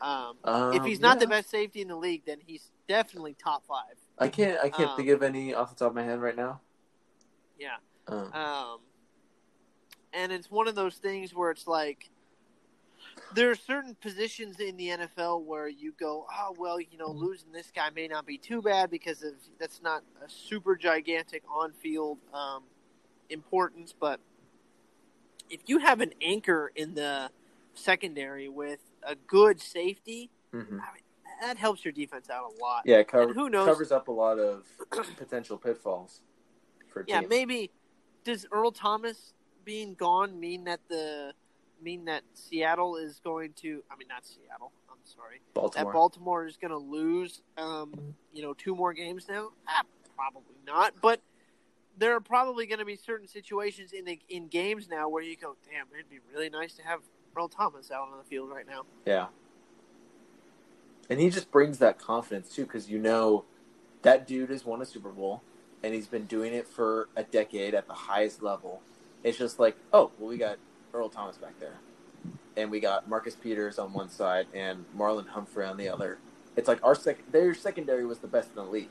Um, 0.00 0.36
if 0.44 0.80
Um, 0.80 0.86
he's 0.86 1.00
not 1.00 1.18
the 1.20 1.26
best 1.26 1.48
safety 1.50 1.80
in 1.80 1.88
the 1.88 1.96
league, 1.96 2.22
then 2.26 2.38
he's 2.46 2.70
definitely 2.86 3.34
top 3.34 3.64
five. 3.66 3.96
I 4.18 4.28
can't 4.28 4.58
I 4.62 4.68
can't 4.68 4.90
um, 4.90 4.96
think 4.96 5.08
of 5.10 5.22
any 5.22 5.54
off 5.54 5.70
the 5.70 5.76
top 5.76 5.90
of 5.90 5.94
my 5.94 6.02
head 6.02 6.20
right 6.20 6.36
now. 6.36 6.60
Yeah. 7.58 7.76
Um, 8.08 8.32
Um, 8.32 8.78
and 10.12 10.32
it's 10.32 10.50
one 10.50 10.68
of 10.68 10.74
those 10.74 10.96
things 10.96 11.34
where 11.34 11.50
it's 11.50 11.66
like 11.66 12.10
there 13.34 13.50
are 13.50 13.54
certain 13.54 13.94
positions 14.00 14.60
in 14.60 14.76
the 14.76 14.88
NFL 14.88 15.42
where 15.42 15.68
you 15.68 15.92
go, 15.98 16.26
oh 16.32 16.54
well, 16.58 16.80
you 16.80 16.96
know, 16.98 17.10
losing 17.10 17.52
this 17.52 17.70
guy 17.74 17.90
may 17.90 18.08
not 18.08 18.26
be 18.26 18.38
too 18.38 18.62
bad 18.62 18.90
because 18.90 19.22
of 19.22 19.32
that's 19.58 19.82
not 19.82 20.02
a 20.24 20.28
super 20.28 20.76
gigantic 20.76 21.42
on-field 21.50 22.18
um, 22.32 22.62
importance, 23.28 23.94
but 23.98 24.20
if 25.50 25.60
you 25.66 25.78
have 25.78 26.00
an 26.00 26.12
anchor 26.20 26.72
in 26.74 26.94
the 26.94 27.30
secondary 27.74 28.48
with 28.48 28.80
a 29.02 29.14
good 29.14 29.60
safety, 29.60 30.30
mhm. 30.52 30.80
That 31.40 31.56
helps 31.58 31.84
your 31.84 31.92
defense 31.92 32.28
out 32.30 32.44
a 32.52 32.62
lot. 32.62 32.82
Yeah, 32.84 33.02
cover, 33.02 33.32
who 33.32 33.48
knows- 33.50 33.66
covers 33.66 33.92
up 33.92 34.08
a 34.08 34.12
lot 34.12 34.38
of 34.38 34.66
potential 35.16 35.56
pitfalls 35.58 36.22
for 36.88 37.04
Yeah, 37.06 37.20
teams. 37.20 37.30
maybe 37.30 37.70
does 38.24 38.46
Earl 38.50 38.72
Thomas 38.72 39.32
being 39.64 39.94
gone 39.94 40.38
mean 40.38 40.64
that 40.64 40.80
the 40.88 41.32
mean 41.82 42.06
that 42.06 42.22
Seattle 42.34 42.96
is 42.96 43.20
going 43.22 43.52
to 43.54 43.82
I 43.90 43.96
mean 43.96 44.08
not 44.08 44.24
Seattle, 44.26 44.72
I'm 44.90 44.96
sorry. 45.04 45.40
Baltimore. 45.54 45.84
That 45.84 45.92
Baltimore 45.92 46.46
is 46.46 46.56
going 46.56 46.70
to 46.70 46.78
lose 46.78 47.42
um, 47.58 48.14
you 48.32 48.42
know, 48.42 48.54
two 48.54 48.74
more 48.74 48.92
games 48.92 49.26
now? 49.28 49.50
Ah, 49.68 49.82
probably 50.16 50.56
not, 50.66 50.94
but 51.02 51.20
there 51.98 52.14
are 52.14 52.20
probably 52.20 52.66
going 52.66 52.78
to 52.78 52.84
be 52.84 52.96
certain 52.96 53.26
situations 53.28 53.92
in 53.92 54.04
the 54.04 54.18
in 54.28 54.48
games 54.48 54.88
now 54.88 55.08
where 55.08 55.22
you 55.22 55.36
go, 55.36 55.56
"Damn, 55.70 55.86
it'd 55.94 56.10
be 56.10 56.18
really 56.32 56.50
nice 56.50 56.74
to 56.74 56.82
have 56.82 57.00
Earl 57.36 57.48
Thomas 57.48 57.90
out 57.90 58.08
on 58.10 58.18
the 58.18 58.24
field 58.24 58.50
right 58.50 58.66
now." 58.66 58.82
Yeah. 59.06 59.26
And 61.08 61.20
he 61.20 61.30
just 61.30 61.50
brings 61.50 61.78
that 61.78 61.98
confidence 61.98 62.54
too, 62.54 62.64
because 62.64 62.90
you 62.90 62.98
know 62.98 63.44
that 64.02 64.26
dude 64.26 64.50
has 64.50 64.64
won 64.64 64.82
a 64.82 64.86
Super 64.86 65.10
Bowl 65.10 65.42
and 65.82 65.94
he's 65.94 66.06
been 66.06 66.24
doing 66.24 66.52
it 66.52 66.66
for 66.66 67.08
a 67.16 67.22
decade 67.22 67.74
at 67.74 67.86
the 67.86 67.94
highest 67.94 68.42
level. 68.42 68.80
It's 69.22 69.38
just 69.38 69.58
like, 69.58 69.76
oh, 69.92 70.10
well, 70.18 70.28
we 70.28 70.36
got 70.36 70.58
Earl 70.92 71.08
Thomas 71.08 71.36
back 71.36 71.58
there, 71.60 71.78
and 72.56 72.70
we 72.70 72.80
got 72.80 73.08
Marcus 73.08 73.34
Peters 73.34 73.78
on 73.78 73.92
one 73.92 74.08
side 74.08 74.46
and 74.54 74.84
Marlon 74.96 75.28
Humphrey 75.28 75.64
on 75.64 75.76
the 75.76 75.88
other. 75.88 76.18
It's 76.56 76.68
like 76.68 76.82
our 76.82 76.94
sec- 76.94 77.30
their 77.30 77.54
secondary 77.54 78.06
was 78.06 78.18
the 78.18 78.26
best 78.26 78.50
in 78.50 78.56
the 78.56 78.64
league. 78.64 78.90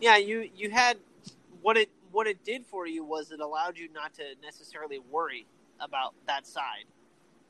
Yeah, 0.00 0.16
you 0.16 0.48
you 0.54 0.70
had 0.70 0.98
what 1.62 1.76
it 1.76 1.90
what 2.12 2.26
it 2.26 2.44
did 2.44 2.66
for 2.66 2.86
you 2.86 3.04
was 3.04 3.30
it 3.30 3.40
allowed 3.40 3.78
you 3.78 3.88
not 3.92 4.14
to 4.14 4.22
necessarily 4.42 4.98
worry 4.98 5.46
about 5.80 6.14
that 6.26 6.46
side 6.46 6.84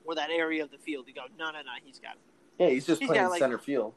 or 0.05 0.15
that 0.15 0.31
area 0.31 0.62
of 0.62 0.70
the 0.70 0.78
field. 0.78 1.07
You 1.09 1.15
go, 1.15 1.23
no, 1.39 1.47
no, 1.47 1.59
no, 1.59 1.73
he's 1.85 1.99
got 1.99 2.12
it. 2.12 2.30
Yeah, 2.61 2.69
he's 2.69 2.85
just 2.87 3.01
He's 3.01 3.09
playing 3.09 3.23
got, 3.24 3.31
like- 3.31 3.39
center 3.39 3.59
field. 3.59 3.95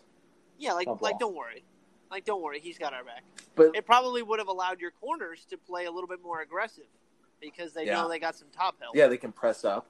Yeah, 0.58 0.72
like 0.74 0.88
Oh, 0.88 0.98
like 1.02 1.20
don't 1.20 1.36
worry, 1.36 1.66
like 2.10 2.24
don't 2.24 2.42
worry, 2.42 2.62
he's 2.62 2.78
got 2.78 2.94
our 2.94 3.04
back. 3.04 3.24
But 3.56 3.76
It 3.76 3.86
probably 3.86 4.22
would 4.24 4.40
have 4.40 4.48
allowed 4.48 4.80
your 4.80 4.92
corners 4.92 5.46
to 5.50 5.58
play 5.58 5.86
a 5.86 5.92
little 5.92 6.08
bit 6.08 6.22
more 6.24 6.40
aggressive 6.42 6.86
because 7.42 7.74
they 7.74 7.86
Yeah. 7.88 7.96
know 8.02 8.08
they 8.08 8.20
got 8.20 8.36
some 8.38 8.48
top 8.52 8.80
help. 8.80 8.96
yeah, 8.96 9.08
they 9.08 9.18
can 9.18 9.34
press 9.34 9.66
up 9.66 9.88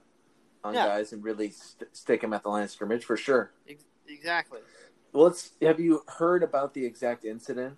on 0.64 0.74
Yeah. 0.74 0.88
guys 0.88 1.14
and 1.14 1.24
really 1.24 1.52
st- 1.52 1.96
stick 1.96 2.22
them 2.22 2.34
at 2.34 2.42
the 2.42 2.50
line 2.50 2.64
of 2.64 2.72
scrimmage 2.72 3.06
for 3.06 3.16
sure. 3.16 3.54
Ex- 3.68 3.86
exactly. 4.08 4.62
Well, 5.12 5.26
let's. 5.26 5.52
Have 5.62 5.80
you 5.80 6.04
heard 6.08 6.42
about 6.42 6.74
the 6.74 6.84
exact 6.84 7.26
incident? 7.26 7.78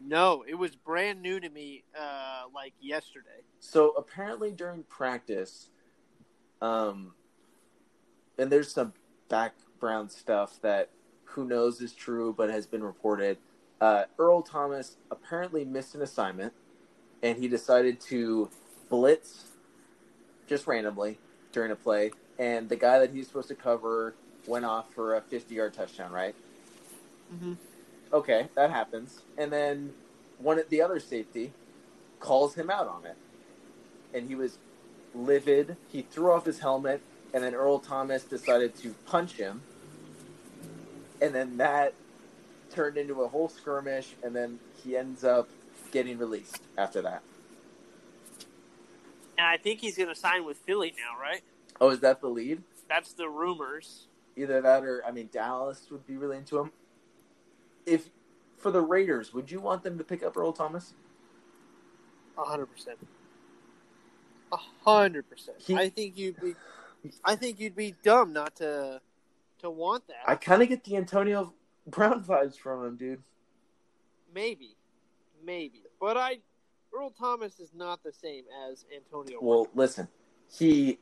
No, 0.00 0.44
it 0.46 0.54
was 0.54 0.76
brand 0.76 1.20
new 1.20 1.40
to 1.40 1.48
me, 1.48 1.82
uh, 1.98 2.44
like 2.54 2.74
yesterday. 2.78 3.42
So 3.58 3.90
apparently 3.92 4.52
during 4.52 4.84
practice, 4.84 5.70
um, 6.60 7.14
and 8.38 8.52
there's 8.52 8.70
some 8.70 8.92
background 9.78 10.10
stuff 10.10 10.58
that 10.62 10.88
who 11.24 11.44
knows 11.44 11.80
is 11.80 11.92
true, 11.92 12.34
but 12.36 12.50
has 12.50 12.66
been 12.66 12.82
reported. 12.82 13.38
Uh, 13.80 14.04
Earl 14.18 14.42
Thomas 14.42 14.96
apparently 15.10 15.64
missed 15.64 15.94
an 15.94 16.02
assignment, 16.02 16.52
and 17.22 17.38
he 17.38 17.46
decided 17.46 18.00
to 18.00 18.50
blitz 18.88 19.44
just 20.48 20.66
randomly 20.66 21.18
during 21.52 21.70
a 21.70 21.76
play, 21.76 22.10
and 22.38 22.68
the 22.68 22.76
guy 22.76 22.98
that 22.98 23.12
he's 23.12 23.28
supposed 23.28 23.48
to 23.48 23.54
cover 23.54 24.14
went 24.48 24.64
off 24.64 24.92
for 24.94 25.14
a 25.14 25.20
50-yard 25.20 25.74
touchdown, 25.74 26.10
right? 26.10 26.34
Mm-hmm. 27.32 27.52
Okay, 28.12 28.48
that 28.56 28.70
happens. 28.70 29.20
And 29.36 29.52
then 29.52 29.92
one 30.38 30.60
the 30.70 30.82
other 30.82 30.98
safety 30.98 31.52
calls 32.18 32.54
him 32.54 32.68
out 32.70 32.88
on 32.88 33.04
it. 33.04 33.16
And 34.14 34.26
he 34.26 34.34
was 34.34 34.58
livid. 35.14 35.76
He 35.92 36.02
threw 36.02 36.32
off 36.32 36.46
his 36.46 36.60
helmet 36.60 37.02
and 37.34 37.42
then 37.42 37.54
Earl 37.54 37.78
Thomas 37.78 38.24
decided 38.24 38.76
to 38.78 38.94
punch 39.06 39.32
him. 39.32 39.62
And 41.20 41.34
then 41.34 41.56
that 41.58 41.94
turned 42.70 42.96
into 42.96 43.22
a 43.22 43.28
whole 43.28 43.48
skirmish 43.48 44.14
and 44.22 44.34
then 44.34 44.58
he 44.82 44.96
ends 44.96 45.24
up 45.24 45.48
getting 45.90 46.18
released 46.18 46.62
after 46.76 47.02
that. 47.02 47.22
And 49.36 49.46
I 49.46 49.56
think 49.56 49.80
he's 49.80 49.96
going 49.96 50.08
to 50.08 50.14
sign 50.14 50.44
with 50.44 50.58
Philly 50.58 50.94
now, 50.96 51.20
right? 51.20 51.42
Oh, 51.80 51.90
is 51.90 52.00
that 52.00 52.20
the 52.20 52.28
lead? 52.28 52.62
That's 52.88 53.12
the 53.12 53.28
rumors. 53.28 54.06
Either 54.36 54.60
that 54.60 54.84
or 54.84 55.02
I 55.06 55.10
mean 55.10 55.28
Dallas 55.32 55.86
would 55.90 56.06
be 56.06 56.16
really 56.16 56.36
into 56.36 56.58
him. 56.58 56.72
If 57.86 58.08
for 58.56 58.70
the 58.70 58.80
Raiders, 58.80 59.32
would 59.34 59.50
you 59.50 59.60
want 59.60 59.82
them 59.82 59.98
to 59.98 60.04
pick 60.04 60.22
up 60.22 60.36
Earl 60.36 60.52
Thomas? 60.52 60.94
A 62.36 62.42
hundred 62.42 62.66
percent. 62.66 62.98
A 64.52 64.56
hundred 64.84 65.28
percent. 65.28 65.58
I 65.74 65.88
think 65.88 66.16
you'd 66.16 66.40
be. 66.40 66.54
I 67.24 67.36
think 67.36 67.60
you'd 67.60 67.76
be 67.76 67.94
dumb 68.02 68.32
not 68.32 68.56
to 68.56 69.00
to 69.60 69.70
want 69.70 70.06
that. 70.08 70.22
I 70.26 70.36
kind 70.36 70.62
of 70.62 70.68
get 70.68 70.84
the 70.84 70.96
Antonio 70.96 71.54
Brown 71.86 72.22
vibes 72.24 72.56
from 72.56 72.84
him, 72.84 72.96
dude. 72.96 73.22
maybe, 74.34 74.76
maybe, 75.44 75.82
but 76.00 76.16
I. 76.16 76.38
Earl 76.96 77.10
Thomas 77.10 77.60
is 77.60 77.74
not 77.74 78.02
the 78.02 78.12
same 78.12 78.44
as 78.68 78.86
Antonio. 78.94 79.38
Well, 79.42 79.68
listen, 79.74 80.08
he 80.50 80.98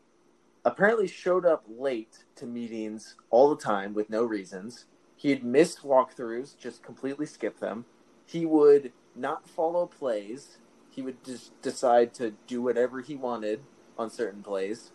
apparently 0.65 1.07
showed 1.07 1.47
up 1.47 1.65
late 1.69 2.25
to 2.35 2.45
meetings 2.47 3.15
all 3.31 3.49
the 3.55 3.63
time 3.63 3.95
with 3.95 4.11
no 4.11 4.25
reasons. 4.25 4.87
He 5.15 5.31
had 5.31 5.45
missed 5.45 5.85
walkthroughs, 5.85 6.59
just 6.59 6.83
completely 6.83 7.25
skip 7.25 7.61
them. 7.61 7.85
He 8.27 8.45
would 8.47 8.93
not 9.15 9.49
follow 9.49 9.87
plays. 9.87 10.59
He 10.91 11.03
would 11.03 11.25
just 11.25 11.61
decide 11.63 12.13
to 12.15 12.35
do 12.49 12.61
whatever 12.61 13.01
he 13.01 13.15
wanted 13.15 13.63
on 13.97 14.11
certain 14.11 14.43
plays. 14.43 14.91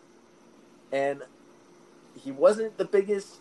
And 0.92 1.22
he 2.14 2.30
wasn't 2.30 2.76
the 2.76 2.84
biggest, 2.84 3.40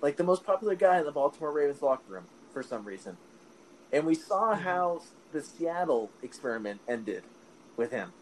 like 0.00 0.16
the 0.16 0.24
most 0.24 0.44
popular 0.44 0.74
guy 0.74 0.98
in 0.98 1.04
the 1.04 1.12
Baltimore 1.12 1.52
Ravens 1.52 1.82
locker 1.82 2.04
room 2.08 2.24
for 2.52 2.62
some 2.62 2.84
reason. 2.84 3.16
And 3.92 4.06
we 4.06 4.14
saw 4.14 4.54
how 4.54 5.02
the 5.32 5.42
Seattle 5.42 6.10
experiment 6.22 6.80
ended 6.86 7.24
with 7.76 7.90
him, 7.90 8.12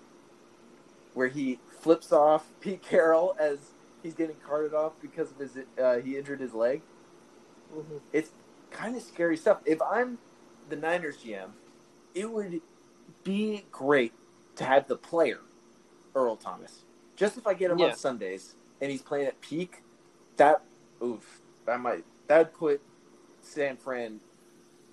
where 1.14 1.28
he 1.28 1.58
flips 1.68 2.12
off 2.12 2.46
Pete 2.60 2.82
Carroll 2.82 3.36
as 3.38 3.72
he's 4.02 4.14
getting 4.14 4.36
carted 4.46 4.74
off 4.74 4.92
because 5.02 5.30
of 5.30 5.38
his 5.38 5.58
uh, 5.82 5.96
he 5.96 6.16
injured 6.16 6.40
his 6.40 6.54
leg. 6.54 6.82
Mm-hmm. 7.74 7.98
It's 8.12 8.30
kind 8.70 8.96
of 8.96 9.02
scary 9.02 9.36
stuff. 9.36 9.58
If 9.64 9.80
I'm 9.82 10.18
the 10.68 10.76
Niners 10.76 11.18
GM, 11.18 11.50
it 12.14 12.30
would 12.30 12.60
be 13.24 13.64
great 13.70 14.12
to 14.56 14.64
have 14.64 14.88
the 14.88 14.96
player 14.96 15.40
Earl 16.14 16.36
Thomas. 16.36 16.84
Just 17.20 17.36
if 17.36 17.46
I 17.46 17.52
get 17.52 17.70
him 17.70 17.78
Yeah. 17.78 17.88
on 17.88 17.96
Sundays 17.96 18.54
and 18.80 18.90
he's 18.90 19.02
playing 19.02 19.26
at 19.26 19.38
peak, 19.42 19.82
that 20.38 20.62
oof, 21.02 21.42
that 21.66 21.78
might 21.78 22.02
that 22.28 22.38
would 22.38 22.54
put 22.54 22.80
San 23.42 23.76
Fran, 23.76 24.20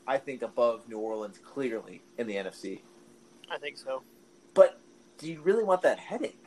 I 0.06 0.18
think, 0.18 0.42
above 0.42 0.90
New 0.90 0.98
Orleans 0.98 1.38
clearly 1.38 2.02
in 2.18 2.28
the 2.28 2.36
NFC. 2.36 2.82
I 3.50 3.58
think 3.58 3.78
so. 3.78 4.04
But 4.54 4.78
do 5.18 5.32
you 5.32 5.40
really 5.42 5.64
want 5.64 5.82
that 5.84 6.00
headache? 6.00 6.44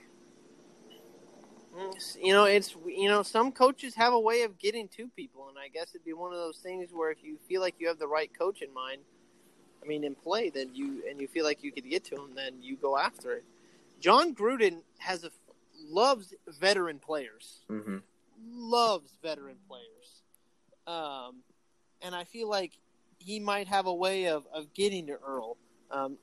Mm, 1.75 2.17
You 2.23 2.35
know, 2.35 2.45
it's 2.45 2.77
you 2.87 3.09
know, 3.09 3.23
some 3.23 3.51
coaches 3.51 3.95
have 3.95 4.13
a 4.13 4.21
way 4.21 4.43
of 4.43 4.59
getting 4.59 4.87
to 4.89 5.09
people, 5.09 5.49
and 5.49 5.59
I 5.59 5.69
guess 5.69 5.95
it'd 5.95 6.05
be 6.05 6.13
one 6.13 6.31
of 6.35 6.39
those 6.39 6.59
things 6.59 6.91
where 6.93 7.11
if 7.11 7.25
you 7.25 7.39
feel 7.49 7.63
like 7.63 7.77
you 7.79 7.89
have 7.89 7.99
the 7.99 8.07
right 8.07 8.31
coach 8.39 8.61
in 8.61 8.75
mind, 8.75 9.01
I 9.83 9.87
mean, 9.87 10.05
in 10.05 10.15
play, 10.15 10.51
then 10.51 10.75
you 10.75 11.05
and 11.09 11.19
you 11.19 11.27
feel 11.27 11.47
like 11.47 11.65
you 11.65 11.73
could 11.73 11.89
get 11.89 12.05
to 12.05 12.17
him, 12.17 12.35
then 12.35 12.57
you 12.61 12.77
go 12.77 12.99
after 12.99 13.33
it. 13.33 13.45
Jon 13.99 14.35
Gruden 14.35 14.83
has 14.99 15.25
a 15.25 15.31
loves 15.91 16.33
veteran 16.61 16.99
players, 16.99 17.65
Mm-hmm. 17.71 17.99
loves 18.53 19.19
veteran 19.23 19.57
players, 19.69 20.23
um, 20.87 21.37
and 22.03 22.15
I 22.15 22.25
feel 22.25 22.49
like 22.49 22.73
he 23.19 23.39
might 23.41 23.69
have 23.69 23.87
a 23.87 23.95
way 23.95 24.27
of 24.29 24.47
of 24.55 24.73
getting 24.75 25.07
to 25.09 25.19
Earl. 25.27 25.57
Um, 25.91 26.17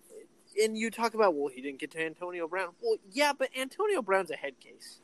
and 0.61 0.77
you 0.77 0.89
talk 0.89 1.13
about 1.13 1.35
well, 1.35 1.49
he 1.53 1.61
didn't 1.61 1.79
get 1.79 1.91
to 1.91 2.03
Antonio 2.05 2.47
Brown. 2.47 2.69
Well, 2.81 2.97
yeah, 3.11 3.33
but 3.37 3.49
Antonio 3.57 4.01
Brown's 4.01 4.31
a 4.31 4.35
head 4.35 4.59
case. 4.59 4.99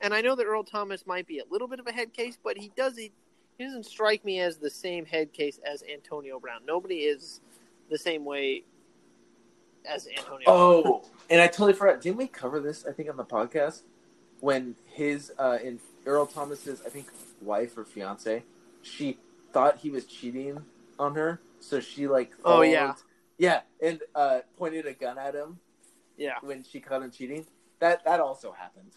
And 0.00 0.12
I 0.14 0.20
know 0.20 0.34
that 0.36 0.44
Earl 0.44 0.62
Thomas 0.62 1.06
might 1.06 1.26
be 1.26 1.38
a 1.38 1.44
little 1.50 1.68
bit 1.68 1.80
of 1.80 1.86
a 1.86 1.92
head 1.92 2.12
case, 2.12 2.36
but 2.42 2.56
he 2.58 2.70
does 2.76 2.96
he, 2.96 3.12
he 3.58 3.64
doesn't 3.64 3.84
strike 3.86 4.24
me 4.24 4.40
as 4.40 4.58
the 4.58 4.70
same 4.70 5.04
head 5.06 5.32
case 5.32 5.58
as 5.64 5.82
Antonio 5.90 6.38
Brown. 6.38 6.60
Nobody 6.66 7.00
is 7.00 7.40
the 7.90 7.98
same 7.98 8.24
way 8.24 8.64
as 9.88 10.06
Antonio. 10.06 10.44
Oh, 10.46 11.04
and 11.30 11.40
I 11.40 11.46
totally 11.46 11.72
forgot. 11.72 12.00
Didn't 12.00 12.16
we 12.18 12.26
cover 12.26 12.60
this? 12.60 12.84
I 12.88 12.92
think 12.92 13.08
on 13.10 13.16
the 13.16 13.24
podcast 13.24 13.82
when 14.46 14.76
his 14.94 15.32
uh, 15.40 15.58
in 15.60 15.80
Earl 16.06 16.24
Thomas's 16.24 16.80
I 16.86 16.88
think 16.88 17.08
wife 17.42 17.76
or 17.76 17.84
fiance, 17.84 18.44
she 18.80 19.18
thought 19.52 19.78
he 19.78 19.90
was 19.90 20.04
cheating 20.06 20.62
on 21.00 21.16
her, 21.16 21.40
so 21.58 21.80
she 21.80 22.06
like 22.06 22.30
Oh, 22.44 22.60
yeah. 22.60 22.94
yeah, 23.38 23.62
and 23.82 24.00
uh, 24.14 24.40
pointed 24.56 24.86
a 24.86 24.92
gun 24.92 25.18
at 25.18 25.34
him 25.34 25.58
yeah. 26.16 26.34
when 26.42 26.62
she 26.62 26.78
caught 26.78 27.02
him 27.02 27.10
cheating. 27.10 27.44
That 27.80 28.04
that 28.04 28.20
also 28.20 28.52
happened. 28.52 28.92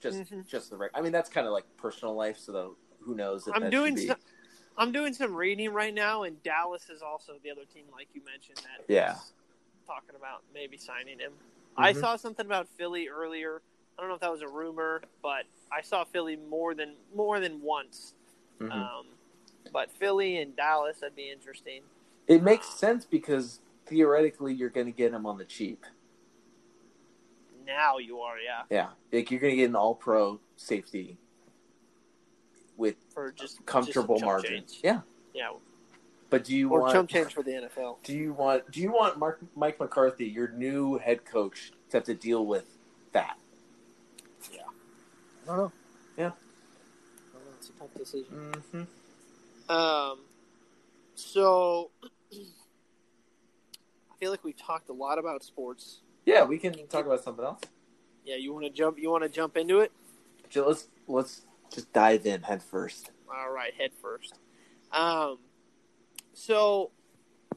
Just 0.00 0.30
Mhm. 0.30 0.46
just 0.46 0.68
the 0.68 0.76
right. 0.76 0.90
I 0.92 1.00
mean, 1.00 1.12
that's 1.12 1.30
kind 1.30 1.46
of 1.46 1.54
like 1.54 1.64
personal 1.78 2.14
life, 2.14 2.38
so 2.38 2.52
the, 2.52 2.74
who 3.00 3.14
knows? 3.14 3.48
If 3.48 3.54
I'm 3.56 3.70
doing 3.70 3.96
some, 3.96 4.18
I'm 4.76 4.92
doing 4.92 5.14
some 5.14 5.34
reading 5.34 5.70
right 5.72 5.94
now, 5.94 6.24
and 6.24 6.42
Dallas 6.42 6.90
is 6.90 7.00
also 7.00 7.38
the 7.42 7.50
other 7.50 7.64
team, 7.64 7.86
like 7.90 8.08
you 8.12 8.22
mentioned, 8.22 8.58
that 8.58 8.84
Yeah. 8.86 9.14
talking 9.86 10.14
about 10.14 10.42
maybe 10.52 10.76
signing 10.76 11.18
him. 11.18 11.32
I 11.74 11.94
Mhm. 11.94 12.00
saw 12.00 12.16
something 12.16 12.44
about 12.44 12.68
Philly 12.68 13.08
earlier. 13.08 13.62
I 13.98 14.00
don't 14.00 14.10
know 14.10 14.14
if 14.14 14.20
that 14.20 14.30
was 14.30 14.42
a 14.42 14.48
rumor, 14.48 15.02
but 15.22 15.44
I 15.72 15.82
saw 15.82 16.04
Philly 16.04 16.36
more 16.36 16.72
than 16.72 16.94
more 17.14 17.40
than 17.40 17.60
once. 17.60 18.14
Mhm. 18.60 18.70
Um, 18.70 19.06
but 19.72 19.90
Philly 19.90 20.38
and 20.38 20.54
Dallas, 20.54 21.00
that'd 21.00 21.16
be 21.16 21.30
interesting. 21.30 21.82
It 22.28 22.42
makes 22.42 22.68
sense 22.68 23.04
because 23.04 23.60
theoretically 23.86 24.54
you're 24.54 24.68
going 24.68 24.86
to 24.86 24.92
get 24.92 25.12
him 25.12 25.26
on 25.26 25.38
the 25.38 25.44
cheap. 25.44 25.84
Now 27.66 27.98
you 27.98 28.20
are, 28.20 28.38
yeah, 28.38 28.62
Yeah, 28.70 28.90
like 29.12 29.30
you're 29.30 29.40
going 29.40 29.52
to 29.52 29.56
get 29.56 29.68
an 29.68 29.76
All-Pro 29.76 30.40
safety 30.56 31.18
with 32.76 32.96
for 33.12 33.32
just 33.32 33.66
comfortable 33.66 34.18
just 34.18 34.46
change. 34.46 34.80
Yeah, 34.82 35.00
yeah, 35.34 35.50
but 36.30 36.44
do 36.44 36.56
you 36.56 36.70
or 36.70 36.80
want 36.80 36.92
chump 36.92 37.10
change 37.10 37.34
for 37.34 37.42
the 37.42 37.50
NFL. 37.50 37.98
do 38.04 38.14
you 38.16 38.32
want 38.32 38.70
do 38.70 38.80
you 38.80 38.92
want 38.92 39.18
Mark 39.18 39.40
Mike 39.56 39.80
McCarthy, 39.80 40.26
your 40.26 40.48
new 40.48 40.98
head 40.98 41.24
coach, 41.24 41.72
to 41.90 41.96
have 41.98 42.04
to 42.04 42.14
deal 42.14 42.46
with 42.46 42.78
that? 43.12 43.36
I 45.48 45.56
don't 45.56 45.58
know. 45.58 45.72
Yeah. 46.16 46.30
I. 47.34 47.38
It's 47.56 47.70
a 47.70 47.72
tough 47.72 47.94
decision. 47.96 48.52
Mm-hmm. 48.52 49.72
Um, 49.72 50.18
so 51.14 51.90
I 52.32 52.36
feel 54.20 54.30
like 54.30 54.44
we've 54.44 54.56
talked 54.56 54.90
a 54.90 54.92
lot 54.92 55.18
about 55.18 55.42
sports. 55.42 56.00
Yeah, 56.26 56.44
we 56.44 56.58
can 56.58 56.86
talk 56.88 57.06
about 57.06 57.24
something 57.24 57.44
else. 57.44 57.62
Yeah, 58.24 58.36
you 58.36 58.52
want 58.52 58.66
to 58.66 58.70
jump? 58.70 58.98
You 58.98 59.10
want 59.10 59.22
to 59.22 59.30
jump 59.30 59.56
into 59.56 59.80
it? 59.80 59.90
So 60.50 60.68
let's 60.68 60.88
let's 61.06 61.42
just 61.72 61.90
dive 61.94 62.26
in 62.26 62.42
head 62.42 62.62
first. 62.62 63.10
All 63.34 63.50
right, 63.50 63.72
head 63.74 63.92
first. 64.02 64.34
Um, 64.92 65.38
so 66.34 66.90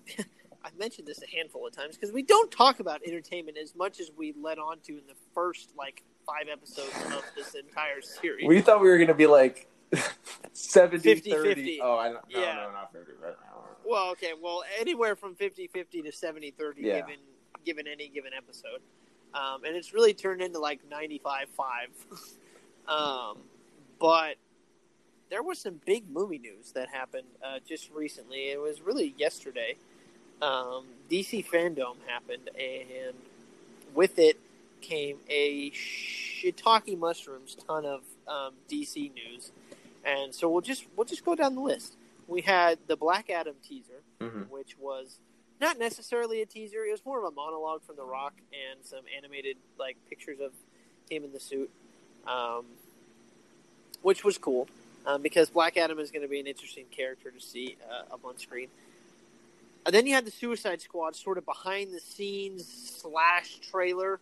I've 0.63 0.77
mentioned 0.77 1.07
this 1.07 1.21
a 1.21 1.35
handful 1.35 1.67
of 1.67 1.75
times 1.75 1.97
because 1.97 2.13
we 2.13 2.21
don't 2.23 2.49
talk 2.51 2.79
about 2.79 3.01
entertainment 3.05 3.57
as 3.57 3.75
much 3.75 3.99
as 3.99 4.11
we 4.15 4.33
led 4.41 4.59
on 4.59 4.79
to 4.85 4.93
in 4.93 5.07
the 5.07 5.15
first 5.33 5.73
like 5.77 6.03
five 6.25 6.47
episodes 6.51 6.93
of 7.13 7.23
this 7.35 7.55
entire 7.55 8.01
series. 8.01 8.47
We 8.47 8.61
thought 8.61 8.81
we 8.81 8.89
were 8.89 8.97
going 8.97 9.07
to 9.07 9.13
be 9.13 9.27
like 9.27 9.67
70 10.53 11.03
50, 11.03 11.31
30. 11.31 11.53
50. 11.55 11.79
Oh, 11.81 11.95
I 11.97 12.09
don't, 12.09 12.15
no, 12.33 12.39
Yeah. 12.41 12.53
no, 12.55 12.71
not 12.71 12.91
50 12.93 13.11
right 13.21 13.35
now. 13.43 13.63
Well, 13.83 14.11
okay, 14.11 14.31
well, 14.39 14.63
anywhere 14.79 15.15
from 15.15 15.35
50-50 15.35 15.71
to 16.03 16.11
70-30 16.11 16.73
Yeah. 16.77 16.99
given 17.01 17.15
given 17.65 17.87
any 17.87 18.07
given 18.07 18.31
episode. 18.35 18.81
Um, 19.33 19.63
and 19.65 19.75
it's 19.75 19.93
really 19.93 20.13
turned 20.13 20.41
into 20.41 20.59
like 20.59 20.79
95-5. 20.89 21.47
um, 22.87 23.37
but 23.99 24.35
there 25.29 25.43
was 25.43 25.59
some 25.59 25.79
big 25.85 26.09
movie 26.09 26.39
news 26.39 26.71
that 26.73 26.89
happened 26.89 27.27
uh, 27.43 27.59
just 27.67 27.91
recently. 27.93 28.49
It 28.49 28.59
was 28.59 28.81
really 28.81 29.13
yesterday. 29.17 29.75
Um, 30.41 30.85
DC 31.09 31.45
Fandom 31.45 31.95
happened, 32.07 32.49
and 32.59 33.13
with 33.93 34.17
it 34.17 34.39
came 34.81 35.17
a 35.29 35.71
shiitake 35.71 36.97
mushrooms 36.97 37.55
ton 37.67 37.85
of 37.85 38.01
um, 38.27 38.53
DC 38.69 39.13
news. 39.13 39.51
And 40.03 40.33
so 40.33 40.49
we'll 40.49 40.61
just 40.61 40.85
we'll 40.95 41.05
just 41.05 41.23
go 41.23 41.35
down 41.35 41.55
the 41.55 41.61
list. 41.61 41.95
We 42.27 42.41
had 42.41 42.79
the 42.87 42.95
Black 42.95 43.29
Adam 43.29 43.55
teaser, 43.67 44.01
Mm-hmm. 44.19 44.41
which 44.53 44.77
was 44.79 45.17
not 45.59 45.79
necessarily 45.79 46.41
a 46.43 46.45
teaser. 46.45 46.83
It 46.85 46.91
was 46.91 47.03
more 47.05 47.17
of 47.17 47.25
a 47.25 47.35
monologue 47.35 47.81
from 47.81 47.95
The 47.95 48.03
Rock 48.03 48.33
and 48.51 48.85
some 48.85 49.01
animated 49.17 49.57
like 49.79 49.97
pictures 50.09 50.39
of 50.39 50.51
him 51.09 51.23
in 51.23 51.33
the 51.33 51.39
suit, 51.39 51.69
um, 52.27 52.65
which 54.03 54.23
was 54.23 54.37
cool 54.37 54.67
um, 55.07 55.21
because 55.23 55.49
Black 55.49 55.75
Adam 55.77 55.97
is 55.99 56.11
going 56.11 56.21
to 56.21 56.27
be 56.27 56.39
an 56.39 56.45
interesting 56.47 56.85
character 56.91 57.31
to 57.31 57.39
see 57.41 57.77
uh, 57.89 58.13
up 58.13 58.21
on 58.23 58.37
screen. 58.37 58.67
And 59.85 59.95
then 59.95 60.05
you 60.05 60.13
had 60.13 60.25
the 60.25 60.31
Suicide 60.31 60.81
Squad 60.81 61.15
sort 61.15 61.39
of 61.39 61.45
behind 61.45 61.91
the 61.93 61.99
scenes 61.99 62.67
slash 63.01 63.57
trailer, 63.71 64.19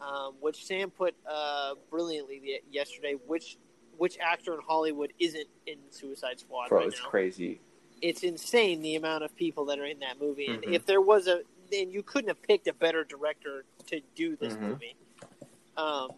um, 0.00 0.34
which 0.40 0.64
Sam 0.64 0.90
put 0.90 1.14
uh, 1.30 1.74
brilliantly 1.90 2.60
yesterday. 2.70 3.14
Which 3.26 3.56
which 3.98 4.18
actor 4.18 4.52
in 4.54 4.60
Hollywood 4.66 5.12
isn't 5.18 5.46
in 5.66 5.78
Suicide 5.90 6.38
Squad 6.38 6.68
Bro, 6.68 6.78
right 6.78 6.88
it's 6.88 7.00
now? 7.02 7.08
crazy. 7.08 7.60
it's 8.02 8.22
insane 8.24 8.82
the 8.82 8.94
amount 8.94 9.24
of 9.24 9.34
people 9.36 9.64
that 9.64 9.78
are 9.78 9.86
in 9.86 9.98
that 10.00 10.20
movie. 10.20 10.48
And 10.48 10.62
Mhm. 10.62 10.74
if 10.74 10.84
there 10.84 11.00
was 11.00 11.26
a, 11.28 11.40
then 11.70 11.90
you 11.90 12.02
couldn't 12.02 12.28
have 12.28 12.42
picked 12.42 12.68
a 12.68 12.74
better 12.74 13.04
director 13.04 13.64
to 13.86 14.00
do 14.14 14.36
this 14.36 14.52
Mhm. 14.54 14.60
movie. 14.60 14.96
Um, 15.78 16.12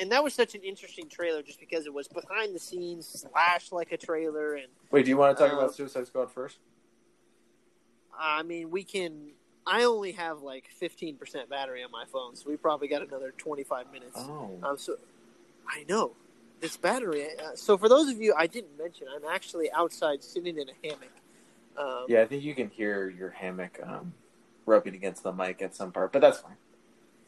and 0.00 0.10
that 0.10 0.24
was 0.24 0.34
such 0.34 0.56
an 0.56 0.64
interesting 0.64 1.08
trailer, 1.08 1.44
just 1.44 1.60
because 1.60 1.86
it 1.86 1.94
was 1.94 2.08
behind 2.08 2.56
the 2.56 2.58
scenes 2.58 3.06
slash 3.06 3.70
like 3.70 3.92
a 3.92 3.96
trailer. 3.96 4.54
And 4.54 4.66
Wait, 4.90 5.04
do 5.04 5.10
you 5.10 5.16
want 5.16 5.36
to 5.38 5.44
talk 5.44 5.52
Uh, 5.52 5.56
about 5.58 5.72
Suicide 5.76 6.08
Squad 6.08 6.28
first? 6.32 6.58
I 8.18 8.42
mean, 8.42 8.70
we 8.70 8.82
can. 8.82 9.30
I 9.66 9.82
only 9.84 10.12
have 10.12 10.42
like 10.42 10.68
fifteen 10.68 11.16
percent 11.16 11.50
battery 11.50 11.82
on 11.82 11.90
my 11.90 12.04
phone, 12.04 12.36
so 12.36 12.48
we 12.48 12.56
probably 12.56 12.88
got 12.88 13.02
another 13.02 13.32
twenty 13.36 13.64
five 13.64 13.90
minutes. 13.92 14.12
Oh. 14.16 14.58
Um, 14.62 14.78
so 14.78 14.96
I 15.68 15.84
know 15.88 16.12
this 16.60 16.76
battery. 16.76 17.26
Uh, 17.38 17.54
so 17.54 17.76
for 17.76 17.88
those 17.88 18.08
of 18.08 18.20
you 18.20 18.34
I 18.36 18.46
didn't 18.46 18.78
mention, 18.78 19.08
I'm 19.14 19.28
actually 19.28 19.70
outside 19.72 20.22
sitting 20.22 20.56
in 20.56 20.68
a 20.68 20.86
hammock. 20.86 21.10
Um, 21.76 22.06
Yeah, 22.08 22.22
I 22.22 22.26
think 22.26 22.44
you 22.44 22.54
can 22.54 22.70
hear 22.70 23.10
your 23.10 23.30
hammock 23.30 23.78
um, 23.82 24.14
rubbing 24.64 24.94
against 24.94 25.22
the 25.22 25.32
mic 25.32 25.60
at 25.60 25.74
some 25.74 25.92
part, 25.92 26.12
but 26.12 26.20
that's 26.20 26.38
fine. 26.38 26.56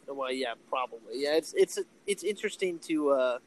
Well, 0.07 0.33
yeah, 0.33 0.55
probably. 0.71 1.15
Yeah, 1.15 1.35
it's 1.37 1.53
it's 1.55 1.79
it's 2.07 2.23
interesting 2.23 2.79
to 2.81 3.11
uh, 3.11 3.39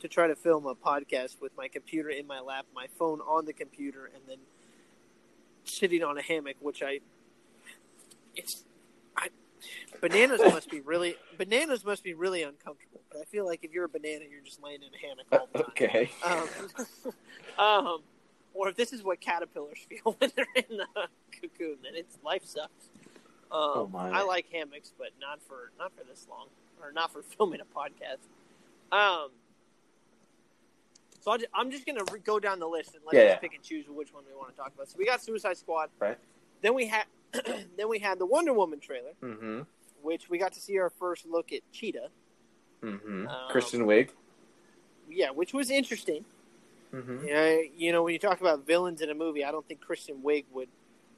to 0.00 0.08
try 0.08 0.26
to 0.26 0.34
film 0.34 0.66
a 0.66 0.74
podcast 0.74 1.40
with 1.40 1.56
my 1.56 1.68
computer 1.68 2.10
in 2.10 2.26
my 2.26 2.40
lap, 2.40 2.66
my 2.74 2.88
phone 2.98 3.20
on 3.20 3.46
the 3.46 3.52
computer, 3.52 4.06
and 4.06 4.22
then 4.26 4.38
sitting 5.64 6.02
on 6.02 6.18
a 6.18 6.22
hammock, 6.22 6.56
which 6.60 6.82
I 6.82 7.00
it's 8.38 8.64
I 9.16 9.28
bananas 10.00 10.40
must 10.40 10.70
be 10.70 10.80
really 10.80 11.16
bananas 11.36 11.84
must 11.84 12.02
be 12.04 12.14
really 12.14 12.42
uncomfortable. 12.42 13.00
But 13.10 13.20
I 13.20 13.24
feel 13.24 13.44
like 13.46 13.60
if 13.64 13.72
you're 13.72 13.84
a 13.84 13.88
banana, 13.88 14.24
you're 14.30 14.42
just 14.42 14.62
laying 14.62 14.80
in 14.82 14.88
a 14.94 15.06
hammock 15.06 15.26
all 15.32 15.48
the 15.52 15.58
time. 15.58 15.70
okay. 15.70 16.10
Um, 17.58 17.58
um, 17.86 18.02
or 18.54 18.68
if 18.68 18.76
this 18.76 18.92
is 18.92 19.02
what 19.02 19.20
caterpillars 19.20 19.78
feel 19.88 20.12
when 20.18 20.30
they're 20.36 20.46
in 20.54 20.76
the 20.78 20.86
cocoon, 21.40 21.76
then 21.82 21.92
it's 21.94 22.16
life 22.24 22.44
sucks. 22.44 22.86
Um, 23.50 23.58
Oh, 23.60 23.90
my. 23.92 24.10
I 24.10 24.22
like 24.22 24.46
hammocks, 24.52 24.92
but 24.98 25.08
not 25.20 25.40
for 25.48 25.70
not 25.78 25.92
for 25.96 26.04
this 26.04 26.26
long, 26.30 26.46
or 26.82 26.92
not 26.92 27.12
for 27.12 27.22
filming 27.36 27.60
a 27.60 27.64
podcast. 27.64 28.18
Um, 28.92 29.30
so 31.20 31.32
I'll 31.32 31.38
ju- 31.38 31.46
I'm 31.54 31.70
just 31.70 31.86
gonna 31.86 32.04
re- 32.12 32.20
go 32.20 32.38
down 32.38 32.58
the 32.58 32.68
list 32.68 32.94
and 32.94 33.02
let's 33.04 33.16
Yeah, 33.16 33.22
yeah. 33.24 33.36
pick 33.38 33.54
and 33.54 33.62
choose 33.62 33.86
which 33.88 34.12
one 34.14 34.22
we 34.28 34.34
want 34.36 34.50
to 34.50 34.56
talk 34.56 34.72
about. 34.74 34.88
So 34.88 34.96
we 34.98 35.04
got 35.06 35.22
Suicide 35.22 35.56
Squad, 35.56 35.90
Right. 35.98 36.18
Then 36.62 36.74
we 36.74 36.86
had 36.86 37.04
then 37.76 37.88
we 37.88 37.98
had 37.98 38.18
the 38.18 38.26
Wonder 38.26 38.52
Woman 38.52 38.80
trailer, 38.80 39.12
Mm-hmm. 39.22 39.60
which 40.02 40.28
we 40.30 40.38
got 40.38 40.52
to 40.54 40.60
see 40.60 40.78
our 40.78 40.90
first 40.90 41.26
look 41.26 41.52
at 41.52 41.60
Cheetah. 41.72 42.08
Mm-hmm. 42.82 43.28
Um, 43.28 43.50
Kristen 43.50 43.82
Wiig. 43.86 44.10
Yeah, 45.10 45.30
which 45.30 45.52
was 45.52 45.70
interesting. 45.70 46.24
Mm-hmm. 46.94 47.26
Yeah, 47.26 47.58
you 47.76 47.92
know, 47.92 48.02
when 48.02 48.12
you 48.12 48.18
talk 48.18 48.40
about 48.40 48.66
villains 48.66 49.00
in 49.02 49.10
a 49.10 49.14
movie, 49.14 49.44
I 49.44 49.50
don't 49.50 49.66
think 49.66 49.80
Kristen 49.80 50.22
Wiig 50.24 50.44
would 50.52 50.68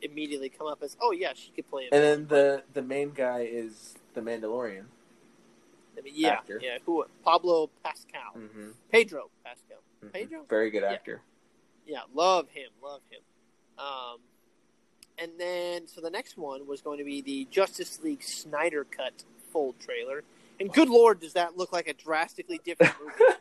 immediately 0.02 0.48
come 0.48 0.66
up 0.66 0.82
as, 0.82 0.96
oh 1.00 1.12
yeah, 1.12 1.32
she 1.34 1.50
could 1.52 1.68
play. 1.70 1.88
A 1.92 1.94
And 1.94 2.02
then 2.02 2.26
the 2.28 2.62
the 2.72 2.82
main 2.82 3.10
guy 3.10 3.40
is 3.50 3.94
the 4.14 4.20
Mandalorian. 4.20 4.84
I 5.98 6.02
mean, 6.02 6.14
yeah, 6.16 6.30
actor. 6.30 6.58
yeah, 6.62 6.78
who? 6.86 7.04
Pablo 7.24 7.68
Pascal, 7.84 8.32
Mm-hmm. 8.36 8.70
Pedro 8.90 9.28
Pascal. 9.44 9.78
Pedro? 10.12 10.40
Very 10.48 10.70
good 10.70 10.82
Yeah. 10.82 10.92
actor. 10.92 11.20
Yeah, 11.86 12.00
love 12.14 12.48
him, 12.48 12.70
love 12.82 13.02
him. 13.10 13.20
Um, 13.78 14.18
and 15.20 15.32
then 15.38 15.86
so 15.86 16.00
the 16.00 16.10
next 16.10 16.38
one 16.38 16.66
was 16.66 16.80
going 16.80 16.98
to 16.98 17.04
be 17.04 17.20
the 17.20 17.46
Justice 17.50 18.00
League 18.02 18.22
Snyder 18.22 18.84
Cut 18.84 19.24
full 19.52 19.74
trailer, 19.74 20.22
and 20.58 20.72
good 20.72 20.88
lord, 20.88 21.20
does 21.20 21.32
that 21.34 21.56
look 21.56 21.72
like 21.72 21.88
a 21.88 21.94
drastically 21.94 22.60
different 22.64 22.94
movie? 23.00 23.34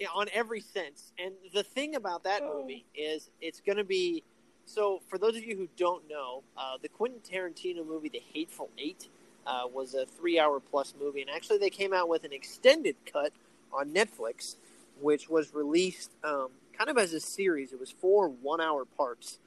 yeah, 0.00 0.08
on 0.14 0.26
every 0.32 0.60
sense. 0.60 1.12
And 1.18 1.34
the 1.52 1.62
thing 1.62 1.94
about 1.94 2.24
that 2.24 2.42
movie 2.42 2.86
is 2.94 3.30
it's 3.40 3.60
going 3.60 3.78
to 3.78 3.84
be 3.84 4.24
so. 4.64 5.02
For 5.08 5.18
those 5.18 5.36
of 5.36 5.44
you 5.44 5.56
who 5.56 5.68
don't 5.76 6.08
know, 6.08 6.42
uh, 6.56 6.78
the 6.80 6.88
Quentin 6.88 7.20
Tarantino 7.20 7.86
movie, 7.86 8.08
The 8.08 8.22
Hateful 8.32 8.70
Eight, 8.78 9.08
uh, 9.46 9.64
was 9.72 9.94
a 9.94 10.06
three-hour 10.06 10.60
plus 10.60 10.94
movie, 10.98 11.20
and 11.20 11.30
actually 11.30 11.58
they 11.58 11.70
came 11.70 11.92
out 11.92 12.08
with 12.08 12.24
an 12.24 12.32
extended 12.32 12.96
cut 13.10 13.32
on 13.72 13.92
Netflix, 13.92 14.56
which 15.00 15.28
was 15.28 15.54
released 15.54 16.12
um, 16.24 16.48
kind 16.76 16.88
of 16.88 16.96
as 16.96 17.12
a 17.12 17.20
series. 17.20 17.72
It 17.72 17.78
was 17.78 17.90
four 17.90 18.28
one-hour 18.28 18.86
parts, 18.96 19.38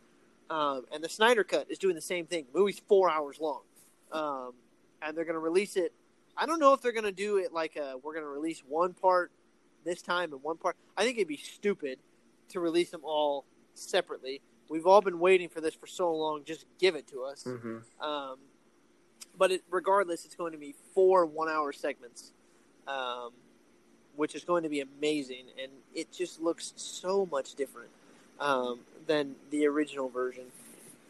um, 0.50 0.86
and 0.92 1.04
the 1.04 1.10
Snyder 1.10 1.44
Cut 1.44 1.70
is 1.70 1.78
doing 1.78 1.96
the 1.96 2.02
same 2.02 2.26
thing. 2.26 2.46
The 2.52 2.60
movie's 2.60 2.80
four 2.88 3.10
hours 3.10 3.40
long, 3.40 3.62
um, 4.12 4.54
and 5.02 5.18
they're 5.18 5.26
going 5.26 5.36
to 5.36 5.40
release 5.40 5.76
it. 5.76 5.94
I 6.36 6.46
don't 6.46 6.60
know 6.60 6.74
if 6.74 6.82
they're 6.82 6.92
going 6.92 7.04
to 7.06 7.12
do 7.12 7.38
it 7.38 7.54
like 7.54 7.76
a, 7.76 7.96
we're 8.02 8.14
going 8.14 8.26
to 8.26 8.30
release 8.30 8.64
one 8.68 8.94
part 8.94 9.32
this 9.86 10.02
time 10.02 10.34
and 10.34 10.42
one 10.42 10.58
part. 10.58 10.76
I 10.98 11.04
think 11.04 11.18
it'd 11.18 11.28
be 11.28 11.38
stupid 11.38 12.00
to 12.50 12.60
release 12.60 12.90
them 12.90 13.02
all 13.04 13.46
separately. 13.76 14.42
We've 14.70 14.88
all 14.88 15.02
been 15.02 15.20
waiting 15.20 15.50
for 15.50 15.62
this 15.62 15.76
for 15.76 15.88
so 15.88 16.14
long. 16.14 16.44
Just 16.46 16.66
give 16.80 16.96
it 16.96 17.08
to 17.08 17.24
us. 17.24 17.44
Mm-hmm. 17.44 18.04
Um, 18.04 18.38
but 19.38 19.52
it, 19.52 19.64
regardless, 19.70 20.26
it's 20.26 20.36
going 20.36 20.54
to 20.54 20.58
be 20.58 20.76
four 20.94 21.26
one-hour 21.26 21.74
segments, 21.74 22.32
um, 22.88 23.32
which 24.16 24.36
is 24.36 24.44
going 24.44 24.64
to 24.64 24.70
be 24.70 24.82
amazing, 24.82 25.46
and 25.62 25.72
it 25.94 26.12
just 26.12 26.42
looks 26.42 26.74
so 26.76 27.28
much 27.32 27.56
different 27.56 27.90
um, 28.40 28.80
than 29.08 29.36
the 29.52 29.66
original 29.68 30.10
version. 30.10 30.46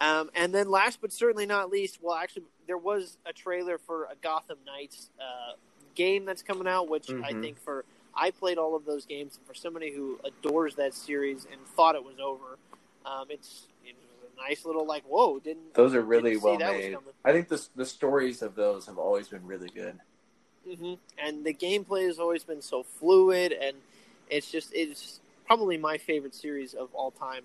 Um, 0.01 0.29
and 0.35 0.53
then, 0.53 0.69
last 0.69 0.99
but 1.01 1.13
certainly 1.13 1.45
not 1.45 1.69
least, 1.69 1.99
well, 2.01 2.15
actually, 2.15 2.43
there 2.67 2.77
was 2.77 3.17
a 3.25 3.33
trailer 3.33 3.77
for 3.77 4.05
a 4.05 4.15
Gotham 4.21 4.57
Knights 4.65 5.09
uh, 5.19 5.53
game 5.95 6.25
that's 6.25 6.41
coming 6.41 6.67
out, 6.67 6.89
which 6.89 7.09
I 7.23 7.33
Mhm. 7.33 7.41
think 7.41 7.59
for 7.59 7.85
I 8.15 8.31
played 8.31 8.57
all 8.57 8.75
of 8.75 8.85
those 8.85 9.05
games, 9.05 9.37
and 9.37 9.47
for 9.47 9.53
somebody 9.53 9.91
who 9.91 10.19
adores 10.23 10.75
that 10.75 10.93
series 10.93 11.45
and 11.51 11.65
thought 11.75 11.95
it 11.95 12.03
was 12.03 12.19
over, 12.19 12.57
um, 13.05 13.27
it's 13.29 13.67
it 13.85 13.95
was 14.21 14.31
a 14.37 14.41
nice 14.41 14.65
little 14.65 14.85
like, 14.85 15.03
whoa, 15.03 15.39
didn't 15.39 15.73
Those 15.73 15.95
are 15.95 16.01
really 16.01 16.37
well 16.37 16.57
made. 16.57 16.97
I 17.25 17.31
think 17.31 17.47
the 17.47 17.65
the 17.75 17.85
stories 17.85 18.41
of 18.41 18.55
those 18.55 18.85
have 18.87 18.97
always 18.97 19.29
been 19.29 19.45
really 19.45 19.69
good. 19.69 19.99
hmm 20.65 20.95
And 21.17 21.45
the 21.45 21.53
gameplay 21.53 22.05
has 22.07 22.19
always 22.19 22.43
been 22.43 22.61
so 22.61 22.83
fluid, 22.83 23.51
and 23.51 23.77
it's 24.29 24.51
just 24.51 24.71
it's 24.73 25.21
probably 25.45 25.77
my 25.77 25.97
favorite 25.97 26.35
series 26.35 26.73
of 26.73 26.89
all 26.93 27.11
time, 27.11 27.43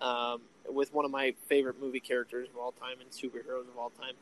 um, 0.00 0.40
with 0.68 0.92
one 0.92 1.04
of 1.04 1.10
my 1.10 1.34
favorite 1.48 1.80
movie 1.80 2.00
characters 2.00 2.48
of 2.48 2.56
all 2.56 2.72
time 2.72 2.96
and 3.00 3.10
superheroes 3.10 3.68
of 3.68 3.78
all 3.78 3.90
time. 3.90 4.14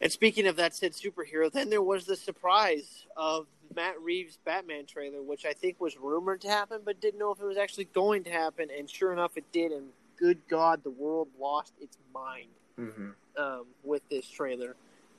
And 0.00 0.12
speaking 0.12 0.46
of 0.46 0.56
that 0.56 0.74
said 0.74 0.92
superhero, 0.92 1.50
then 1.50 1.70
there 1.70 1.82
was 1.82 2.04
the 2.04 2.16
surprise 2.16 3.06
of 3.16 3.46
Matt 3.74 4.00
Reeves' 4.00 4.38
Batman 4.44 4.84
trailer, 4.86 5.22
which 5.22 5.46
I 5.46 5.54
think 5.54 5.80
was 5.80 5.96
rumored 5.96 6.42
to 6.42 6.48
happen, 6.48 6.80
but 6.84 7.00
didn't 7.00 7.18
know 7.18 7.32
if 7.32 7.40
it 7.40 7.46
was 7.46 7.56
actually 7.56 7.86
going 7.86 8.24
to 8.24 8.30
happen. 8.30 8.68
And 8.76 8.88
sure 8.88 9.12
enough, 9.12 9.36
it 9.36 9.44
did. 9.50 9.72
And 9.72 9.86
good 10.18 10.38
God, 10.48 10.84
the 10.84 10.90
world 10.90 11.28
lost 11.40 11.72
its 11.80 11.96
mind 12.12 12.48
Mm-hmm. 12.80 13.10
um, 13.36 13.66
with 13.84 14.00
this 14.08 14.26
trailer. 14.26 14.76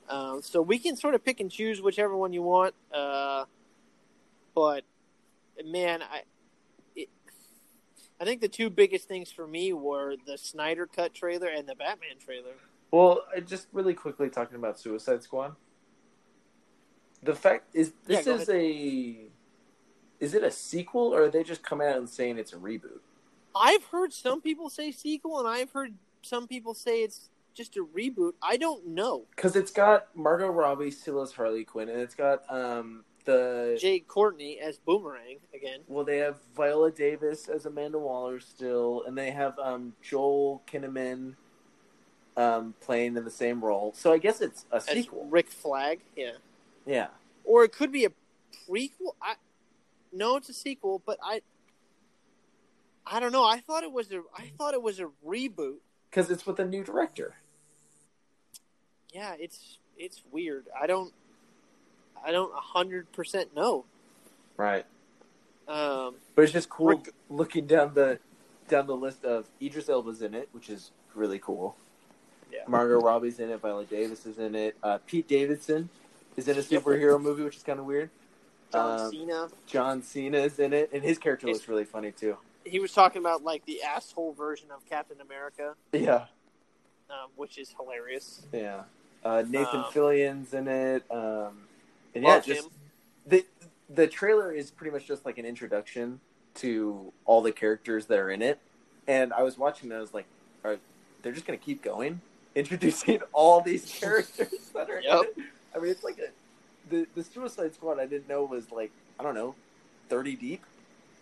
Um, 0.08 0.42
so 0.42 0.60
we 0.60 0.78
can 0.78 0.96
sort 0.96 1.14
of 1.14 1.24
pick 1.24 1.38
and 1.38 1.50
choose 1.50 1.80
whichever 1.80 2.16
one 2.16 2.32
you 2.32 2.42
want. 2.42 2.74
Uh, 2.92 3.44
but 4.56 4.82
man, 5.64 6.02
I 6.02 6.22
I 8.20 8.24
think 8.24 8.40
the 8.40 8.48
two 8.48 8.70
biggest 8.70 9.08
things 9.08 9.30
for 9.30 9.46
me 9.46 9.72
were 9.72 10.14
the 10.26 10.38
Snyder 10.38 10.86
Cut 10.86 11.14
trailer 11.14 11.48
and 11.48 11.68
the 11.68 11.74
Batman 11.74 12.18
trailer. 12.24 12.52
Well, 12.90 13.24
I 13.34 13.40
just 13.40 13.66
really 13.72 13.94
quickly 13.94 14.30
talking 14.30 14.56
about 14.56 14.78
Suicide 14.78 15.22
Squad. 15.22 15.56
The 17.22 17.34
fact 17.34 17.74
is, 17.74 17.92
this 18.06 18.24
go 18.24 18.34
is 18.34 18.48
a. 18.48 19.30
Is 20.20 20.34
it 20.34 20.44
a 20.44 20.50
sequel, 20.50 21.14
or 21.14 21.24
are 21.24 21.28
they 21.28 21.42
just 21.42 21.62
coming 21.62 21.88
out 21.88 21.96
and 21.96 22.08
saying 22.08 22.38
it's 22.38 22.52
a 22.52 22.56
reboot? 22.56 23.00
I've 23.54 23.84
heard 23.86 24.12
some 24.12 24.40
people 24.40 24.70
say 24.70 24.92
sequel, 24.92 25.38
and 25.40 25.48
I've 25.48 25.72
heard 25.72 25.94
some 26.22 26.46
people 26.46 26.72
say 26.72 27.02
it's 27.02 27.30
just 27.52 27.76
a 27.76 27.84
reboot. 27.84 28.32
I 28.42 28.56
don't 28.56 28.86
know. 28.86 29.26
Because 29.34 29.56
it's 29.56 29.70
got 29.70 30.14
Margot 30.14 30.48
Robbie 30.48 30.90
still 30.90 31.20
as 31.20 31.32
Harley 31.32 31.64
Quinn, 31.64 31.88
and 31.88 32.00
it's 32.00 32.14
got 32.14 32.42
um 32.48 33.04
the 33.24 33.78
Jai 33.80 34.02
Courtney 34.06 34.58
as 34.58 34.78
Boomerang 34.78 35.38
again. 35.54 35.80
well, 35.88 36.04
they 36.04 36.18
have 36.18 36.36
Viola 36.56 36.90
Davis 36.90 37.48
as 37.48 37.66
Amanda 37.66 37.98
Waller 37.98 38.40
still, 38.40 39.04
and 39.06 39.16
they 39.16 39.30
have 39.30 39.58
um 39.58 39.94
Joel 40.02 40.62
Kinnaman 40.70 41.34
um 42.36 42.74
playing 42.80 43.16
in 43.16 43.24
the 43.24 43.30
same 43.30 43.64
role. 43.64 43.92
So 43.96 44.12
I 44.12 44.18
guess 44.18 44.40
it's 44.40 44.66
a 44.72 44.76
As 44.76 44.84
sequel. 44.84 45.26
Rick 45.30 45.48
Flag, 45.50 46.00
yeah. 46.16 46.32
Yeah. 46.86 47.06
or 47.44 47.64
it 47.64 47.72
could 47.72 47.90
be 47.92 48.04
a 48.04 48.10
prequel. 48.68 49.14
I 49.22 49.34
no, 50.12 50.36
it's 50.36 50.48
a 50.48 50.54
sequel, 50.54 51.02
but 51.04 51.18
I 51.24 51.42
I 53.06 53.20
don't 53.20 53.32
know. 53.32 53.44
I 53.44 53.60
thought 53.60 53.82
it 53.84 53.92
was 53.92 54.10
a 54.12 54.22
I 54.36 54.50
thought 54.58 54.74
it 54.74 54.82
was 54.82 55.00
a 55.00 55.08
reboot. 55.26 55.76
Because 56.10 56.30
it's 56.30 56.46
with 56.46 56.58
a 56.60 56.64
new 56.64 56.84
director. 56.84 57.36
Yeah, 59.12 59.34
it's 59.38 59.78
it's 59.96 60.22
weird. 60.30 60.66
I 60.80 60.86
don't 60.86 61.12
I 62.24 62.32
don't 62.32 62.52
a 62.52 62.60
hundred 62.60 63.10
percent 63.12 63.54
know. 63.54 63.84
Right. 64.56 64.86
Um, 65.68 66.16
But 66.34 66.42
it's 66.42 66.52
just 66.52 66.68
cool 66.68 66.88
Rick- 66.88 67.14
looking 67.28 67.66
down 67.66 67.94
the 67.94 68.18
down 68.68 68.86
the 68.86 68.96
list 68.96 69.24
of 69.24 69.46
Idris 69.60 69.88
Elba's 69.88 70.22
in 70.22 70.34
it, 70.34 70.48
which 70.52 70.70
is 70.70 70.90
really 71.14 71.38
cool. 71.38 71.76
Yeah. 72.52 72.60
Margot 72.68 73.00
Robbie's 73.00 73.40
in 73.40 73.50
it. 73.50 73.60
Viola 73.60 73.84
Davis 73.84 74.24
is 74.26 74.38
in 74.38 74.54
it. 74.54 74.76
Uh, 74.82 74.98
Pete 75.06 75.26
Davidson 75.28 75.88
is 76.36 76.48
in 76.48 76.56
a 76.56 76.60
superhero 76.62 77.20
movie, 77.20 77.42
which 77.42 77.56
is 77.56 77.62
kind 77.62 77.78
of 77.78 77.84
weird. 77.84 78.10
John 78.72 79.00
Um, 79.00 79.10
Cena. 79.10 79.48
John 79.66 80.02
Cena 80.02 80.38
is 80.38 80.58
in 80.58 80.72
it, 80.72 80.90
and 80.92 81.02
his 81.02 81.18
character 81.18 81.46
It's- 81.46 81.56
looks 81.60 81.68
really 81.68 81.84
funny 81.84 82.10
too. 82.12 82.36
He 82.64 82.78
was 82.80 82.92
talking 82.92 83.20
about 83.20 83.42
like 83.44 83.64
the 83.66 83.82
asshole 83.82 84.32
version 84.32 84.70
of 84.70 84.84
Captain 84.86 85.20
America, 85.20 85.76
Yeah, 85.92 86.26
um, 87.10 87.30
which 87.36 87.58
is 87.58 87.74
hilarious. 87.78 88.46
yeah. 88.52 88.84
Uh, 89.22 89.42
Nathan 89.46 89.80
Um, 89.80 89.92
Fillion's 89.92 90.52
in 90.54 90.68
it, 90.68 91.04
um, 91.10 91.66
and 92.14 92.24
yeah, 92.24 92.34
Love 92.34 92.44
just 92.44 92.64
him. 92.66 92.70
the 93.26 93.44
the 93.90 94.06
trailer 94.06 94.52
is 94.52 94.70
pretty 94.70 94.90
much 94.92 95.06
just 95.06 95.24
like 95.24 95.38
an 95.38 95.44
introduction 95.44 96.20
to 96.56 97.12
all 97.24 97.42
the 97.42 97.52
characters 97.52 98.06
that 98.06 98.18
are 98.18 98.30
in 98.30 98.42
it. 98.42 98.58
And 99.06 99.32
I 99.32 99.42
was 99.42 99.58
watching, 99.58 99.90
and 99.90 99.98
I 99.98 100.00
was 100.00 100.14
like, 100.14 100.26
"Are 100.64 100.78
they're 101.22 101.32
just 101.32 101.46
gonna 101.46 101.58
keep 101.58 101.82
going, 101.82 102.20
introducing 102.54 103.20
all 103.32 103.60
these 103.60 103.84
characters 104.00 104.48
that 104.74 104.88
are 104.90 105.00
Yep. 105.00 105.20
in 105.36 105.42
it?" 105.42 105.48
I 105.74 105.78
mean, 105.78 105.90
it's 105.90 106.04
like 106.04 106.18
a 106.18 106.28
the 106.90 107.06
the 107.14 107.22
Suicide 107.24 107.74
Squad. 107.74 107.98
I 107.98 108.06
didn't 108.06 108.28
know 108.28 108.44
was 108.44 108.70
like 108.70 108.90
I 109.18 109.22
don't 109.22 109.34
know, 109.34 109.54
thirty 110.08 110.36
deep. 110.36 110.62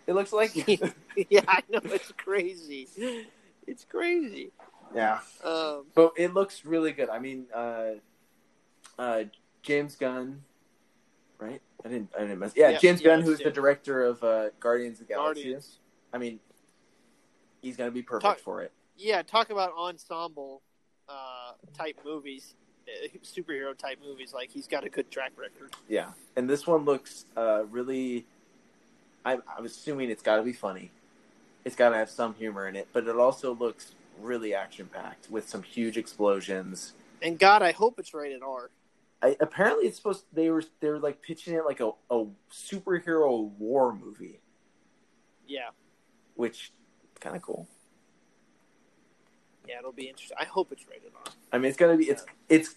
It 0.07 0.13
looks 0.13 0.33
like 0.33 0.51
yeah, 1.29 1.41
I 1.47 1.63
know 1.69 1.79
it's 1.85 2.11
crazy. 2.17 2.87
It's 3.65 3.85
crazy. 3.85 4.51
yeah, 4.93 5.19
Um, 5.43 5.85
but 5.95 6.11
it 6.17 6.33
looks 6.33 6.65
really 6.65 6.91
good. 6.91 7.07
I 7.09 7.19
mean, 7.19 7.45
uh, 7.55 7.91
uh, 8.99 9.23
James 9.61 9.95
Gunn, 9.95 10.43
right? 11.39 11.61
I 11.85 11.89
didn't. 11.89 12.09
I 12.17 12.21
didn't 12.21 12.39
mess. 12.39 12.53
Yeah, 12.55 12.69
Yeah, 12.69 12.79
James 12.79 13.01
yeah, 13.01 13.07
Gunn, 13.09 13.21
who's 13.21 13.39
the 13.39 13.51
director 13.51 14.03
of 14.03 14.23
uh, 14.23 14.49
Guardians 14.59 14.99
of 15.01 15.07
the 15.07 15.13
Galaxy. 15.13 15.43
Guardians. 15.43 15.77
I 16.13 16.17
mean, 16.17 16.39
he's 17.61 17.75
gonna 17.77 17.91
be 17.91 18.01
perfect 18.01 18.23
Talk- 18.23 18.39
for 18.39 18.61
it. 18.61 18.71
Yeah, 18.95 19.21
talk 19.23 19.49
about 19.49 19.73
ensemble 19.77 20.61
uh, 21.09 21.53
type 21.73 21.99
movies, 22.05 22.53
uh, 22.87 23.07
superhero 23.23 23.75
type 23.77 23.97
movies. 24.05 24.33
Like 24.33 24.51
he's 24.51 24.67
got 24.67 24.85
a 24.85 24.89
good 24.89 25.09
track 25.11 25.31
record. 25.35 25.73
Yeah, 25.89 26.11
and 26.35 26.49
this 26.49 26.67
one 26.67 26.85
looks 26.85 27.25
uh, 27.35 27.63
really. 27.71 28.25
I'm, 29.25 29.41
I'm 29.57 29.65
assuming 29.65 30.09
it's 30.09 30.21
got 30.21 30.35
to 30.37 30.43
be 30.43 30.51
funny. 30.53 30.91
it's 31.63 31.75
got 31.77 31.89
to 31.89 31.95
have 31.95 32.09
some 32.09 32.33
humor 32.35 32.67
in 32.67 32.75
it, 32.75 32.89
but 32.91 33.07
it 33.07 33.15
also 33.15 33.55
looks 33.55 33.93
really 34.21 34.53
action 34.53 34.89
packed 34.93 35.31
with 35.31 35.47
some 35.47 35.63
huge 35.63 35.97
explosions. 35.97 36.93
And 37.21 37.39
God, 37.39 37.61
I 37.61 37.71
hope 37.71 37.97
it's 37.99 38.13
rated 38.13 38.43
R. 38.43 38.69
I, 39.23 39.37
apparently, 39.39 39.87
it's 39.87 39.95
supposed 39.97 40.25
they 40.33 40.49
were 40.49 40.63
they 40.81 40.89
were 40.89 40.99
like 40.99 41.21
pitching 41.21 41.53
it 41.55 41.63
like 41.65 41.79
a, 41.79 41.91
a 42.11 42.25
superhero 42.51 43.49
war 43.57 43.95
movie, 43.95 44.41
Yeah, 45.47 45.69
which 46.35 46.73
kind 47.21 47.35
of 47.35 47.41
cool. 47.41 47.67
yeah, 49.67 49.79
it'll 49.79 49.93
be 49.93 50.09
interesting. 50.09 50.35
I 50.39 50.43
hope 50.45 50.71
it's 50.73 50.85
rated 50.89 51.13
R. 51.15 51.31
I 51.53 51.57
mean, 51.57 51.69
it's 51.69 51.77
gonna 51.77 51.95
be 51.95 52.05
it's 52.09 52.25
it's 52.49 52.75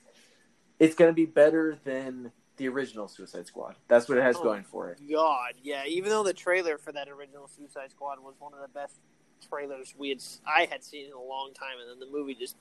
it's 0.78 0.94
gonna 0.94 1.12
be 1.12 1.27
better 1.27 1.78
than 1.85 2.31
the 2.59 2.68
original 2.68 3.09
Suicide 3.09 3.47
Squad. 3.48 3.74
That's 3.89 4.09
what 4.09 4.16
it 4.16 4.23
has 4.23 4.36
Oh. 4.36 4.43
going 4.44 4.62
for 4.62 4.89
it. 4.90 5.01
God, 5.10 5.55
yeah. 5.62 5.85
Even 5.86 6.10
though 6.10 6.23
the 6.23 6.32
trailer 6.32 6.78
for 6.78 6.93
that 6.93 7.09
original 7.09 7.48
Suicide 7.48 7.90
Squad 7.90 8.20
was 8.20 8.35
one 8.39 8.55
of 8.55 8.60
the 8.60 8.68
best 8.68 8.94
trailers 9.51 9.94
we 9.98 10.10
had 10.10 10.23
I 10.47 10.66
had 10.70 10.85
seen 10.85 11.06
in 11.06 11.12
a 11.12 11.20
long 11.20 11.52
time, 11.55 11.81
and 11.81 11.90
then 11.90 11.98
the 12.09 12.16
movie 12.16 12.35
just 12.36 12.56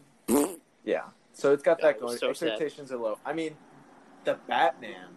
Yeah. 0.84 1.04
So 1.34 1.54
it's 1.54 1.62
got 1.64 1.80
Yeah, 1.80 1.88
that 1.88 1.96
it 1.98 2.02
going. 2.02 2.18
so 2.18 2.34
sad. 2.34 2.50
Expectations 2.50 2.92
are 2.92 2.98
low. 2.98 3.20
I 3.26 3.34
mean, 3.34 3.56
the 4.26 4.38
Batman. 4.48 5.10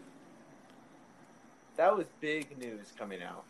That 1.76 1.96
was 1.96 2.06
big 2.20 2.58
news 2.58 2.92
coming 2.96 3.22
out. 3.22 3.44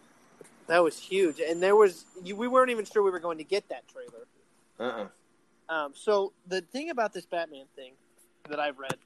that 0.67 0.83
was 0.83 0.99
huge, 0.99 1.41
and 1.41 1.63
there 1.63 1.77
was 1.77 2.05
you, 2.23 2.37
we 2.37 2.47
weren't 2.47 2.71
even 2.71 2.85
sure 2.85 3.03
we 3.03 3.11
were 3.11 3.21
going 3.21 3.39
to 3.39 3.45
get 3.45 3.69
that 3.69 3.85
trailer. 3.89 4.27
Uh. 4.79 5.03
uh 5.03 5.75
Um, 5.75 5.93
so 5.95 6.33
the 6.47 6.61
thing 6.61 6.91
about 6.91 7.13
this 7.13 7.27
Batman 7.27 7.67
thing 7.75 7.93
that 8.49 8.61
I've 8.61 8.79
read 8.79 8.97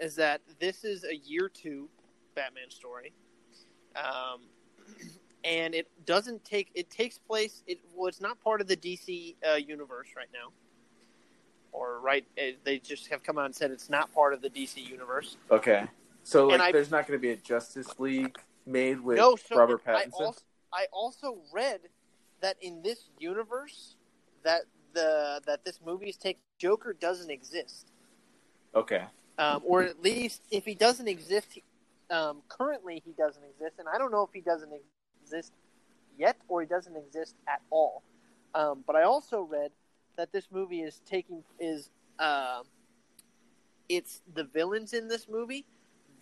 is 0.00 0.16
that 0.16 0.40
this 0.58 0.84
is 0.84 1.04
a 1.04 1.16
year 1.16 1.48
two 1.48 1.88
Batman 2.34 2.70
story, 2.70 3.12
um, 3.96 4.42
and 5.44 5.74
it 5.74 5.88
doesn't 6.06 6.44
take. 6.44 6.70
It 6.74 6.90
takes 6.90 7.18
place. 7.18 7.62
It 7.66 7.80
well, 7.94 8.08
it's 8.08 8.20
not 8.20 8.40
part 8.40 8.60
of 8.60 8.68
the 8.68 8.76
DC 8.76 9.36
uh, 9.50 9.54
universe 9.54 10.08
right 10.16 10.30
now, 10.32 10.52
or 11.72 12.00
right. 12.00 12.24
uh 12.38 12.42
they 12.64 12.78
just 12.78 13.08
have 13.08 13.22
come 13.22 13.38
out 13.38 13.46
and 13.46 13.54
said 13.54 13.70
it's 13.70 13.90
not 13.90 14.12
part 14.14 14.32
of 14.34 14.42
the 14.42 14.50
DC 14.50 14.76
universe. 14.86 15.36
Okay. 15.50 15.86
So 16.24 16.48
like, 16.48 16.60
I- 16.60 16.72
there's 16.72 16.90
not 16.90 17.06
going 17.06 17.18
to 17.18 17.22
be 17.22 17.30
a 17.30 17.36
Justice 17.36 17.98
League 17.98 18.38
made 18.66 19.00
with 19.00 19.16
no, 19.18 19.34
so 19.36 19.56
Robert 19.56 19.82
I 19.86 20.04
Pattinson. 20.04 20.12
also, 20.20 20.40
I 20.72 20.86
also 20.92 21.38
read 21.52 21.80
that 22.40 22.56
in 22.60 22.82
this 22.82 23.08
universe 23.18 23.96
that 24.44 24.62
the 24.94 25.40
that 25.46 25.64
this 25.64 25.80
movie 25.84 26.08
is 26.10 26.16
taking 26.16 26.42
Joker 26.58 26.92
doesn't 26.92 27.30
exist. 27.30 27.86
Okay. 28.74 29.02
um, 29.38 29.62
or 29.66 29.82
at 29.82 30.00
least 30.02 30.42
if 30.50 30.64
he 30.64 30.74
doesn't 30.74 31.08
exist, 31.08 31.48
he- 31.52 31.62
um, 32.10 32.42
currently 32.48 33.02
he 33.04 33.12
doesn't 33.12 33.42
exist, 33.44 33.74
and 33.78 33.88
I 33.88 33.98
don't 33.98 34.10
know 34.12 34.22
if 34.22 34.30
he 34.32 34.40
doesn't 34.40 34.70
exist 35.24 35.52
yet 36.18 36.36
or 36.48 36.60
he 36.60 36.66
doesn't 36.66 36.96
exist 36.96 37.34
at 37.48 37.60
all. 37.70 38.02
Um, 38.54 38.84
but 38.86 38.96
I 38.96 39.02
also 39.04 39.42
read 39.42 39.70
that 40.16 40.32
this 40.32 40.48
movie 40.50 40.82
is 40.82 41.00
taking 41.06 41.42
is 41.58 41.90
uh, 42.18 42.62
it's 43.88 44.22
the 44.34 44.44
villains 44.44 44.92
in 44.92 45.08
this 45.08 45.28
movie. 45.28 45.66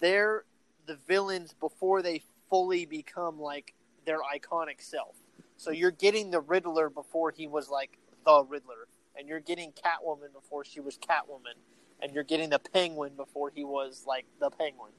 They're 0.01 0.45
the 0.87 0.97
villains 1.07 1.55
before 1.59 2.03
they 2.03 2.23
fully 2.49 2.87
become 2.87 3.41
like 3.41 3.75
their 4.07 4.19
iconic 4.19 4.81
self. 4.81 5.17
So 5.57 5.71
you're 5.71 5.91
getting 5.91 6.31
the 6.31 6.41
Riddler 6.41 6.89
before 6.89 7.31
he 7.31 7.47
was 7.47 7.69
like 7.69 7.99
the 8.25 8.45
Riddler, 8.45 8.89
and 9.17 9.29
you're 9.29 9.41
getting 9.41 9.73
Catwoman 9.73 10.33
before 10.33 10.65
she 10.65 10.81
was 10.81 10.99
Catwoman, 10.99 11.59
and 12.03 12.13
you're 12.15 12.25
getting 12.25 12.51
the 12.51 12.59
Penguin 12.59 13.13
before 13.17 13.53
he 13.55 13.65
was 13.65 14.05
like 14.07 14.25
the 14.41 14.51
Penguin. 14.51 14.93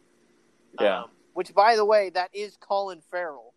Yeah. 0.80 1.02
Um, 1.02 1.10
which, 1.34 1.54
by 1.54 1.76
the 1.76 1.86
way, 1.86 2.10
that 2.12 2.30
is 2.34 2.58
Colin 2.60 3.02
Farrell, 3.10 3.54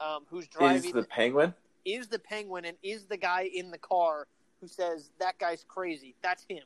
um, 0.00 0.24
who's 0.28 0.48
driving 0.48 0.84
Is 0.84 0.92
the 0.92 1.04
Penguin? 1.04 1.54
Is 1.84 2.08
the 2.08 2.18
penguin 2.18 2.64
and 2.64 2.76
is 2.82 3.04
the 3.04 3.16
guy 3.16 3.50
in 3.52 3.70
the 3.70 3.78
car 3.78 4.26
who 4.60 4.68
says 4.68 5.10
that 5.18 5.38
guy's 5.38 5.64
crazy. 5.66 6.14
That's 6.22 6.44
him. 6.48 6.62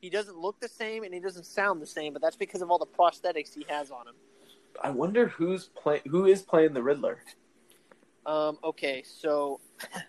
He 0.00 0.10
doesn't 0.10 0.36
look 0.36 0.60
the 0.60 0.68
same 0.68 1.04
and 1.04 1.14
he 1.14 1.20
doesn't 1.20 1.46
sound 1.46 1.80
the 1.80 1.86
same, 1.86 2.12
but 2.12 2.20
that's 2.22 2.36
because 2.36 2.62
of 2.62 2.70
all 2.70 2.78
the 2.78 2.86
prosthetics 2.86 3.54
he 3.54 3.64
has 3.68 3.90
on 3.90 4.08
him. 4.08 4.14
I 4.82 4.90
wonder 4.90 5.28
who's 5.28 5.68
play 5.68 6.02
who 6.06 6.26
is 6.26 6.42
playing 6.42 6.74
the 6.74 6.82
Riddler. 6.82 7.18
Um, 8.26 8.58
okay, 8.62 9.02
so 9.06 9.60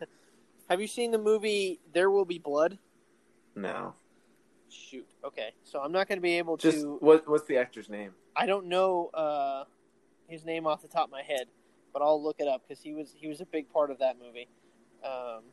have 0.70 0.82
you 0.82 0.88
seen 0.88 1.12
the 1.12 1.18
movie 1.18 1.80
There 1.94 2.10
Will 2.12 2.26
Be 2.26 2.40
Blood? 2.40 2.78
No. 3.56 3.94
Shoot. 4.70 5.08
Okay, 5.24 5.52
so 5.64 5.80
I'm 5.80 5.92
not 5.92 6.08
going 6.08 6.18
to 6.18 6.22
be 6.22 6.38
able 6.38 6.58
Just 6.58 6.82
to. 6.82 6.98
what 7.00 7.28
what's 7.30 7.46
the 7.48 7.58
actor's 7.58 7.90
name? 7.90 8.12
I 8.36 8.46
don't 8.46 8.68
know 8.68 9.08
uh, 9.14 9.64
his 10.28 10.44
name 10.44 10.68
off 10.68 10.82
the 10.82 10.88
top 10.88 11.06
of 11.06 11.12
my 11.12 11.22
head, 11.22 11.48
but 11.94 12.02
I'll 12.02 12.22
look 12.22 12.38
it 12.40 12.48
up 12.48 12.64
because 12.68 12.82
he 12.84 12.94
was 12.94 13.14
he 13.16 13.28
was 13.28 13.42
a 13.42 13.46
big 13.46 13.70
part 13.72 13.92
of 13.92 14.00
that 14.00 14.18
movie. 14.24 14.48
Um, 15.04 15.44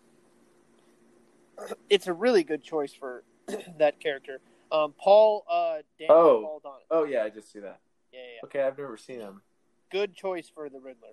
it's 1.88 2.06
a 2.06 2.12
really 2.12 2.42
good 2.44 2.62
choice 2.62 2.92
for 2.92 3.24
that 3.78 4.00
character. 4.00 4.40
Um, 4.72 4.94
Paul 4.98 5.44
uh, 5.50 5.76
Daniel 5.98 6.16
Oh. 6.16 6.42
Paul 6.42 6.60
Donovan. 6.62 6.82
Oh 6.90 7.04
yeah, 7.04 7.24
I 7.24 7.30
just 7.30 7.52
see 7.52 7.60
that. 7.60 7.80
Yeah, 8.12 8.20
yeah, 8.20 8.26
yeah. 8.36 8.40
Okay, 8.44 8.62
I've 8.62 8.78
never 8.78 8.96
seen 8.96 9.20
him. 9.20 9.42
Good 9.90 10.14
choice 10.14 10.48
for 10.52 10.68
the 10.68 10.80
Riddler. 10.80 11.10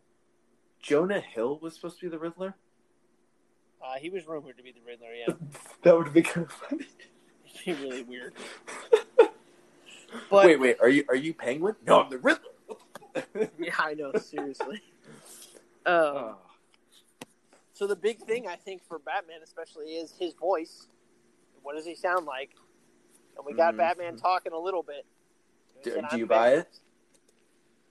Jonah 0.81 1.19
Hill 1.19 1.60
was 1.61 1.76
supposed 1.76 1.99
to 1.99 2.06
be 2.06 2.10
the 2.10 2.18
Riddler. 2.19 2.56
Uh, 3.84 3.95
he 3.99 4.10
was 4.10 4.27
rumored 4.27 4.57
to 4.57 4.64
be 4.64 4.72
the 4.72 4.81
Riddler. 4.85 5.14
Yeah, 5.14 5.34
that 5.84 5.98
would 5.98 6.14
be 6.14 6.22
kind 6.22 6.45
of 6.48 6.52
funny. 6.52 6.85
it'd 7.65 7.77
be 7.80 7.84
really 7.88 8.03
weird. 8.03 8.34
But 10.30 10.45
wait, 10.45 10.60
wait, 10.60 10.77
are 10.81 10.89
you 10.89 11.06
are 11.07 11.15
you 11.15 11.34
Penguin? 11.34 11.73
No, 11.88 12.02
I'm 12.02 12.10
the 12.10 12.18
Riddler. 12.18 13.49
yeah, 13.57 13.73
I 13.80 13.93
know. 13.93 14.11
Seriously. 14.19 14.81
Um, 15.86 15.94
Oh. 15.94 16.38
So 17.74 17.88
the 17.88 17.95
big 17.95 18.20
thing 18.20 18.48
I 18.48 18.58
think 18.58 18.84
for 18.84 18.99
Batman, 18.99 19.40
especially, 19.44 19.95
is 19.95 20.14
his 20.20 20.34
voice. 20.36 20.88
What 21.64 21.76
does 21.76 21.86
he 21.86 21.95
sound 21.95 22.26
like? 22.28 22.52
And 23.36 23.45
we 23.45 23.53
got 23.53 23.74
Mhm. 23.74 23.78
Batman 23.78 24.18
talking 24.18 24.52
a 24.52 24.60
little 24.60 24.84
bit. 24.84 25.06
Do- 25.82 25.99
do 26.12 26.18
you 26.18 26.28
buy 26.28 26.58
Batman." 26.58 26.66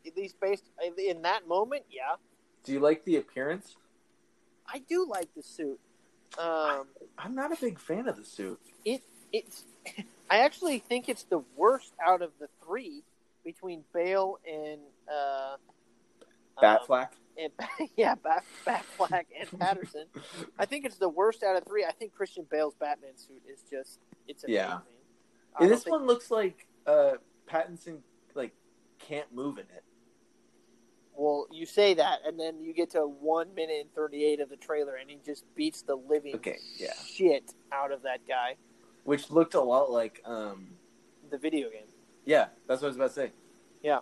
At 0.06 0.16
least 0.16 0.38
based 0.38 0.64
in 0.96 1.22
that 1.22 1.46
moment, 1.48 1.86
yeah, 1.90 2.16
Do 2.62 2.72
you 2.72 2.78
like 2.80 3.04
the 3.04 3.16
appearance? 3.16 3.76
I 4.66 4.78
do 4.80 5.04
like 5.06 5.32
the 5.34 5.42
suit. 5.42 5.80
Um, 6.38 6.94
I'm 7.18 7.34
not 7.34 7.50
a 7.52 7.56
big 7.60 7.78
fan 7.80 8.06
of 8.06 8.16
the 8.16 8.24
suit. 8.24 8.60
It 8.84 9.02
it's, 9.32 9.64
I 10.30 10.38
actually 10.40 10.78
think 10.78 11.08
it's 11.08 11.24
the 11.24 11.38
worst 11.56 11.94
out 11.98 12.22
of 12.22 12.38
the 12.38 12.48
three 12.62 13.02
between 13.42 13.84
Bale 13.92 14.38
and 14.46 14.80
uh, 15.08 15.56
um, 16.58 16.62
Batfleck. 16.62 17.08
And 17.42 17.90
yeah, 17.96 18.14
Bat, 18.16 18.44
Black 18.98 19.26
and 19.38 19.48
Patterson. 19.60 20.06
I 20.58 20.66
think 20.66 20.84
it's 20.84 20.98
the 20.98 21.08
worst 21.08 21.42
out 21.42 21.56
of 21.56 21.64
three. 21.64 21.84
I 21.84 21.92
think 21.92 22.12
Christian 22.14 22.46
Bale's 22.50 22.74
Batman 22.74 23.16
suit 23.16 23.42
is 23.50 23.62
just 23.70 23.98
it's 24.28 24.44
amazing. 24.44 24.54
Yeah. 24.62 24.78
And 25.58 25.70
this 25.70 25.84
think- 25.84 25.92
one 25.96 26.06
looks 26.06 26.30
like 26.30 26.66
uh, 26.86 27.12
Pattinson 27.48 27.98
like 28.34 28.52
can't 28.98 29.32
move 29.34 29.58
in 29.58 29.64
it. 29.64 29.84
Well, 31.16 31.48
you 31.50 31.66
say 31.66 31.92
that, 31.94 32.20
and 32.26 32.40
then 32.40 32.60
you 32.62 32.72
get 32.72 32.90
to 32.90 33.00
one 33.00 33.54
minute 33.54 33.76
and 33.80 33.94
thirty-eight 33.94 34.40
of 34.40 34.48
the 34.48 34.56
trailer, 34.56 34.94
and 34.96 35.10
he 35.10 35.18
just 35.26 35.44
beats 35.54 35.82
the 35.82 35.94
living 35.96 36.34
Okay, 36.36 36.56
yeah. 36.78 36.92
shit 37.04 37.52
out 37.72 37.92
of 37.92 38.02
that 38.02 38.20
guy. 38.26 38.54
Which 39.04 39.30
looked 39.30 39.54
a 39.54 39.60
lot 39.60 39.90
like 39.90 40.22
um 40.24 40.68
The 41.30 41.36
video 41.36 41.68
game. 41.68 41.82
yeah, 42.24 42.46
that's 42.66 42.80
what 42.80 42.86
I 42.86 42.90
was 42.90 42.96
about 42.96 43.08
to 43.08 43.14
say. 43.14 43.32
Yeah. 43.82 43.98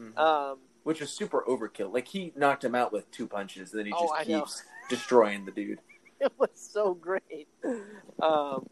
Mhm. 0.00 0.16
Um, 0.16 0.58
Which 0.88 1.00
was 1.02 1.10
super 1.10 1.44
overkill. 1.46 1.92
Like 1.92 2.08
he 2.08 2.32
knocked 2.34 2.64
him 2.64 2.74
out 2.74 2.94
with 2.94 3.10
two 3.10 3.26
punches, 3.26 3.72
and 3.72 3.80
then 3.80 3.84
he 3.88 3.92
Oh, 3.94 4.08
just 4.16 4.26
know. 4.26 4.40
keeps 4.40 4.62
destroying 4.88 5.44
the 5.44 5.50
dude. 5.50 5.80
it 6.20 6.32
was 6.38 6.48
so 6.54 6.94
great. 6.94 7.46
Um, 8.22 8.66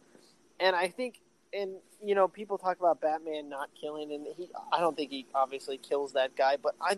and 0.58 0.74
I 0.74 0.88
think, 0.88 1.20
and 1.52 1.72
you 2.02 2.14
know, 2.14 2.26
people 2.26 2.56
talk 2.56 2.80
about 2.80 3.02
Batman 3.02 3.50
not 3.50 3.68
killing, 3.78 4.14
and 4.14 4.26
he, 4.34 4.48
I 4.72 4.80
don't 4.80 4.96
think 4.96 5.10
he 5.10 5.26
obviously 5.34 5.76
kills 5.76 6.14
that 6.14 6.34
guy, 6.34 6.56
but 6.56 6.74
I, 6.80 6.96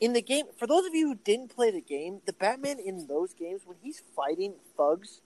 in 0.00 0.14
the 0.14 0.22
game, 0.22 0.46
for 0.56 0.66
those 0.66 0.86
of 0.86 0.94
you 0.94 1.08
who 1.08 1.14
didn't 1.14 1.54
play 1.54 1.70
the 1.70 1.82
game, 1.82 2.22
the 2.24 2.32
Batman 2.32 2.78
in 2.78 3.08
those 3.08 3.34
games 3.34 3.60
when 3.66 3.76
he's 3.82 4.02
fighting 4.16 4.54
thugs, 4.74 5.20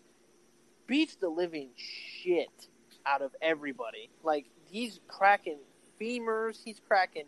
beats 0.88 1.14
the 1.14 1.28
living 1.28 1.68
shit 1.76 2.66
out 3.06 3.22
of 3.22 3.30
everybody. 3.40 4.10
Like 4.24 4.46
he's 4.68 4.98
cracking 5.06 5.58
femurs, 6.00 6.58
he's 6.64 6.80
cracking 6.80 7.26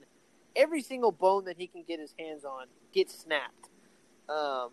every 0.57 0.83
single 0.83 1.13
bone 1.13 1.45
that 1.45 1.57
he 1.59 1.67
can 1.67 1.83
get 1.83 2.01
his 2.01 2.15
hands 2.19 2.45
on 2.45 2.67
gets 2.93 3.19
snapped. 3.19 3.69
Um, 4.29 4.71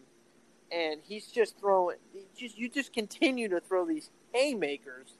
and 0.71 0.99
he's 1.03 1.27
just 1.27 1.57
throwing 1.59 1.97
just 2.37 2.57
you 2.57 2.67
just 2.69 2.91
continue 2.91 3.47
to 3.49 3.59
throw 3.59 3.85
these 3.85 4.09
haymakers. 4.33 5.13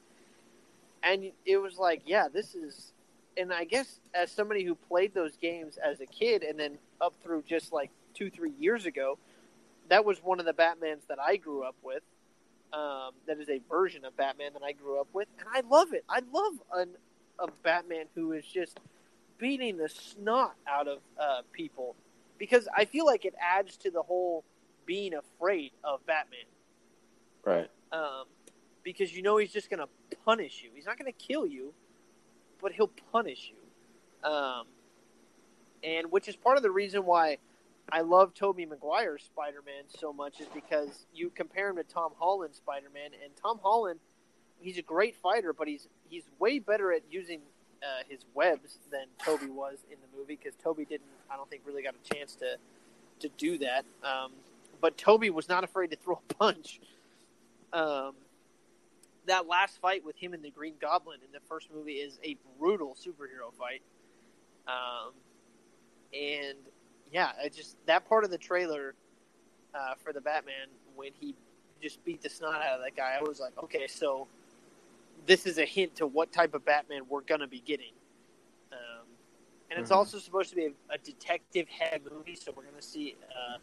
And 1.02 1.32
it 1.44 1.58
was 1.58 1.78
like 1.78 2.02
yeah 2.04 2.26
this 2.32 2.54
is 2.54 2.92
and 3.36 3.52
i 3.52 3.64
guess 3.64 4.00
as 4.14 4.32
somebody 4.32 4.64
who 4.64 4.74
played 4.74 5.14
those 5.14 5.36
games 5.36 5.78
as 5.78 6.00
a 6.00 6.06
kid 6.06 6.42
and 6.42 6.58
then 6.58 6.78
up 7.00 7.14
through 7.22 7.42
just 7.42 7.72
like 7.72 7.90
two 8.14 8.30
three 8.30 8.52
years 8.58 8.86
ago 8.86 9.18
that 9.88 10.04
was 10.04 10.18
one 10.22 10.40
of 10.40 10.46
the 10.46 10.52
batmans 10.52 11.06
that 11.08 11.18
i 11.20 11.36
grew 11.36 11.62
up 11.62 11.76
with. 11.82 12.02
Um, 12.72 13.12
that 13.26 13.38
is 13.38 13.48
a 13.48 13.60
version 13.70 14.04
of 14.04 14.16
batman 14.16 14.52
that 14.54 14.62
i 14.62 14.72
grew 14.72 15.00
up 15.00 15.08
with. 15.12 15.28
And 15.38 15.48
i 15.54 15.62
love 15.68 15.92
it. 15.92 16.04
I 16.08 16.20
love 16.32 16.54
an, 16.74 16.88
a 17.38 17.46
batman 17.62 18.06
who 18.14 18.32
is 18.32 18.44
just 18.44 18.80
beating 19.38 19.76
the 19.76 19.88
snot 19.88 20.54
out 20.66 20.88
of 20.88 20.98
uh, 21.18 21.42
people 21.52 21.94
because 22.38 22.68
i 22.76 22.84
feel 22.84 23.06
like 23.06 23.24
it 23.24 23.34
adds 23.40 23.76
to 23.76 23.90
the 23.90 24.02
whole 24.02 24.44
being 24.86 25.12
afraid 25.14 25.72
of 25.84 26.06
Batman. 26.06 26.40
Right. 27.44 27.68
Um, 27.92 28.24
because 28.82 29.14
you 29.14 29.22
know 29.22 29.36
he's 29.36 29.52
just 29.52 29.68
going 29.68 29.80
to 29.80 30.16
punish 30.24 30.62
you. 30.62 30.70
He's 30.74 30.86
not 30.86 30.98
going 30.98 31.12
to 31.12 31.18
kill 31.18 31.46
you, 31.46 31.74
but 32.62 32.72
he'll 32.72 32.92
punish 33.12 33.52
you. 33.52 34.30
Um, 34.30 34.66
and 35.82 36.10
which 36.10 36.28
is 36.28 36.36
part 36.36 36.56
of 36.56 36.62
the 36.62 36.70
reason 36.70 37.04
why 37.04 37.38
I 37.92 38.00
love 38.00 38.32
Tobey 38.34 38.64
Maguire's 38.64 39.24
Spider-Man 39.24 39.84
so 39.88 40.12
much 40.12 40.40
is 40.40 40.46
because 40.54 41.06
you 41.12 41.30
compare 41.30 41.68
him 41.68 41.76
to 41.76 41.84
Tom 41.84 42.12
Holland's 42.18 42.56
Spider-Man, 42.56 43.10
and 43.22 43.32
Tom 43.40 43.60
Holland, 43.62 44.00
he's 44.58 44.78
a 44.78 44.82
great 44.82 45.16
fighter, 45.16 45.52
but 45.52 45.68
he's 45.68 45.86
he's 46.08 46.24
way 46.38 46.58
better 46.58 46.92
at 46.92 47.02
using 47.10 47.42
uh, 47.82 48.02
his 48.08 48.24
webs 48.34 48.78
than 48.90 49.06
Tobey 49.24 49.50
was 49.50 49.78
in 49.90 49.96
the 50.00 50.18
movie 50.18 50.38
because 50.42 50.56
Tobey 50.62 50.84
didn't, 50.84 51.06
I 51.30 51.36
don't 51.36 51.48
think, 51.48 51.62
really 51.66 51.82
got 51.82 51.94
a 51.94 52.14
chance 52.14 52.34
to 52.36 52.56
to 53.20 53.28
do 53.38 53.58
that. 53.58 53.84
Um, 54.04 54.32
but 54.80 54.98
Tobey 54.98 55.30
was 55.30 55.48
not 55.48 55.64
afraid 55.64 55.90
to 55.90 55.96
throw 56.02 56.20
a 56.30 56.34
punch. 56.34 56.80
Um, 57.72 58.12
that 59.26 59.48
last 59.48 59.80
fight 59.80 60.04
with 60.04 60.16
him 60.16 60.34
and 60.34 60.42
the 60.42 60.50
Green 60.50 60.74
Goblin 60.80 61.18
in 61.24 61.32
the 61.32 61.40
first 61.48 61.68
movie 61.74 61.94
is 61.94 62.18
a 62.22 62.36
brutal 62.58 62.94
superhero 62.94 63.52
fight. 63.58 63.82
Um, 64.68 65.12
and 66.12 66.56
yeah, 67.12 67.32
I 67.42 67.48
just 67.48 67.76
that 67.86 68.08
part 68.08 68.24
of 68.24 68.30
the 68.30 68.38
trailer 68.38 68.94
uh, 69.74 69.94
for 70.02 70.12
the 70.12 70.20
Batman 70.20 70.68
when 70.94 71.10
he 71.18 71.34
just 71.82 72.04
beat 72.04 72.22
the 72.22 72.28
snot 72.28 72.62
out 72.62 72.78
of 72.78 72.84
that 72.84 72.96
guy, 72.96 73.16
I 73.18 73.22
was 73.22 73.40
like, 73.40 73.52
okay, 73.62 73.86
so 73.86 74.26
this 75.26 75.46
is 75.46 75.58
a 75.58 75.64
hint 75.64 75.96
to 75.96 76.06
what 76.06 76.32
type 76.32 76.54
of 76.54 76.64
Batman 76.64 77.02
we're 77.08 77.20
gonna 77.20 77.46
be 77.48 77.60
getting. 77.60 77.92
Um, 78.72 79.06
and 79.70 79.80
it's 79.80 79.90
Mhm. 79.90 79.96
also 79.96 80.18
supposed 80.18 80.50
to 80.50 80.56
be 80.56 80.66
a, 80.66 80.72
a 80.94 80.98
detective 80.98 81.68
head 81.68 82.02
movie, 82.10 82.34
so 82.36 82.52
we're 82.52 82.64
gonna 82.64 82.80
see 82.82 83.16
uh, 83.34 83.58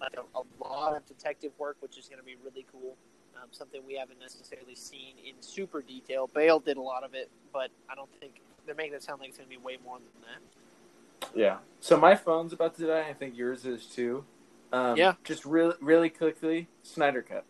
like 0.00 0.16
a, 0.16 0.22
a 0.38 0.42
lot 0.64 0.96
of 0.96 1.04
detective 1.06 1.52
work, 1.58 1.76
which 1.80 1.98
is 1.98 2.08
gonna 2.08 2.22
be 2.22 2.36
really 2.36 2.64
cool. 2.70 2.96
Um, 3.36 3.48
something 3.50 3.84
we 3.86 3.94
haven't 3.94 4.18
necessarily 4.18 4.74
seen 4.74 5.16
in 5.18 5.34
super 5.40 5.82
detail. 5.82 6.26
Bale 6.28 6.58
did 6.60 6.76
a 6.76 6.82
lot 6.82 7.04
of 7.04 7.14
it, 7.14 7.30
but 7.52 7.70
I 7.88 7.94
don't 7.94 8.10
think 8.20 8.40
they're 8.64 8.74
making 8.74 8.94
it 8.94 9.02
sound 9.02 9.20
like 9.20 9.28
it's 9.30 9.38
gonna 9.38 9.48
be 9.48 9.56
way 9.58 9.78
more 9.84 9.98
than 9.98 10.22
that. 10.22 11.30
Yeah. 11.34 11.58
So 11.80 11.96
my 11.98 12.14
phone's 12.14 12.52
about 12.52 12.74
to 12.76 12.86
die. 12.86 13.08
I 13.08 13.12
think 13.14 13.36
yours 13.36 13.66
is 13.66 13.86
too. 13.86 14.24
Um, 14.72 14.96
Yeah. 14.96 15.14
Just 15.24 15.44
really, 15.44 15.74
really 15.80 16.10
quickly, 16.10 16.68
Snyder 16.82 17.22
Cut. 17.22 17.44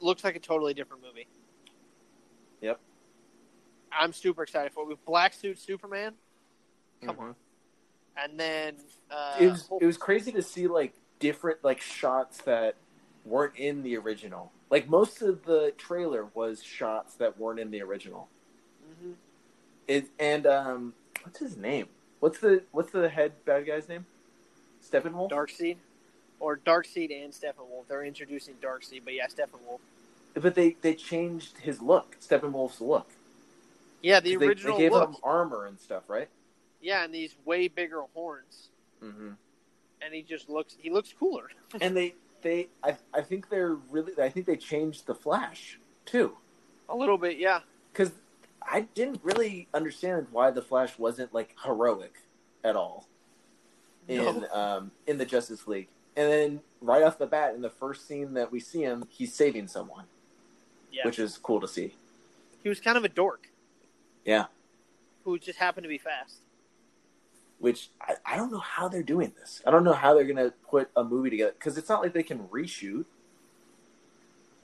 looks 0.00 0.22
like 0.24 0.36
a 0.36 0.40
totally 0.40 0.74
different 0.74 1.02
movie. 1.02 1.26
I'm 3.98 4.12
super 4.12 4.42
excited 4.42 4.72
for 4.72 4.82
it. 4.84 4.88
With 4.88 5.04
Black 5.04 5.32
Suit 5.34 5.58
Superman, 5.58 6.14
Come 7.04 7.16
Mhm. 7.16 7.20
on. 7.20 7.36
and 8.16 8.38
then 8.40 8.76
uh, 9.10 9.36
It 9.40 9.50
was 9.50 9.68
it 9.80 9.86
was 9.86 9.96
crazy 9.96 10.32
to 10.32 10.42
see 10.42 10.66
like 10.66 10.94
different 11.18 11.62
like 11.64 11.80
shots 11.80 12.38
that 12.42 12.76
weren't 13.24 13.56
in 13.56 13.82
the 13.82 13.96
original. 13.96 14.52
Like 14.70 14.88
most 14.88 15.22
of 15.22 15.44
the 15.44 15.72
trailer 15.76 16.26
was 16.34 16.62
shots 16.62 17.14
that 17.14 17.38
weren't 17.38 17.60
in 17.60 17.70
the 17.70 17.82
original. 17.82 18.28
Mhm. 18.88 19.14
It 19.86 20.08
and 20.18 20.46
um, 20.46 20.94
what's 21.22 21.38
his 21.38 21.56
name? 21.56 21.88
What's 22.20 22.38
the 22.38 22.64
what's 22.72 22.90
the 22.92 23.08
head 23.08 23.44
bad 23.44 23.66
guy's 23.66 23.88
name? 23.88 24.06
Steppenwolf. 24.82 25.30
Darkseid, 25.30 25.76
or 26.40 26.56
Darkseid 26.58 27.10
and 27.24 27.32
Steppenwolf. 27.32 27.86
They're 27.88 28.04
introducing 28.04 28.54
Darkseid, 28.56 29.02
but 29.04 29.14
yeah, 29.14 29.26
Steppenwolf. 29.26 29.80
But 30.34 30.54
they 30.54 30.76
they 30.80 30.94
changed 30.94 31.58
his 31.58 31.80
look, 31.80 32.16
Steppenwolf's 32.20 32.80
look. 32.80 33.10
Yeah, 34.04 34.20
the 34.20 34.36
they, 34.36 34.46
original 34.46 34.76
they 34.76 34.84
gave 34.84 34.92
look. 34.92 35.08
him 35.08 35.16
armor 35.22 35.64
and 35.64 35.80
stuff, 35.80 36.02
right? 36.08 36.28
Yeah, 36.82 37.04
and 37.04 37.14
these 37.14 37.34
way 37.44 37.68
bigger 37.68 38.02
horns, 38.12 38.68
Mm-hmm. 39.02 39.30
and 40.02 40.14
he 40.14 40.22
just 40.22 40.48
looks 40.50 40.76
he 40.78 40.90
looks 40.90 41.12
cooler. 41.18 41.48
and 41.80 41.96
they 41.96 42.14
they 42.42 42.68
I, 42.82 42.96
I 43.14 43.22
think 43.22 43.48
they're 43.48 43.76
really 43.90 44.12
I 44.22 44.28
think 44.28 44.44
they 44.46 44.56
changed 44.56 45.06
the 45.06 45.14
Flash 45.14 45.78
too 46.04 46.36
a 46.88 46.94
little 46.94 47.16
bit, 47.18 47.38
yeah. 47.38 47.60
because 47.92 48.12
I 48.62 48.82
didn't 48.94 49.20
really 49.22 49.68
understand 49.72 50.26
why 50.32 50.50
the 50.50 50.60
Flash 50.62 50.98
wasn't 50.98 51.32
like 51.32 51.56
heroic 51.64 52.14
at 52.62 52.76
all 52.76 53.08
in 54.08 54.18
No. 54.22 54.46
um, 54.52 54.90
in 55.06 55.16
the 55.16 55.24
Justice 55.24 55.66
League, 55.66 55.88
and 56.16 56.30
then 56.30 56.60
right 56.82 57.02
off 57.02 57.16
the 57.18 57.26
bat 57.26 57.54
in 57.54 57.62
the 57.62 57.70
first 57.70 58.06
scene 58.06 58.34
that 58.34 58.52
we 58.52 58.60
see 58.60 58.82
him, 58.82 59.04
he's 59.08 59.32
saving 59.34 59.66
someone, 59.68 60.04
Yeah, 60.92 61.06
which 61.06 61.18
is 61.18 61.38
cool 61.38 61.60
to 61.62 61.68
see. 61.68 61.94
he 62.62 62.68
was 62.68 62.80
kind 62.80 62.98
of 62.98 63.04
a 63.04 63.08
dork 63.08 63.48
Yeah, 64.24 64.46
who 65.24 65.38
just 65.38 65.58
happened 65.58 65.84
to 65.84 65.88
be 65.88 65.98
fast. 65.98 66.38
which 67.58 67.90
I, 68.00 68.14
I 68.26 68.36
don't 68.36 68.50
know 68.52 68.58
how 68.58 68.88
they're 68.88 69.02
doing 69.02 69.32
this. 69.38 69.62
I 69.66 69.70
don't 69.70 69.84
know 69.84 69.92
how 69.92 70.14
they're 70.14 70.24
gonna 70.24 70.52
put 70.70 70.90
a 70.96 71.04
movie 71.04 71.30
together 71.30 71.52
because 71.58 71.78
it's 71.78 71.88
not 71.88 72.02
like 72.02 72.12
they 72.12 72.22
can 72.22 72.40
reshoot 72.48 73.04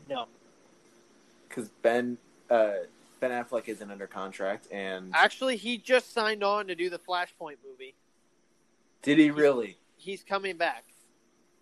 No, 0.09 0.27
because 1.49 1.69
Ben 1.83 2.19
uh, 2.51 2.73
Ben 3.21 3.31
Affleck 3.31 3.69
isn't 3.69 3.91
under 3.91 4.07
contract 4.07 4.67
and 4.73 5.13
actually, 5.15 5.57
he 5.57 5.79
just 5.79 6.13
signed 6.13 6.43
on 6.43 6.67
to 6.67 6.75
do 6.75 6.91
the 6.91 6.99
Flashpoint 6.99 7.57
movie. 7.69 7.95
did 9.03 9.19
he 9.19 9.31
really? 9.31 9.77
He's 9.97 10.23
coming 10.23 10.57
back. 10.57 10.85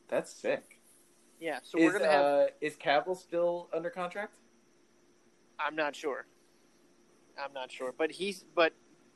That's 0.09 0.33
sick. 0.33 0.79
Yeah, 1.41 1.59
so 1.63 1.79
is, 1.79 1.85
we're 1.85 1.99
gonna 1.99 2.11
have. 2.11 2.25
uh, 2.25 2.47
is 2.61 2.75
Cavill 2.77 3.17
still 3.17 3.69
under 3.75 3.91
contract? 3.91 4.35
I'm 5.59 5.77
not 5.77 5.95
sure. 5.95 6.27
I'm 7.43 7.53
not 7.53 7.71
sure, 7.71 7.93
but 7.97 8.11
he's 8.11 8.45
but 8.55 8.73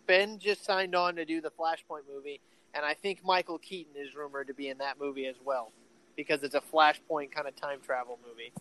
Ben 0.06 0.38
just 0.38 0.64
signed 0.64 0.94
on 0.94 1.16
to 1.16 1.24
do 1.24 1.40
the 1.40 1.50
Flashpoint 1.50 2.02
movie, 2.12 2.40
and 2.74 2.84
I 2.84 2.94
think 2.94 3.24
Michael 3.24 3.58
Keaton 3.58 3.94
is 3.96 4.14
rumored 4.14 4.48
to 4.48 4.54
be 4.54 4.68
in 4.68 4.78
that 4.78 4.98
movie 4.98 5.26
as 5.26 5.36
well, 5.44 5.72
because 6.16 6.42
it's 6.42 6.54
a 6.54 6.60
Flashpoint 6.60 7.30
kind 7.32 7.46
of 7.48 7.54
time 7.56 7.78
travel 7.84 8.18
movie 8.26 8.52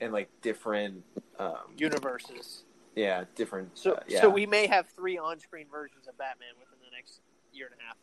And 0.00 0.12
like 0.12 0.28
different, 0.42 1.02
um, 1.38 1.56
universes. 1.76 2.64
yeah, 2.94 3.24
different. 3.34 3.76
So 3.78 3.92
uh, 3.92 4.00
yeah. 4.08 4.20
so 4.20 4.28
we 4.28 4.46
may 4.46 4.66
have 4.66 4.86
three 4.88 5.18
on-screen 5.18 5.66
versions 5.70 6.06
of 6.08 6.16
Batman 6.18 6.48
within 6.58 6.78
the 6.84 6.94
next 6.94 7.20
year 7.52 7.66
and 7.72 7.80
a 7.80 7.84
half. 7.86 7.96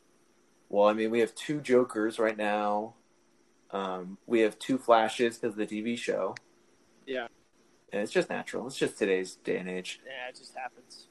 Well, 0.70 0.88
I 0.88 0.94
mean, 0.94 1.12
we 1.12 1.20
have 1.20 1.36
two 1.36 1.62
Jokers 1.62 2.18
right 2.18 2.38
now. 2.38 2.96
Um, 3.70 4.18
we 4.26 4.42
have 4.42 4.58
two 4.60 4.78
Flashes 4.80 5.38
because 5.38 5.54
of 5.54 5.58
the 5.58 5.68
TV 5.68 5.98
show. 5.98 6.36
Yeah. 7.94 8.02
It's 8.02 8.12
just 8.12 8.30
natural. 8.30 8.68
It's 8.68 8.78
just 8.78 8.98
today's 8.98 9.36
day 9.36 9.58
and 9.58 9.70
age. 9.70 10.00
Yeah, 10.06 10.30
it 10.30 10.36
just 10.36 10.56
happens. 10.56 11.08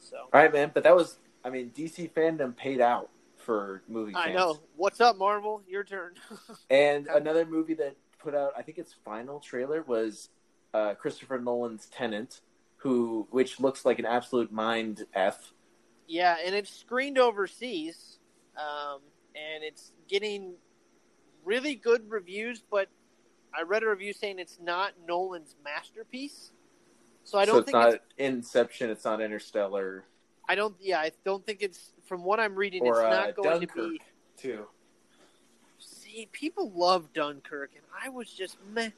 So 0.00 0.16
All 0.16 0.28
right, 0.32 0.52
man. 0.52 0.70
But 0.72 0.84
that 0.84 0.94
was, 0.94 1.18
I 1.44 1.50
mean, 1.50 1.72
DC 1.74 2.12
fandom 2.12 2.56
paid 2.56 2.80
out 2.80 3.10
for 3.36 3.82
movie 3.88 4.12
fans. 4.12 4.26
I 4.28 4.32
know. 4.32 4.58
What's 4.76 5.00
up, 5.00 5.18
Marvel? 5.18 5.62
Your 5.68 5.84
turn. 5.84 6.14
And 6.70 7.06
another 7.08 7.44
movie 7.44 7.74
that 7.74 7.96
put 8.18 8.34
out, 8.34 8.52
I 8.56 8.62
think 8.62 8.78
its 8.78 8.94
final 9.04 9.38
trailer 9.38 9.82
was 9.82 10.30
uh, 10.72 10.94
Christopher 10.94 11.38
Nolan's 11.38 11.86
Tenet, 11.86 12.40
who, 12.76 13.26
which 13.30 13.60
looks 13.60 13.84
like 13.84 13.98
an 13.98 14.06
absolute 14.06 14.50
mind 14.52 15.06
f. 15.14 15.52
Yeah, 16.06 16.36
and 16.44 16.54
it's 16.54 16.74
screened 16.74 17.18
overseas, 17.18 18.18
um, 18.56 19.00
and 19.34 19.62
it's 19.62 19.92
getting 20.08 20.54
really 21.44 21.74
good 21.74 22.10
reviews. 22.10 22.62
But 22.70 22.88
I 23.56 23.62
read 23.62 23.82
a 23.82 23.88
review 23.88 24.12
saying 24.12 24.38
it's 24.38 24.58
not 24.62 24.92
Nolan's 25.06 25.56
masterpiece. 25.64 26.50
So 27.24 27.38
I 27.38 27.44
don't 27.44 27.54
so 27.54 27.58
it's 27.58 27.66
think 27.66 27.74
not 27.74 27.94
it's. 27.94 28.04
Inception. 28.18 28.90
It's 28.90 29.04
not 29.04 29.20
Interstellar 29.20 30.04
I 30.48 30.54
don't. 30.54 30.74
Yeah, 30.80 31.00
I 31.00 31.10
don't 31.24 31.44
think 31.44 31.58
it's. 31.62 31.92
From 32.06 32.22
what 32.22 32.38
I'm 32.38 32.54
reading, 32.54 32.82
or 32.82 33.00
it's 33.00 33.06
uh, 33.06 33.10
not 33.10 33.34
going 33.34 33.60
Dunkirk 33.60 33.74
to 33.76 33.90
be. 33.90 34.00
too. 34.36 34.66
See, 35.78 36.28
people 36.32 36.70
love 36.74 37.12
Dunkirk, 37.14 37.70
and 37.74 37.84
I 38.04 38.10
was 38.10 38.30
just 38.30 38.58
meh. 38.74 38.90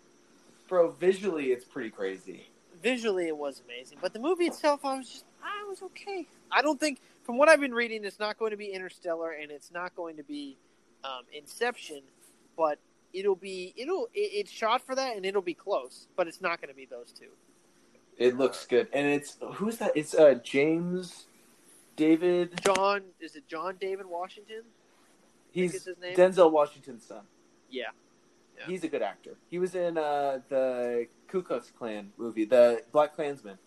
Bro, 0.68 0.92
visually 0.92 1.46
it's 1.46 1.64
pretty 1.64 1.90
crazy. 1.90 2.48
Visually, 2.82 3.28
it 3.28 3.36
was 3.36 3.62
amazing, 3.64 3.98
but 4.02 4.12
the 4.12 4.18
movie 4.18 4.46
itself, 4.46 4.84
I 4.84 4.98
was 4.98 5.08
just, 5.08 5.24
I 5.42 5.64
was 5.68 5.82
okay. 5.82 6.26
I 6.50 6.62
don't 6.62 6.78
think, 6.78 6.98
from 7.22 7.38
what 7.38 7.48
I've 7.48 7.60
been 7.60 7.72
reading, 7.72 8.04
it's 8.04 8.18
not 8.18 8.38
going 8.38 8.50
to 8.50 8.56
be 8.56 8.66
Interstellar, 8.66 9.30
and 9.30 9.50
it's 9.50 9.70
not 9.70 9.94
going 9.94 10.16
to 10.16 10.24
be 10.24 10.56
um, 11.04 11.22
Inception, 11.32 12.02
but 12.56 12.78
it'll 13.16 13.34
be, 13.34 13.72
it'll, 13.76 14.08
it, 14.14 14.30
it's 14.40 14.50
shot 14.50 14.82
for 14.82 14.94
that, 14.94 15.16
and 15.16 15.24
it'll 15.24 15.42
be 15.42 15.54
close, 15.54 16.06
but 16.16 16.28
it's 16.28 16.40
not 16.40 16.60
going 16.60 16.68
to 16.68 16.74
be 16.76 16.84
those 16.86 17.12
two. 17.12 17.28
It 18.18 18.36
looks 18.36 18.66
good, 18.66 18.88
and 18.92 19.06
it's 19.06 19.36
who's 19.54 19.76
that? 19.78 19.92
It's 19.94 20.14
uh 20.14 20.34
James 20.42 21.26
David. 21.96 22.58
John, 22.64 23.02
is 23.20 23.36
it 23.36 23.46
John 23.46 23.76
David 23.80 24.06
Washington? 24.06 24.62
He's 25.50 25.84
his 25.84 25.96
name? 26.00 26.16
Denzel 26.16 26.50
Washington's 26.50 27.04
son. 27.04 27.22
Yeah. 27.70 27.84
Yeah. 28.58 28.66
He's 28.66 28.84
a 28.84 28.88
good 28.88 29.02
actor. 29.02 29.34
He 29.50 29.58
was 29.58 29.74
in 29.74 29.98
uh 29.98 30.38
the 30.48 31.08
Ku 31.28 31.42
Klux 31.42 31.70
Klan 31.78 32.10
movie, 32.16 32.46
the 32.46 32.82
Black 32.90 33.14
Klansman, 33.14 33.58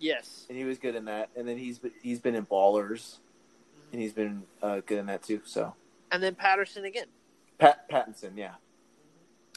Yes. 0.00 0.46
and 0.48 0.58
he 0.58 0.64
was 0.64 0.78
good 0.78 0.96
in 0.96 1.04
that. 1.04 1.30
And 1.36 1.46
then 1.46 1.56
he's 1.56 1.78
he's 2.02 2.18
been 2.20 2.34
in 2.34 2.46
Ballers, 2.46 3.18
and 3.92 4.00
he's 4.00 4.12
been 4.12 4.42
uh, 4.60 4.80
good 4.86 4.98
in 4.98 5.06
that 5.06 5.22
too. 5.22 5.40
So 5.44 5.74
And 6.10 6.20
then 6.20 6.34
Patterson 6.34 6.84
again. 6.84 7.06
Pat 7.58 7.88
Pattinson, 7.88 8.32
yeah. 8.36 8.54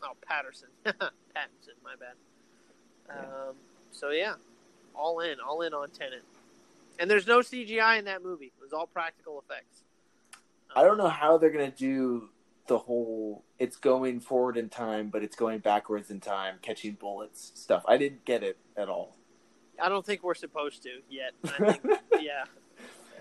Oh, 0.04 0.14
Patterson. 0.26 0.70
Pattinson, 0.86 1.78
my 1.84 1.96
bad. 2.00 2.16
Yeah. 3.08 3.22
Um, 3.22 3.56
so 3.92 4.10
yeah, 4.10 4.36
all 4.94 5.20
in, 5.22 5.40
all 5.40 5.62
in 5.62 5.74
on 5.74 5.90
Tenet. 5.90 6.24
And 7.00 7.10
there's 7.10 7.28
no 7.28 7.40
CGI 7.40 8.00
in 8.00 8.06
that 8.06 8.24
movie. 8.24 8.46
It 8.46 8.62
was 8.62 8.74
all 8.74 8.88
practical 8.88 9.40
effects. 9.40 9.84
I 10.76 10.84
don't 10.84 10.98
know 10.98 11.10
how 11.10 11.38
they're 11.38 11.52
gonna 11.52 11.72
do 11.72 12.30
the 12.68 12.78
whole 12.78 13.44
it's 13.60 13.78
going 13.78 14.20
forward 14.20 14.58
in 14.58 14.70
time, 14.70 15.10
but 15.10 15.24
it's 15.24 15.36
going 15.36 15.60
backwards 15.60 16.12
in 16.12 16.20
time, 16.20 16.56
catching 16.62 16.94
bullets 16.94 17.52
stuff. 17.56 17.84
I 17.88 17.98
didn't 17.98 18.26
get 18.26 18.44
it 18.44 18.58
at 18.76 18.90
all. 18.90 19.16
I 19.82 19.90
don't 19.90 20.06
think 20.06 20.24
we're 20.24 20.36
supposed 20.36 20.84
to 20.84 21.00
yet. 21.10 21.32
I 21.44 21.74
think, 21.74 22.00
yeah, 22.20 22.44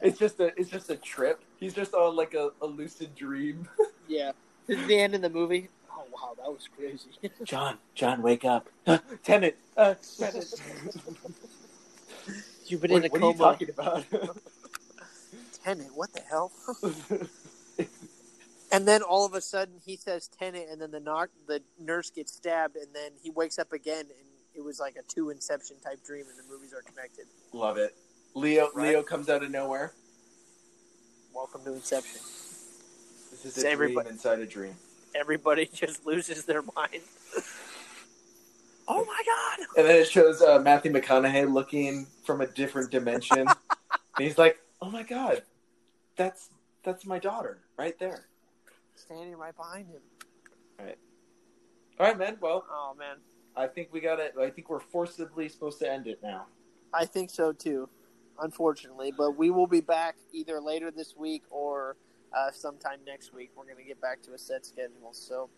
It's 0.03 0.19
just 0.19 0.41
a 0.41 0.59
it's 0.59 0.71
just 0.71 0.91
a 0.91 0.97
trip. 0.97 1.41
He's 1.59 1.75
just 1.75 1.95
on 1.95 2.17
like 2.17 2.35
a, 2.35 2.51
a 2.61 2.67
lucid 2.67 3.15
dream. 3.15 3.69
yeah. 4.09 4.33
This 4.67 4.81
is 4.81 4.87
the 4.89 4.99
end 4.99 5.15
of 5.15 5.23
the 5.23 5.31
movie. 5.31 5.69
Wow, 6.17 6.35
that 6.39 6.51
was 6.51 6.67
crazy. 6.75 7.11
John, 7.45 7.77
John, 7.95 8.23
wake 8.23 8.45
up. 8.45 8.69
Tenant, 9.23 9.55
uh, 9.77 9.95
Tenet. 10.19 10.55
You've 12.67 12.81
been 12.81 12.91
what, 12.93 13.05
in 13.05 13.11
a 13.11 13.13
what 13.13 13.23
are 13.23 13.31
you 13.31 13.37
talking 13.39 13.69
about? 13.71 14.05
Tenet, 15.63 15.89
what 15.95 16.13
the 16.15 16.21
hell? 16.23 16.51
and 18.73 18.89
then 18.89 19.03
all 19.03 19.27
of 19.27 19.35
a 19.35 19.41
sudden 19.43 19.75
he 19.85 19.97
says 19.97 20.29
Tenant, 20.29 20.67
and 20.71 20.81
then 20.81 20.91
the 20.91 21.01
knock, 21.01 21.29
the 21.47 21.61
nurse 21.79 22.11
gets 22.11 22.33
stabbed, 22.33 22.77
and 22.77 22.89
then 22.95 23.11
he 23.23 23.31
wakes 23.31 23.59
up 23.59 23.73
again, 23.73 24.01
and 24.07 24.27
it 24.55 24.65
was 24.65 24.81
like 24.81 24.97
a 24.97 25.03
two 25.13 25.29
Inception 25.31 25.77
type 25.85 26.03
dream, 26.05 26.25
and 26.31 26.39
the 26.39 26.51
movies 26.53 26.73
are 26.73 26.83
connected. 26.83 27.27
Love 27.53 27.77
it. 27.77 27.95
Leo 28.35 28.71
Right. 28.75 28.89
Leo 28.91 29.03
comes 29.03 29.29
out 29.29 29.43
of 29.43 29.51
nowhere. 29.51 29.93
Welcome 31.35 31.63
to 31.65 31.75
Inception. 31.75 32.21
This 33.31 33.45
is 33.45 33.55
So 33.55 33.69
a 33.69 33.71
everybody- 33.71 34.05
dream 34.07 34.15
inside 34.15 34.39
a 34.41 34.47
dream. 34.47 34.77
Everybody 35.15 35.67
just 35.73 36.07
loses 36.07 36.45
their 36.45 36.63
mind. 36.63 37.03
oh 38.89 39.05
my 39.05 39.23
god! 39.27 39.67
And 39.77 39.87
then 39.87 39.97
it 39.97 40.09
shows 40.09 40.43
uh, 40.43 40.59
Matthew 40.59 40.93
McConaughey 40.93 41.53
looking 41.53 42.07
from 42.25 42.41
a 42.41 42.47
different 42.47 42.91
dimension. 42.91 43.39
and 43.41 43.51
he's 44.19 44.39
like, 44.39 44.59
"Oh 44.81 44.91
my 44.91 45.03
god, 45.03 45.43
that's 46.17 46.51
that's 46.83 47.07
my 47.07 47.19
daughter 47.19 47.59
right 47.79 47.99
there." 47.99 48.27
Standing 48.95 49.37
right 49.37 49.57
behind 49.57 49.89
him. 49.89 50.01
All 50.79 50.87
right, 50.87 50.99
all 52.01 52.07
right, 52.07 52.19
man. 52.19 52.37
Well, 52.41 52.65
Oh 52.71 52.95
man, 52.99 53.17
I 53.57 53.67
think 53.67 53.89
we 53.93 54.01
got 54.01 54.21
it. 54.21 54.35
I 54.41 54.51
think 54.51 54.69
we're 54.71 54.81
forcibly 54.81 55.49
supposed 55.49 55.79
to 55.81 55.91
end 55.91 56.07
it 56.07 56.21
now. 56.23 56.47
I 56.93 57.05
think 57.05 57.31
so 57.31 57.53
too. 57.53 57.89
Unfortunately, 58.41 59.13
but 59.17 59.31
we 59.39 59.49
will 59.51 59.67
be 59.67 59.81
back 59.81 60.17
either 60.33 60.61
later 60.61 60.91
this 60.91 61.15
week 61.17 61.43
or 61.51 61.97
uh, 62.37 62.51
sometime 62.51 62.99
next 63.07 63.35
week. 63.35 63.51
We're 63.57 63.65
going 63.65 63.77
to 63.77 63.83
get 63.83 64.01
back 64.01 64.23
to 64.23 64.35
a 64.35 64.39
set 64.39 64.67
schedule. 64.67 65.13
So, 65.13 65.49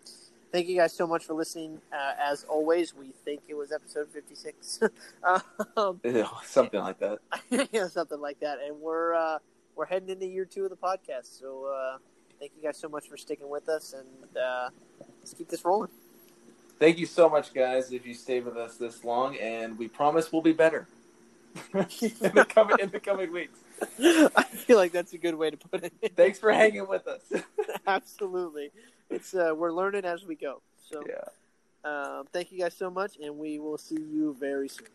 thank 0.53 0.69
you 0.69 0.77
guys 0.77 0.93
so 0.93 1.07
much 1.07 1.25
for 1.25 1.35
listening. 1.35 1.81
Uh, 1.93 2.13
as 2.21 2.45
always, 2.45 2.95
we 2.95 3.13
think 3.25 3.43
it 3.49 3.55
was 3.55 3.73
episode 3.73 4.09
fifty-six, 4.11 4.81
um, 5.77 6.01
Something 6.45 6.81
like 6.81 6.99
that. 7.01 7.19
yeah, 7.73 7.89
something 7.89 8.21
like 8.21 8.41
that. 8.41 8.59
And 8.65 8.81
we're 8.81 9.15
uh, 9.15 9.39
we're 9.75 9.87
heading 9.87 10.09
into 10.09 10.27
year 10.27 10.45
two 10.45 10.65
of 10.65 10.71
the 10.71 10.77
podcast. 10.77 11.39
So, 11.39 11.67
uh, 11.67 11.99
thank 12.39 12.53
you 12.57 12.63
guys 12.63 12.79
so 12.79 12.89
much 12.89 13.09
for 13.09 13.17
sticking 13.17 13.49
with 13.49 13.69
us, 13.69 13.95
and 13.95 14.37
uh, 14.37 14.69
let's 15.19 15.35
keep 15.35 15.49
this 15.49 15.65
rolling. 15.65 15.91
Thank 16.79 16.99
you 16.99 17.07
so 17.07 17.29
much, 17.29 17.53
guys, 17.53 17.91
if 17.91 18.07
you 18.07 18.15
stayed 18.15 18.45
with 18.45 18.57
us 18.57 18.77
this 18.77 19.03
long, 19.03 19.37
and 19.39 19.77
we 19.77 19.89
promise 19.89 20.33
we'll 20.33 20.43
be 20.43 20.53
better 20.53 20.87
in 21.75 22.35
the 22.35 22.47
coming 22.49 22.77
in 22.81 22.91
the 22.91 23.01
coming 23.01 23.33
weeks. 23.33 23.59
I 24.01 24.43
feel 24.43 24.77
like 24.77 24.93
that's 24.93 25.13
a 25.13 25.19
good 25.19 25.35
way 25.35 25.51
to 25.51 25.57
put 25.57 25.85
it. 25.85 25.93
Thanks 26.17 26.39
for 26.39 26.53
hanging 26.53 26.89
with 26.89 27.07
us. 27.07 27.21
Absolutely, 27.87 28.71
it's 29.11 29.35
uh, 29.35 29.53
we're 29.57 29.73
learning 29.73 30.05
as 30.05 30.25
we 30.25 30.35
go. 30.35 30.63
So, 30.91 31.05
yeah. 31.07 31.89
um, 31.91 32.27
thank 32.33 32.51
you 32.51 32.59
guys 32.59 32.75
so 32.75 32.91
much, 32.91 33.19
and 33.23 33.39
we 33.39 33.59
will 33.59 33.79
see 33.79 34.01
you 34.01 34.37
very 34.39 34.69
soon. 34.69 34.89